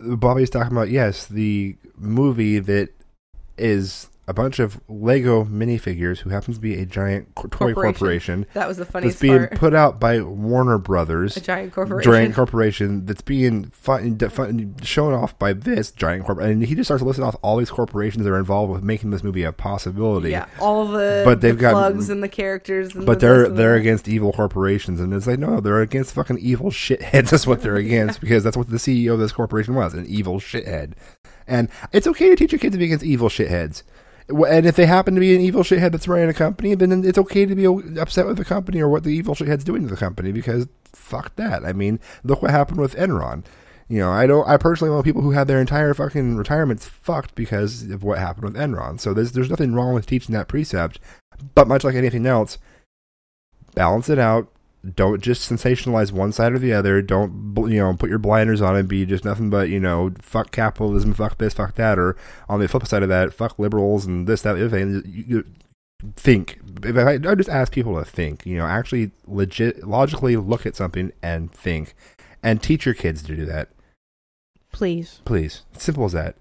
Bobby's 0.00 0.50
talking 0.50 0.72
about 0.72 0.88
yes 0.88 1.26
the 1.26 1.76
movie 1.98 2.58
that 2.58 2.88
is 3.58 4.08
a 4.28 4.34
bunch 4.34 4.58
of 4.58 4.80
Lego 4.88 5.44
minifigures 5.44 6.18
who 6.18 6.30
happens 6.30 6.56
to 6.56 6.60
be 6.60 6.74
a 6.80 6.84
giant 6.84 7.32
co- 7.36 7.42
toy 7.48 7.72
Corporation. 7.72 7.74
corporation 7.94 8.46
That 8.54 8.66
was 8.66 8.76
the 8.76 8.84
funniest 8.84 9.20
that's 9.20 9.22
being 9.22 9.38
part. 9.46 9.54
put 9.54 9.72
out 9.74 10.00
by 10.00 10.20
Warner 10.20 10.78
Brothers, 10.78 11.36
A 11.36 11.40
giant 11.40 11.72
corporation. 11.72 12.10
giant 12.12 12.34
corporation 12.34 13.06
that's 13.06 13.22
being 13.22 13.66
fun, 13.66 14.18
fun, 14.18 14.74
shown 14.82 15.12
off 15.14 15.38
by 15.38 15.52
this 15.52 15.92
giant 15.92 16.24
corporation. 16.26 16.52
And 16.54 16.62
he 16.64 16.74
just 16.74 16.88
starts 16.88 17.04
listing 17.04 17.24
off 17.24 17.36
all 17.40 17.56
these 17.56 17.70
corporations 17.70 18.24
that 18.24 18.30
are 18.32 18.38
involved 18.38 18.72
with 18.72 18.82
making 18.82 19.10
this 19.10 19.22
movie 19.22 19.44
a 19.44 19.52
possibility. 19.52 20.30
yeah, 20.30 20.46
all 20.60 20.86
the 20.88 21.22
But 21.24 21.40
they've 21.40 21.54
the 21.56 21.60
got- 21.60 21.72
plugs 21.74 22.10
and 22.10 22.20
the 22.22 22.28
characters. 22.28 22.96
And 22.96 23.06
But 23.06 23.20
the 23.20 23.26
they're 23.26 23.48
they're 23.48 23.72
that. 23.74 23.80
against 23.80 24.08
evil 24.08 24.32
corporations, 24.32 24.98
and 24.98 25.14
it's 25.14 25.28
like 25.28 25.38
no, 25.38 25.60
they're 25.60 25.80
against 25.82 26.12
fucking 26.14 26.38
evil 26.38 26.70
shitheads. 26.72 27.30
That's 27.30 27.46
what 27.46 27.62
they're 27.62 27.76
against 27.76 28.20
because 28.20 28.42
that's 28.42 28.56
what 28.56 28.70
the 28.70 28.76
CEO 28.78 29.12
of 29.12 29.18
this 29.20 29.30
corporation 29.32 29.74
was, 29.74 29.94
an 29.94 30.06
evil 30.06 30.40
shithead. 30.40 30.94
And 31.48 31.68
it's 31.92 32.08
okay 32.08 32.28
to 32.28 32.34
teach 32.34 32.50
your 32.50 32.58
kids 32.58 32.74
to 32.74 32.78
be 32.78 32.86
against 32.86 33.04
evil 33.04 33.28
shitheads. 33.28 33.84
And 34.28 34.66
if 34.66 34.74
they 34.74 34.86
happen 34.86 35.14
to 35.14 35.20
be 35.20 35.34
an 35.36 35.40
evil 35.40 35.62
shithead 35.62 35.92
that's 35.92 36.08
running 36.08 36.28
a 36.28 36.34
company, 36.34 36.74
then 36.74 37.04
it's 37.04 37.18
okay 37.18 37.46
to 37.46 37.54
be 37.54 37.64
upset 38.00 38.26
with 38.26 38.38
the 38.38 38.44
company 38.44 38.80
or 38.80 38.88
what 38.88 39.04
the 39.04 39.10
evil 39.10 39.34
shithead's 39.34 39.62
doing 39.62 39.82
to 39.82 39.88
the 39.88 39.96
company 39.96 40.32
because 40.32 40.66
fuck 40.92 41.36
that. 41.36 41.64
I 41.64 41.72
mean, 41.72 42.00
look 42.24 42.42
what 42.42 42.50
happened 42.50 42.80
with 42.80 42.96
Enron. 42.96 43.44
You 43.88 44.00
know, 44.00 44.10
I 44.10 44.26
don't. 44.26 44.48
I 44.48 44.56
personally 44.56 44.92
know 44.92 45.02
people 45.02 45.22
who 45.22 45.30
had 45.30 45.46
their 45.46 45.60
entire 45.60 45.94
fucking 45.94 46.36
retirements 46.36 46.86
fucked 46.86 47.36
because 47.36 47.88
of 47.88 48.02
what 48.02 48.18
happened 48.18 48.44
with 48.44 48.56
Enron. 48.56 48.98
So 48.98 49.14
there's 49.14 49.30
there's 49.30 49.50
nothing 49.50 49.74
wrong 49.74 49.94
with 49.94 50.06
teaching 50.06 50.34
that 50.34 50.48
precept, 50.48 50.98
but 51.54 51.68
much 51.68 51.84
like 51.84 51.94
anything 51.94 52.26
else, 52.26 52.58
balance 53.76 54.08
it 54.08 54.18
out. 54.18 54.48
Don't 54.94 55.20
just 55.22 55.50
sensationalize 55.50 56.12
one 56.12 56.32
side 56.32 56.52
or 56.52 56.58
the 56.58 56.72
other. 56.72 57.02
Don't 57.02 57.54
you 57.68 57.78
know 57.78 57.94
put 57.94 58.10
your 58.10 58.18
blinders 58.18 58.60
on 58.60 58.76
and 58.76 58.88
be 58.88 59.06
just 59.06 59.24
nothing 59.24 59.50
but 59.50 59.68
you 59.68 59.80
know 59.80 60.12
fuck 60.20 60.50
capitalism, 60.52 61.14
fuck 61.14 61.38
this, 61.38 61.54
fuck 61.54 61.74
that, 61.74 61.98
or 61.98 62.16
on 62.48 62.60
the 62.60 62.68
flip 62.68 62.86
side 62.86 63.02
of 63.02 63.08
that, 63.08 63.32
fuck 63.32 63.58
liberals 63.58 64.06
and 64.06 64.26
this, 64.26 64.42
that, 64.42 64.54
the 64.54 64.66
other 64.66 64.76
thing. 64.76 65.02
You, 65.06 65.24
you 65.26 65.44
think. 66.14 66.58
If 66.84 66.96
I, 66.96 67.14
I 67.14 67.34
just 67.34 67.48
ask 67.48 67.72
people 67.72 67.98
to 67.98 68.04
think, 68.04 68.44
you 68.44 68.58
know, 68.58 68.66
actually 68.66 69.10
legit, 69.26 69.86
logically 69.86 70.36
look 70.36 70.66
at 70.66 70.76
something 70.76 71.10
and 71.22 71.50
think, 71.50 71.94
and 72.42 72.62
teach 72.62 72.84
your 72.84 72.94
kids 72.94 73.22
to 73.24 73.34
do 73.34 73.46
that. 73.46 73.70
Please, 74.72 75.20
Please, 75.24 75.62
simple 75.72 76.04
as 76.04 76.12
that. 76.12 76.36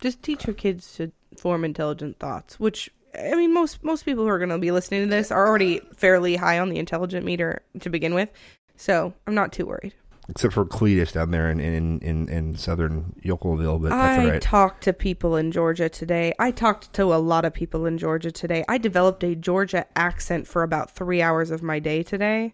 just 0.00 0.22
teach 0.22 0.46
your 0.46 0.54
kids 0.54 0.92
to 0.96 1.12
form 1.38 1.64
intelligent 1.64 2.18
thoughts. 2.18 2.60
Which 2.60 2.90
I 3.14 3.34
mean, 3.34 3.52
most 3.54 3.82
most 3.84 4.04
people 4.04 4.24
who 4.24 4.30
are 4.30 4.38
going 4.38 4.50
to 4.50 4.58
be 4.58 4.70
listening 4.70 5.02
to 5.02 5.08
this 5.08 5.30
are 5.30 5.46
already 5.46 5.80
fairly 5.94 6.36
high 6.36 6.58
on 6.58 6.68
the 6.68 6.78
intelligent 6.78 7.24
meter 7.24 7.62
to 7.80 7.90
begin 7.90 8.14
with. 8.14 8.30
So 8.76 9.12
I'm 9.26 9.34
not 9.34 9.52
too 9.52 9.66
worried. 9.66 9.94
Except 10.30 10.52
for 10.52 10.66
Cletus 10.66 11.12
down 11.12 11.30
there 11.30 11.50
in 11.50 11.58
in 11.58 12.00
in, 12.00 12.28
in 12.28 12.56
southern 12.56 13.14
Yokelville, 13.24 13.80
but 13.80 13.88
that's 13.90 14.18
I 14.20 14.24
all 14.24 14.30
right. 14.32 14.42
talked 14.42 14.84
to 14.84 14.92
people 14.92 15.36
in 15.36 15.52
Georgia 15.52 15.88
today. 15.88 16.34
I 16.38 16.50
talked 16.50 16.92
to 16.94 17.04
a 17.14 17.16
lot 17.16 17.46
of 17.46 17.54
people 17.54 17.86
in 17.86 17.96
Georgia 17.96 18.30
today. 18.30 18.62
I 18.68 18.76
developed 18.76 19.24
a 19.24 19.34
Georgia 19.34 19.86
accent 19.96 20.46
for 20.46 20.62
about 20.62 20.90
three 20.90 21.22
hours 21.22 21.50
of 21.50 21.62
my 21.62 21.78
day 21.78 22.02
today. 22.02 22.52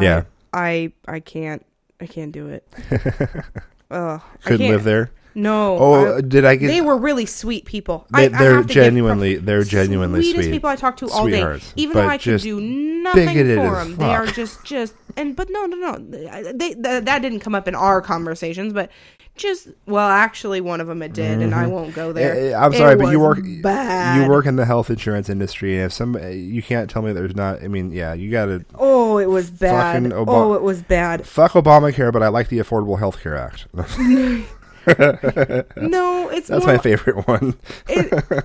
Yeah. 0.00 0.24
I 0.52 0.92
I 1.08 1.18
can't 1.20 1.66
I 2.00 2.06
can't 2.06 2.30
do 2.32 2.46
it. 2.48 2.66
Ugh, 3.90 4.20
Couldn't 4.42 4.58
can't- 4.58 4.70
live 4.72 4.84
there. 4.84 5.10
No. 5.36 5.76
Oh, 5.78 5.94
I- 5.94 6.08
uh, 6.08 6.20
did 6.22 6.46
I 6.46 6.56
get? 6.56 6.68
they 6.68 6.80
were 6.80 6.96
really 6.96 7.26
sweet 7.26 7.66
people. 7.66 8.06
They- 8.10 8.22
I, 8.22 8.24
I 8.24 8.28
they're 8.28 8.56
have 8.56 8.66
to 8.66 8.74
give 8.74 8.84
genuinely- 8.84 9.36
they're 9.36 9.64
genuinely 9.64 10.22
sweetest 10.22 10.44
sweet. 10.44 10.52
people 10.52 10.70
I 10.70 10.76
talked 10.76 10.98
to 11.00 11.10
all 11.10 11.28
day. 11.28 11.60
Even 11.76 11.94
though 11.94 12.08
I 12.08 12.16
could 12.18 12.40
do 12.40 12.60
nothing 12.60 13.56
for 13.56 13.76
them, 13.76 13.96
they 13.96 14.14
are 14.14 14.26
just 14.26 14.64
just 14.64 14.94
and 15.16 15.36
but 15.36 15.48
no 15.50 15.66
no 15.66 15.76
no, 15.76 15.98
they, 15.98 16.74
th 16.74 17.04
that 17.04 17.22
didn't 17.22 17.40
come 17.40 17.54
up 17.54 17.68
in 17.68 17.74
our 17.74 18.00
conversations, 18.00 18.72
but 18.72 18.90
just 19.36 19.68
well, 19.86 20.08
actually, 20.08 20.60
one 20.60 20.80
of 20.80 20.86
them 20.86 21.02
it 21.02 21.12
did, 21.12 21.42
and 21.42 21.54
I 21.54 21.64
mm-hmm. 21.64 21.72
won't 21.72 21.94
go 21.94 22.12
there. 22.12 22.34
Eh, 22.34 22.52
eh, 22.52 22.56
I'm 22.58 22.72
It 22.72 22.78
sorry, 22.78 22.96
but 22.96 23.10
you 23.10 23.20
work 23.20 23.38
bad. 23.62 24.22
you 24.22 24.28
work 24.28 24.46
in 24.46 24.56
the 24.56 24.64
health 24.64 24.90
insurance 24.90 25.28
industry, 25.28 25.76
and 25.76 25.86
if 25.86 25.92
some 25.92 26.16
eh, 26.16 26.30
you 26.30 26.62
can't 26.62 26.88
tell 26.88 27.02
me 27.02 27.12
there's 27.12 27.36
not. 27.36 27.62
I 27.62 27.68
mean, 27.68 27.92
yeah, 27.92 28.14
you 28.14 28.30
got 28.30 28.46
to 28.46 28.64
Oh, 28.74 29.18
it 29.18 29.28
was 29.28 29.50
bad. 29.50 30.12
Oh, 30.14 30.54
it 30.54 30.62
was 30.62 30.82
bad. 30.82 31.26
fuck 31.26 31.52
Obamacare, 31.52 32.12
but 32.12 32.22
I 32.22 32.28
like 32.28 32.48
the 32.48 32.58
Affordable 32.58 32.98
Health 32.98 33.20
Care 33.20 33.36
Act. 33.36 33.66
No, 35.76 36.28
it's 36.28 36.48
That's 36.48 36.64
more, 36.64 36.74
my 36.76 36.78
favorite 36.78 37.26
one. 37.26 37.54
it, 37.88 38.44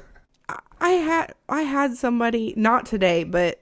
I 0.82 0.90
had 0.90 1.34
I 1.48 1.62
had 1.62 1.94
somebody 1.96 2.54
not 2.58 2.86
today, 2.86 3.24
but 3.24 3.62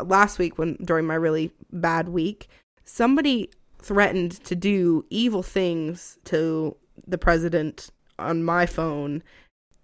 last 0.00 0.38
week 0.38 0.56
when 0.58 0.76
during 0.84 1.06
my 1.06 1.14
really 1.16 1.52
bad 1.72 2.08
week, 2.08 2.48
somebody 2.84 3.50
threatened 3.82 4.32
to 4.44 4.54
do 4.54 5.04
evil 5.10 5.42
things 5.42 6.18
to 6.24 6.76
the 7.06 7.18
president 7.18 7.90
on 8.18 8.44
my 8.44 8.66
phone, 8.66 9.22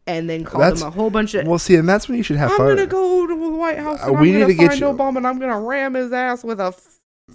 and 0.06 0.28
then 0.30 0.44
called 0.44 0.62
That's- 0.62 0.82
him 0.82 0.88
a 0.88 0.90
whole 0.90 1.10
bunch 1.10 1.34
of. 1.34 1.46
Well, 1.46 1.58
see, 1.58 1.74
and 1.74 1.88
that's 1.88 2.08
when 2.08 2.16
you 2.16 2.22
should 2.22 2.36
have 2.36 2.50
I'm 2.52 2.56
fun. 2.56 2.68
gonna 2.76 2.86
go 2.86 3.26
to 3.26 3.34
the 3.34 3.48
White 3.50 3.78
House. 3.78 4.00
Uh, 4.06 4.12
we 4.12 4.18
I'm 4.18 4.24
need 4.24 4.32
gonna 4.40 4.46
to 4.46 4.54
get 4.54 4.68
find 4.68 4.80
you- 4.80 4.86
Obama, 4.86 5.16
and 5.16 5.26
I'm 5.26 5.38
gonna 5.38 5.60
ram 5.60 5.94
his 5.94 6.12
ass 6.12 6.44
with 6.44 6.60
a 6.60 6.72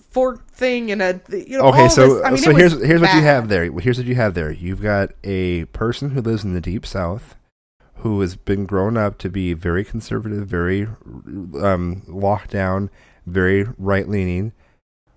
fork 0.10 0.48
thing 0.48 0.92
and 0.92 1.02
a 1.02 1.22
you 1.30 1.58
know. 1.58 1.66
Okay, 1.66 1.82
all 1.84 1.89
so 1.89 2.16
this. 2.16 2.26
I 2.26 2.30
mean, 2.30 2.38
so 2.38 2.56
here's 2.56 2.74
here's 2.84 3.02
what 3.02 3.14
you 3.16 3.22
have 3.22 3.50
there. 3.50 3.70
Here's 3.80 3.98
what 3.98 4.08
you 4.08 4.16
have 4.16 4.34
there. 4.34 4.52
You've 4.52 4.82
got 4.82 5.12
a 5.24 5.66
person 5.66 6.12
who 6.12 6.22
lives 6.22 6.44
in 6.44 6.54
the 6.54 6.62
deep 6.62 6.86
south, 6.86 7.36
who 7.96 8.22
has 8.22 8.36
been 8.36 8.66
grown 8.66 8.98
up 8.98 9.18
to 9.20 9.30
be 9.30 9.54
very 9.54 9.84
conservative, 9.84 10.48
very 10.48 10.88
um, 11.62 12.04
locked 12.08 12.52
down, 12.52 12.89
very 13.26 13.68
right 13.78 14.08
leaning, 14.08 14.54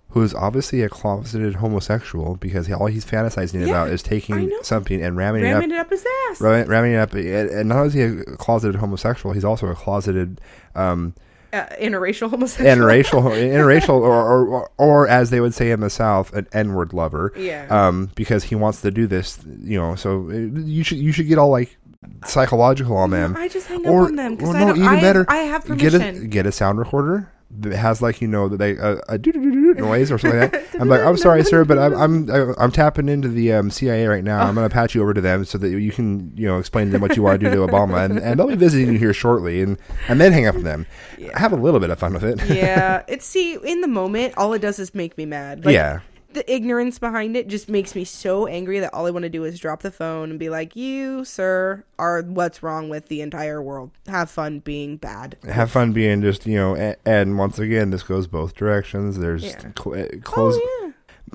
who 0.09 0.21
is 0.21 0.33
obviously 0.33 0.81
a 0.81 0.89
closeted 0.89 1.55
homosexual 1.55 2.35
because 2.35 2.69
all 2.71 2.87
he's 2.87 3.05
fantasizing 3.05 3.61
Yeah, 3.61 3.67
about 3.67 3.89
is 3.89 4.03
taking 4.03 4.51
something 4.61 5.01
and 5.01 5.15
ramming, 5.15 5.43
ramming 5.43 5.71
it 5.71 5.75
it 5.75 5.79
up 5.79 5.89
his 5.89 6.05
ass. 6.29 6.41
up, 6.41 6.41
ramming, 6.41 6.67
ramming 6.67 6.91
it 6.93 6.97
up. 6.97 7.13
And 7.13 7.49
and 7.49 7.69
not 7.69 7.77
only 7.77 7.87
is 7.87 7.93
he 7.93 8.01
a 8.01 8.23
closeted 8.37 8.75
homosexual, 8.75 9.33
he's 9.33 9.45
also 9.45 9.67
a 9.67 9.75
closeted. 9.75 10.41
Um, 10.75 11.15
Uh, 11.55 11.75
interracial 11.77 12.29
homosexual. 12.31 12.69
interracial, 12.75 13.21
interracial, 13.53 14.01
or, 14.01 14.13
or, 14.13 14.47
or, 14.47 14.71
or 14.77 15.07
as 15.07 15.29
they 15.29 15.39
would 15.39 15.53
say 15.53 15.71
in 15.71 15.79
the 15.79 15.89
South, 15.89 16.33
an 16.33 16.47
N-word 16.51 16.91
lover. 16.93 17.31
Yeah. 17.37 17.67
Um, 17.69 18.11
because 18.15 18.43
he 18.43 18.55
wants 18.55 18.81
to 18.81 18.91
do 18.91 19.07
this, 19.07 19.39
you 19.61 19.79
know. 19.79 19.95
So 19.95 20.29
uh, 20.29 20.33
you 20.33 20.83
should 20.83 20.97
you 20.97 21.11
should 21.11 21.27
get 21.27 21.37
all 21.37 21.49
like 21.49 21.77
psychological 22.25 22.97
on 22.97 23.11
them. 23.11 23.35
I 23.37 23.47
just 23.47 23.67
hang 23.67 23.85
up 23.85 23.91
or 23.91 24.05
on 24.05 24.15
them 24.15 24.35
because 24.35 24.49
or 24.53 24.57
I 24.57 24.63
no, 24.65 24.71
even 24.71 24.83
I, 24.87 25.01
better, 25.01 25.25
I 25.29 25.37
have 25.37 25.65
get 25.77 25.93
a 25.93 25.99
permission. 25.99 26.29
get 26.29 26.45
a 26.45 26.51
sound 26.51 26.79
recorder 26.79 27.31
that 27.59 27.75
has 27.75 28.01
like 28.01 28.21
you 28.21 28.27
know 28.27 28.47
that 28.49 28.57
they 28.57 28.77
uh, 28.77 28.97
a 29.07 29.17
noise 29.79 30.11
or 30.11 30.17
something 30.17 30.39
like 30.39 30.51
that. 30.51 30.81
I'm 30.81 30.89
like, 30.89 31.01
I'm 31.01 31.17
sorry, 31.17 31.43
sir, 31.43 31.65
but 31.65 31.77
I'm 31.77 31.93
I'm 32.29 32.55
I'm 32.57 32.71
tapping 32.71 33.09
into 33.09 33.27
the 33.27 33.53
um, 33.53 33.69
CIA 33.69 34.07
right 34.07 34.23
now. 34.23 34.39
I'm 34.41 34.55
gonna 34.55 34.69
patch 34.69 34.95
you 34.95 35.01
over 35.01 35.13
to 35.13 35.21
them 35.21 35.45
so 35.45 35.57
that 35.57 35.69
you 35.69 35.91
can 35.91 36.31
you 36.35 36.47
know 36.47 36.57
explain 36.59 36.87
to 36.87 36.91
them 36.91 37.01
what 37.01 37.15
you 37.15 37.23
want 37.23 37.39
to 37.39 37.49
do 37.49 37.55
to 37.55 37.71
Obama, 37.71 38.05
and, 38.05 38.19
and 38.19 38.39
they'll 38.39 38.47
be 38.47 38.55
visiting 38.55 38.93
you 38.93 38.99
here 38.99 39.13
shortly, 39.13 39.61
and 39.61 39.77
and 40.07 40.19
then 40.19 40.31
hang 40.31 40.47
up 40.47 40.55
with 40.55 40.63
them. 40.63 40.85
Have 41.33 41.53
a 41.53 41.57
little 41.57 41.79
bit 41.79 41.89
of 41.89 41.99
fun 41.99 42.13
with 42.13 42.23
it. 42.23 42.43
yeah, 42.49 43.03
it's 43.07 43.25
see 43.25 43.55
in 43.63 43.81
the 43.81 43.87
moment, 43.87 44.33
all 44.37 44.53
it 44.53 44.59
does 44.59 44.79
is 44.79 44.93
make 44.95 45.17
me 45.17 45.25
mad. 45.25 45.65
Like, 45.65 45.73
Yeah. 45.73 45.99
The 46.35 46.53
ignorance 46.53 46.99
behind 46.99 47.35
it 47.35 47.47
just 47.47 47.67
makes 47.69 47.95
me 47.95 48.03
so 48.03 48.45
angry 48.45 48.79
that 48.79 48.93
all 48.93 49.07
I 49.07 49.09
want 49.09 49.23
to 49.23 49.29
do 49.29 49.43
is 49.43 49.59
drop 49.59 49.81
the 49.81 49.89
phone 49.89 50.29
and 50.29 50.37
be 50.37 50.49
like, 50.49 50.75
"You, 50.75 51.25
sir, 51.25 51.83
are 51.97 52.21
what's 52.21 52.61
wrong 52.61 52.87
with 52.89 53.07
the 53.07 53.21
entire 53.21 53.61
world. 53.61 53.89
Have 54.07 54.29
fun 54.29 54.59
being 54.59 54.97
bad." 54.97 55.37
have 55.49 55.71
fun 55.71 55.91
being 55.93 56.21
just 56.21 56.45
you 56.45 56.55
know 56.57 56.75
and, 56.75 56.95
and 57.05 57.37
once 57.39 57.57
again 57.57 57.89
this 57.89 58.03
goes 58.03 58.27
both 58.27 58.53
directions 58.55 59.17
there's 59.17 59.43
Yeah. 59.43 59.71
cl- 59.77 59.95
uh, 59.99 60.07
close 60.23 60.55
oh 60.57 60.91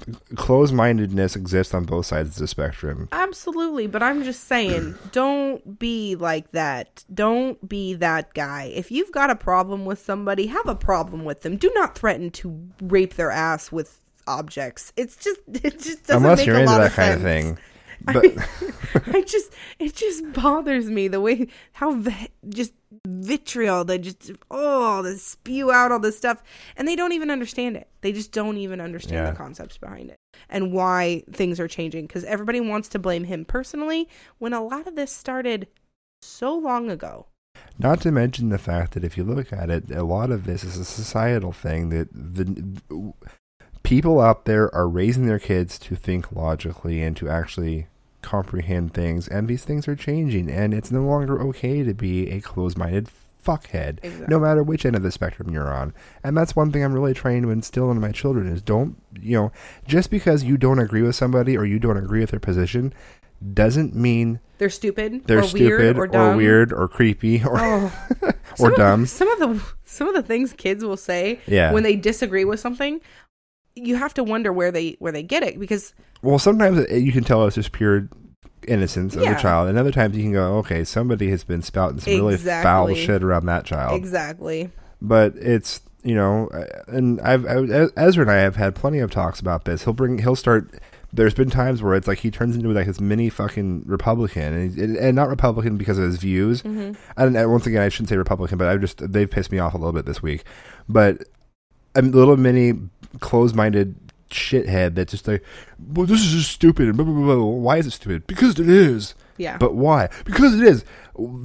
yeah, 0.07 0.15
close-mindedness 0.37 1.37
exists 1.37 1.75
on 1.75 1.85
both 1.85 2.07
sides 2.07 2.31
of 2.31 2.37
the 2.37 2.47
spectrum 2.47 3.09
absolutely. 3.13 3.87
But 3.87 4.03
I'm 4.03 4.23
just 4.25 4.45
saying, 4.45 4.95
don't 5.13 5.79
be 5.79 6.17
like 6.17 6.53
that. 6.53 7.05
Don't 7.13 7.67
be 7.69 7.95
that 7.95 8.35
guy. 8.35 8.73
If 8.75 8.91
you've 8.91 9.13
got 9.13 9.31
a 9.31 9.35
problem 9.37 9.85
with 9.85 9.99
somebody, 10.01 10.47
have 10.47 10.69
a 10.69 10.75
problem 10.75 11.25
with 11.25 11.43
them. 11.43 11.57
Do 11.57 11.71
not 11.75 11.97
threaten 11.97 12.31
to 12.33 12.69
rape 12.83 13.15
their 13.15 13.31
ass 13.31 13.71
with 13.73 14.00
objects. 14.39 14.93
It's 14.97 15.17
just 15.17 15.41
it 15.49 15.79
just 15.81 16.07
doesn't 16.07 16.23
unless 16.23 16.39
make 16.39 16.47
you're 16.47 16.57
a 16.57 16.61
into 16.61 16.73
lot 16.73 16.79
that 16.79 16.87
of 16.91 16.97
kind 16.97 17.15
of 17.15 17.23
thing 17.23 17.59
but 18.07 18.25
I 19.15 19.21
just 19.23 19.53
it 19.79 19.95
just 19.95 20.33
bothers 20.33 20.87
me 20.89 21.07
the 21.09 21.21
way 21.21 21.49
how 21.73 21.93
vi- 21.93 22.31
just 22.49 22.73
vitriol 23.07 23.85
they 23.85 23.99
just 23.99 24.31
oh 24.51 25.03
they 25.03 25.17
spew 25.17 25.71
out 25.71 25.93
all 25.93 25.99
this 26.01 26.17
stuff 26.17 26.43
and 26.77 26.89
they 26.89 26.97
don't 26.97 27.13
even 27.13 27.31
understand 27.31 27.77
it. 27.77 27.89
They 28.01 28.13
just 28.13 28.33
don't 28.33 28.57
even 28.57 28.81
understand 28.81 29.27
Yeah. 29.27 29.31
the 29.33 29.37
concepts 29.37 29.77
behind 29.77 30.09
it 30.09 30.17
and 30.49 30.73
why 30.73 31.25
things 31.31 31.61
are 31.61 31.69
changing 31.69 32.07
because 32.07 32.25
everybody 32.25 32.61
wants 32.61 32.89
to 32.91 32.99
blame 32.99 33.25
him 33.25 33.45
personally 33.45 34.09
when 34.39 34.55
a 34.55 34.63
lot 34.65 34.87
of 34.87 34.97
this 34.97 35.13
started 35.13 35.69
so 36.23 36.57
long 36.57 36.91
ago. 36.91 37.27
not 37.79 38.01
to 38.01 38.11
mention 38.11 38.49
the 38.49 38.59
fact 38.59 38.95
that 38.95 39.05
if 39.05 39.19
you 39.19 39.25
look 39.25 39.53
at 39.53 39.69
it 39.69 39.91
a 39.91 40.05
lot 40.05 40.31
of 40.31 40.45
this 40.45 40.65
is 40.65 40.79
a 40.79 40.85
societal 40.87 41.53
thing 41.53 41.91
that 41.91 42.09
the 42.15 42.47
people 43.83 44.21
out 44.21 44.45
there 44.45 44.73
are 44.75 44.89
raising 44.89 45.27
their 45.27 45.39
kids 45.39 45.79
to 45.79 45.95
think 45.97 46.33
logically 46.33 47.03
and 47.03 47.17
to 47.17 47.29
actually 47.29 47.87
comprehend 48.23 48.93
things 48.93 49.27
and 49.27 49.49
these 49.49 49.65
things 49.65 49.89
are 49.89 49.97
changing 49.97 50.51
and 50.51 50.75
it's 50.75 50.91
no 50.91 51.03
longer 51.03 51.41
okay 51.41 51.83
to 51.83 51.95
be 51.95 52.29
a 52.31 52.41
closed-minded 52.41 53.09
fuckhead 53.43 53.99
Exactly. 54.03 54.27
no 54.29 54.39
matter 54.39 54.63
which 54.63 54.85
end 54.85 54.95
of 54.95 55.03
the 55.03 55.11
spectrum 55.11 55.51
you're 55.51 55.73
on 55.73 55.95
and 56.23 56.37
that's 56.37 56.55
one 56.55 56.71
thing 56.71 56.85
i'm 56.85 56.93
really 56.93 57.15
trying 57.15 57.41
to 57.41 57.49
instill 57.51 57.91
into 57.91 58.03
my 58.03 58.13
children 58.13 58.47
is 58.47 58.61
don't 58.61 59.01
you 59.19 59.35
know 59.39 59.53
just 59.87 60.11
because 60.11 60.45
you 60.45 60.59
don't 60.59 60.79
agree 60.79 61.01
with 61.01 61.15
somebody 61.17 61.57
or 61.57 61.65
you 61.65 61.79
don't 61.79 61.97
agree 61.97 62.21
with 62.21 62.31
their 62.33 62.39
position 62.41 62.93
doesn't 63.55 63.95
mean 63.95 64.39
They're 64.59 64.69
stupid. 64.69 65.27
they're 65.27 65.39
or 65.39 65.43
stupid 65.45 65.97
weird 65.97 65.99
or, 65.99 66.07
dumb. 66.07 66.37
weird 66.37 66.73
or 66.75 66.87
creepy 66.89 67.43
or 67.43 67.59
Oh. 67.59 67.93
or 68.23 68.35
some 68.57 68.75
dumb. 68.75 69.03
Of, 69.05 69.09
some 69.09 69.29
of 69.29 69.39
the 69.39 69.63
some 69.87 70.09
of 70.09 70.15
the 70.15 70.23
things 70.23 70.53
kids 70.53 70.85
will 70.85 70.99
say 70.99 71.41
Yeah. 71.47 71.73
when 71.73 71.83
they 71.83 71.97
disagree 71.97 72.45
with 72.45 72.61
something, 72.61 73.01
you 73.83 73.97
have 73.97 74.15
to 74.15 74.25
wonder 74.25 74.53
where 74.53 74.71
they 74.71 74.97
where 74.99 75.13
they 75.13 75.23
get 75.23 75.43
it 75.43 75.59
because 75.59 75.93
Well, 76.23 76.39
sometimes 76.39 76.91
you 76.91 77.13
can 77.13 77.25
tell 77.25 77.47
it's 77.47 77.57
just 77.57 77.73
pure 77.73 78.09
innocence 78.69 79.17
of 79.17 79.23
Yeah. 79.23 79.37
a 79.37 79.41
child, 79.41 79.69
and 79.69 79.79
other 79.79 79.91
times 79.93 80.17
you 80.17 80.23
can 80.23 80.33
go, 80.33 80.59
okay, 80.59 80.85
somebody 80.85 81.31
has 81.31 81.45
been 81.45 81.63
spouting 81.63 81.99
some 82.01 82.13
really 82.15 82.37
foul 82.37 82.95
shit 82.95 83.23
around 83.23 83.47
that 83.47 83.65
child. 83.65 83.97
exactly. 83.97 84.71
But 85.01 85.35
it's 85.37 85.81
you 86.03 86.15
know, 86.15 86.49
and 86.89 87.21
I've 87.21 87.45
I, 87.47 87.89
Ezra 87.97 88.23
and 88.23 88.31
I 88.31 88.37
have 88.37 88.57
had 88.57 88.75
plenty 88.75 89.01
of 89.01 89.11
talks 89.11 89.39
about 89.41 89.65
this. 89.67 89.85
He'll 89.85 89.93
bring, 89.93 90.19
he'll 90.19 90.37
start. 90.37 90.79
There's 91.13 91.35
been 91.35 91.51
times 91.51 91.83
where 91.83 91.95
it's 91.95 92.07
like 92.09 92.19
he 92.21 92.31
turns 92.31 92.55
into 92.57 92.71
like 92.71 92.87
this 92.87 93.01
mini 93.01 93.29
fucking 93.29 93.83
Republican, 93.87 94.55
and, 94.55 94.75
he's- 94.75 94.97
and 94.99 95.17
not 95.17 95.29
Republican 95.29 95.77
because 95.77 95.99
of 95.99 96.05
his 96.05 96.17
views. 96.19 96.63
Mm-hmm. 96.63 96.93
And, 97.21 97.37
and 97.37 97.51
once 97.51 97.67
again, 97.67 97.83
I 97.83 97.89
shouldn't 97.91 98.09
say 98.11 98.17
Republican, 98.17 98.57
but 98.59 98.69
I 98.69 98.77
just 98.79 99.13
they've 99.13 99.29
pissed 99.31 99.51
me 99.53 99.59
off 99.59 99.75
a 99.75 99.77
little 99.77 99.93
bit 99.93 100.07
this 100.07 100.23
week. 100.23 100.45
But 100.89 101.25
a 101.95 102.01
little 102.03 102.37
mini 102.37 102.75
closed-minded 103.19 103.97
shithead 104.31 104.95
that's 104.95 105.11
just 105.11 105.27
like, 105.27 105.45
well, 105.79 106.07
this 106.07 106.21
is 106.21 106.33
just 106.33 106.53
stupid. 106.53 106.97
Blah, 106.97 107.05
blah, 107.05 107.15
blah, 107.15 107.35
blah. 107.35 107.45
Why 107.45 107.79
is 107.79 107.87
it 107.87 107.93
stupid? 107.93 108.27
Because 108.27 108.59
it 108.61 108.69
is. 108.69 109.15
Yeah. 109.37 109.57
But 109.59 109.75
why? 109.75 110.09
Because 110.25 110.55
it 110.55 110.67
is. 110.67 110.85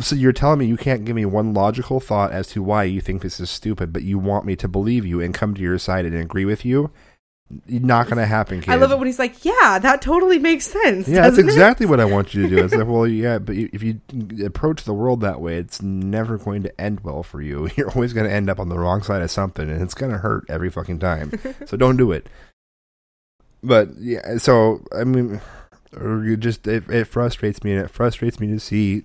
So 0.01 0.15
you're 0.15 0.31
telling 0.31 0.59
me 0.59 0.65
you 0.65 0.77
can't 0.77 1.05
give 1.05 1.15
me 1.15 1.25
one 1.25 1.53
logical 1.53 1.99
thought 1.99 2.31
as 2.31 2.47
to 2.49 2.61
why 2.61 2.83
you 2.83 3.01
think 3.01 3.21
this 3.21 3.39
is 3.39 3.49
stupid, 3.49 3.91
but 3.91 4.03
you 4.03 4.19
want 4.19 4.45
me 4.45 4.55
to 4.57 4.67
believe 4.67 5.05
you 5.05 5.19
and 5.21 5.33
come 5.33 5.53
to 5.55 5.61
your 5.61 5.77
side 5.79 6.05
and 6.05 6.15
agree 6.15 6.45
with 6.45 6.63
you? 6.65 6.91
Not 7.67 8.05
going 8.07 8.17
to 8.17 8.25
happen, 8.25 8.59
kid. 8.59 8.71
I 8.71 8.75
love 8.75 8.91
it 8.91 8.97
when 8.97 9.05
he's 9.05 9.19
like, 9.19 9.45
"Yeah, 9.45 9.77
that 9.77 10.01
totally 10.01 10.39
makes 10.39 10.65
sense." 10.65 11.07
Yeah, 11.07 11.21
that's 11.21 11.35
doesn't 11.35 11.47
it?" 11.47 11.51
exactly 11.51 11.85
what 11.85 11.99
I 11.99 12.05
want 12.05 12.33
you 12.33 12.41
to 12.41 12.49
do. 12.49 12.63
It's 12.63 12.73
like, 12.75 12.87
well, 12.87 13.05
yeah, 13.05 13.37
but 13.37 13.55
if 13.55 13.83
you 13.83 14.01
approach 14.43 14.83
the 14.83 14.95
world 14.95 15.21
that 15.21 15.39
way, 15.41 15.57
it's 15.57 15.79
never 15.79 16.39
going 16.39 16.63
to 16.63 16.81
end 16.81 17.01
well 17.01 17.21
for 17.21 17.43
you. 17.43 17.69
You're 17.75 17.91
always 17.91 18.13
going 18.13 18.27
to 18.27 18.33
end 18.33 18.49
up 18.49 18.59
on 18.59 18.69
the 18.69 18.79
wrong 18.79 19.03
side 19.03 19.21
of 19.21 19.29
something, 19.29 19.69
and 19.69 19.79
it's 19.83 19.93
going 19.93 20.11
to 20.11 20.17
hurt 20.17 20.45
every 20.49 20.71
fucking 20.71 20.97
time. 20.97 21.33
so 21.67 21.77
don't 21.77 21.97
do 21.97 22.11
it. 22.11 22.27
But 23.61 23.89
yeah, 23.99 24.37
so 24.37 24.83
I 24.97 25.03
mean, 25.03 25.39
or 25.95 26.25
you 26.25 26.37
just 26.37 26.65
it, 26.65 26.89
it 26.89 27.05
frustrates 27.05 27.63
me, 27.63 27.73
and 27.73 27.85
it 27.85 27.91
frustrates 27.91 28.39
me 28.39 28.47
to 28.47 28.59
see. 28.59 29.03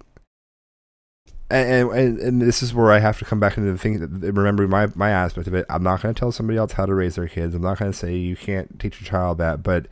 And, 1.51 1.91
and 1.91 2.19
and 2.21 2.43
this 2.43 2.63
is 2.63 2.73
where 2.73 2.93
I 2.93 3.01
have 3.01 3.19
to 3.19 3.25
come 3.25 3.41
back 3.41 3.57
into 3.57 3.73
the 3.73 3.79
thing. 3.79 3.99
Remember 4.21 4.69
my 4.69 4.89
my 4.95 5.11
aspect 5.11 5.47
of 5.49 5.55
it. 5.55 5.67
I'm 5.69 5.83
not 5.83 6.01
going 6.03 6.15
to 6.15 6.19
tell 6.19 6.31
somebody 6.33 6.59
else 6.59 6.73
how 6.73 6.87
to 6.87 6.95
raise 6.95 7.17
their 7.17 7.29
kids. 7.29 7.55
I'm 7.55 7.63
not 7.63 7.79
going 7.79 7.91
to 7.91 7.97
say 7.99 8.15
you 8.17 8.37
can't 8.37 8.79
teach 8.79 9.01
your 9.01 9.09
child 9.09 9.39
that. 9.39 9.63
But 9.63 9.87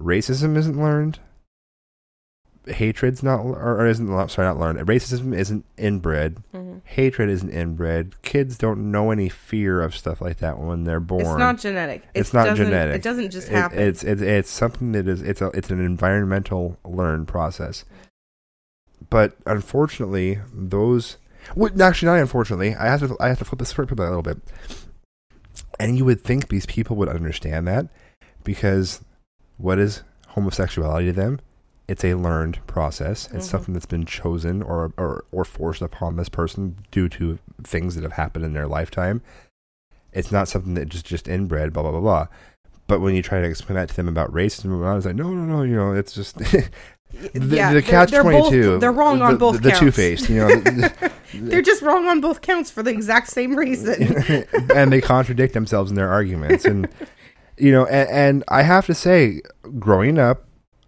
racism 0.00 0.56
isn't 0.56 0.80
learned. 0.80 1.18
Hatred's 2.66 3.22
not, 3.22 3.40
or, 3.42 3.80
or 3.80 3.86
isn't 3.86 4.08
sorry, 4.28 4.48
not 4.48 4.58
learned. 4.58 4.80
Racism 4.88 5.32
isn't 5.36 5.64
inbred. 5.76 6.38
Mhm. 6.52 6.80
Hatred 6.84 7.30
isn't 7.30 7.50
inbred. 7.50 8.20
Kids 8.22 8.58
don't 8.58 8.90
know 8.90 9.12
any 9.12 9.28
fear 9.28 9.80
of 9.80 9.94
stuff 9.96 10.20
like 10.20 10.38
that 10.38 10.58
when 10.58 10.82
they're 10.82 10.98
born. 10.98 11.20
It's 11.20 11.38
not 11.38 11.58
genetic. 11.58 12.02
It's 12.12 12.30
It 12.30 12.34
not 12.34 12.56
genetic. 12.56 12.96
It 12.96 13.02
doesn't 13.02 13.30
just 13.30 13.48
It- 13.48 13.54
happen. 13.54 13.78
it's 13.78 14.02
it's 14.02 14.20
it's 14.20 14.50
something 14.50 14.90
that 14.92 15.06
is 15.06 15.22
it's 15.22 15.40
a 15.40 15.46
it's 15.54 15.70
an 15.70 15.78
environmental 15.84 16.76
learned 16.84 17.28
process. 17.28 17.84
But 19.10 19.36
unfortunately, 19.46 20.38
those 20.52 21.16
well, 21.54 21.70
actually 21.82 22.06
not 22.06 22.18
unfortunately, 22.18 22.74
I 22.74 22.86
have 22.86 23.00
to 23.00 23.16
I 23.20 23.28
have 23.28 23.38
to 23.38 23.44
flip 23.44 23.58
the 23.58 23.66
script 23.66 23.92
a 23.92 23.94
little 23.94 24.22
bit. 24.22 24.38
And 25.78 25.96
you 25.96 26.04
would 26.04 26.22
think 26.22 26.48
these 26.48 26.66
people 26.66 26.96
would 26.96 27.08
understand 27.08 27.66
that 27.68 27.86
because 28.44 29.02
what 29.58 29.78
is 29.78 30.02
homosexuality 30.28 31.06
to 31.06 31.12
them? 31.12 31.40
It's 31.88 32.04
a 32.04 32.14
learned 32.14 32.66
process. 32.66 33.28
It's 33.32 33.46
Mhm. 33.46 33.50
something 33.50 33.74
that's 33.74 33.86
been 33.86 34.06
chosen 34.06 34.62
or, 34.62 34.92
or 34.96 35.24
or 35.30 35.44
forced 35.44 35.82
upon 35.82 36.16
this 36.16 36.28
person 36.28 36.76
due 36.90 37.08
to 37.10 37.38
things 37.62 37.94
that 37.94 38.02
have 38.02 38.12
happened 38.14 38.44
in 38.44 38.54
their 38.54 38.66
lifetime. 38.66 39.22
It's 40.12 40.32
not 40.32 40.48
something 40.48 40.74
that 40.74 40.88
just 40.88 41.06
just 41.06 41.28
inbred, 41.28 41.72
blah 41.72 41.82
blah 41.82 41.92
blah 41.92 42.00
blah. 42.00 42.26
But 42.88 43.00
when 43.00 43.14
you 43.14 43.22
try 43.22 43.40
to 43.40 43.46
explain 43.46 43.76
that 43.76 43.88
to 43.90 43.96
them 43.96 44.08
about 44.08 44.32
racism, 44.32 44.84
I 44.84 44.94
was 44.94 45.06
like, 45.06 45.14
no, 45.16 45.28
no, 45.32 45.44
no, 45.44 45.62
you 45.62 45.76
know, 45.76 45.92
it's 45.92 46.12
just 46.12 46.38
the, 47.12 47.56
yeah, 47.56 47.72
the 47.72 47.80
they're- 47.80 47.82
catch 47.82 48.10
they're 48.10 48.22
both- 48.22 48.48
twenty 48.48 48.50
two. 48.50 48.78
They're 48.78 48.92
wrong 48.92 49.22
on 49.22 49.32
the, 49.34 49.38
both 49.38 49.62
the, 49.62 49.70
counts. 49.70 49.80
two 49.80 49.90
faced, 49.90 50.28
you 50.28 50.36
know, 50.36 50.88
They're 51.34 51.62
just 51.62 51.82
wrong 51.82 52.06
on 52.08 52.20
both 52.20 52.40
counts 52.40 52.70
for 52.70 52.82
the 52.82 52.90
exact 52.90 53.28
same 53.28 53.56
reason. 53.56 54.16
and 54.74 54.92
they 54.92 55.00
contradict 55.00 55.54
themselves 55.54 55.90
in 55.90 55.96
their 55.96 56.10
arguments, 56.10 56.64
and 56.64 56.88
you 57.56 57.72
know, 57.72 57.86
and, 57.86 58.08
and 58.10 58.44
I 58.48 58.62
have 58.62 58.86
to 58.86 58.94
say, 58.94 59.40
growing 59.78 60.18
up, 60.18 60.44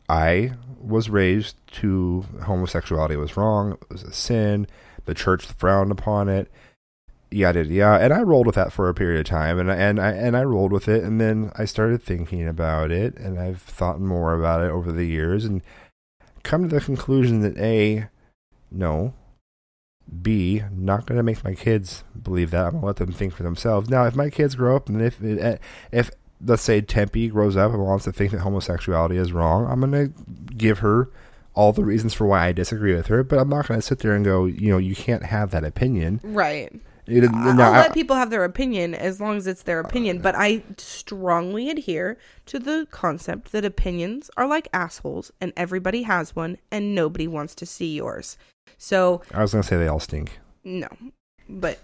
I 0.09 0.53
was 0.81 1.11
raised 1.11 1.57
to 1.73 2.25
homosexuality 2.45 3.17
was 3.17 3.37
wrong, 3.37 3.73
it 3.73 3.91
was 3.91 4.03
a 4.03 4.13
sin, 4.13 4.67
the 5.05 5.15
church 5.15 5.45
frowned 5.47 5.91
upon 5.91 6.29
it, 6.29 6.51
yada 7.31 7.65
yada, 7.65 8.05
and 8.05 8.13
I 8.13 8.23
rolled 8.23 8.47
with 8.47 8.55
that 8.55 8.73
for 8.73 8.89
a 8.89 8.95
period 8.95 9.21
of 9.21 9.27
time, 9.27 9.59
and 9.59 9.71
and 9.71 9.99
I 10.01 10.13
and 10.13 10.37
I 10.37 10.45
rolled 10.45 10.73
with 10.73 10.89
it, 10.89 11.05
and 11.05 11.21
then 11.21 11.53
I 11.57 11.65
started 11.65 12.03
thinking 12.03 12.47
about 12.47 12.91
it, 12.91 13.17
and 13.19 13.39
I've 13.39 13.61
thought 13.63 14.01
more 14.01 14.35
about 14.35 14.63
it 14.63 14.71
over 14.71 14.93
the 14.93 15.07
years, 15.07 15.45
and 15.45 15.63
come 16.43 16.69
to 16.69 16.75
the 16.75 16.81
conclusion 16.81 17.41
that 17.41 17.57
a, 17.59 18.09
no, 18.71 19.15
B, 20.23 20.63
not 20.73 21.07
going 21.07 21.17
to 21.17 21.23
make 21.23 21.45
my 21.45 21.55
kids 21.55 22.05
believe 22.21 22.51
that. 22.51 22.67
I'm 22.67 22.71
going 22.73 22.81
to 22.81 22.87
let 22.87 22.97
them 22.97 23.13
think 23.13 23.35
for 23.35 23.43
themselves. 23.43 23.89
Now, 23.89 24.05
if 24.05 24.17
my 24.17 24.31
kids 24.31 24.55
grow 24.55 24.77
up 24.77 24.89
and 24.89 25.03
if 25.03 25.23
eh, 25.23 25.37
eh, 25.39 25.57
if 25.93 26.11
let's 26.45 26.63
say 26.63 26.81
Tempe 26.81 27.29
grows 27.29 27.57
up 27.57 27.73
and 27.73 27.85
wants 27.85 28.05
to 28.05 28.13
think 28.13 28.31
that 28.33 28.41
homosexuality 28.41 29.17
is 29.17 29.33
wrong, 29.33 29.67
I'm 29.71 29.81
going 29.81 29.93
to 29.93 30.55
give 30.55 30.79
her 30.79 31.11
all 31.55 31.73
the 31.73 31.85
reasons 31.85 32.15
for 32.15 32.27
why 32.27 32.47
I 32.47 32.53
disagree 32.53 32.95
with 32.95 33.09
her. 33.09 33.23
But 33.23 33.39
I'm 33.39 33.49
not 33.49 33.67
going 33.67 33.81
to 33.81 33.87
sit 33.87 33.99
there 33.99 34.15
and 34.15 34.25
go, 34.25 34.47
you 34.47 34.71
know, 34.71 34.79
you 34.79 34.95
can't 34.95 35.25
have 35.25 35.51
that 35.51 35.65
opinion. 35.65 36.21
right. 36.23 36.73
It- 37.09 37.25
I'll 37.33 37.61
I- 37.61 37.81
let 37.81 37.95
people 37.95 38.17
have 38.17 38.31
their 38.31 38.45
opinion 38.45 38.95
as 38.95 39.21
long 39.21 39.37
as 39.39 39.47
it's 39.47 39.63
their 39.63 39.81
opinion, 39.81 40.21
but 40.21 40.35
I 40.37 40.63
strongly 40.77 41.71
adhere 41.71 42.19
to 42.47 42.59
the 42.59 42.87
concept 42.91 43.51
that 43.53 43.65
opinions 43.65 44.31
are 44.37 44.47
like 44.47 44.69
assholes 44.73 45.33
and 45.41 45.53
everybody 45.57 46.03
has 46.03 46.37
one 46.37 46.59
and 46.71 46.95
nobody 46.95 47.27
wants 47.27 47.55
to 47.57 47.67
see 47.67 47.95
yours. 47.97 48.37
So, 48.77 49.23
I 49.33 49.41
was 49.43 49.53
going 49.53 49.63
to 49.63 49.69
say 49.69 49.77
they 49.79 49.89
all 49.89 50.01
stink. 50.01 50.39
no, 50.65 50.89
but 51.49 51.79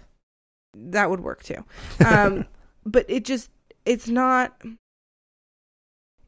that 0.77 1.09
would 1.09 1.21
work 1.21 1.41
too. 1.43 1.65
Um, 2.05 2.45
but 2.85 3.05
it 3.09 3.25
just, 3.25 3.49
it's 3.85 4.07
not. 4.07 4.61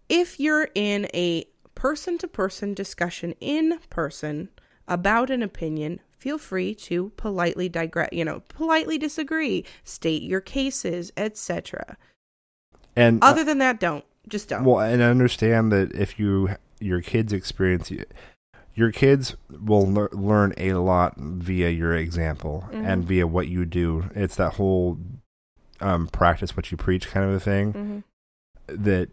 If 0.10 0.40
you're 0.40 0.70
in 0.74 1.08
a 1.14 1.46
person 1.76 2.18
to 2.20 2.28
person 2.28 2.74
discussion 2.74 3.36
in 3.40 3.78
person 3.90 4.50
about 4.88 5.30
an 5.30 5.44
opinion, 5.44 6.00
feel 6.28 6.38
free 6.38 6.76
to 6.76 7.10
politely 7.16 7.70
digress, 7.70 8.10
you 8.12 8.26
know, 8.26 8.42
politely 8.50 8.98
disagree, 8.98 9.64
state 9.86 10.22
your 10.22 10.42
cases, 10.42 11.10
etc. 11.16 11.96
And 12.98 13.24
Other 13.24 13.46
than 13.46 13.60
that, 13.60 13.80
don't. 13.80 14.04
Just 14.28 14.50
don't. 14.50 14.66
Well, 14.66 14.82
and 14.82 15.02
I 15.02 15.08
understand 15.10 15.72
that 15.72 15.94
if 15.96 16.20
you 16.20 16.50
your 16.82 17.02
kids 17.02 17.32
experience 17.32 17.92
your 18.76 18.92
kids 18.92 19.38
will 19.50 19.88
lear- 19.88 20.10
learn 20.12 20.54
a 20.58 20.74
lot 20.74 21.16
via 21.18 21.70
your 21.70 21.96
example 21.96 22.66
and 22.74 23.04
Mhm. 23.04 23.08
via 23.08 23.26
what 23.28 23.48
you 23.48 23.64
do. 23.66 24.10
It's 24.14 24.36
that 24.36 24.56
whole 24.56 24.98
um, 25.80 26.08
practice 26.08 26.58
what 26.58 26.72
you 26.72 26.76
preach 26.78 27.08
kind 27.08 27.26
of 27.26 27.34
a 27.36 27.40
thing 27.40 28.04
Mhm. 28.68 28.84
that 28.84 29.10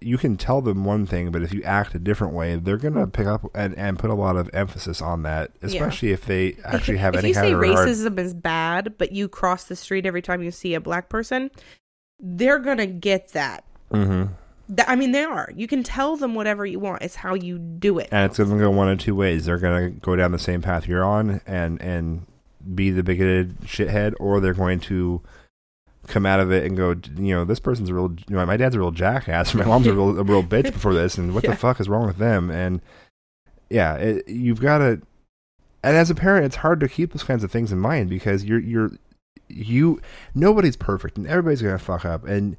you 0.00 0.16
can 0.18 0.36
tell 0.36 0.60
them 0.60 0.84
one 0.84 1.06
thing, 1.06 1.30
but 1.32 1.42
if 1.42 1.52
you 1.52 1.62
act 1.64 1.94
a 1.94 1.98
different 1.98 2.32
way, 2.34 2.56
they're 2.56 2.76
gonna 2.76 3.06
pick 3.06 3.26
up 3.26 3.50
and, 3.54 3.76
and 3.76 3.98
put 3.98 4.10
a 4.10 4.14
lot 4.14 4.36
of 4.36 4.48
emphasis 4.52 5.02
on 5.02 5.22
that, 5.24 5.50
especially 5.62 6.12
if 6.12 6.24
they 6.24 6.56
actually 6.64 6.98
have 6.98 7.14
if 7.14 7.18
any 7.20 7.28
you 7.28 7.34
kind 7.34 7.46
say 7.46 7.52
racism 7.54 8.18
is 8.18 8.32
bad, 8.34 8.94
but 8.98 9.12
you 9.12 9.28
cross 9.28 9.64
the 9.64 9.74
street 9.76 10.06
every 10.06 10.22
time 10.22 10.42
you 10.42 10.50
see 10.50 10.74
a 10.74 10.80
black 10.80 11.08
person, 11.08 11.50
they're 12.20 12.58
gonna 12.58 12.86
get 12.86 13.32
that. 13.32 13.64
hmm 13.90 14.24
That- 14.68 14.88
I 14.88 14.96
mean, 14.96 15.12
they 15.12 15.24
are. 15.24 15.50
You 15.56 15.66
can 15.66 15.82
tell 15.82 16.16
them 16.16 16.34
whatever 16.34 16.66
you 16.66 16.78
want. 16.78 17.02
It's 17.02 17.16
how 17.16 17.34
you 17.34 17.58
do 17.58 17.98
it. 17.98 18.08
and 18.12 18.26
it's 18.30 18.36
going 18.38 18.50
to 18.50 18.58
go 18.58 18.70
one 18.70 18.88
of 18.90 18.98
two 18.98 19.14
ways. 19.14 19.46
They're 19.46 19.56
going 19.58 19.94
to 19.94 20.00
go 20.00 20.14
down 20.14 20.30
the 20.32 20.38
same 20.38 20.60
path 20.60 20.86
you're 20.86 21.04
on 21.04 21.40
and 21.46 21.80
and 21.80 22.26
be 22.74 22.90
the 22.90 23.02
bigoted 23.02 23.60
shithead, 23.62 24.12
or 24.20 24.40
they're 24.40 24.52
going 24.52 24.78
to 24.80 25.22
come 26.08 26.26
out 26.26 26.40
of 26.40 26.50
it 26.50 26.64
and 26.64 26.76
go, 26.76 26.90
you 27.16 27.34
know, 27.34 27.44
this 27.44 27.60
person's 27.60 27.88
a 27.90 27.94
real, 27.94 28.10
you 28.28 28.36
know, 28.36 28.44
my 28.46 28.56
dad's 28.56 28.74
a 28.74 28.78
real 28.78 28.90
jackass, 28.90 29.54
my 29.54 29.64
mom's 29.64 29.86
a 29.86 29.92
real 29.94 30.18
a 30.18 30.22
real 30.24 30.42
bitch 30.42 30.72
before 30.72 30.94
this, 30.94 31.16
and 31.18 31.34
what 31.34 31.44
Yeah. 31.48 31.50
the 31.50 31.56
fuck 31.56 31.80
is 31.80 31.88
wrong 31.88 32.06
with 32.06 32.16
them? 32.18 32.50
And 32.50 32.80
yeah, 33.70 33.94
it, 33.96 34.28
you've 34.28 34.60
got 34.60 34.78
to. 34.78 35.00
And 35.82 35.96
as 35.96 36.10
a 36.10 36.14
parent, 36.14 36.44
it's 36.46 36.56
hard 36.56 36.80
to 36.80 36.88
keep 36.88 37.12
those 37.12 37.22
kinds 37.22 37.44
of 37.44 37.52
things 37.52 37.70
in 37.70 37.78
mind 37.78 38.08
because 38.10 38.44
you're 38.44 38.58
you're 38.58 38.90
you 39.48 40.00
nobody's 40.34 40.76
perfect 40.76 41.16
and 41.16 41.26
everybody's 41.26 41.62
gonna 41.62 41.78
fuck 41.78 42.04
up 42.04 42.24
and 42.26 42.56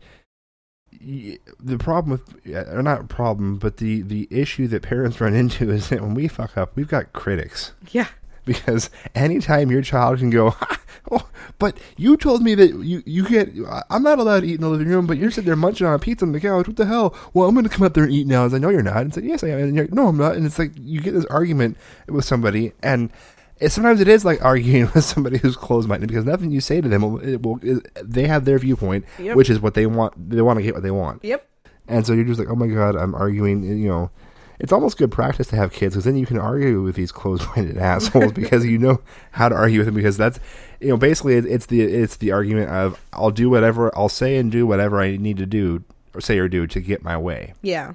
the 1.02 1.78
problem 1.78 2.12
with 2.12 2.54
uh, 2.56 2.72
or 2.76 2.82
not 2.82 3.08
problem 3.10 3.58
but 3.58 3.78
the 3.78 4.02
the 4.02 4.28
issue 4.32 4.68
that 4.68 4.82
parents 4.82 5.22
run 5.22 5.34
into 5.36 5.70
is 5.70 5.90
that 5.90 6.02
when 6.02 6.14
we 6.16 6.28
fuck 6.28 6.58
up 6.58 6.76
we've 6.76 6.88
got 6.88 7.14
critics 7.14 7.74
Yeah. 7.92 8.08
because 8.46 8.90
anytime 9.16 9.72
your 9.72 9.82
child 9.82 10.20
can 10.20 10.30
go 10.30 10.56
oh 11.12 11.30
But 11.58 11.78
you 11.98 12.16
told 12.18 12.42
me 12.42 12.56
that 12.56 12.74
you 12.84 13.04
you 13.06 13.28
get. 13.28 13.50
I'm 13.90 14.04
not 14.04 14.20
allowed 14.20 14.42
to 14.42 14.48
eat 14.48 14.56
in 14.56 14.62
the 14.62 14.70
living 14.70 14.88
room, 14.88 15.08
but 15.08 15.18
you're 15.18 15.32
sitting 15.32 15.46
there 15.48 15.56
munching 15.56 15.86
on 15.88 15.94
a 15.94 16.00
pizza 16.00 16.24
on 16.26 16.32
the 16.32 16.40
couch. 16.40 16.68
What 16.68 16.78
the 16.78 16.86
hell? 16.86 17.14
Well, 17.34 17.48
I'm 17.50 17.56
going 17.56 17.68
to 17.68 17.70
come 17.70 17.86
up 17.86 17.94
there 17.94 18.06
and 18.06 18.14
eat 18.14 18.28
now. 18.28 18.46
As 18.46 18.54
I 18.54 18.60
know 18.60 18.70
you're 18.70 18.82
not. 18.82 18.98
And 18.98 19.14
said, 19.14 19.26
yes, 19.26 19.44
I 19.44 19.50
am. 19.50 19.60
And 19.60 19.76
you're 19.76 19.86
like, 19.86 19.94
no, 19.94 20.08
I'm 20.08 20.18
not. 20.18 20.36
And 20.36 20.46
it's 20.46 20.58
like 20.58 20.72
you 20.78 21.02
get 21.02 21.14
this 21.14 21.26
argument 21.26 21.78
with 22.08 22.24
somebody, 22.26 22.72
and 22.82 23.12
it, 23.60 23.72
sometimes 23.72 24.00
it 24.00 24.08
is 24.08 24.24
like 24.24 24.42
arguing 24.46 24.90
with 24.94 25.04
somebody 25.04 25.38
who's 25.38 25.58
closed-minded 25.58 26.08
because 26.08 26.26
nothing 26.26 26.52
you 26.52 26.62
say 26.62 26.80
to 26.80 26.88
them 26.88 27.02
will, 27.02 27.20
it 27.20 27.42
will 27.42 27.60
it, 27.62 27.88
they 28.04 28.26
have 28.28 28.46
their 28.46 28.58
viewpoint, 28.60 29.04
Yep. 29.20 29.36
which 29.36 29.50
is 29.50 29.60
what 29.60 29.74
they 29.74 29.86
want. 29.86 30.30
They 30.30 30.42
want 30.42 30.60
to 30.60 30.64
get 30.64 30.74
what 30.76 30.84
they 30.84 30.92
want. 30.92 31.26
Yep. 31.26 31.46
And 31.90 32.06
so 32.06 32.14
you're 32.14 32.24
just 32.26 32.40
like, 32.40 32.50
oh 32.50 32.56
my 32.56 32.68
god, 32.68 32.96
I'm 32.96 33.16
arguing. 33.16 33.64
You 33.64 33.90
know, 33.90 34.12
it's 34.60 34.74
almost 34.74 34.98
good 34.98 35.12
practice 35.12 35.48
to 35.48 35.56
have 35.56 35.72
kids 35.72 35.96
because 35.96 36.04
then 36.04 36.18
you 36.18 36.26
can 36.26 36.38
argue 36.38 36.82
with 36.82 36.96
these 36.96 37.12
closed-minded 37.12 37.78
assholes 37.80 38.34
because 38.34 38.66
you 38.66 38.78
know 38.78 39.02
how 39.32 39.50
to 39.50 39.56
argue 39.56 39.80
with 39.80 39.86
them 39.86 39.96
because 39.96 40.18
that's, 40.18 40.40
you 40.80 40.90
know, 40.90 40.98
basically 40.98 41.36
it's 41.36 41.68
the 41.68 41.82
it's 41.82 42.18
the 42.18 42.32
argument 42.32 42.70
of 42.70 43.02
I'll 43.14 43.32
do 43.32 43.50
whatever 43.50 43.96
I'll 43.98 44.10
say 44.10 44.36
and 44.38 44.52
do 44.52 44.68
whatever 44.68 45.02
I 45.02 45.18
need 45.18 45.38
to 45.38 45.46
do 45.46 45.84
or 46.14 46.22
say 46.22 46.38
or 46.38 46.48
do 46.48 46.68
to 46.68 46.80
get 46.80 47.04
my 47.04 47.18
way. 47.18 47.54
Yeah. 47.62 47.94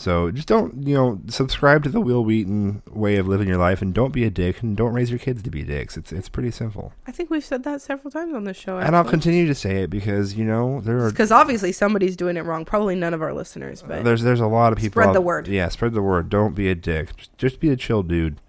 So 0.00 0.30
just 0.30 0.48
don't 0.48 0.86
you 0.86 0.94
know 0.94 1.20
subscribe 1.28 1.84
to 1.84 1.90
the 1.90 2.00
Wil 2.00 2.24
Wheaton 2.24 2.82
way 2.90 3.16
of 3.16 3.28
living 3.28 3.46
your 3.46 3.58
life 3.58 3.82
and 3.82 3.92
don't 3.92 4.14
be 4.14 4.24
a 4.24 4.30
dick 4.30 4.62
and 4.62 4.74
don't 4.74 4.94
raise 4.94 5.10
your 5.10 5.18
kids 5.18 5.42
to 5.42 5.50
be 5.50 5.62
dicks. 5.62 5.98
It's 5.98 6.10
it's 6.10 6.30
pretty 6.30 6.50
simple. 6.50 6.94
I 7.06 7.12
think 7.12 7.28
we've 7.28 7.44
said 7.44 7.64
that 7.64 7.82
several 7.82 8.10
times 8.10 8.32
on 8.32 8.44
this 8.44 8.56
show. 8.56 8.78
And 8.78 8.96
I'll 8.96 9.04
continue 9.04 9.46
to 9.46 9.54
say 9.54 9.82
it 9.82 9.90
because 9.90 10.38
you 10.38 10.46
know 10.46 10.80
there 10.80 11.04
are 11.04 11.10
Because 11.10 11.30
obviously 11.30 11.72
somebody's 11.72 12.16
doing 12.16 12.38
it 12.38 12.46
wrong. 12.46 12.64
Probably 12.64 12.94
none 12.94 13.12
of 13.12 13.20
our 13.20 13.34
listeners, 13.34 13.84
but 13.86 14.02
there's 14.02 14.22
there's 14.22 14.40
a 14.40 14.46
lot 14.46 14.72
of 14.72 14.78
people. 14.78 15.02
Spread 15.02 15.14
the 15.14 15.20
word. 15.20 15.46
Yeah, 15.48 15.68
spread 15.68 15.92
the 15.92 16.00
word. 16.00 16.30
Don't 16.30 16.54
be 16.54 16.70
a 16.70 16.74
dick. 16.74 17.14
Just, 17.16 17.36
just 17.36 17.60
be 17.60 17.68
a 17.68 17.76
chill 17.76 18.02
dude. 18.02 18.40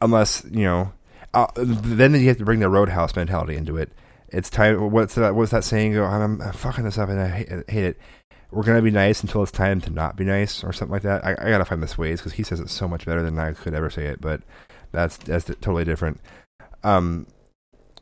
Unless 0.00 0.46
you 0.50 0.64
know, 0.64 0.92
uh, 1.34 1.48
then 1.56 2.14
you 2.14 2.28
have 2.28 2.38
to 2.38 2.44
bring 2.46 2.60
the 2.60 2.70
roadhouse 2.70 3.14
mentality 3.14 3.56
into 3.56 3.76
it. 3.76 3.92
It's 4.28 4.48
time. 4.48 4.90
What's 4.90 5.14
that? 5.16 5.34
What's 5.34 5.50
that 5.50 5.64
saying? 5.64 5.92
Go. 5.92 6.04
I'm, 6.04 6.40
I'm 6.40 6.52
fucking 6.54 6.84
this 6.84 6.96
up, 6.96 7.10
and 7.10 7.20
I 7.20 7.28
hate, 7.28 7.52
I 7.52 7.70
hate 7.70 7.84
it. 7.84 7.98
We're 8.54 8.62
gonna 8.62 8.82
be 8.82 8.90
nice 8.90 9.22
until 9.22 9.42
it's 9.42 9.52
time 9.52 9.80
to 9.82 9.90
not 9.90 10.16
be 10.16 10.24
nice, 10.24 10.62
or 10.64 10.72
something 10.72 10.92
like 10.92 11.02
that. 11.02 11.24
I, 11.24 11.32
I 11.32 11.50
gotta 11.50 11.64
find 11.64 11.82
this 11.82 11.98
ways 11.98 12.20
because 12.20 12.34
he 12.34 12.42
says 12.42 12.60
it 12.60 12.70
so 12.70 12.86
much 12.88 13.04
better 13.06 13.22
than 13.22 13.38
I 13.38 13.52
could 13.52 13.74
ever 13.74 13.90
say 13.90 14.06
it. 14.06 14.20
But 14.20 14.42
that's 14.92 15.16
that's 15.16 15.46
totally 15.46 15.84
different. 15.84 16.20
Um, 16.82 17.26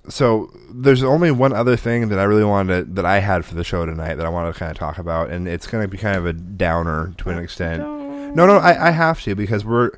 so 0.08 0.50
there's 0.72 1.02
only 1.04 1.30
one 1.30 1.52
other 1.52 1.76
thing 1.76 2.08
that 2.08 2.18
I 2.18 2.24
really 2.24 2.44
wanted 2.44 2.86
to, 2.88 2.92
that 2.94 3.04
I 3.06 3.20
had 3.20 3.44
for 3.44 3.54
the 3.54 3.62
show 3.64 3.86
tonight 3.86 4.16
that 4.16 4.26
I 4.26 4.30
wanted 4.30 4.52
to 4.52 4.58
kind 4.58 4.70
of 4.72 4.76
talk 4.78 4.98
about, 4.98 5.30
and 5.30 5.46
it's 5.46 5.66
going 5.68 5.82
to 5.84 5.88
be 5.88 5.96
kind 5.96 6.16
of 6.16 6.26
a 6.26 6.32
downer 6.32 7.14
to 7.18 7.30
an 7.30 7.38
extent. 7.38 7.82
No, 7.82 8.46
no, 8.46 8.56
I, 8.56 8.88
I 8.88 8.90
have 8.90 9.22
to 9.22 9.34
because 9.36 9.64
we're 9.64 9.92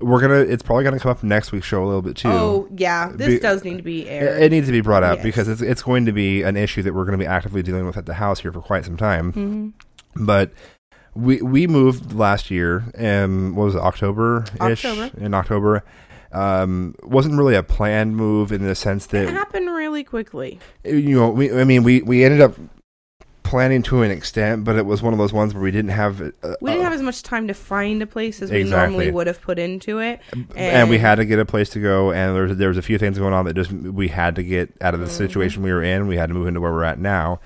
we're 0.00 0.20
gonna. 0.22 0.36
It's 0.40 0.62
probably 0.62 0.84
gonna 0.84 0.98
come 0.98 1.10
up 1.10 1.22
next 1.22 1.52
week's 1.52 1.66
show 1.66 1.84
a 1.84 1.86
little 1.86 2.00
bit 2.00 2.16
too. 2.16 2.28
Oh 2.30 2.68
yeah, 2.74 3.10
this 3.12 3.34
Be- 3.34 3.38
does 3.40 3.62
need 3.64 3.76
to 3.76 3.82
be 3.82 4.08
It, 4.08 4.22
aired. 4.22 4.42
it 4.44 4.50
needs 4.50 4.66
to 4.68 4.72
be 4.72 4.80
brought 4.80 5.02
up 5.02 5.16
Yes. 5.18 5.24
because 5.24 5.46
it's 5.48 5.60
it's 5.60 5.82
going 5.82 6.06
to 6.06 6.12
be 6.12 6.42
an 6.42 6.56
issue 6.56 6.82
that 6.82 6.94
we're 6.94 7.04
going 7.04 7.18
to 7.18 7.22
be 7.22 7.26
actively 7.26 7.62
dealing 7.62 7.84
with 7.84 7.98
at 7.98 8.06
the 8.06 8.14
house 8.14 8.40
here 8.40 8.52
for 8.52 8.62
quite 8.62 8.86
some 8.86 8.96
time. 8.96 9.32
Mhm. 9.34 9.72
But 10.16 10.52
we 11.14 11.40
we 11.42 11.66
moved 11.66 12.12
last 12.12 12.50
year, 12.50 12.84
and 12.94 13.56
what 13.56 13.64
was 13.66 13.74
it, 13.74 13.80
October 13.80 14.44
ish 14.68 14.84
October. 14.84 15.10
in 15.24 15.34
October. 15.34 15.84
Um, 16.32 16.94
wasn't 17.02 17.36
really 17.36 17.56
a 17.56 17.62
planned 17.64 18.16
move 18.16 18.52
in 18.52 18.62
the 18.62 18.76
sense 18.76 19.06
that 19.06 19.24
It 19.24 19.30
happened 19.30 19.66
really 19.66 20.04
quickly. 20.04 20.60
you 20.84 21.16
know, 21.18 21.28
we, 21.30 21.50
I 21.52 21.64
mean, 21.64 21.82
we, 21.82 22.02
we 22.02 22.22
ended 22.22 22.40
up 22.40 22.54
planning 23.42 23.82
to 23.82 24.02
an 24.02 24.12
extent, 24.12 24.62
but 24.62 24.76
it 24.76 24.86
was 24.86 25.02
one 25.02 25.12
of 25.12 25.18
those 25.18 25.32
ones 25.32 25.54
where 25.54 25.62
we 25.64 25.72
didn't 25.72 25.90
have, 25.90 26.20
uh, 26.20 26.54
We 26.60 26.70
didn't 26.70 26.84
have 26.84 26.92
as 26.92 27.02
much 27.02 27.24
time 27.24 27.48
to 27.48 27.54
find 27.54 28.00
a 28.00 28.06
place 28.06 28.42
as 28.42 28.52
we 28.52 28.62
normally 28.62 29.10
would 29.10 29.26
have 29.26 29.40
put 29.42 29.58
into 29.58 29.98
it, 29.98 30.20
and, 30.54 30.88
we 30.88 30.98
had 30.98 31.16
to 31.16 31.24
get 31.24 31.40
a 31.40 31.44
place 31.44 31.68
to 31.70 31.80
go, 31.80 32.12
and 32.12 32.36
there 32.36 32.44
was, 32.44 32.56
there 32.58 32.68
was 32.68 32.78
a 32.78 32.82
few 32.82 32.96
things 32.96 33.18
going 33.18 33.34
on 33.34 33.44
that 33.46 33.54
just 33.54 33.72
we 33.72 34.06
had 34.06 34.36
to 34.36 34.44
get 34.44 34.72
out 34.80 34.94
of 34.94 35.00
the 35.00 35.06
Mm-hmm. 35.06 35.16
situation 35.16 35.64
we 35.64 35.72
were 35.72 35.82
in. 35.82 36.06
We 36.06 36.16
had 36.16 36.28
to 36.28 36.34
move 36.34 36.46
into 36.46 36.60
where 36.60 36.70
we're 36.70 36.84
at 36.84 37.00
now, 37.00 37.40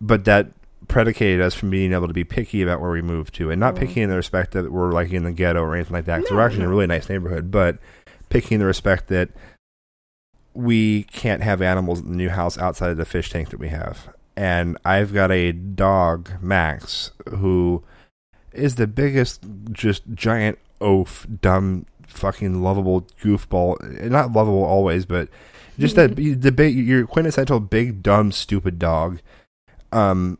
but 0.00 0.24
that 0.24 0.48
predicated 0.88 1.40
us 1.40 1.54
from 1.54 1.70
being 1.70 1.92
able 1.92 2.08
to 2.08 2.14
be 2.14 2.24
picky 2.24 2.62
about 2.62 2.80
where 2.80 2.90
we 2.90 3.02
moved 3.02 3.34
to, 3.34 3.50
and 3.50 3.60
not 3.60 3.74
mm-hmm. 3.74 3.86
picky 3.86 4.02
in 4.02 4.10
the 4.10 4.16
respect 4.16 4.52
that 4.52 4.72
we're 4.72 4.92
like 4.92 5.12
in 5.12 5.24
the 5.24 5.32
ghetto 5.32 5.60
or 5.60 5.74
anything 5.74 5.94
like 5.94 6.04
that. 6.06 6.18
Because 6.18 6.30
No, 6.30 6.36
we're 6.36 6.46
actually 6.46 6.60
in 6.60 6.66
a 6.66 6.70
really 6.70 6.86
nice 6.86 7.08
neighborhood, 7.08 7.50
but 7.50 7.78
picky 8.28 8.54
in 8.54 8.60
the 8.60 8.66
respect 8.66 9.08
that 9.08 9.30
we 10.54 11.04
can't 11.04 11.42
have 11.42 11.60
animals 11.60 12.00
in 12.00 12.10
the 12.10 12.16
new 12.16 12.30
house 12.30 12.56
outside 12.58 12.90
of 12.90 12.96
the 12.96 13.04
fish 13.04 13.30
tank 13.30 13.50
that 13.50 13.60
we 13.60 13.68
have. 13.68 14.14
And 14.36 14.76
I've 14.84 15.12
got 15.12 15.30
a 15.30 15.52
dog, 15.52 16.30
Max, 16.40 17.10
who 17.28 17.84
is 18.52 18.76
the 18.76 18.86
biggest, 18.86 19.44
just 19.72 20.02
giant 20.14 20.58
oaf, 20.80 21.26
dumb, 21.40 21.86
fucking 22.06 22.62
lovable 22.62 23.02
goofball. 23.22 23.76
Eh, 24.00 24.08
not 24.08 24.32
lovable 24.32 24.64
always, 24.64 25.06
but 25.06 25.28
just 25.78 25.96
that 25.96 26.12
mm-hmm. 26.12 26.40
the 26.40 26.52
big, 26.52 26.74
your 26.74 27.06
quintessential 27.06 27.60
big, 27.60 28.02
dumb, 28.02 28.32
stupid 28.32 28.78
dog. 28.78 29.20
Um, 29.92 30.38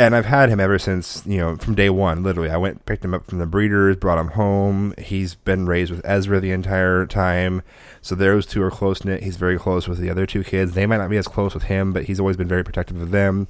and 0.00 0.16
I've 0.16 0.24
had 0.24 0.48
him 0.48 0.60
ever 0.60 0.78
since 0.78 1.22
you 1.26 1.36
know 1.36 1.56
from 1.56 1.74
day 1.74 1.90
one. 1.90 2.22
Literally, 2.22 2.48
I 2.48 2.56
went 2.56 2.86
picked 2.86 3.04
him 3.04 3.12
up 3.12 3.26
from 3.26 3.38
the 3.38 3.44
breeders, 3.44 3.96
brought 3.96 4.18
him 4.18 4.28
home. 4.28 4.94
He's 4.96 5.34
been 5.34 5.66
raised 5.66 5.90
with 5.90 6.00
Ezra 6.06 6.40
the 6.40 6.52
entire 6.52 7.04
time, 7.04 7.60
so 8.00 8.14
those 8.14 8.46
two 8.46 8.62
are 8.62 8.70
close 8.70 9.04
knit. 9.04 9.22
He's 9.22 9.36
very 9.36 9.58
close 9.58 9.86
with 9.86 9.98
the 9.98 10.08
other 10.08 10.24
two 10.24 10.42
kids. 10.42 10.72
They 10.72 10.86
might 10.86 10.96
not 10.96 11.10
be 11.10 11.18
as 11.18 11.28
close 11.28 11.52
with 11.52 11.64
him, 11.64 11.92
but 11.92 12.04
he's 12.04 12.18
always 12.18 12.38
been 12.38 12.48
very 12.48 12.64
protective 12.64 12.98
of 12.98 13.10
them. 13.10 13.46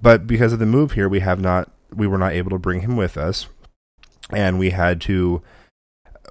But 0.00 0.26
because 0.26 0.54
of 0.54 0.58
the 0.58 0.64
move 0.64 0.92
here, 0.92 1.08
we 1.08 1.20
have 1.20 1.38
not 1.38 1.70
we 1.94 2.06
were 2.06 2.18
not 2.18 2.32
able 2.32 2.50
to 2.50 2.58
bring 2.58 2.80
him 2.80 2.96
with 2.96 3.18
us, 3.18 3.46
and 4.30 4.58
we 4.58 4.70
had 4.70 5.02
to 5.02 5.42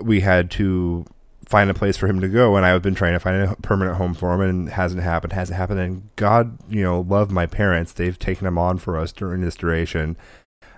we 0.01 0.21
had 0.21 0.49
to 0.51 1.05
find 1.45 1.69
a 1.69 1.73
place 1.73 1.97
for 1.97 2.07
him 2.07 2.21
to 2.21 2.27
go 2.27 2.55
and 2.55 2.65
I've 2.65 2.81
been 2.81 2.95
trying 2.95 3.13
to 3.13 3.19
find 3.19 3.41
a 3.43 3.55
permanent 3.57 3.97
home 3.97 4.13
for 4.13 4.33
him 4.33 4.41
and 4.41 4.69
hasn't 4.69 5.01
happened 5.01 5.33
hasn't 5.33 5.57
happened 5.57 5.79
and 5.79 6.09
God 6.15 6.57
you 6.69 6.81
know 6.81 7.01
love 7.01 7.31
my 7.31 7.45
parents. 7.45 7.93
They've 7.93 8.17
taken 8.17 8.47
him 8.47 8.57
on 8.57 8.77
for 8.77 8.97
us 8.97 9.11
during 9.11 9.41
this 9.41 9.55
duration. 9.55 10.15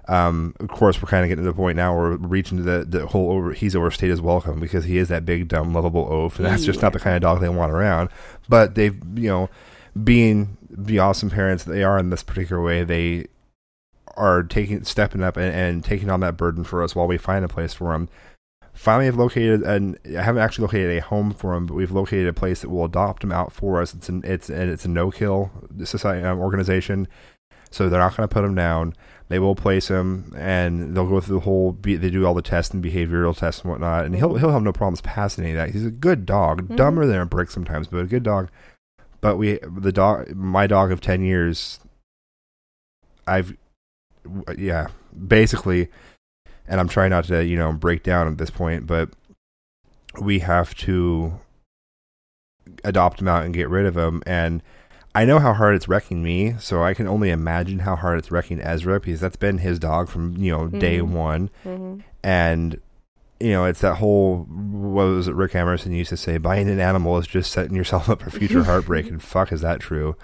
Um 0.07 0.55
of 0.59 0.69
course 0.69 1.01
we're 1.01 1.09
kind 1.09 1.23
of 1.23 1.29
getting 1.29 1.43
to 1.43 1.51
the 1.51 1.55
point 1.55 1.77
now 1.77 1.95
where 1.95 2.11
we're 2.11 2.17
reaching 2.17 2.57
to 2.57 2.63
the, 2.63 2.85
the 2.85 3.07
whole 3.07 3.31
over 3.31 3.53
he's 3.53 3.75
overstayed 3.75 4.09
his 4.09 4.21
welcome 4.21 4.59
because 4.59 4.85
he 4.85 4.97
is 4.97 5.07
that 5.09 5.25
big 5.25 5.47
dumb 5.47 5.73
lovable 5.73 6.07
oaf 6.11 6.37
and 6.37 6.45
that's 6.45 6.65
just 6.65 6.81
not 6.81 6.93
the 6.93 6.99
kind 6.99 7.15
of 7.15 7.21
dog 7.21 7.41
they 7.41 7.49
want 7.49 7.71
around. 7.71 8.09
But 8.49 8.75
they've 8.75 8.95
you 9.15 9.29
know 9.29 9.49
being 10.03 10.57
the 10.69 10.99
awesome 10.99 11.29
parents 11.29 11.63
they 11.63 11.83
are 11.83 11.97
in 11.97 12.09
this 12.09 12.23
particular 12.23 12.61
way 12.61 12.83
they 12.83 13.27
are 14.17 14.43
taking 14.43 14.83
stepping 14.83 15.23
up 15.23 15.37
and, 15.37 15.53
and 15.53 15.83
taking 15.83 16.09
on 16.09 16.21
that 16.21 16.37
burden 16.37 16.63
for 16.63 16.83
us 16.83 16.95
while 16.95 17.07
we 17.07 17.17
find 17.17 17.45
a 17.45 17.49
place 17.49 17.73
for 17.73 17.93
him 17.93 18.09
finally 18.75 19.05
have 19.05 19.15
located 19.15 19.63
and 19.63 19.97
I 20.05 20.21
haven't 20.21 20.41
actually 20.43 20.63
located 20.63 20.97
a 20.97 21.01
home 21.01 21.31
for 21.31 21.55
him, 21.55 21.65
but 21.65 21.73
we've 21.73 21.91
located 21.91 22.27
a 22.27 22.33
place 22.33 22.61
that 22.61 22.69
will 22.69 22.85
adopt 22.85 23.23
him 23.23 23.31
out 23.31 23.51
for 23.51 23.81
us. 23.81 23.93
It's 23.93 24.09
an 24.09 24.21
it's 24.25 24.49
and 24.49 24.69
it's 24.69 24.85
a 24.85 24.89
no 24.89 25.09
kill 25.09 25.49
society 25.83 26.23
um, 26.23 26.39
organization, 26.39 27.07
so 27.71 27.89
they're 27.89 27.99
not 27.99 28.15
going 28.15 28.27
to 28.27 28.33
put 28.33 28.43
him 28.43 28.53
down. 28.53 28.93
They 29.27 29.39
will 29.39 29.55
place 29.55 29.87
him, 29.87 30.31
and 30.37 30.95
they'll 30.95 31.09
go 31.09 31.19
through 31.19 31.37
the 31.37 31.45
whole. 31.45 31.71
Be, 31.71 31.95
they 31.95 32.11
do 32.11 32.25
all 32.27 32.35
the 32.35 32.43
tests 32.43 32.73
and 32.73 32.83
behavioral 32.83 33.35
tests 33.35 33.61
and 33.61 33.71
whatnot, 33.71 34.05
and 34.05 34.15
he'll 34.15 34.35
he'll 34.35 34.51
have 34.51 34.61
no 34.61 34.73
problems 34.73 35.01
passing 35.01 35.45
any 35.45 35.53
of 35.53 35.57
that. 35.57 35.73
He's 35.73 35.85
a 35.85 35.91
good 35.91 36.25
dog, 36.25 36.75
dumber 36.75 37.07
than 37.07 37.19
a 37.19 37.25
brick 37.25 37.49
sometimes, 37.49 37.87
but 37.87 37.97
a 37.99 38.05
good 38.05 38.23
dog. 38.23 38.49
But 39.21 39.37
we 39.37 39.57
the 39.63 39.91
dog, 39.91 40.35
my 40.35 40.67
dog 40.67 40.91
of 40.91 41.01
ten 41.01 41.23
years, 41.23 41.79
I've 43.25 43.57
yeah, 44.57 44.89
basically 45.27 45.89
and 46.67 46.79
I'm 46.79 46.87
trying 46.87 47.11
not 47.11 47.25
to, 47.25 47.43
you 47.45 47.57
know, 47.57 47.71
break 47.73 48.03
down 48.03 48.27
at 48.27 48.37
this 48.37 48.49
point, 48.49 48.87
but 48.87 49.09
we 50.19 50.39
have 50.39 50.73
to 50.75 51.39
adopt 52.83 53.21
him 53.21 53.27
out 53.27 53.43
and 53.43 53.53
get 53.53 53.69
rid 53.69 53.85
of 53.85 53.95
him. 53.97 54.23
And 54.25 54.61
I 55.13 55.23
know 55.25 55.39
how 55.39 55.53
hard 55.53 55.75
it's 55.75 55.87
wrecking 55.87 56.23
me, 56.23 56.55
so 56.59 56.83
I 56.83 56.93
can 56.93 57.07
only 57.07 57.29
imagine 57.29 57.79
how 57.79 57.95
hard 57.95 58.19
it's 58.19 58.31
wrecking 58.31 58.59
Ezra 58.61 58.99
because 58.99 59.19
that's 59.21 59.35
been 59.37 59.59
his 59.59 59.79
dog 59.79 60.09
from, 60.09 60.35
you 60.37 60.51
know, 60.51 60.67
day 60.67 60.99
Mhm. 60.99 61.09
one. 61.11 61.49
Mhm. 61.65 62.01
And, 62.23 62.81
you 63.39 63.51
know, 63.51 63.65
it's 63.65 63.81
that 63.81 63.95
whole, 63.95 64.43
what 64.45 65.05
was 65.05 65.27
it, 65.27 65.35
Rick 65.35 65.55
Emerson 65.55 65.93
used 65.93 66.09
to 66.09 66.17
say, 66.17 66.37
buying 66.37 66.69
an 66.69 66.79
animal 66.79 67.17
is 67.17 67.27
just 67.27 67.51
setting 67.51 67.75
yourself 67.75 68.09
up 68.09 68.21
for 68.23 68.29
future 68.29 68.63
heartbreak. 68.65 69.07
and 69.09 69.21
fuck, 69.21 69.51
is 69.51 69.61
that 69.61 69.79
true? 69.79 70.15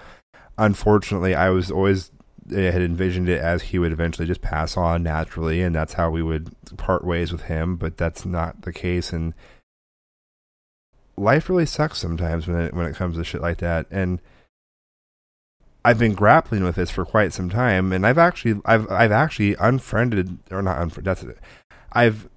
Unfortunately, 0.58 1.34
I 1.34 1.48
was 1.50 1.70
always 1.70 2.10
had 2.50 2.82
envisioned 2.82 3.28
it 3.28 3.40
as 3.40 3.62
he 3.62 3.78
would 3.78 3.92
eventually 3.92 4.26
just 4.26 4.42
pass 4.42 4.76
on 4.76 5.02
naturally, 5.02 5.62
and 5.62 5.74
that's 5.74 5.94
how 5.94 6.10
we 6.10 6.22
would 6.22 6.50
part 6.76 7.04
ways 7.04 7.32
with 7.32 7.42
him. 7.42 7.76
But 7.76 7.96
that's 7.96 8.24
not 8.24 8.62
the 8.62 8.72
case, 8.72 9.12
and 9.12 9.34
life 11.16 11.48
really 11.48 11.66
sucks 11.66 11.98
sometimes 11.98 12.46
when 12.46 12.60
it 12.60 12.74
when 12.74 12.86
it 12.86 12.96
comes 12.96 13.16
to 13.16 13.24
shit 13.24 13.40
like 13.40 13.58
that. 13.58 13.86
And 13.90 14.20
I've 15.84 15.98
been 15.98 16.14
grappling 16.14 16.64
with 16.64 16.76
this 16.76 16.90
for 16.90 17.04
quite 17.04 17.32
some 17.32 17.50
time, 17.50 17.92
and 17.92 18.06
I've 18.06 18.18
actually 18.18 18.60
I've 18.64 18.90
I've 18.90 19.12
actually 19.12 19.54
unfriended 19.54 20.38
or 20.50 20.62
not 20.62 20.80
unfriended. 20.80 21.04
That's 21.04 21.22
it. 21.22 21.38
I've 21.92 22.28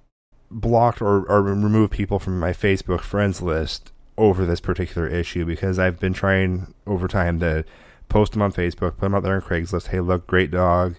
blocked 0.50 1.02
or, 1.02 1.24
or 1.30 1.42
removed 1.42 1.92
people 1.92 2.18
from 2.18 2.38
my 2.38 2.52
Facebook 2.52 3.00
friends 3.00 3.42
list 3.42 3.92
over 4.18 4.46
this 4.46 4.60
particular 4.60 5.06
issue 5.06 5.44
because 5.44 5.78
I've 5.78 6.00
been 6.00 6.12
trying 6.12 6.72
over 6.86 7.08
time 7.08 7.40
to 7.40 7.64
post 8.08 8.32
them 8.32 8.42
on 8.42 8.52
Facebook, 8.52 8.98
put 8.98 9.00
them 9.00 9.14
out 9.14 9.22
there 9.22 9.34
on 9.34 9.40
Craigslist. 9.40 9.88
Hey, 9.88 10.00
look, 10.00 10.26
great 10.26 10.50
dog, 10.50 10.96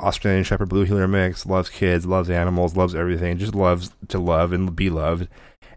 Australian 0.00 0.44
Shepherd 0.44 0.68
Blue 0.68 0.84
Heeler 0.84 1.08
mix, 1.08 1.44
loves 1.46 1.68
kids, 1.68 2.06
loves 2.06 2.30
animals, 2.30 2.76
loves 2.76 2.94
everything, 2.94 3.38
just 3.38 3.54
loves 3.54 3.90
to 4.08 4.18
love 4.18 4.52
and 4.52 4.74
be 4.76 4.90
loved. 4.90 5.28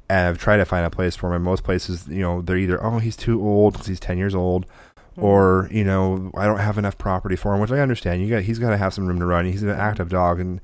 and 0.10 0.28
I've 0.28 0.38
tried 0.38 0.58
to 0.58 0.66
find 0.66 0.86
a 0.86 0.90
place 0.90 1.16
for 1.16 1.28
him. 1.28 1.36
And 1.36 1.44
most 1.44 1.64
places, 1.64 2.08
you 2.08 2.22
know, 2.22 2.42
they're 2.42 2.58
either 2.58 2.84
oh 2.84 3.00
he's 3.00 3.16
too 3.16 3.42
old 3.42 3.74
because 3.74 3.88
he's 3.88 4.00
ten 4.00 4.18
years 4.18 4.36
old, 4.36 4.66
hmm. 5.16 5.24
or 5.24 5.70
you 5.72 5.84
know 5.84 6.32
I 6.36 6.46
don't 6.46 6.60
have 6.60 6.78
enough 6.78 6.98
property 6.98 7.36
for 7.36 7.54
him, 7.54 7.62
which 7.62 7.72
I 7.72 7.80
understand. 7.80 8.22
You 8.22 8.30
got 8.30 8.44
he's 8.44 8.60
got 8.60 8.72
to 8.72 8.78
have 8.78 8.94
some 8.94 9.08
room 9.08 9.20
to 9.20 9.26
run. 9.26 9.46
He's 9.46 9.64
an 9.64 9.70
active 9.70 10.10
dog, 10.10 10.40
and 10.40 10.62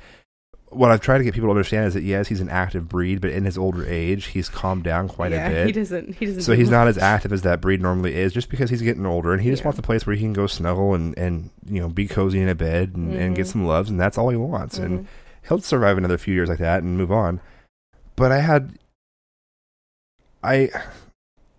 what 0.69 0.91
I've 0.91 0.99
tried 0.99 1.19
to 1.19 1.23
get 1.23 1.33
people 1.33 1.47
to 1.47 1.51
understand 1.51 1.85
is 1.87 1.93
that 1.93 2.03
yes, 2.03 2.27
he's 2.27 2.41
an 2.41 2.49
active 2.49 2.89
breed, 2.89 3.21
but 3.21 3.29
in 3.31 3.45
his 3.45 3.57
older 3.57 3.85
age, 3.87 4.27
he's 4.27 4.49
calmed 4.49 4.83
down 4.83 5.07
quite 5.07 5.31
yeah, 5.31 5.47
a 5.47 5.49
bit. 5.49 5.65
he 5.67 5.71
doesn't. 5.71 6.15
He 6.15 6.25
doesn't. 6.25 6.41
So 6.41 6.53
do 6.53 6.59
he's 6.59 6.69
not 6.69 6.87
as 6.87 6.97
active 6.97 7.31
as 7.31 7.41
that 7.43 7.61
breed 7.61 7.81
normally 7.81 8.15
is, 8.15 8.33
just 8.33 8.49
because 8.49 8.69
he's 8.69 8.81
getting 8.81 9.05
older, 9.05 9.31
and 9.31 9.41
he 9.41 9.49
just 9.49 9.61
Yeah. 9.61 9.67
wants 9.67 9.79
a 9.79 9.83
place 9.83 10.05
where 10.05 10.15
he 10.15 10.21
can 10.21 10.33
go 10.33 10.45
snuggle 10.47 10.93
and 10.93 11.17
and 11.17 11.49
you 11.65 11.79
know 11.79 11.87
be 11.89 12.07
cozy 12.07 12.41
in 12.41 12.49
a 12.49 12.55
bed 12.55 12.93
and, 12.95 13.13
and 13.13 13.35
get 13.35 13.45
Mhm. 13.45 13.51
some 13.51 13.65
loves, 13.65 13.89
and 13.89 13.99
that's 13.99 14.17
all 14.17 14.29
he 14.29 14.35
wants, 14.35 14.77
Mhm. 14.77 14.83
and 14.85 15.07
he'll 15.47 15.59
survive 15.61 15.97
another 15.97 16.17
few 16.17 16.33
years 16.33 16.49
like 16.49 16.59
that 16.59 16.83
and 16.83 16.97
move 16.97 17.11
on. 17.11 17.39
But 18.17 18.31
I 18.33 18.39
had, 18.39 18.77
I, 20.43 20.69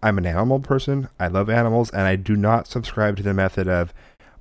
I'm 0.03 0.19
an 0.19 0.27
animal 0.27 0.61
person. 0.61 1.09
I 1.19 1.29
love 1.29 1.49
animals, 1.49 1.91
and 1.91 2.03
I 2.03 2.17
do 2.17 2.37
not 2.37 2.67
subscribe 2.67 3.17
to 3.17 3.23
the 3.23 3.35
method 3.35 3.69
of. 3.69 3.93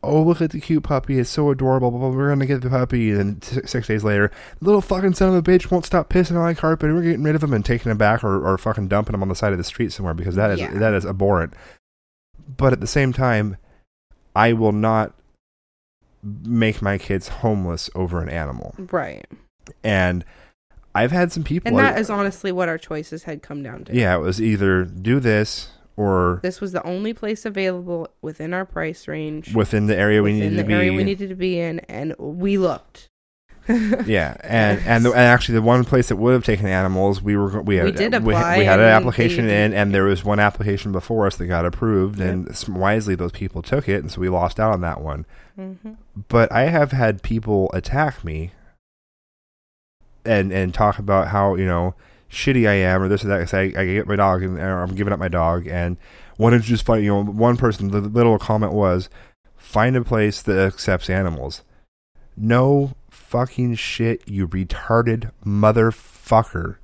Oh, 0.04 0.22
look 0.22 0.42
at 0.42 0.52
the 0.52 0.60
cute 0.62 0.84
puppy! 0.84 1.18
It's 1.20 1.30
so 1.30 1.50
adorable. 1.50 1.90
Blah, 1.92 2.00
blah, 2.00 2.10
blah, 2.10 2.18
We're 2.18 2.30
gonna 2.30 2.46
get 2.46 2.62
the 2.62 2.70
puppy, 2.70 3.12
and 3.12 3.42
then 3.42 3.66
six 3.68 3.88
days 3.88 4.04
later, 4.04 4.32
the 4.60 4.66
little 4.66 4.82
fucking 4.82 5.14
son 5.14 5.30
of 5.30 5.36
a 5.36 5.42
bitch 5.42 5.72
won't 5.72 5.86
stop 5.86 6.10
pissing 6.10 6.32
on 6.36 6.44
my 6.44 6.54
carpet. 6.54 6.94
We're 6.94 7.02
getting 7.02 7.24
rid 7.24 7.36
of 7.36 7.44
him 7.44 7.54
and 7.54 7.66
taking 7.66 7.92
him 7.92 7.98
back, 7.98 8.24
or, 8.24 8.46
or 8.48 8.58
fucking 8.58 8.88
dumping 8.90 9.16
him 9.16 9.22
on 9.24 9.30
the 9.30 9.36
side 9.36 9.52
of 9.52 9.58
the 9.58 9.64
street 9.64 9.92
somewhere 9.92 10.14
because 10.14 10.36
that 10.36 10.52
is 10.52 10.60
Yeah. 10.60 10.72
that 10.78 10.94
is 10.94 11.06
abhorrent. 11.06 11.54
But 12.56 12.74
at 12.74 12.80
the 12.80 12.88
same 12.88 13.12
time, 13.12 13.58
I 14.36 14.54
will 14.54 14.72
not 14.72 15.14
make 16.24 16.82
my 16.82 16.98
kids 16.98 17.28
homeless 17.28 17.90
over 17.96 18.22
an 18.22 18.30
animal. 18.30 18.76
right, 18.92 19.26
And 19.84 20.24
I've 20.96 21.12
had 21.12 21.32
some 21.32 21.44
people. 21.44 21.70
and 21.70 21.78
that 21.80 22.00
is 22.00 22.10
honestly 22.10 22.52
what 22.52 22.70
our 22.70 22.78
choices 22.78 23.24
had 23.24 23.42
come 23.44 23.64
down 23.64 23.86
to. 23.86 23.96
yeah, 23.96 24.16
it 24.16 24.20
was 24.20 24.42
either 24.42 24.84
do 24.84 25.20
this 25.20 25.70
or 25.98 26.40
This 26.44 26.62
was 26.62 26.72
the 26.72 26.86
only 26.86 27.14
place 27.14 27.46
available 27.46 28.08
within 28.22 28.54
our 28.54 28.64
price 28.66 29.08
range, 29.08 29.54
within 29.54 29.88
the 29.88 29.98
area 29.98 30.22
we 30.24 30.34
needed 30.34 30.54
the 30.54 30.62
to 30.62 30.68
be. 30.68 30.74
area 30.74 30.94
we 30.94 31.04
needed 31.04 31.30
to 31.30 31.36
be 31.36 31.60
in, 31.60 31.80
and 31.90 32.16
we 32.18 32.58
looked. 32.58 33.10
yeah, 33.68 34.38
and 34.46 34.80
and, 34.86 35.04
the, 35.04 35.10
and 35.10 35.20
actually, 35.20 35.56
the 35.56 35.62
one 35.62 35.84
place 35.84 36.08
that 36.08 36.16
would 36.16 36.32
have 36.32 36.46
taken 36.46 36.68
animals, 36.68 37.22
we 37.22 37.36
were 37.36 37.62
we 37.62 37.76
had 37.76 37.84
We 37.86 37.92
did 37.92 38.14
apply 38.14 38.60
we 38.60 38.64
had 38.64 38.80
an 38.80 38.86
and 38.86 38.94
application 38.96 39.48
they- 39.48 39.66
in, 39.66 39.74
and 39.74 39.94
there 39.94 40.06
was 40.06 40.24
one 40.24 40.40
application 40.40 40.94
before 40.94 41.28
us 41.28 41.36
that 41.36 41.48
got 41.48 41.66
approved, 41.66 42.22
and 42.22 42.48
s- 42.48 42.70
wisely 42.70 43.14
those 43.16 43.34
people 43.34 43.62
took 43.62 43.90
it, 43.90 44.02
and 44.02 44.10
so 44.10 44.22
we 44.22 44.30
lost 44.30 44.58
out 44.58 44.72
on 44.72 44.80
that 44.82 45.02
one. 45.02 45.26
hmm 45.58 45.74
But 46.30 46.50
I 46.50 46.68
have 46.70 46.94
had 46.94 47.22
people 47.24 47.70
attack 47.74 48.24
me 48.24 48.52
and 50.24 50.52
and 50.54 50.74
talk 50.74 51.00
about 51.00 51.28
how 51.30 51.56
you 51.56 51.66
know 51.66 51.94
shitty 52.32 52.68
I 52.68 52.74
am 52.74 53.02
or 53.02 53.08
this 53.08 53.24
or 53.24 53.28
that. 53.30 53.40
'cause 53.40 53.54
I, 53.54 53.62
I 53.76 53.86
get 53.86 54.08
my 54.08 54.16
dog 54.16 54.44
and 54.44 54.60
or 54.60 54.82
I'm 54.82 54.96
giving 54.96 55.14
up 55.14 55.20
my 55.20 55.28
dog, 55.28 55.68
and 55.68 55.98
why 56.38 56.50
don't 56.52 56.62
just 56.62 56.86
find 56.86 57.04
you 57.04 57.10
know 57.12 57.24
one 57.24 57.58
person 57.58 57.90
the 57.90 58.02
little 58.02 58.38
comment 58.40 58.74
was 58.74 59.10
find 59.56 59.96
a 59.96 60.04
place 60.04 60.42
that 60.44 60.58
accepts 60.74 61.10
animals. 61.10 61.64
No 62.36 62.94
fucking 63.10 63.76
shit, 63.76 64.22
you 64.28 64.48
retarded 64.48 65.32
motherfucker. 65.46 66.78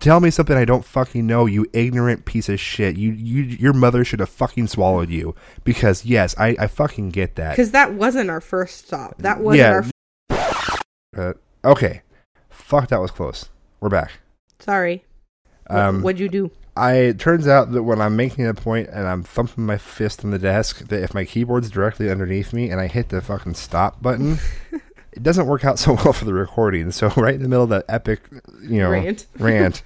Tell 0.00 0.20
me 0.20 0.30
something 0.30 0.56
I 0.56 0.64
don't 0.64 0.84
fucking 0.84 1.26
know, 1.26 1.44
you 1.44 1.66
ignorant 1.74 2.24
piece 2.24 2.48
of 2.48 2.58
shit. 2.58 2.96
You 2.96 3.12
you 3.12 3.42
your 3.42 3.74
mother 3.74 4.02
should 4.02 4.20
have 4.20 4.30
fucking 4.30 4.68
swallowed 4.68 5.10
you. 5.10 5.34
Because 5.64 6.06
yes, 6.06 6.34
I, 6.38 6.56
I 6.58 6.66
fucking 6.68 7.10
get 7.10 7.34
that. 7.34 7.50
Because 7.50 7.72
that 7.72 7.92
wasn't 7.92 8.30
our 8.30 8.40
first 8.40 8.86
stop. 8.86 9.16
That 9.18 9.40
wasn't 9.40 9.58
Yeah. 9.58 9.72
our. 9.72 9.84
F- 10.30 10.82
Uh, 11.16 11.32
okay. 11.64 12.00
Fuck, 12.48 12.88
that 12.88 13.00
was 13.00 13.10
close. 13.10 13.50
We're 13.80 13.88
back. 13.90 14.12
Sorry. 14.58 15.04
Um, 15.70 16.02
what'd 16.02 16.20
you 16.20 16.28
do? 16.28 16.50
I 16.76 16.92
it 16.94 17.18
turns 17.18 17.48
out 17.48 17.72
that 17.72 17.82
when 17.82 18.00
I'm 18.00 18.16
making 18.16 18.46
a 18.46 18.54
point 18.54 18.88
and 18.88 19.06
I'm 19.06 19.24
thumping 19.24 19.66
my 19.66 19.78
fist 19.78 20.24
on 20.24 20.30
the 20.30 20.38
desk, 20.38 20.88
that 20.88 21.02
if 21.02 21.12
my 21.12 21.24
keyboard's 21.24 21.70
directly 21.70 22.08
underneath 22.10 22.52
me 22.52 22.70
and 22.70 22.80
I 22.80 22.86
hit 22.86 23.08
the 23.08 23.20
fucking 23.20 23.54
stop 23.54 24.00
button, 24.00 24.38
it 25.12 25.22
doesn't 25.22 25.46
work 25.46 25.64
out 25.64 25.78
so 25.78 25.94
well 25.94 26.12
for 26.12 26.24
the 26.24 26.34
recording. 26.34 26.92
So 26.92 27.08
right 27.16 27.34
in 27.34 27.42
the 27.42 27.48
middle 27.48 27.64
of 27.64 27.70
that 27.70 27.84
epic, 27.88 28.20
you 28.62 28.78
know, 28.78 28.90
Rant. 28.90 29.26
rant, 29.38 29.82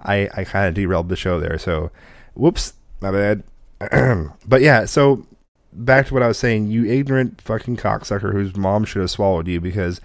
I 0.00 0.30
I 0.34 0.44
kind 0.44 0.66
of 0.66 0.74
derailed 0.74 1.10
the 1.10 1.16
show 1.16 1.38
there. 1.38 1.58
So, 1.58 1.90
whoops, 2.34 2.72
my 3.00 3.10
bad. 3.10 3.42
but 4.46 4.62
yeah, 4.62 4.86
so 4.86 5.26
back 5.72 6.06
to 6.06 6.14
what 6.14 6.22
I 6.22 6.28
was 6.28 6.38
saying. 6.38 6.68
You 6.68 6.86
ignorant 6.86 7.40
fucking 7.42 7.76
cocksucker 7.76 8.32
whose 8.32 8.56
mom 8.56 8.84
should 8.84 9.00
have 9.00 9.10
swallowed 9.10 9.46
you 9.46 9.60
because, 9.60 10.00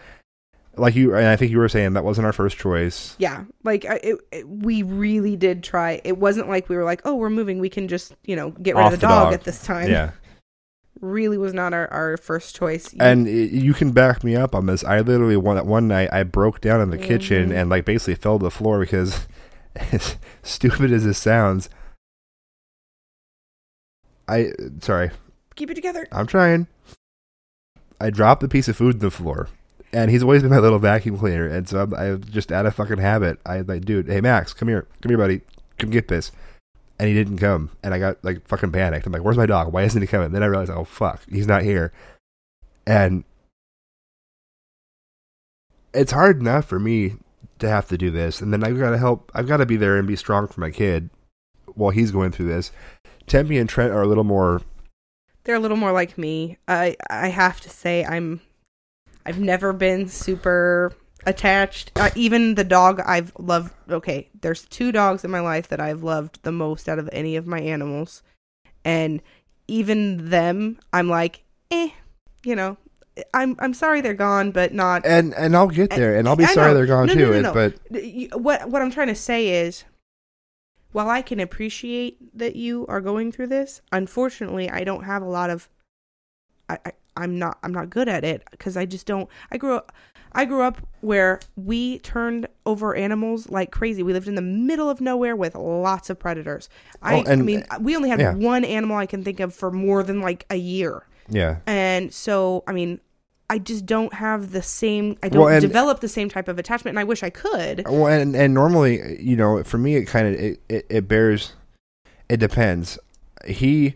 like 0.78 0.96
you, 0.96 1.16
and 1.16 1.26
I 1.28 1.36
think 1.36 1.52
you 1.52 1.58
were 1.60 1.70
saying 1.70 1.94
that 1.94 2.04
wasn't 2.04 2.26
our 2.26 2.34
first 2.34 2.58
choice. 2.58 3.16
Yeah, 3.20 3.46
like 3.64 3.86
I- 3.86 4.00
it, 4.04 4.18
it, 4.32 4.48
we 4.50 4.84
really 4.84 5.36
did 5.36 5.64
try. 5.64 6.02
It 6.04 6.18
wasn't 6.18 6.50
like 6.50 6.68
we 6.70 6.76
were 6.76 6.84
like, 6.84 7.02
"Oh, 7.06 7.16
we're 7.16 7.30
moving. 7.30 7.60
We 7.60 7.70
can 7.70 7.88
just, 7.88 8.14
you 8.26 8.36
know, 8.36 8.52
get 8.52 8.76
rid 8.76 8.84
Off 8.84 8.94
of 8.94 9.00
the 9.00 9.08
the 9.08 9.12
dog, 9.14 9.24
dog. 9.26 9.34
at 9.34 9.44
this 9.44 9.64
time." 9.64 9.90
Yeah. 9.90 10.12
really 11.02 11.38
was 11.38 11.54
not 11.54 11.74
our, 11.74 11.88
our 11.92 12.18
first 12.18 12.56
choice. 12.56 12.94
And 13.00 13.28
you 13.28 13.74
can 13.74 13.92
back 13.92 14.24
me 14.24 14.36
up 14.36 14.56
on 14.56 14.66
this. 14.66 14.84
I 14.84 15.02
literally 15.02 15.38
one 15.38 15.66
one 15.68 15.88
night 15.88 16.10
I 16.12 16.24
broke 16.24 16.62
down 16.62 16.82
in 16.82 16.90
the 16.90 16.98
Mm-hmm. 16.98 17.06
kitchen 17.08 17.52
and 17.52 17.70
like 17.70 17.86
basically 17.86 18.16
fell 18.16 18.40
to 18.40 18.44
the 18.44 18.52
floor 18.52 18.80
because, 18.80 19.28
as 19.76 20.16
stupid 20.44 20.92
as 20.92 21.04
this 21.04 21.18
sounds, 21.18 21.70
I 24.28 24.52
sorry, 24.82 25.12
keep 25.56 25.70
it 25.70 25.76
together. 25.76 26.08
I'm 26.12 26.28
trying. 26.28 26.68
I 28.00 28.10
dropped 28.10 28.44
a 28.44 28.48
piece 28.48 28.68
of 28.68 28.76
food 28.76 28.96
on 28.96 29.00
the 29.00 29.12
floor, 29.12 29.48
and 29.96 30.12
he's 30.12 30.24
always 30.24 30.42
been 30.42 30.52
my 30.52 30.60
little 30.60 30.78
vacuum 30.78 31.18
cleaner, 31.18 31.48
and 31.48 31.70
so 31.70 31.80
I'm, 31.80 31.94
I 31.94 32.16
just 32.16 32.52
out 32.52 32.66
of 32.66 32.76
fucking 32.76 32.98
habit. 32.98 33.40
I 33.46 33.62
like, 33.62 33.86
dude, 33.86 34.08
hey 34.10 34.20
Max, 34.20 34.54
come 34.54 34.68
here, 34.68 34.88
come 35.02 35.10
here, 35.10 35.18
buddy, 35.18 35.40
come 35.80 35.90
get 35.90 36.10
this. 36.10 36.34
And 37.00 37.08
he 37.08 37.16
didn't 37.16 37.38
come, 37.38 37.72
and 37.82 37.94
I 37.94 38.00
got 38.00 38.24
like 38.24 38.46
fucking 38.46 38.74
panicked. 38.74 39.06
I'm 39.06 39.14
like, 39.14 39.24
"Where's 39.24 39.38
my 39.38 39.46
dog? 39.46 39.72
Why 39.72 39.84
isn't 39.84 40.02
he 40.02 40.08
coming?" 40.08 40.32
Then 40.32 40.44
I 40.44 40.48
realized, 40.48 40.72
"Oh 40.72 40.84
fuck, 40.84 41.22
he's 41.30 41.48
not 41.48 41.64
here." 41.64 41.94
And 42.86 43.24
it's 45.94 46.12
hard 46.12 46.40
enough 46.42 46.66
for 46.66 46.80
me 46.80 47.16
to 47.60 47.70
have 47.70 47.88
to 47.88 47.98
do 47.98 48.12
this, 48.12 48.42
and 48.42 48.52
then 48.52 48.64
I've 48.64 48.78
got 48.78 48.92
to 48.92 48.98
help. 48.98 49.32
I've 49.34 49.48
got 49.48 49.58
to 49.58 49.66
be 49.66 49.78
there 49.78 49.98
and 49.98 50.08
be 50.08 50.16
strong 50.18 50.48
for 50.48 50.60
my 50.60 50.72
kid 50.72 51.10
while 51.74 51.92
he's 51.92 52.12
going 52.12 52.32
through 52.32 52.48
this. 52.48 52.72
Tempe 53.28 53.58
and 53.58 53.70
Trent 53.70 53.92
are 53.92 54.04
a 54.04 54.08
little 54.08 54.24
more 54.24 54.62
They're 55.44 55.56
a 55.56 55.60
little 55.60 55.78
more 55.78 55.92
like 55.92 56.18
me. 56.18 56.58
I 56.68 56.98
I 57.10 57.30
have 57.30 57.62
to 57.62 57.70
say 57.70 58.06
I'm 58.06 58.42
I've 59.26 59.40
never 59.40 59.74
been 59.74 60.08
super 60.08 60.94
attached. 61.26 61.92
Uh, 61.96 62.10
even 62.16 62.56
the 62.56 62.64
dog 62.64 63.02
I've 63.06 63.32
loved. 63.38 63.74
Okay, 63.90 64.30
there's 64.42 64.66
two 64.66 64.92
dogs 64.92 65.24
in 65.24 65.32
my 65.32 65.40
life 65.40 65.68
that 65.70 65.80
I've 65.80 66.04
loved 66.04 66.44
the 66.44 66.52
most 66.52 66.88
out 66.88 67.00
of 67.00 67.10
any 67.12 67.36
of 67.36 67.48
my 67.48 67.60
animals, 67.60 68.22
and 68.84 69.22
even 69.68 70.30
them, 70.30 70.78
I'm 70.94 71.10
like, 71.10 71.44
eh, 71.72 71.90
you 72.44 72.56
know. 72.56 72.78
I'm 73.34 73.56
I'm 73.60 73.74
sorry 73.74 74.02
they're 74.02 74.14
gone, 74.14 74.52
but 74.52 74.74
not 74.74 75.06
and 75.06 75.34
and 75.36 75.56
I'll 75.56 75.70
get 75.70 75.90
there, 75.92 76.18
and 76.18 76.28
I'll 76.28 76.36
be 76.36 76.44
I 76.44 76.54
sorry 76.54 76.68
know. 76.68 76.74
they're 76.74 76.86
gone 76.86 77.08
No, 77.08 77.14
too. 77.14 77.42
no, 77.42 77.42
no. 77.42 77.54
But 77.54 78.42
what 78.42 78.70
what 78.70 78.82
I'm 78.82 78.92
trying 78.92 79.08
to 79.08 79.16
say 79.16 79.48
is 79.66 79.86
while 80.92 81.08
I 81.10 81.22
can 81.22 81.40
appreciate 81.40 82.18
that 82.38 82.58
you 82.58 82.86
are 82.90 83.00
going 83.00 83.32
through 83.32 83.48
this, 83.48 83.82
unfortunately 83.94 84.70
I 84.70 84.84
don't 84.84 85.06
have 85.06 85.22
a 85.22 85.30
lot 85.30 85.50
of 85.50 85.70
I, 86.68 86.78
I 86.86 86.92
I'm 87.18 87.38
not 87.40 87.58
I'm 87.64 87.72
not 87.74 87.90
good 87.90 88.08
at 88.10 88.24
it 88.24 88.44
because 88.52 88.76
I 88.78 88.86
just 88.86 89.06
don't 89.08 89.30
I 89.52 89.58
grew 89.58 89.76
up 89.76 89.92
I 90.34 90.44
grew 90.46 90.62
up 90.64 90.80
where 91.00 91.40
we 91.56 92.00
turned 92.00 92.48
over 92.66 92.94
animals 92.94 93.50
like 93.50 93.72
crazy. 93.72 94.04
We 94.04 94.12
lived 94.12 94.28
in 94.28 94.36
the 94.36 94.42
middle 94.42 94.90
of 94.90 95.00
nowhere 95.00 95.34
with 95.36 95.56
lots 95.56 96.10
of 96.10 96.20
predators. 96.20 96.68
I, 97.02 97.16
Oh, 97.16 97.18
and- 97.20 97.28
I 97.30 97.36
mean, 97.38 97.64
we 97.80 97.96
only 97.96 98.10
had 98.10 98.20
yeah. 98.20 98.34
one 98.34 98.66
animal 98.66 98.98
I 98.98 99.06
can 99.06 99.24
think 99.24 99.40
of 99.40 99.56
for 99.56 99.72
more 99.72 100.04
than 100.04 100.20
like 100.20 100.46
a 100.50 100.58
year. 100.58 101.06
yeah, 101.30 101.58
And 101.66 102.14
so, 102.14 102.66
I 102.68 102.74
mean, 102.74 103.00
I 103.50 103.60
just 103.60 103.86
don't 103.86 104.14
have 104.14 104.52
the 104.52 104.62
same. 104.62 105.18
I 105.24 105.30
don't 105.30 105.44
Well, 105.46 105.54
and- 105.54 105.62
develop 105.62 106.02
the 106.02 106.10
same 106.10 106.28
type 106.28 106.50
of 106.50 106.60
attachment, 106.60 106.94
and 106.96 107.00
I 107.00 107.06
wish 107.06 107.24
I 107.24 107.30
could. 107.30 107.86
well, 107.88 108.08
and 108.08 108.36
and 108.36 108.54
normally, 108.54 109.22
you 109.24 109.38
know, 109.38 109.64
for 109.64 109.78
me, 109.78 109.96
it 109.96 110.06
kind 110.06 110.28
of 110.28 110.34
it, 110.42 110.60
it 110.68 110.86
it 110.90 111.08
bears. 111.08 111.54
It 112.28 112.38
depends. 112.42 113.00
He. 113.48 113.96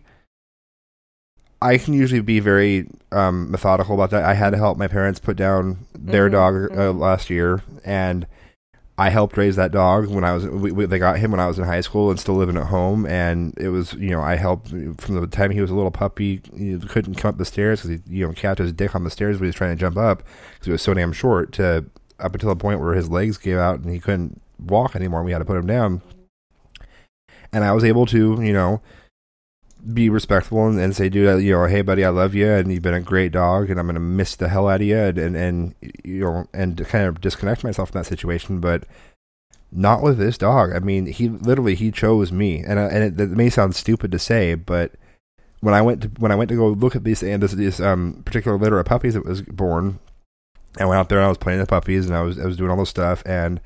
I 1.62 1.78
can 1.78 1.94
usually 1.94 2.22
be 2.22 2.40
very 2.40 2.88
um, 3.12 3.52
methodical 3.52 3.94
about 3.96 4.12
that. 4.12 4.24
I 4.24 4.34
had 4.34 4.52
to 4.52 4.58
help 4.58 4.78
my 4.78 4.88
parents 4.88 5.20
put 5.20 5.36
down 5.36 5.86
their 5.94 6.30
Mhm, 6.30 6.32
dog 6.32 6.54
uh, 6.56 6.76
mhm. 6.94 7.00
last 7.00 7.30
year, 7.30 7.64
and 7.84 8.26
I 8.98 9.10
helped 9.10 9.38
raise 9.38 9.56
that 9.58 9.72
dog 9.72 10.08
when 10.08 10.24
I 10.24 10.34
was. 10.34 10.46
We, 10.48 10.72
we, 10.72 10.86
they 10.86 11.00
got 11.00 11.20
him 11.20 11.32
when 11.32 11.40
I 11.40 11.48
was 11.48 11.58
in 11.58 11.66
high 11.66 11.82
school 11.82 12.10
and 12.10 12.20
still 12.20 12.36
living 12.36 12.58
at 12.58 12.68
home, 12.68 13.06
and 13.06 13.54
it 13.58 13.70
was 13.70 13.94
you 13.94 14.12
know 14.12 14.22
I 14.22 14.36
helped 14.36 14.70
from 14.70 15.16
the 15.20 15.28
time 15.28 15.52
he 15.52 15.62
was 15.62 15.72
a 15.72 15.76
little 15.76 15.92
puppy. 15.92 16.42
He 16.58 16.78
couldn't 16.80 17.16
come 17.16 17.30
up 17.30 17.38
the 17.38 17.46
stairs 17.46 17.82
because 17.82 18.00
he 18.06 18.18
you 18.18 18.28
know 18.28 18.34
capped 18.34 18.60
his 18.60 18.74
dick 18.74 18.96
on 18.96 19.04
the 19.04 19.10
stairs 19.10 19.38
when 19.38 19.46
he 19.46 19.48
was 19.48 19.56
trying 19.56 19.76
to 19.76 19.80
jump 19.80 19.98
up 19.98 20.24
because 20.54 20.66
he 20.66 20.72
was 20.72 20.82
so 20.82 20.94
damn 20.94 21.12
short. 21.14 21.52
To 21.54 21.86
up 22.20 22.34
until 22.34 22.50
the 22.50 22.56
point 22.58 22.80
where 22.82 22.94
his 22.94 23.10
legs 23.10 23.38
gave 23.38 23.58
out 23.58 23.80
and 23.80 23.90
he 23.90 24.00
couldn't 24.00 24.42
walk 24.60 24.96
anymore. 24.96 25.20
and 25.22 25.26
We 25.26 25.32
had 25.32 25.40
to 25.40 25.46
put 25.46 25.58
him 25.58 25.68
down, 25.68 26.02
and 27.52 27.64
I 27.64 27.72
was 27.74 27.84
able 27.84 28.06
to 28.08 28.42
you 28.42 28.54
know 28.54 28.82
be 29.94 30.10
respectful 30.10 30.68
and, 30.68 30.80
and 30.80 30.96
say, 30.96 31.10
dude, 31.10 31.44
you 31.44 31.54
know, 31.54 31.66
hey, 31.66 31.82
buddy, 31.82 32.04
I 32.04 32.10
love 32.10 32.36
you, 32.36 32.50
and 32.50 32.72
you've 32.72 32.82
been 32.82 32.94
a 32.94 33.02
great 33.02 33.32
dog, 33.32 33.70
and 33.70 33.80
I'm 33.80 33.88
gonna 33.88 34.00
miss 34.00 34.36
the 34.36 34.50
hell 34.50 34.68
out 34.68 34.82
of 34.82 34.88
you, 34.88 34.98
and 34.98 35.18
and, 35.18 35.36
and 35.36 35.76
you 36.04 36.22
know, 36.22 36.48
and 36.54 36.78
kind 36.88 37.06
of 37.06 37.22
disconnect 37.22 37.64
myself 37.64 37.92
from 37.92 38.02
that 38.02 38.08
situation. 38.08 38.60
But 38.60 38.86
not 39.72 40.02
with 40.02 40.18
this 40.18 40.38
dog. 40.38 40.72
I 40.74 40.80
mean, 40.80 41.06
he 41.06 41.30
literally 41.30 41.76
he 41.76 41.92
chose 41.92 42.32
me, 42.32 42.64
and 42.64 42.80
and 42.80 43.04
it, 43.04 43.20
it 43.20 43.30
may 43.32 43.50
sound 43.50 43.76
stupid 43.76 44.12
to 44.12 44.20
say, 44.20 44.56
but 44.56 44.94
when 45.62 45.74
I 45.74 45.82
went 45.82 46.02
to 46.02 46.08
when 46.20 46.32
I 46.32 46.36
went 46.36 46.50
to 46.50 46.56
go 46.56 46.70
look 46.70 46.96
at 46.96 47.04
these 47.04 47.22
and 47.24 47.44
this 47.44 47.54
this 47.54 47.80
um 47.80 48.22
particular 48.26 48.58
litter 48.58 48.80
of 48.80 48.86
puppies 48.86 49.14
that 49.14 49.26
was 49.26 49.42
born, 49.42 50.00
I 50.78 50.86
went 50.86 51.00
out 51.00 51.10
there 51.10 51.20
and 51.20 51.26
I 51.26 51.30
was 51.30 51.38
playing 51.38 51.60
the 51.60 51.66
puppies 51.66 52.06
and 52.06 52.16
I 52.16 52.22
was 52.22 52.40
I 52.40 52.46
was 52.46 52.58
doing 52.58 52.72
all 52.72 52.78
this 52.78 52.90
stuff 52.90 53.24
and 53.26 53.60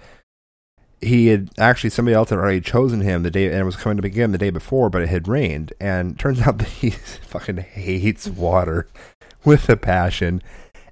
he 1.03 1.27
had 1.27 1.49
actually 1.57 1.89
somebody 1.89 2.15
else 2.15 2.29
had 2.29 2.39
already 2.39 2.61
chosen 2.61 3.01
him 3.01 3.23
the 3.23 3.31
day 3.31 3.51
and 3.51 3.65
was 3.65 3.75
coming 3.75 3.97
to 3.97 4.01
begin 4.01 4.31
the 4.31 4.37
day 4.37 4.49
before, 4.49 4.89
but 4.89 5.01
it 5.01 5.09
had 5.09 5.27
rained 5.27 5.73
and 5.79 6.17
turns 6.17 6.41
out 6.41 6.57
that 6.59 6.67
he 6.67 6.91
fucking 6.91 7.57
hates 7.57 8.27
water 8.27 8.87
with 9.45 9.69
a 9.69 9.77
passion. 9.77 10.41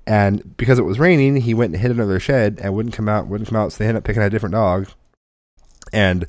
And 0.07 0.57
because 0.57 0.79
it 0.79 0.83
was 0.83 0.99
raining, 0.99 1.37
he 1.37 1.53
went 1.53 1.73
and 1.73 1.81
hid 1.81 1.91
under 1.91 2.05
their 2.05 2.19
shed 2.19 2.59
and 2.61 2.73
wouldn't 2.73 2.95
come 2.95 3.07
out, 3.07 3.27
wouldn't 3.27 3.49
come 3.49 3.57
out. 3.57 3.71
So 3.71 3.77
they 3.77 3.87
ended 3.87 4.01
up 4.01 4.03
picking 4.03 4.23
a 4.23 4.29
different 4.29 4.53
dog, 4.53 4.87
and 5.93 6.25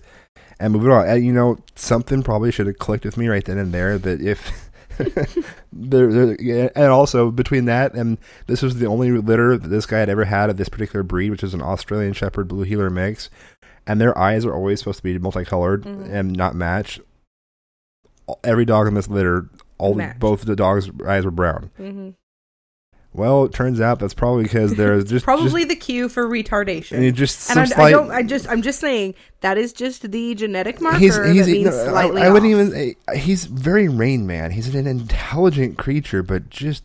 and 0.60 0.72
moving 0.72 0.90
on. 0.90 1.08
And, 1.08 1.24
you 1.24 1.32
know, 1.32 1.58
something 1.74 2.22
probably 2.22 2.52
should 2.52 2.66
have 2.66 2.78
clicked 2.78 3.04
with 3.04 3.16
me 3.16 3.28
right 3.28 3.44
then 3.44 3.58
and 3.58 3.72
there 3.72 3.98
that 3.98 4.20
if 4.20 4.70
there, 5.72 6.12
there, 6.12 6.70
and 6.76 6.92
also 6.92 7.30
between 7.30 7.64
that 7.64 7.94
and 7.94 8.18
this 8.46 8.62
was 8.62 8.78
the 8.78 8.86
only 8.86 9.10
litter 9.10 9.56
that 9.56 9.68
this 9.68 9.86
guy 9.86 9.98
had 9.98 10.08
ever 10.08 10.24
had 10.24 10.50
of 10.50 10.56
this 10.56 10.68
particular 10.68 11.02
breed, 11.02 11.30
which 11.30 11.42
is 11.42 11.54
an 11.54 11.62
Australian 11.62 12.12
Shepherd 12.12 12.48
Blue 12.48 12.62
Heeler 12.62 12.90
mix, 12.90 13.30
and 13.86 14.00
their 14.00 14.16
eyes 14.16 14.44
are 14.44 14.54
always 14.54 14.78
supposed 14.80 14.98
to 14.98 15.02
be 15.02 15.18
multicolored 15.18 15.82
Mhm. 15.84 16.10
and 16.12 16.32
not 16.36 16.54
match. 16.54 17.00
Every 18.44 18.64
dog 18.64 18.86
in 18.86 18.94
this 18.94 19.08
litter, 19.08 19.48
all 19.78 20.00
both 20.18 20.42
the 20.42 20.56
dogs' 20.56 20.90
eyes 21.06 21.24
were 21.24 21.30
brown. 21.32 21.70
hmm 21.76 22.10
Well, 23.12 23.44
it 23.44 23.52
turns 23.52 23.80
out 23.80 23.98
that's 23.98 24.14
probably 24.14 24.44
because 24.44 24.76
there's 24.76 25.04
just 25.10 25.24
Probably 25.24 25.64
the 25.64 25.74
cue 25.76 26.08
for 26.08 26.26
retardation. 26.26 27.06
and 27.06 27.14
just 27.16 27.50
and 27.50 27.58
I, 27.58 27.82
I 27.84 27.90
don't. 27.90 28.10
I 28.10 28.22
just. 28.22 28.48
I'm 28.48 28.62
just 28.62 28.78
saying 28.80 29.14
that 29.40 29.58
is 29.58 29.72
just 29.74 30.10
the 30.10 30.34
genetic 30.34 30.80
marker 30.80 30.98
he's 30.98 31.16
he's 31.46 31.64
no, 31.66 31.70
I- 31.70 31.88
slightly. 31.88 32.22
I, 32.22 32.30
wouldn't 32.30 32.50
even 32.50 32.96
eh, 33.08 33.16
he's 33.18 33.44
very 33.46 33.88
rain 33.88 34.26
man. 34.26 34.52
He's 34.52 34.74
an 34.74 34.86
intelligent 34.86 35.76
creature, 35.76 36.22
but 36.22 36.48
just 36.48 36.84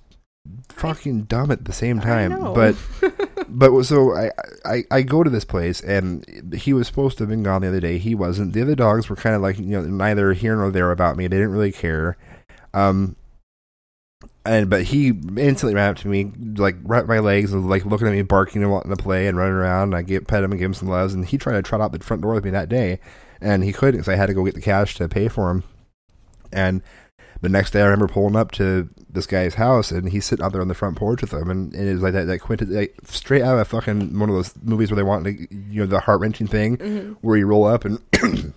fucking 0.69 1.23
dumb 1.23 1.51
at 1.51 1.65
the 1.65 1.73
same 1.73 1.99
time. 1.99 2.53
But 2.53 2.75
but 3.49 3.83
so 3.83 4.15
I, 4.15 4.31
I 4.65 4.83
I 4.91 5.01
go 5.01 5.23
to 5.23 5.29
this 5.29 5.45
place 5.45 5.81
and 5.81 6.53
he 6.55 6.73
was 6.73 6.87
supposed 6.87 7.17
to 7.17 7.23
have 7.23 7.29
been 7.29 7.43
gone 7.43 7.61
the 7.61 7.67
other 7.69 7.79
day. 7.79 7.97
He 7.97 8.15
wasn't. 8.15 8.53
The 8.53 8.61
other 8.61 8.75
dogs 8.75 9.09
were 9.09 9.15
kind 9.15 9.35
of 9.35 9.41
like 9.41 9.57
you 9.57 9.65
know 9.65 9.81
neither 9.81 10.33
here 10.33 10.55
nor 10.55 10.71
there 10.71 10.91
about 10.91 11.17
me. 11.17 11.27
They 11.27 11.37
didn't 11.37 11.51
really 11.51 11.71
care. 11.71 12.17
Um. 12.73 13.15
And 14.45 14.69
but 14.69 14.83
he 14.83 15.09
instantly 15.09 15.75
ran 15.75 15.89
up 15.89 15.97
to 15.97 16.07
me, 16.07 16.31
like 16.55 16.77
at 16.93 17.07
my 17.07 17.19
legs, 17.19 17.51
and 17.51 17.69
like 17.69 17.85
looking 17.85 18.07
at 18.07 18.13
me, 18.13 18.21
barking 18.21 18.63
and 18.63 18.71
wanting 18.71 18.95
to 18.95 19.01
play 19.01 19.27
and 19.27 19.37
running 19.37 19.53
around. 19.53 19.89
And 19.89 19.95
I 19.95 20.01
get 20.03 20.27
pet 20.27 20.43
him 20.43 20.51
and 20.51 20.59
give 20.59 20.67
him 20.67 20.73
some 20.73 20.87
loves, 20.87 21.13
and 21.13 21.25
he 21.25 21.37
tried 21.37 21.53
to 21.53 21.61
trot 21.61 21.81
out 21.81 21.91
the 21.91 21.99
front 21.99 22.21
door 22.21 22.33
with 22.33 22.45
me 22.45 22.51
that 22.51 22.69
day, 22.69 22.99
and 23.41 23.63
he 23.63 23.73
couldn't 23.73 23.99
because 23.99 24.07
I 24.07 24.15
had 24.15 24.27
to 24.27 24.33
go 24.33 24.45
get 24.45 24.55
the 24.55 24.61
cash 24.61 24.95
to 24.95 25.09
pay 25.09 25.27
for 25.27 25.51
him. 25.51 25.63
And 26.53 26.81
the 27.41 27.49
next 27.49 27.71
day, 27.71 27.81
I 27.81 27.85
remember 27.85 28.07
pulling 28.07 28.35
up 28.35 28.51
to 28.53 28.89
this 29.09 29.25
guy's 29.27 29.55
house, 29.55 29.91
and 29.91 30.09
he's 30.09 30.25
sitting 30.25 30.43
out 30.43 30.51
there 30.51 30.61
on 30.61 30.67
the 30.67 30.73
front 30.73 30.97
porch 30.97 31.21
with 31.21 31.33
him, 31.33 31.49
and, 31.49 31.73
and 31.73 31.87
it 31.87 31.93
was 31.93 32.01
like 32.01 32.13
that 32.13 32.25
that 32.25 32.39
quinted 32.39 32.69
like 32.69 32.95
straight 33.05 33.41
out 33.41 33.57
of 33.59 33.67
fucking 33.67 34.17
one 34.19 34.29
of 34.29 34.35
those 34.35 34.53
movies 34.63 34.89
where 34.91 34.95
they 34.95 35.03
want 35.03 35.25
to, 35.25 35.31
you 35.53 35.81
know, 35.81 35.85
the 35.85 35.99
heart 35.99 36.19
wrenching 36.21 36.47
thing 36.47 36.77
Mm-hmm. 36.77 37.13
where 37.21 37.37
you 37.37 37.45
roll 37.47 37.65
up 37.65 37.85
and. 37.85 37.99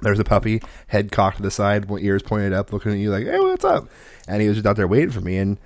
There's 0.00 0.18
a 0.18 0.24
puppy, 0.24 0.62
head 0.86 1.12
cocked 1.12 1.36
to 1.36 1.42
the 1.42 1.50
side, 1.50 1.88
ears 2.00 2.22
pointed 2.22 2.54
up, 2.54 2.72
looking 2.72 2.92
at 2.92 2.98
you 2.98 3.10
like, 3.10 3.26
"Hey, 3.26 3.38
what's 3.38 3.64
up?" 3.64 3.88
And 4.26 4.40
he 4.40 4.48
was 4.48 4.56
just 4.56 4.66
out 4.66 4.76
there 4.76 4.88
waiting 4.88 5.10
for 5.10 5.20
me, 5.20 5.36
and 5.36 5.58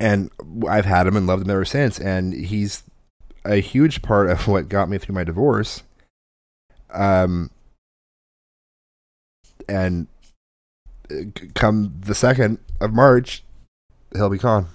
and 0.00 0.30
I've 0.68 0.84
had 0.84 1.06
him 1.06 1.16
and 1.16 1.26
loved 1.26 1.44
him 1.44 1.50
ever 1.52 1.64
since. 1.64 1.98
And 2.00 2.32
he's 2.34 2.82
a 3.44 3.56
huge 3.60 4.02
part 4.02 4.28
of 4.28 4.46
what 4.48 4.68
got 4.68 4.88
me 4.88 4.98
through 4.98 5.14
my 5.14 5.24
divorce. 5.24 5.82
Um, 6.92 7.50
and 9.68 10.08
come 11.54 11.94
the 12.00 12.14
second 12.14 12.58
of 12.80 12.92
March, 12.92 13.44
he'll 14.14 14.30
be 14.30 14.38
gone. 14.38 14.66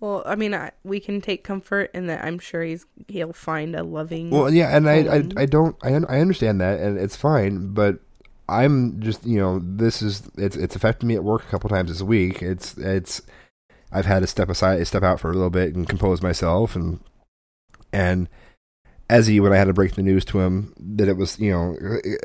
Well, 0.00 0.24
I 0.26 0.34
mean, 0.34 0.52
I, 0.52 0.72
we 0.82 0.98
can 0.98 1.20
take 1.20 1.44
comfort 1.44 1.92
in 1.94 2.08
that. 2.08 2.24
I'm 2.24 2.40
sure 2.40 2.64
he's 2.64 2.86
he'll 3.06 3.32
find 3.32 3.76
a 3.76 3.84
loving. 3.84 4.30
Well, 4.30 4.52
yeah, 4.52 4.76
and 4.76 4.90
I, 4.90 4.94
I. 4.94 5.22
I 5.36 5.46
don't, 5.46 5.76
I, 5.84 5.90
I 5.90 6.18
understand 6.18 6.60
that, 6.60 6.80
and 6.80 6.98
it's 6.98 7.14
fine, 7.14 7.72
but 7.72 8.00
I'm 8.48 9.00
just, 9.00 9.24
you 9.24 9.38
know, 9.38 9.60
this 9.62 10.02
is, 10.02 10.28
it's, 10.36 10.56
it's 10.56 10.74
affected 10.74 11.06
me 11.06 11.14
at 11.14 11.22
work 11.22 11.44
a 11.44 11.46
couple 11.46 11.70
times 11.70 11.90
this 11.90 12.02
week. 12.02 12.42
It's, 12.42 12.76
it's, 12.76 13.22
I've 13.92 14.06
had 14.06 14.20
to 14.20 14.26
step 14.26 14.48
aside, 14.48 14.84
step 14.88 15.04
out 15.04 15.20
for 15.20 15.30
a 15.30 15.34
little 15.34 15.50
bit 15.50 15.74
and 15.76 15.88
compose 15.88 16.20
myself, 16.20 16.74
and, 16.74 16.98
and 17.92 18.28
Ezzy, 19.12 19.40
when 19.40 19.52
I 19.52 19.56
had 19.56 19.66
to 19.66 19.72
break 19.72 19.94
the 19.94 20.02
news 20.02 20.24
to 20.26 20.40
him 20.40 20.72
that 20.78 21.06
it 21.08 21.16
was, 21.16 21.38
you 21.38 21.50
know, 21.52 21.76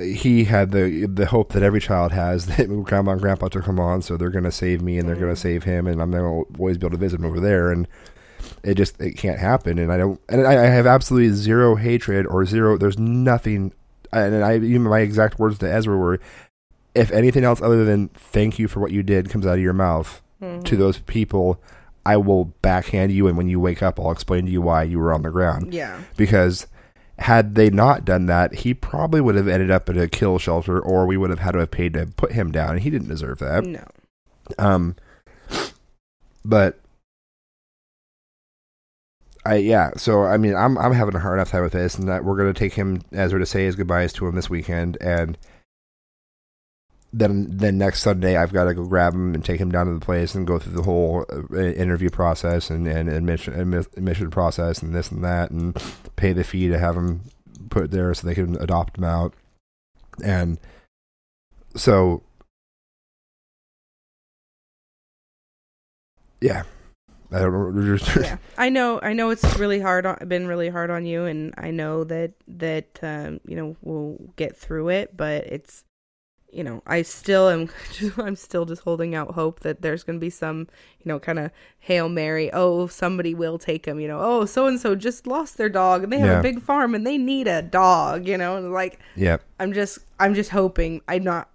he 0.02 0.46
had 0.46 0.72
the 0.72 1.06
the 1.06 1.26
hope 1.26 1.52
that 1.54 1.64
every 1.64 1.82
child 1.82 2.12
has 2.14 2.46
that 2.58 2.68
grandma 2.84 3.12
and 3.12 3.22
grandpa 3.22 3.48
took 3.50 3.66
him 3.66 3.80
on, 3.80 4.02
so 4.02 4.16
they're 4.18 4.30
going 4.30 4.44
to 4.46 4.52
save 4.52 4.82
me 4.82 4.98
and 4.98 5.08
they're 5.08 5.16
going 5.16 5.34
to 5.34 5.40
save 5.40 5.64
him, 5.64 5.88
and 5.88 6.02
I'm 6.02 6.12
going 6.12 6.24
to 6.24 6.58
always 6.60 6.78
be 6.78 6.86
able 6.86 6.96
to 6.96 7.00
visit 7.00 7.20
him 7.20 7.26
over 7.26 7.40
there, 7.40 7.72
and 7.72 7.88
it 8.64 8.76
just 8.76 9.00
it 9.02 9.18
can't 9.18 9.40
happen, 9.40 9.78
and 9.80 9.92
I 9.92 9.98
don't, 9.98 10.20
and 10.30 10.48
I, 10.48 10.52
I 10.64 10.68
have 10.68 10.88
absolutely 10.88 11.30
zero 11.36 11.76
hatred 11.76 12.26
or 12.26 12.46
zero. 12.46 12.78
There's 12.78 12.98
nothing, 12.98 13.74
and 14.14 14.44
I 14.44 14.56
even 14.58 14.84
my 14.84 15.00
exact 15.00 15.40
words 15.40 15.58
to 15.60 15.72
Ezra 15.72 15.98
were, 15.98 16.20
if 16.96 17.12
anything 17.12 17.44
else 17.44 17.62
other 17.62 17.84
than 17.84 18.08
thank 18.10 18.58
you 18.60 18.68
for 18.68 18.80
what 18.80 18.92
you 18.92 19.04
did 19.04 19.30
comes 19.30 19.46
out 19.46 19.56
of 19.56 19.62
your 19.64 19.74
mouth 19.74 20.22
Mhm. 20.42 20.64
to 20.66 20.76
those 20.78 21.00
people, 21.00 21.62
I 22.06 22.16
will 22.18 22.46
backhand 22.62 23.12
you, 23.12 23.28
and 23.28 23.36
when 23.36 23.50
you 23.50 23.60
wake 23.60 23.84
up, 23.84 24.00
I'll 24.00 24.12
explain 24.12 24.46
to 24.46 24.52
you 24.52 24.62
why 24.62 24.84
you 24.84 25.00
were 25.00 25.12
on 25.14 25.24
the 25.24 25.32
ground 25.32 25.74
yeah, 25.74 25.98
because 26.16 26.68
had 27.19 27.56
they 27.56 27.69
not 27.69 28.06
done 28.06 28.27
that, 28.27 28.53
he 28.56 28.73
probably 28.73 29.22
would 29.22 29.35
have 29.35 29.48
ended 29.48 29.72
up 29.72 29.89
at 29.89 29.98
a 29.98 30.07
kill 30.07 30.38
shelter, 30.38 30.80
or 30.80 31.06
we 31.06 31.18
would 31.18 31.30
have 31.30 31.39
had 31.39 31.52
to 31.52 31.60
have 31.60 31.72
paid 31.72 31.94
to 31.94 32.06
put 32.06 32.34
him 32.34 32.52
down, 32.52 32.72
and 32.72 32.81
he 32.81 32.89
didn't 32.89 33.07
deserve 33.10 33.39
that. 33.39 33.64
no, 33.64 33.84
Um, 34.57 34.95
but 36.45 36.80
I 39.45 39.56
yeah, 39.56 39.91
so 39.95 40.23
I 40.23 40.38
mean, 40.38 40.56
I'm 40.56 40.77
I'm 40.77 40.94
having 40.94 41.15
a 41.15 41.19
hard 41.19 41.38
enough 41.39 41.52
time 41.52 41.64
with 41.64 41.73
this, 41.73 41.98
and 41.98 42.07
that 42.10 42.23
we're 42.23 42.38
gonna 42.38 42.53
take 42.53 42.73
him 42.73 43.02
as 43.11 43.34
we're 43.34 43.39
to 43.39 43.45
say 43.45 43.65
his 43.65 43.76
goodbyes 43.76 44.14
to 44.14 44.27
him 44.27 44.35
this 44.35 44.49
weekend, 44.49 44.98
and 45.02 45.38
then 47.18 47.48
then 47.49 47.77
next 47.77 48.02
Sunday 48.02 48.38
I've 48.38 48.53
got 48.53 48.65
to 48.65 48.73
go 48.73 48.85
grab 48.85 49.14
him 49.14 49.34
and 49.34 49.44
take 49.44 49.60
him 49.60 49.72
down 49.72 49.88
to 49.88 49.94
the 49.94 49.99
place 49.99 50.35
and 50.35 50.45
go 50.45 50.60
through 50.60 50.73
the 50.73 50.84
whole 50.84 51.26
uh, 51.31 51.57
interview 51.57 52.10
process 52.10 52.69
and 52.69 52.88
and 52.88 53.10
admission 53.10 53.53
admission 53.98 54.30
process 54.30 54.81
and 54.81 54.94
this 54.94 55.11
and 55.11 55.23
that 55.23 55.52
and 55.52 55.81
pay 56.15 56.34
the 56.34 56.44
fee 56.44 56.69
to 56.69 56.77
have 56.77 56.95
him 56.95 57.22
put 57.69 57.91
there 57.91 58.14
so 58.14 58.27
they 58.27 58.35
can 58.35 58.56
adopt 58.61 58.98
him 58.98 59.03
out, 59.03 59.34
and 60.23 60.60
so 61.76 62.22
yeah, 66.41 66.64
I 67.31 67.39
yeah. 68.22 68.38
I 68.57 68.69
know. 68.69 68.99
I 69.02 69.14
know 69.14 69.30
it's 69.31 69.57
really 69.57 69.80
hard. 69.80 70.06
On, 70.06 70.18
been 70.27 70.48
really 70.48 70.69
hard 70.69 70.89
on 70.89 71.06
you, 71.06 71.26
and 71.26 71.53
I 71.57 71.72
know 71.72 72.03
that 72.06 72.34
that 72.48 72.99
um, 73.02 73.39
you 73.48 73.56
know 73.56 73.76
we'll 73.81 74.18
get 74.35 74.56
through 74.56 74.89
it. 74.89 75.18
But 75.18 75.45
it's 75.48 75.84
you 76.52 76.64
know 76.64 76.82
I 76.88 77.02
still 77.02 77.49
am. 77.49 77.69
I'm 78.18 78.36
still 78.36 78.65
just 78.65 78.84
holding 78.84 79.15
out 79.15 79.34
hope 79.36 79.60
that 79.61 79.82
there's 79.82 80.03
going 80.03 80.18
to 80.18 80.24
be 80.24 80.30
some 80.30 80.68
you 80.99 81.06
know 81.10 81.19
kind 81.19 81.40
of 81.40 81.52
hail 81.80 82.10
mary. 82.10 82.49
Oh, 82.53 82.88
somebody 82.88 83.34
will 83.34 83.57
take 83.57 83.86
him. 83.86 83.99
You 83.99 84.07
know. 84.07 84.19
Oh, 84.22 84.45
so 84.45 84.68
and 84.68 84.80
so 84.80 84.95
just 84.95 85.28
lost 85.28 85.57
their 85.57 85.69
dog, 85.69 86.03
and 86.03 86.11
they 86.14 86.19
have 86.19 86.28
Yeah. 86.28 86.40
a 86.40 86.44
big 86.44 86.61
farm, 86.61 86.95
and 86.95 87.06
they 87.06 87.18
need 87.18 87.48
a 87.48 87.61
dog. 87.61 88.28
You 88.28 88.38
know, 88.38 88.57
and 88.57 88.72
like 88.72 88.99
yeah. 89.15 89.38
I'm 89.60 89.74
just 89.74 89.99
I'm 90.19 90.34
just 90.34 90.52
hoping. 90.52 91.02
I'm 91.07 91.24
not. 91.24 91.49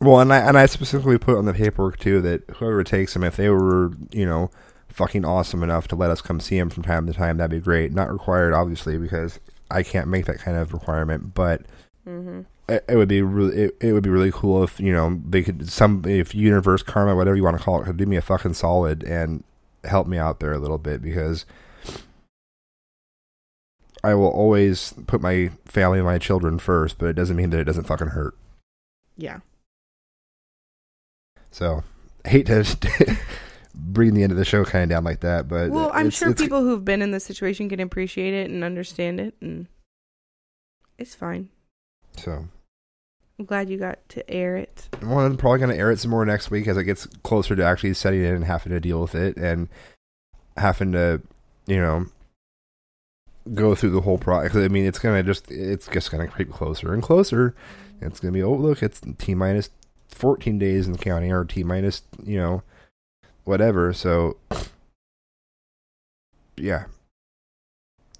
Well, 0.00 0.20
and 0.20 0.32
I 0.32 0.38
and 0.38 0.58
I 0.58 0.66
specifically 0.66 1.18
put 1.18 1.38
on 1.38 1.44
the 1.44 1.54
paperwork 1.54 1.98
too 1.98 2.20
that 2.22 2.42
whoever 2.56 2.82
takes 2.84 3.14
him, 3.14 3.22
if 3.24 3.36
they 3.36 3.48
were 3.48 3.92
you 4.10 4.26
know 4.26 4.50
fucking 4.88 5.24
awesome 5.24 5.62
enough 5.62 5.88
to 5.88 5.96
let 5.96 6.10
us 6.10 6.20
come 6.20 6.38
see 6.40 6.56
him 6.58 6.70
from 6.70 6.82
time 6.82 7.06
to 7.06 7.12
time, 7.12 7.36
that'd 7.36 7.50
be 7.50 7.58
great. 7.64 7.92
Not 7.92 8.12
required, 8.12 8.52
obviously, 8.52 8.96
because 8.98 9.40
I 9.70 9.82
can't 9.82 10.08
make 10.08 10.26
that 10.26 10.38
kind 10.38 10.56
of 10.56 10.72
requirement, 10.72 11.34
but. 11.34 11.62
hmm 12.04 12.42
It, 12.68 12.84
it 12.88 12.96
would 12.96 13.08
be 13.08 13.22
really, 13.22 13.56
it, 13.64 13.76
it 13.80 13.92
would 13.92 14.02
be 14.02 14.10
really 14.10 14.32
cool 14.32 14.62
if 14.64 14.80
you 14.80 14.92
know 14.92 15.20
they 15.28 15.42
could 15.42 15.68
some 15.70 16.02
if 16.06 16.34
universe 16.34 16.82
karma 16.82 17.14
whatever 17.14 17.36
you 17.36 17.44
want 17.44 17.58
to 17.58 17.62
call 17.62 17.80
it 17.80 17.84
could 17.84 17.98
do 17.98 18.06
me 18.06 18.16
a 18.16 18.22
fucking 18.22 18.54
solid 18.54 19.04
and 19.04 19.44
help 19.84 20.06
me 20.06 20.16
out 20.16 20.40
there 20.40 20.52
a 20.52 20.58
little 20.58 20.78
bit 20.78 21.02
because 21.02 21.44
I 24.04 24.14
will 24.14 24.28
always 24.28 24.92
put 25.06 25.22
my 25.22 25.50
family 25.64 25.98
and 25.98 26.06
my 26.06 26.18
children 26.18 26.58
first, 26.58 26.98
but 26.98 27.06
it 27.06 27.14
doesn't 27.14 27.36
mean 27.36 27.48
that 27.50 27.60
it 27.60 27.64
doesn't 27.64 27.84
fucking 27.84 28.08
hurt. 28.08 28.36
Yeah. 29.16 29.38
So 31.50 31.82
I 32.22 32.28
hate 32.28 32.46
to 32.46 33.16
bring 33.74 34.12
the 34.12 34.22
end 34.22 34.30
of 34.30 34.36
the 34.36 34.44
show 34.44 34.62
kind 34.64 34.84
of 34.84 34.90
down 34.90 35.04
like 35.04 35.20
that, 35.20 35.48
but 35.48 35.70
Well, 35.70 35.90
I'm 35.94 36.10
sure 36.10 36.34
people 36.34 36.62
who've 36.62 36.84
been 36.84 37.00
in 37.00 37.12
this 37.12 37.24
situation 37.24 37.70
can 37.70 37.80
appreciate 37.80 38.34
it 38.34 38.50
and 38.50 38.62
understand 38.62 39.20
it, 39.20 39.34
and 39.40 39.68
it's 40.98 41.14
fine. 41.14 41.48
So 42.16 42.48
I'm 43.38 43.46
glad 43.46 43.68
you 43.68 43.78
got 43.78 43.98
to 44.10 44.30
air 44.30 44.56
it. 44.56 44.88
well, 45.02 45.20
I'm 45.20 45.36
probably 45.36 45.58
gonna 45.58 45.74
air 45.74 45.90
it 45.90 45.98
some 45.98 46.10
more 46.10 46.24
next 46.24 46.50
week 46.50 46.68
as 46.68 46.76
it 46.76 46.84
gets 46.84 47.06
closer 47.22 47.56
to 47.56 47.64
actually 47.64 47.94
setting 47.94 48.22
in 48.22 48.34
and 48.34 48.44
having 48.44 48.72
to 48.72 48.80
deal 48.80 49.02
with 49.02 49.14
it 49.14 49.36
and 49.36 49.68
having 50.56 50.92
to, 50.92 51.20
you 51.66 51.80
know, 51.80 52.06
go 53.52 53.74
through 53.74 53.90
the 53.90 54.00
whole 54.02 54.18
process. 54.18 54.56
I 54.56 54.68
mean, 54.68 54.86
it's 54.86 54.98
gonna 54.98 55.22
just 55.22 55.50
it's 55.50 55.88
just 55.88 56.10
gonna 56.10 56.28
creep 56.28 56.50
closer 56.50 56.94
and 56.94 57.02
closer. 57.02 57.54
Mm-hmm. 57.96 58.06
It's 58.06 58.20
gonna 58.20 58.32
be 58.32 58.42
oh 58.42 58.54
look, 58.54 58.82
it's 58.82 59.00
t 59.18 59.34
minus 59.34 59.70
fourteen 60.08 60.58
days 60.58 60.86
in 60.86 60.92
the 60.92 60.98
counting 60.98 61.32
or 61.32 61.44
t 61.44 61.64
minus 61.64 62.02
you 62.24 62.36
know 62.36 62.62
whatever. 63.42 63.92
So 63.92 64.36
yeah, 66.56 66.84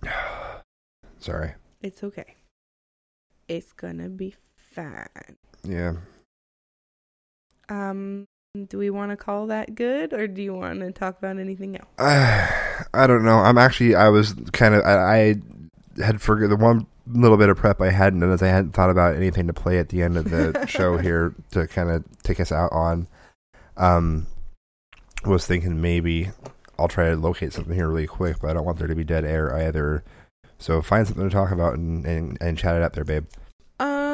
sorry. 1.20 1.54
It's 1.82 2.02
okay. 2.02 2.34
It's 3.46 3.72
gonna 3.72 4.08
be 4.08 4.34
fine. 4.74 5.36
Yeah. 5.62 5.94
Um, 7.68 8.26
do 8.68 8.78
we 8.78 8.90
want 8.90 9.10
to 9.10 9.16
call 9.16 9.48
that 9.48 9.74
good, 9.74 10.12
or 10.12 10.28
do 10.28 10.42
you 10.42 10.54
want 10.54 10.80
to 10.80 10.92
talk 10.92 11.18
about 11.18 11.38
anything 11.38 11.76
else? 11.76 11.88
I 11.98 13.06
don't 13.06 13.24
know. 13.24 13.38
I'm 13.38 13.58
actually 13.58 13.94
I 13.94 14.08
was 14.08 14.34
kind 14.52 14.74
of 14.74 14.84
I, 14.84 14.94
I 14.94 15.34
had 16.02 16.20
forget 16.20 16.50
the 16.50 16.56
one 16.56 16.86
little 17.06 17.36
bit 17.36 17.48
of 17.48 17.56
prep 17.56 17.80
I 17.80 17.90
hadn't 17.90 18.20
done 18.20 18.32
is 18.32 18.42
I 18.42 18.48
hadn't 18.48 18.72
thought 18.72 18.90
about 18.90 19.16
anything 19.16 19.46
to 19.46 19.52
play 19.52 19.78
at 19.78 19.88
the 19.88 20.02
end 20.02 20.16
of 20.16 20.30
the 20.30 20.66
show 20.68 20.96
here 20.96 21.34
to 21.50 21.66
kind 21.66 21.90
of 21.90 22.04
take 22.22 22.40
us 22.40 22.52
out 22.52 22.72
on. 22.72 23.06
Um, 23.76 24.26
was 25.24 25.46
thinking 25.46 25.80
maybe 25.80 26.30
I'll 26.78 26.88
try 26.88 27.10
to 27.10 27.16
locate 27.16 27.52
something 27.52 27.74
here 27.74 27.88
really 27.88 28.06
quick, 28.06 28.36
but 28.40 28.50
I 28.50 28.52
don't 28.54 28.64
want 28.64 28.78
there 28.78 28.88
to 28.88 28.94
be 28.94 29.04
dead 29.04 29.24
air 29.24 29.54
either. 29.54 30.04
So 30.58 30.80
find 30.80 31.06
something 31.06 31.28
to 31.28 31.34
talk 31.34 31.50
about 31.50 31.74
and 31.74 32.04
and, 32.06 32.38
and 32.40 32.56
chat 32.56 32.76
it 32.76 32.82
up 32.82 32.92
there, 32.94 33.04
babe. 33.04 33.26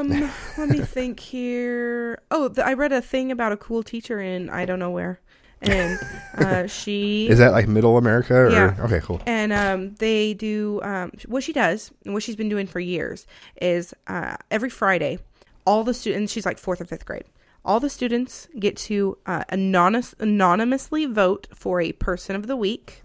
Um, 0.10 0.30
let 0.58 0.68
me 0.68 0.80
think 0.80 1.20
here. 1.20 2.20
Oh, 2.30 2.48
th- 2.48 2.66
I 2.66 2.72
read 2.72 2.92
a 2.92 3.02
thing 3.02 3.30
about 3.30 3.52
a 3.52 3.56
cool 3.56 3.82
teacher 3.82 4.20
in 4.20 4.48
I 4.48 4.64
don't 4.64 4.78
know 4.78 4.90
where, 4.90 5.20
and 5.60 5.98
uh, 6.38 6.66
she 6.78 7.28
Is 7.28 7.38
that 7.38 7.52
like 7.52 7.68
Middle 7.68 7.98
America? 7.98 8.34
Or? 8.34 8.50
Yeah. 8.50 8.76
Okay, 8.80 9.00
cool. 9.00 9.20
and 9.26 9.52
um, 9.52 9.94
they 9.96 10.32
do 10.34 10.80
um, 10.82 11.12
what 11.26 11.42
she 11.42 11.52
does 11.52 11.90
and 12.04 12.14
what 12.14 12.22
she's 12.22 12.36
been 12.36 12.48
doing 12.48 12.66
for 12.66 12.80
years 12.80 13.26
is 13.60 13.92
uh, 14.06 14.36
every 14.50 14.70
Friday, 14.70 15.18
all 15.66 15.84
the 15.84 15.94
students. 15.94 16.32
She's 16.32 16.46
like 16.46 16.58
fourth 16.58 16.80
or 16.80 16.86
fifth 16.86 17.04
grade. 17.04 17.24
All 17.62 17.78
the 17.78 17.90
students 17.90 18.48
get 18.58 18.76
to 18.88 19.18
uh, 19.26 19.44
anonymous, 19.50 20.14
anonymously 20.18 21.04
vote 21.04 21.46
for 21.54 21.80
a 21.82 21.92
person 21.92 22.34
of 22.36 22.46
the 22.46 22.56
week, 22.56 23.02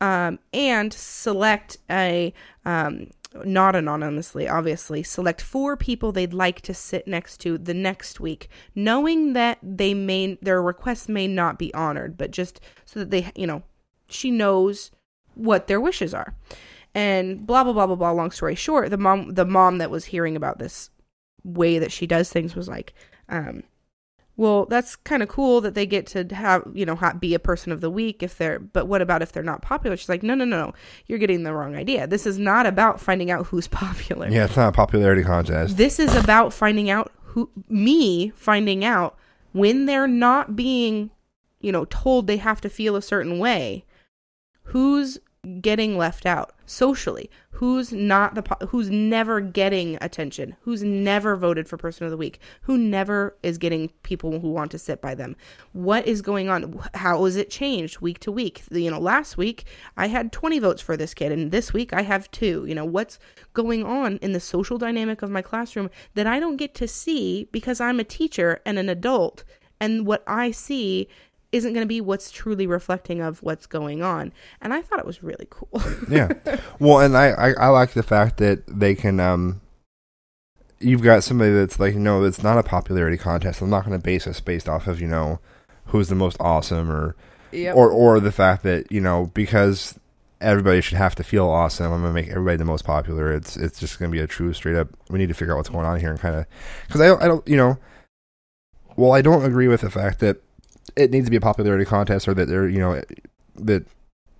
um, 0.00 0.38
and 0.54 0.92
select 0.94 1.76
a 1.90 2.32
um, 2.64 3.10
not 3.44 3.76
anonymously, 3.76 4.48
obviously, 4.48 5.02
select 5.02 5.40
four 5.40 5.76
people 5.76 6.12
they'd 6.12 6.34
like 6.34 6.60
to 6.62 6.74
sit 6.74 7.06
next 7.06 7.38
to 7.38 7.58
the 7.58 7.74
next 7.74 8.20
week, 8.20 8.48
knowing 8.74 9.32
that 9.32 9.58
they 9.62 9.94
may 9.94 10.38
their 10.42 10.62
requests 10.62 11.08
may 11.08 11.26
not 11.26 11.58
be 11.58 11.72
honored, 11.74 12.16
but 12.16 12.30
just 12.30 12.60
so 12.84 13.00
that 13.00 13.10
they, 13.10 13.30
you 13.34 13.46
know, 13.46 13.62
she 14.08 14.30
knows 14.30 14.90
what 15.34 15.66
their 15.66 15.80
wishes 15.80 16.14
are. 16.14 16.34
And 16.94 17.46
blah 17.46 17.64
blah 17.64 17.72
blah 17.72 17.86
blah 17.86 17.96
blah. 17.96 18.10
Long 18.12 18.30
story 18.30 18.54
short, 18.54 18.90
the 18.90 18.96
mom 18.96 19.34
the 19.34 19.44
mom 19.44 19.78
that 19.78 19.90
was 19.90 20.06
hearing 20.06 20.36
about 20.36 20.58
this 20.58 20.90
way 21.44 21.78
that 21.78 21.92
she 21.92 22.06
does 22.06 22.30
things 22.30 22.56
was 22.56 22.68
like, 22.68 22.94
um, 23.28 23.62
well, 24.38 24.66
that's 24.66 24.96
kind 24.96 25.22
of 25.22 25.28
cool 25.28 25.62
that 25.62 25.74
they 25.74 25.86
get 25.86 26.06
to 26.08 26.24
have 26.34 26.62
you 26.74 26.84
know 26.84 26.98
be 27.18 27.34
a 27.34 27.38
person 27.38 27.72
of 27.72 27.80
the 27.80 27.90
week 27.90 28.22
if 28.22 28.36
they're. 28.36 28.58
But 28.58 28.86
what 28.86 29.00
about 29.00 29.22
if 29.22 29.32
they're 29.32 29.42
not 29.42 29.62
popular? 29.62 29.96
She's 29.96 30.08
like, 30.08 30.22
no 30.22 30.34
no 30.34 30.44
no, 30.44 30.66
no. 30.66 30.74
you're 31.06 31.18
getting 31.18 31.42
the 31.42 31.54
wrong 31.54 31.74
idea. 31.74 32.06
This 32.06 32.26
is 32.26 32.38
not 32.38 32.66
about 32.66 33.00
finding 33.00 33.30
out 33.30 33.46
who's 33.46 33.68
popular. 33.68 34.28
Yeah, 34.28 34.44
it's 34.44 34.56
not 34.56 34.68
a 34.68 34.72
popularity 34.72 35.22
contest. 35.22 35.76
This 35.76 35.98
is 35.98 36.14
about 36.14 36.52
finding 36.52 36.90
out 36.90 37.12
who 37.22 37.50
me 37.68 38.30
finding 38.30 38.84
out 38.84 39.16
when 39.52 39.86
they're 39.86 40.08
not 40.08 40.54
being, 40.54 41.10
you 41.60 41.72
know, 41.72 41.86
told 41.86 42.26
they 42.26 42.36
have 42.36 42.60
to 42.60 42.68
feel 42.68 42.96
a 42.96 43.02
certain 43.02 43.38
way. 43.38 43.84
Who's 44.70 45.18
getting 45.60 45.96
left 45.96 46.26
out 46.26 46.55
socially? 46.66 47.30
Who's 47.50 47.92
not 47.92 48.34
the 48.34 48.66
who's 48.68 48.90
never 48.90 49.40
getting 49.40 49.96
attention? 50.00 50.56
Who's 50.62 50.82
never 50.82 51.36
voted 51.36 51.68
for 51.68 51.76
person 51.78 52.04
of 52.04 52.10
the 52.10 52.16
week? 52.16 52.38
Who 52.62 52.76
never 52.76 53.36
is 53.42 53.56
getting 53.56 53.88
people 54.02 54.40
who 54.40 54.50
want 54.50 54.70
to 54.72 54.78
sit 54.78 55.00
by 55.00 55.14
them? 55.14 55.36
What 55.72 56.06
is 56.06 56.20
going 56.20 56.48
on? 56.48 56.78
How 56.94 57.24
is 57.24 57.36
it 57.36 57.48
changed 57.48 58.00
week 58.00 58.18
to 58.20 58.32
week? 58.32 58.62
You 58.70 58.90
know, 58.90 59.00
last 59.00 59.38
week 59.38 59.64
I 59.96 60.08
had 60.08 60.32
20 60.32 60.58
votes 60.58 60.82
for 60.82 60.96
this 60.96 61.14
kid 61.14 61.32
and 61.32 61.50
this 61.50 61.72
week 61.72 61.92
I 61.92 62.02
have 62.02 62.30
2. 62.30 62.66
You 62.66 62.74
know, 62.74 62.84
what's 62.84 63.18
going 63.54 63.84
on 63.84 64.18
in 64.18 64.32
the 64.32 64.40
social 64.40 64.76
dynamic 64.76 65.22
of 65.22 65.30
my 65.30 65.42
classroom 65.42 65.88
that 66.14 66.26
I 66.26 66.38
don't 66.38 66.56
get 66.56 66.74
to 66.74 66.88
see 66.88 67.48
because 67.52 67.80
I'm 67.80 68.00
a 68.00 68.04
teacher 68.04 68.60
and 68.66 68.78
an 68.78 68.88
adult 68.88 69.44
and 69.80 70.06
what 70.06 70.22
I 70.26 70.50
see 70.50 71.08
isn't 71.52 71.72
going 71.72 71.84
to 71.84 71.88
be 71.88 72.00
what's 72.00 72.30
truly 72.30 72.66
reflecting 72.66 73.20
of 73.20 73.42
what's 73.42 73.66
going 73.66 74.02
on. 74.02 74.32
And 74.60 74.74
I 74.74 74.82
thought 74.82 74.98
it 74.98 75.06
was 75.06 75.22
really 75.22 75.46
cool. 75.48 75.80
yeah. 76.10 76.32
Well, 76.78 77.00
and 77.00 77.16
I, 77.16 77.28
I 77.28 77.50
I 77.52 77.68
like 77.68 77.92
the 77.92 78.02
fact 78.02 78.38
that 78.38 78.64
they 78.66 78.94
can 78.94 79.20
um. 79.20 79.60
You've 80.78 81.02
got 81.02 81.24
somebody 81.24 81.52
that's 81.52 81.80
like, 81.80 81.94
no, 81.94 82.22
it's 82.24 82.42
not 82.42 82.58
a 82.58 82.62
popularity 82.62 83.16
contest. 83.16 83.62
I'm 83.62 83.70
not 83.70 83.86
going 83.86 83.98
to 83.98 84.02
base 84.02 84.26
this 84.26 84.40
based 84.40 84.68
off 84.68 84.86
of 84.86 85.00
you 85.00 85.08
know 85.08 85.40
who's 85.86 86.08
the 86.08 86.14
most 86.14 86.36
awesome 86.40 86.90
or 86.90 87.16
Yep. 87.52 87.76
or 87.76 87.90
or 87.90 88.20
the 88.20 88.32
fact 88.32 88.64
that 88.64 88.90
you 88.92 89.00
know 89.00 89.30
because 89.32 89.98
everybody 90.40 90.80
should 90.82 90.98
have 90.98 91.14
to 91.14 91.24
feel 91.24 91.48
awesome. 91.48 91.92
I'm 91.92 92.02
gonna 92.02 92.12
make 92.12 92.28
everybody 92.28 92.56
the 92.58 92.64
most 92.64 92.84
popular. 92.84 93.32
It's 93.32 93.56
it's 93.56 93.78
just 93.78 93.98
gonna 93.98 94.10
be 94.10 94.18
a 94.20 94.26
true 94.26 94.52
straight 94.52 94.76
up. 94.76 94.88
We 95.08 95.18
need 95.18 95.28
to 95.28 95.34
figure 95.34 95.54
out 95.54 95.58
what's 95.58 95.68
going 95.70 95.86
on 95.86 95.98
here 95.98 96.10
and 96.10 96.20
kind 96.20 96.34
of 96.34 96.46
because 96.86 97.00
I 97.00 97.06
don't 97.06 97.22
I 97.22 97.28
don't 97.28 97.46
you 97.48 97.56
know. 97.56 97.78
Well, 98.96 99.12
I 99.12 99.22
don't 99.22 99.44
agree 99.44 99.68
with 99.68 99.82
the 99.82 99.90
fact 99.90 100.18
that 100.20 100.42
it 100.94 101.10
needs 101.10 101.26
to 101.26 101.30
be 101.30 101.36
a 101.36 101.40
popularity 101.40 101.84
contest 101.84 102.28
or 102.28 102.34
that 102.34 102.48
there 102.48 102.68
you 102.68 102.78
know 102.78 103.00
that 103.56 103.86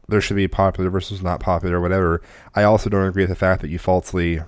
there 0.08 0.20
should 0.20 0.36
be 0.36 0.46
popular 0.46 0.88
versus 0.90 1.22
not 1.22 1.40
popular 1.40 1.78
or 1.78 1.80
whatever. 1.80 2.22
I 2.54 2.62
also 2.62 2.88
don't 2.88 3.06
agree 3.06 3.24
with 3.24 3.30
the 3.30 3.34
fact 3.36 3.60
that 3.62 3.68
you 3.70 3.78
falsely 3.78 4.40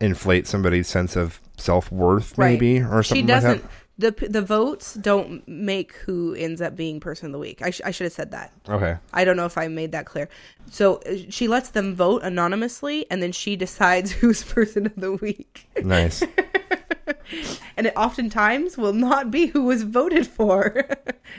inflate 0.00 0.46
somebody's 0.46 0.88
sense 0.88 1.16
of 1.16 1.40
self 1.56 1.90
worth, 1.90 2.36
Right. 2.36 2.52
maybe 2.52 2.80
or 2.80 3.02
something. 3.02 3.22
she 3.24 3.26
doesn't 3.26 3.50
like 3.62 3.62
that. 3.98 4.20
the 4.20 4.28
the 4.28 4.42
votes 4.42 4.94
don't 4.94 5.46
make 5.48 5.92
who 6.04 6.34
ends 6.34 6.60
up 6.60 6.76
being 6.76 7.00
person 7.00 7.26
of 7.26 7.32
the 7.32 7.38
week. 7.38 7.62
I, 7.62 7.70
sh- 7.70 7.80
I 7.84 7.90
should 7.90 8.04
have 8.04 8.12
said 8.12 8.30
that. 8.32 8.52
Okay. 8.68 8.96
I 9.12 9.24
don't 9.24 9.36
know 9.36 9.46
if 9.46 9.56
I 9.56 9.68
made 9.68 9.92
that 9.92 10.04
clear. 10.06 10.28
So 10.70 10.96
uh, 11.08 11.16
she 11.30 11.48
lets 11.48 11.70
them 11.70 11.94
vote 11.94 12.22
anonymously, 12.22 13.06
and 13.10 13.22
then 13.22 13.32
she 13.32 13.56
decides 13.56 14.10
who's 14.20 14.42
person 14.42 14.86
of 14.86 14.96
the 14.96 15.12
week. 15.12 15.68
Nice. 15.82 16.22
and 17.76 17.86
it 17.86 17.92
oftentimes 17.96 18.76
will 18.76 18.92
not 18.92 19.30
be 19.30 19.46
who 19.46 19.64
was 19.64 19.82
voted 19.82 20.26
for, 20.26 20.86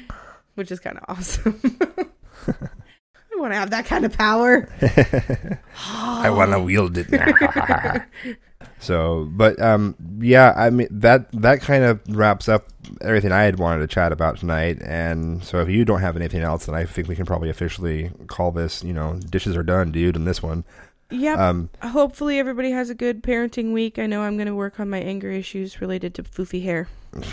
which 0.56 0.72
is 0.72 0.80
kind 0.80 0.98
of 0.98 1.04
awesome. 1.08 1.60
I 2.48 3.38
want 3.38 3.52
to 3.52 3.58
have 3.58 3.72
that 3.72 3.86
kind 3.86 4.06
of 4.06 4.14
power. 4.18 4.70
I 5.88 6.30
want 6.30 6.52
to 6.52 6.60
wield 6.60 6.98
it. 6.98 7.12
Now. 7.12 8.06
So, 8.80 9.28
but 9.32 9.60
um, 9.62 9.96
yeah, 10.20 10.54
I 10.56 10.70
mean 10.70 10.88
that 10.92 11.32
that 11.34 11.62
kind 11.62 11.84
of 11.84 12.00
wraps 12.08 12.48
up 12.48 12.68
everything 13.02 13.32
I 13.32 13.44
had 13.44 13.58
wanted 13.58 13.82
to 13.82 13.88
chat 13.88 14.12
about 14.12 14.38
tonight. 14.38 14.82
And 14.82 15.44
so, 15.44 15.60
if 15.60 15.70
you 15.70 15.86
don't 15.86 16.02
have 16.02 16.16
anything 16.16 16.42
else, 16.42 16.66
then 16.66 16.76
I 16.76 16.86
think 16.86 17.08
we 17.08 17.16
can 17.16 17.26
probably 17.26 17.50
officially 17.50 18.12
call 18.28 18.52
this. 18.52 18.84
You 18.84 18.94
know, 18.94 19.20
dishes 19.30 19.56
are 19.56 19.64
done, 19.64 19.92
dude. 19.92 20.16
In 20.16 20.26
this 20.26 20.44
one, 20.44 20.66
Yep. 21.12 21.38
um, 21.38 21.70
Hopefully, 21.82 22.40
everybody 22.40 22.72
has 22.72 22.90
a 22.90 22.96
good 22.96 23.24
parenting 23.24 23.74
week. 23.74 24.00
I 24.00 24.06
know 24.08 24.22
I'm 24.22 24.38
going 24.38 24.48
to 24.48 24.56
work 24.56 24.80
on 24.80 24.90
my 24.90 25.00
anger 25.00 25.32
issues 25.32 25.82
related 25.82 26.14
to 26.16 26.24
foofy 26.24 26.64
hair. 26.64 26.88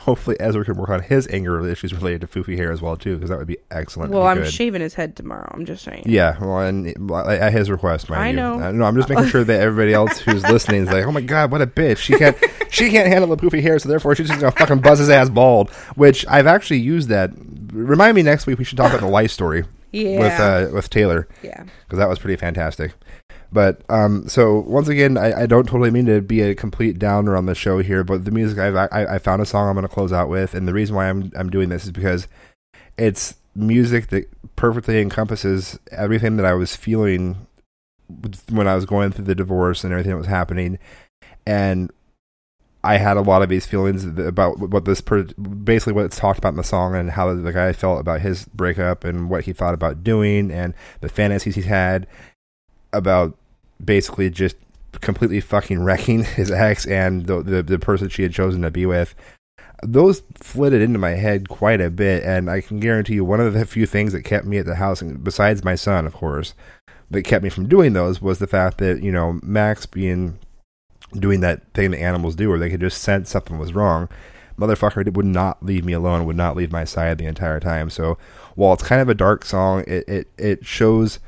hopefully 0.00 0.36
Ezra 0.40 0.64
can 0.64 0.76
work 0.76 0.88
on 0.90 1.02
his 1.02 1.28
anger 1.28 1.66
issues 1.68 1.92
related 1.92 2.20
to 2.22 2.26
foofy 2.26 2.56
hair 2.56 2.72
as 2.72 2.80
well 2.80 2.96
too, 2.96 3.16
because 3.16 3.30
that 3.30 3.38
would 3.38 3.46
be 3.46 3.58
excellent. 3.70 4.12
Well, 4.12 4.26
I'm 4.26 4.38
good. 4.38 4.52
shaving 4.52 4.80
his 4.80 4.94
head 4.94 5.16
tomorrow. 5.16 5.50
I'm 5.52 5.66
just 5.66 5.84
saying. 5.84 6.04
Yeah, 6.06 6.38
well, 6.40 6.60
and 6.60 7.10
well, 7.10 7.28
at 7.28 7.52
his 7.52 7.70
request, 7.70 8.08
mind 8.10 8.22
I 8.22 8.28
you. 8.30 8.36
know. 8.36 8.60
Uh, 8.60 8.72
no, 8.72 8.84
I'm 8.84 8.96
just 8.96 9.08
making 9.08 9.26
sure 9.26 9.44
that 9.44 9.60
everybody 9.60 9.92
else 9.92 10.18
who's 10.18 10.42
listening 10.50 10.82
is 10.82 10.88
like, 10.88 11.04
"Oh 11.04 11.12
my 11.12 11.20
god, 11.20 11.50
what 11.50 11.62
a 11.62 11.66
bitch! 11.66 11.98
She 11.98 12.16
can't, 12.16 12.36
she 12.70 12.90
can't 12.90 13.08
handle 13.08 13.34
the 13.34 13.36
poofy 13.36 13.62
hair, 13.62 13.78
so 13.78 13.88
therefore 13.88 14.14
she's 14.14 14.28
just 14.28 14.40
gonna 14.40 14.52
fucking 14.52 14.80
buzz 14.80 14.98
his 14.98 15.10
ass 15.10 15.28
bald." 15.28 15.70
Which 15.94 16.24
I've 16.28 16.46
actually 16.46 16.80
used 16.80 17.08
that. 17.08 17.30
Remind 17.72 18.14
me 18.14 18.22
next 18.22 18.46
week 18.46 18.58
we 18.58 18.64
should 18.64 18.78
talk 18.78 18.90
about 18.90 19.00
the 19.00 19.08
life 19.10 19.30
story 19.30 19.64
Yeah. 19.92 20.18
with 20.18 20.40
uh, 20.40 20.74
with 20.74 20.90
Taylor 20.90 21.28
yeah. 21.42 21.64
because 21.84 21.98
that 21.98 22.08
was 22.08 22.18
pretty 22.18 22.36
fantastic. 22.36 22.94
But 23.52 23.82
um, 23.90 24.26
so 24.28 24.60
once 24.60 24.88
again, 24.88 25.18
I, 25.18 25.42
I 25.42 25.46
don't 25.46 25.68
totally 25.68 25.90
mean 25.90 26.06
to 26.06 26.22
be 26.22 26.40
a 26.40 26.54
complete 26.54 26.98
downer 26.98 27.36
on 27.36 27.44
the 27.44 27.54
show 27.54 27.78
here, 27.78 28.02
but 28.02 28.24
the 28.24 28.30
music 28.30 28.58
I've 28.58 28.74
I, 28.74 28.88
I 29.14 29.18
found 29.18 29.42
a 29.42 29.46
song 29.46 29.68
I'm 29.68 29.74
going 29.74 29.86
to 29.86 29.92
close 29.92 30.12
out 30.12 30.30
with, 30.30 30.54
and 30.54 30.66
the 30.66 30.72
reason 30.72 30.96
why 30.96 31.08
I'm 31.08 31.30
I'm 31.36 31.50
doing 31.50 31.68
this 31.68 31.84
is 31.84 31.92
because 31.92 32.28
it's 32.96 33.36
music 33.54 34.08
that 34.08 34.30
perfectly 34.56 35.00
encompasses 35.00 35.78
everything 35.90 36.38
that 36.38 36.46
I 36.46 36.54
was 36.54 36.74
feeling 36.74 37.46
when 38.48 38.66
I 38.66 38.74
was 38.74 38.86
going 38.86 39.12
through 39.12 39.26
the 39.26 39.34
divorce 39.34 39.84
and 39.84 39.92
everything 39.92 40.12
that 40.12 40.18
was 40.18 40.26
happening, 40.26 40.78
and 41.46 41.90
I 42.84 42.96
had 42.96 43.16
a 43.16 43.22
lot 43.22 43.42
of 43.42 43.48
these 43.48 43.64
feelings 43.64 44.04
about 44.04 44.58
what 44.58 44.84
this 44.84 45.00
per- 45.00 45.22
basically 45.24 45.92
what 45.92 46.04
it's 46.04 46.16
talked 46.18 46.38
about 46.38 46.50
in 46.50 46.56
the 46.56 46.64
song 46.64 46.96
and 46.96 47.10
how 47.10 47.32
the 47.32 47.52
guy 47.52 47.72
felt 47.72 48.00
about 48.00 48.22
his 48.22 48.44
breakup 48.46 49.04
and 49.04 49.30
what 49.30 49.44
he 49.44 49.52
thought 49.52 49.74
about 49.74 50.02
doing 50.02 50.50
and 50.50 50.74
the 51.00 51.08
fantasies 51.08 51.54
he 51.54 51.62
had 51.62 52.08
about 52.92 53.36
basically 53.84 54.30
just 54.30 54.56
completely 55.00 55.40
fucking 55.40 55.82
wrecking 55.82 56.24
his 56.36 56.50
ex 56.50 56.86
and 56.86 57.26
the 57.26 57.42
the, 57.42 57.62
the 57.62 57.78
person 57.78 58.08
she 58.08 58.22
had 58.22 58.32
chosen 58.32 58.62
to 58.62 58.70
be 58.70 58.84
with. 58.86 59.14
those 59.84 60.22
flitted 60.34 60.80
into 60.80 60.98
my 60.98 61.10
head 61.10 61.48
quite 61.48 61.80
a 61.80 61.90
bit, 61.90 62.22
and 62.24 62.50
I 62.50 62.60
can 62.60 62.80
guarantee 62.80 63.14
you 63.14 63.24
one 63.24 63.40
of 63.40 63.52
the 63.52 63.66
few 63.66 63.86
things 63.86 64.12
that 64.12 64.22
kept 64.22 64.46
me 64.46 64.58
at 64.58 64.66
the 64.66 64.76
house, 64.76 65.02
besides 65.02 65.64
my 65.64 65.74
son, 65.74 66.06
of 66.06 66.14
course, 66.14 66.54
that 67.10 67.22
kept 67.22 67.42
me 67.42 67.50
from 67.50 67.68
doing 67.68 67.92
those 67.92 68.22
was 68.22 68.38
the 68.38 68.46
fact 68.46 68.78
that 68.78 69.02
you 69.02 69.12
know 69.12 69.40
Max 69.42 69.86
being 69.86 70.38
doing 71.12 71.40
that 71.40 71.62
thing 71.74 71.90
that 71.92 72.00
animals 72.00 72.36
do, 72.36 72.48
where 72.48 72.58
they 72.58 72.70
could 72.70 72.80
just 72.80 73.02
sense 73.02 73.30
something 73.30 73.58
was 73.58 73.74
wrong. 73.74 74.08
Motherfucker 74.58 75.12
would 75.12 75.26
not 75.26 75.64
leave 75.64 75.84
me 75.84 75.92
alone, 75.92 76.26
would 76.26 76.36
not 76.36 76.56
leave 76.56 76.70
my 76.70 76.84
side 76.84 77.18
the 77.18 77.26
entire 77.26 77.60
time. 77.60 77.90
So 77.90 78.18
while 78.54 78.74
it's 78.74 78.82
kind 78.82 79.00
of 79.00 79.08
a 79.08 79.14
dark 79.14 79.44
song, 79.44 79.84
it 79.86 80.08
it, 80.08 80.28
it 80.36 80.66
shows 80.66 81.18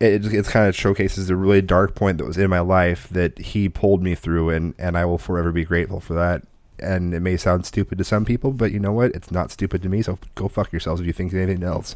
it 0.00 0.26
it 0.32 0.46
kind 0.46 0.68
of 0.68 0.74
showcases 0.74 1.30
a 1.30 1.36
really 1.36 1.62
dark 1.62 1.94
point 1.94 2.18
that 2.18 2.26
was 2.26 2.38
in 2.38 2.50
my 2.50 2.60
life 2.60 3.08
that 3.10 3.38
he 3.38 3.68
pulled 3.68 4.02
me 4.02 4.14
through, 4.14 4.50
and 4.50 4.74
and 4.78 4.96
I 4.98 5.04
will 5.04 5.18
forever 5.18 5.52
be 5.52 5.64
grateful 5.64 6.00
for 6.00 6.14
that. 6.14 6.42
And 6.80 7.14
it 7.14 7.20
may 7.20 7.36
sound 7.36 7.66
stupid 7.66 7.98
to 7.98 8.04
some 8.04 8.24
people, 8.24 8.50
but 8.50 8.72
you 8.72 8.80
know 8.80 8.92
what? 8.92 9.12
It's 9.12 9.30
not 9.30 9.52
stupid 9.52 9.82
to 9.82 9.88
me. 9.88 10.02
So 10.02 10.18
go 10.34 10.48
fuck 10.48 10.72
yourselves 10.72 11.00
if 11.00 11.06
you 11.06 11.12
think 11.12 11.32
anything 11.32 11.62
else. 11.62 11.94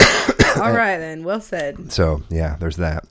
All 0.00 0.06
right 0.72 0.96
then. 0.96 1.24
Well 1.24 1.40
said. 1.40 1.92
So 1.92 2.22
yeah, 2.30 2.56
there's 2.58 2.76
that. 2.76 3.04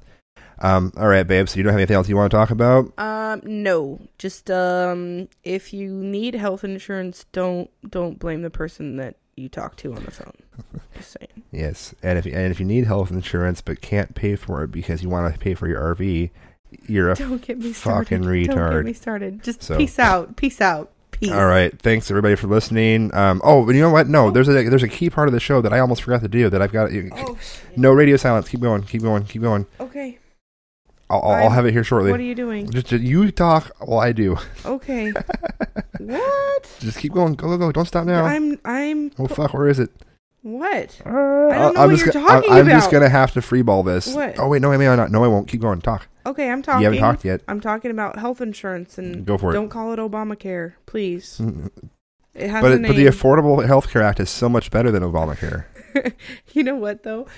Um, 0.60 0.94
all 0.98 1.08
right, 1.08 1.28
babe. 1.28 1.50
So 1.50 1.58
you 1.58 1.64
don't 1.64 1.72
have 1.72 1.80
anything 1.80 1.96
else 1.96 2.08
you 2.10 2.16
want 2.16 2.32
to 2.32 2.38
talk 2.38 2.50
about? 2.52 2.92
Um, 2.98 3.42
no. 3.44 4.00
Just 4.18 4.50
um, 4.52 5.28
if 5.44 5.74
you 5.74 5.92
need 5.92 6.36
health 6.36 6.64
insurance, 6.64 7.26
don't 7.32 7.70
don't 7.90 8.20
blame 8.20 8.42
the 8.44 8.50
person 8.50 8.98
that 8.98 9.16
you 9.36 9.50
talk 9.50 9.76
to 9.78 9.94
on 9.94 10.04
the 10.04 10.12
phone. 10.12 10.34
Just 10.96 11.18
saying. 11.20 11.44
Yes, 11.52 11.94
and 12.04 12.18
if 12.20 12.26
and 12.26 12.52
if 12.52 12.60
you 12.60 12.66
need 12.66 12.86
health 12.86 13.12
insurance 13.12 13.62
but 13.62 13.82
can't 13.82 14.14
pay 14.16 14.36
for 14.36 14.64
it 14.64 14.72
because 14.72 15.02
you 15.04 15.10
want 15.10 15.34
to 15.34 15.40
pay 15.40 15.54
for 15.56 15.68
your 15.68 15.96
RV, 15.96 16.30
you're 16.88 17.12
a 17.12 17.16
Don't 17.16 17.42
get 17.42 17.58
me 17.60 17.74
started. 17.74 18.06
fucking 18.10 18.22
Don't 18.22 18.72
get 18.74 18.86
me 18.86 18.94
started. 18.94 19.44
Just 19.44 19.64
So- 19.64 19.78
peace 19.78 19.98
out. 20.00 20.36
Peace 20.36 20.62
out. 20.62 20.92
Peace. 21.12 21.32
All 21.32 21.46
right, 21.46 21.80
thanks 21.80 22.10
everybody 22.10 22.36
for 22.36 22.48
listening. 22.48 23.14
Um, 23.14 23.40
oh, 23.46 23.70
you 23.70 23.80
know 23.82 23.92
what? 23.92 24.08
No, 24.10 24.32
there's 24.32 24.50
a 24.50 24.68
there's 24.68 24.82
a 24.84 24.88
key 24.88 25.10
part 25.12 25.28
of 25.28 25.34
the 25.34 25.40
show 25.40 25.62
that 25.62 25.72
I 25.72 25.78
almost 25.80 26.02
forgot 26.02 26.22
to 26.22 26.28
do 26.28 26.50
that 26.50 26.60
I've 26.62 26.72
got. 26.72 26.90
Oh, 26.92 27.38
shit. 27.40 27.78
no 27.78 27.92
radio 27.94 28.18
silence. 28.18 28.50
Keep 28.50 28.62
going. 28.62 28.82
Keep 28.84 29.04
going. 29.04 29.24
Keep 29.26 29.44
going. 29.44 29.68
Okay. 29.80 30.18
I'll, 31.22 31.32
I'll, 31.32 31.50
have 31.50 31.66
it 31.66 31.72
here 31.74 31.84
shortly. 31.84 32.12
What 32.12 32.20
are 32.20 32.24
you 32.24 32.36
doing? 32.36 32.70
just, 32.70 32.88
just 32.88 33.04
you 33.04 33.32
talk 33.32 33.72
while 33.80 34.00
I 34.00 34.12
do. 34.12 34.38
Okay. 34.66 35.12
what? 36.00 36.78
Just 36.80 37.00
keep 37.00 37.14
going. 37.14 37.34
Go 37.36 37.48
go 37.48 37.58
go. 37.58 37.72
Don't 37.72 37.86
stop 37.86 38.06
now. 38.06 38.26
I'm 38.26 38.60
I'm 38.66 39.12
oh 39.20 39.28
fuck, 39.28 39.54
where 39.54 39.68
is 39.68 39.80
it? 39.80 39.92
what? 40.42 41.02
I 41.06 41.10
don't 41.10 41.74
know 41.76 41.82
I'm 41.82 41.90
what 41.90 41.90
just 41.92 42.06
you're 42.06 42.14
go- 42.14 42.28
talking 42.28 42.52
I, 42.52 42.60
I'm 42.60 42.68
just 42.68 42.92
gonna 42.92 43.10
have 43.10 43.32
to 43.34 43.40
freeball 43.40 43.86
this. 43.86 44.14
What? 44.14 44.38
Oh 44.40 44.48
wait, 44.50 44.62
no, 44.62 44.72
I 44.72 44.78
may 44.78 44.86
not. 44.86 45.10
No, 45.12 45.24
I 45.24 45.28
won't. 45.28 45.48
Keep 45.48 45.62
going. 45.62 45.80
Talk. 45.82 46.08
Okay, 46.26 46.50
I'm 46.50 46.62
talking. 46.62 46.82
You 46.82 46.86
haven't 46.88 47.00
talked 47.00 47.26
yet. 47.26 47.42
I'm 47.48 47.60
talking 47.60 47.92
about 47.92 48.18
health 48.18 48.42
insurance 48.42 48.98
and 48.98 49.26
Go 49.26 49.38
for 49.38 49.52
it. 49.52 49.54
don't 49.54 49.70
call 49.70 49.94
it 49.94 50.00
Obamacare, 50.00 50.74
please. 50.86 51.40
Mm, 51.42 51.70
It 52.34 52.50
has 52.50 52.62
But 52.62 52.72
a 52.72 52.76
it, 52.76 52.82
name. 52.82 52.90
but 52.92 52.96
the 52.98 53.06
Affordable 53.08 53.66
Health 53.66 53.90
Care 53.90 54.02
Act 54.02 54.20
is 54.20 54.30
so 54.30 54.48
much 54.48 54.72
better 54.72 54.90
than 54.92 55.04
Obamacare. 55.04 55.66
you 56.54 56.64
know 56.64 56.76
what 56.76 57.04
though? 57.04 57.28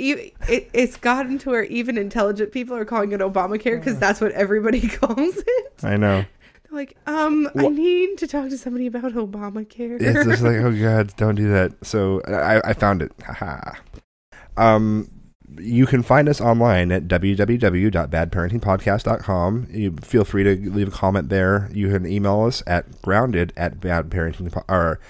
You- 0.00 0.30
it, 0.48 0.70
it's 0.72 0.96
gotten 0.96 1.38
to 1.38 1.50
where 1.50 1.64
even 1.64 1.96
intelligent 1.98 2.52
people 2.52 2.76
are 2.76 2.84
calling 2.84 3.12
it 3.12 3.20
Obamacare 3.20 3.78
because 3.78 3.98
that's 3.98 4.20
what 4.20 4.32
everybody 4.32 4.86
calls 4.88 5.36
it. 5.36 5.72
I 5.84 5.96
know. 5.96 6.24
They're 6.64 6.78
like, 6.78 6.96
um, 7.06 7.48
I 7.56 7.62
Wha- 7.64 7.68
need 7.70 8.18
to 8.18 8.26
talk 8.26 8.48
to 8.50 8.58
somebody 8.58 8.86
about 8.86 9.12
Obamacare. 9.12 10.00
It's 10.00 10.24
just 10.24 10.42
like, 10.42 10.56
oh 10.60 10.76
god, 10.80 11.14
don't 11.16 11.34
do 11.36 11.48
that. 11.50 11.84
So 11.84 12.22
I, 12.22 12.70
I 12.70 12.72
found 12.72 13.02
it. 13.02 13.12
Haha. 13.24 13.72
Um, 14.56 15.10
you 15.58 15.84
can 15.86 16.02
find 16.04 16.28
us 16.28 16.40
online 16.40 16.92
at 16.92 17.08
www.badparentingpodcast.com. 17.08 19.66
You 19.70 19.96
feel 20.02 20.24
free 20.24 20.44
to 20.44 20.70
leave 20.70 20.88
a 20.88 20.92
comment 20.92 21.28
there. 21.28 21.68
You 21.72 21.88
can 21.90 22.06
email 22.06 22.42
us 22.42 22.62
at 22.66 23.02
grounded 23.02 23.52
at 23.56 23.80
badparenting 23.80 24.62
or 24.68 25.00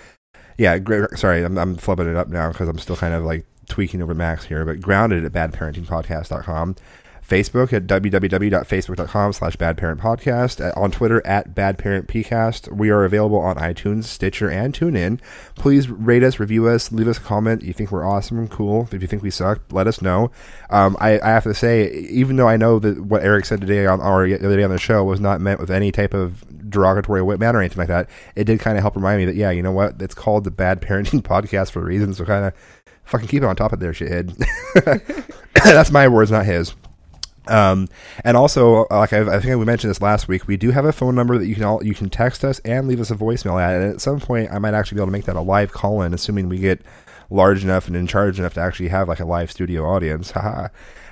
yeah, 0.59 0.79
gra- 0.79 1.17
sorry, 1.17 1.43
I'm 1.45 1.57
I'm 1.59 1.77
flipping 1.77 2.09
it 2.09 2.17
up 2.17 2.29
now 2.29 2.51
because 2.53 2.69
I'm 2.69 2.79
still 2.79 2.97
kind 2.97 3.15
of 3.15 3.25
like 3.25 3.47
tweaking 3.71 4.03
over 4.03 4.15
Max 4.15 4.45
here, 4.45 4.65
but 4.65 4.81
grounded 4.81 5.25
at 5.25 5.33
badparentingpodcast.com. 5.33 6.77
Facebook 7.31 7.73
at 7.73 7.87
www.facebook.com 7.87 9.33
slash 9.33 9.57
badparentpodcast. 9.57 10.77
On 10.77 10.91
Twitter 10.91 11.25
at 11.25 11.55
badparentpcast. 11.55 12.73
We 12.77 12.91
are 12.91 13.05
available 13.05 13.39
on 13.39 13.57
iTunes, 13.57 14.05
Stitcher, 14.05 14.51
and 14.51 14.75
TuneIn. 14.75 15.21
Please 15.55 15.89
rate 15.89 16.25
us, 16.25 16.41
review 16.41 16.67
us, 16.67 16.91
leave 16.91 17.07
us 17.07 17.19
a 17.19 17.21
comment. 17.21 17.63
You 17.63 17.73
think 17.73 17.93
we're 17.93 18.05
awesome 18.05 18.39
and 18.39 18.51
cool. 18.51 18.89
If 18.91 19.01
you 19.01 19.07
think 19.07 19.23
we 19.23 19.31
suck, 19.31 19.61
let 19.71 19.87
us 19.87 20.03
know. 20.03 20.33
Um, 20.71 20.97
I, 20.99 21.21
I 21.21 21.29
have 21.29 21.45
to 21.45 21.55
say, 21.55 21.93
even 21.93 22.35
though 22.35 22.49
I 22.49 22.57
know 22.57 22.81
that 22.81 23.01
what 23.01 23.23
Eric 23.23 23.45
said 23.45 23.61
today 23.61 23.87
on 23.87 24.01
or 24.01 24.27
the 24.27 24.45
other 24.45 24.57
day 24.57 24.65
on 24.65 24.71
the 24.71 24.79
show 24.79 25.05
was 25.05 25.21
not 25.21 25.41
meant 25.41 25.61
with 25.61 25.71
any 25.71 25.93
type 25.93 26.15
of 26.15 26.45
derogatory 26.69 27.25
manner 27.39 27.59
or 27.59 27.63
anything 27.63 27.79
like 27.79 27.89
that, 27.89 28.11
it 28.35 28.45
did 28.45 28.59
kind 28.59 28.77
of 28.77 28.83
help 28.83 28.97
remind 28.97 29.19
me 29.19 29.27
that, 29.27 29.37
yeah, 29.37 29.51
you 29.51 29.63
know 29.63 29.73
what? 29.73 30.03
It's 30.03 30.15
called 30.15 30.43
the 30.43 30.51
Bad 30.51 30.83
Parenting 30.83 31.23
Podcast 31.23 31.71
for 31.71 31.81
a 31.81 31.85
reason. 31.85 32.13
So 32.13 32.25
kind 32.25 32.45
of 32.45 32.55
fucking 33.11 33.29
keep 33.29 33.43
it 33.43 33.47
on 33.47 33.57
top 33.57 33.73
of 33.73 33.81
there, 33.81 33.93
shithead. 33.93 34.35
That's 35.65 35.91
my 35.91 36.09
words, 36.09 36.31
not 36.31 36.47
his. 36.47 36.75
Um, 37.47 37.89
and 38.25 38.37
also, 38.37 38.87
like 38.91 39.13
I've, 39.13 39.29
I 39.29 39.41
think 39.41 39.59
we 39.59 39.65
mentioned 39.65 39.91
this 39.91 40.01
last 40.01 40.29
week, 40.29 40.47
we 40.47 40.57
do 40.57 40.71
have 40.71 40.85
a 40.85 40.93
phone 40.93 41.15
number 41.15 41.37
that 41.39 41.47
you 41.47 41.55
can 41.55 41.65
all 41.65 41.85
you 41.85 41.95
can 41.95 42.09
text 42.09 42.45
us 42.45 42.61
and 42.61 42.87
leave 42.87 43.01
us 43.01 43.11
a 43.11 43.17
voicemail 43.17 43.61
at. 43.61 43.75
And 43.81 43.93
at 43.95 44.01
some 44.01 44.21
point, 44.21 44.51
I 44.53 44.59
might 44.59 44.75
actually 44.75 44.97
be 44.97 45.01
able 45.01 45.09
to 45.09 45.13
make 45.13 45.25
that 45.25 45.37
a 45.37 45.41
live 45.41 45.73
call 45.73 46.03
in, 46.03 46.15
assuming 46.15 46.49
we 46.49 46.59
get 46.59 46.83
large 47.29 47.65
enough 47.65 47.87
and 47.87 47.97
in 47.97 48.07
charge 48.07 48.39
enough 48.39 48.55
to 48.55 48.61
actually 48.61 48.89
have 48.89 49.09
like 49.09 49.21
a 49.21 49.25
live 49.25 49.51
studio 49.51 49.85
audience. 49.85 50.31
Haha. 50.33 50.69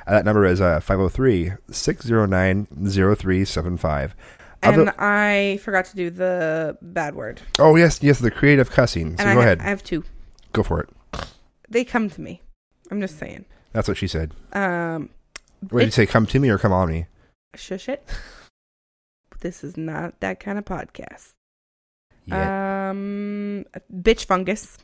And 0.07 0.17
that 0.17 0.25
number 0.25 0.47
is 0.47 0.61
uh, 0.61 0.81
503 0.81 1.53
609 1.71 2.67
0375. 2.67 4.15
and 4.63 4.91
I 4.99 5.59
forgot 5.63 5.85
to 5.87 5.97
do 5.97 6.09
the 6.11 6.79
bad 6.81 7.15
word. 7.15 7.41
Oh, 7.59 7.77
yes, 7.77 8.03
yes, 8.03 8.19
the 8.19 8.31
creative 8.31 8.71
cussing. 8.71 9.17
So 9.17 9.23
and 9.23 9.31
I, 9.31 9.35
go 9.35 9.41
ha- 9.41 9.47
ahead. 9.47 9.61
I 9.61 9.65
have 9.65 9.83
two. 9.85 10.05
go 10.53 10.63
for 10.63 10.81
it. 10.81 10.89
They 11.71 11.85
come 11.85 12.09
to 12.11 12.21
me. 12.21 12.43
I'm 12.91 13.01
just 13.01 13.19
saying. 13.19 13.45
That's 13.73 13.89
what 13.89 13.97
she 13.99 14.07
said. 14.09 14.33
Um, 14.53 15.11
What 15.71 15.81
did 15.81 15.87
you 15.87 15.91
say? 15.93 16.07
Come 16.07 16.27
to 16.27 16.39
me 16.39 16.49
or 16.49 16.59
come 16.59 16.73
on 16.73 16.89
me? 16.89 17.07
shush 17.55 17.89
it. 17.89 18.07
This 19.41 19.63
is 19.63 19.77
not 19.77 20.19
that 20.19 20.41
kind 20.41 20.59
of 20.59 20.65
podcast. 20.65 21.35
Yeah. 22.27 22.91
Um, 22.91 23.65
bitch 23.95 24.25
fungus. 24.25 24.79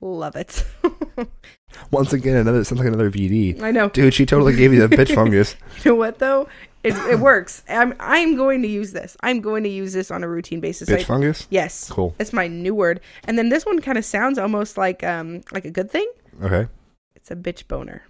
Love 0.00 0.36
it. 0.36 0.64
Once 1.90 2.14
again, 2.14 2.36
another 2.36 2.64
sounds 2.64 2.78
like 2.78 2.88
another 2.88 3.10
VD. 3.10 3.60
I 3.60 3.70
know. 3.70 3.90
Dude, 3.90 4.14
she 4.14 4.24
totally 4.24 4.56
gave 4.56 4.72
you 4.72 4.86
the 4.86 4.96
bitch 4.96 5.14
fungus. 5.14 5.54
You 5.84 5.90
know 5.90 5.94
what 5.96 6.18
though? 6.18 6.48
It, 6.84 6.94
it 7.10 7.18
works. 7.30 7.62
I'm 7.68 7.94
I'm 8.00 8.36
going 8.36 8.62
to 8.62 8.68
use 8.68 8.92
this. 8.92 9.16
I'm 9.22 9.40
going 9.40 9.62
to 9.64 9.68
use 9.70 9.92
this 9.92 10.10
on 10.10 10.22
a 10.24 10.28
routine 10.28 10.60
basis. 10.60 10.88
Bitch 10.88 11.00
I- 11.00 11.04
fungus? 11.04 11.46
Yes. 11.50 11.90
Cool. 11.90 12.14
It's 12.18 12.32
my 12.32 12.46
new 12.48 12.74
word. 12.74 13.00
And 13.24 13.36
then 13.38 13.48
this 13.48 13.66
one 13.66 13.80
kind 13.80 13.98
of 13.98 14.04
sounds 14.04 14.38
almost 14.38 14.76
like 14.78 15.02
um 15.04 15.42
like 15.52 15.64
a 15.64 15.70
good 15.70 15.90
thing. 15.90 16.10
Okay. 16.42 16.68
It's 17.16 17.30
a 17.30 17.36
bitch 17.36 17.66
boner. 17.68 18.02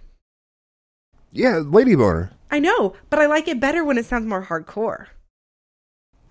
Yeah, 1.31 1.57
lady 1.57 1.95
boner. 1.95 2.31
I 2.51 2.59
know, 2.59 2.95
but 3.09 3.19
I 3.19 3.27
like 3.27 3.47
it 3.47 3.59
better 3.59 3.83
when 3.83 3.97
it 3.97 4.05
sounds 4.05 4.25
more 4.25 4.43
hardcore. 4.45 5.07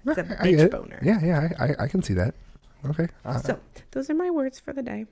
It's 0.06 0.18
a 0.18 0.24
bitch 0.24 0.58
it. 0.58 0.70
boner. 0.70 0.98
Yeah, 1.02 1.20
yeah, 1.22 1.48
I, 1.58 1.64
I, 1.66 1.74
I 1.84 1.88
can 1.88 2.02
see 2.02 2.14
that. 2.14 2.34
Okay. 2.86 3.08
Uh, 3.24 3.38
So 3.38 3.60
those 3.90 4.08
are 4.10 4.14
my 4.14 4.30
words 4.30 4.58
for 4.58 4.72
the 4.72 4.82
day. 4.82 5.06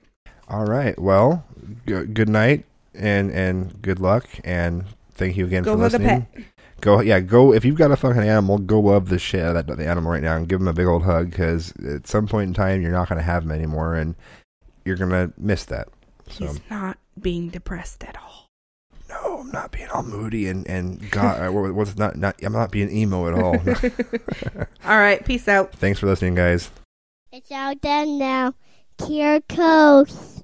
all 0.49 0.65
right. 0.65 0.97
Well, 0.99 1.45
g- 1.85 2.05
good 2.05 2.29
night 2.29 2.65
and 2.95 3.31
and 3.31 3.81
good 3.81 3.99
luck 3.99 4.27
and 4.43 4.85
thank 5.13 5.37
you 5.37 5.45
again 5.45 5.63
Go 5.63 5.75
for 5.75 5.83
listening. 5.83 6.25
Pet. 6.77 6.81
Go 6.81 6.99
yeah, 7.01 7.19
go 7.19 7.53
if 7.53 7.65
you've 7.65 7.77
got 7.77 7.91
a 7.91 7.95
fucking 7.97 8.21
animal, 8.21 8.57
go 8.57 8.79
love 8.79 9.09
the 9.09 9.19
shit 9.19 9.41
out 9.41 9.55
of 9.55 9.67
that 9.67 9.77
the 9.77 9.87
animal 9.87 10.11
right 10.11 10.23
now 10.23 10.35
and 10.35 10.47
give 10.47 10.61
him 10.61 10.67
a 10.67 10.73
big 10.73 10.87
old 10.87 11.03
hug 11.03 11.29
because 11.31 11.73
at 11.77 12.07
some 12.07 12.27
point 12.27 12.47
in 12.49 12.53
time 12.53 12.81
you're 12.81 12.91
not 12.91 13.09
going 13.09 13.17
to 13.17 13.23
have 13.23 13.43
him 13.43 13.51
anymore 13.51 13.95
and 13.95 14.15
you're 14.85 14.95
going 14.95 15.11
to 15.11 15.33
miss 15.37 15.65
that. 15.65 15.89
So 16.29 16.45
He's 16.47 16.61
not 16.69 16.97
being 17.19 17.49
depressed 17.49 18.03
at 18.03 18.17
all. 18.17 18.47
no, 19.09 19.39
I'm 19.39 19.51
not 19.51 19.71
being 19.71 19.87
all 19.89 20.03
moody 20.03 20.47
and 20.47 20.67
and 20.67 21.09
God, 21.11 21.47
uh, 21.47 21.51
what's 21.51 21.97
not 21.97 22.15
not 22.15 22.35
I'm 22.43 22.53
not 22.53 22.71
being 22.71 22.91
emo 22.91 23.27
at 23.27 23.33
all. 23.33 23.55
All 24.85 24.97
right, 24.99 25.23
peace 25.25 25.47
out. 25.47 25.71
Thanks 25.73 25.99
for 25.99 26.07
listening, 26.07 26.35
guys. 26.35 26.69
It's 27.31 27.51
all 27.51 27.75
done 27.75 28.17
now. 28.17 28.53
Here 29.05 29.41
goes. 29.47 30.36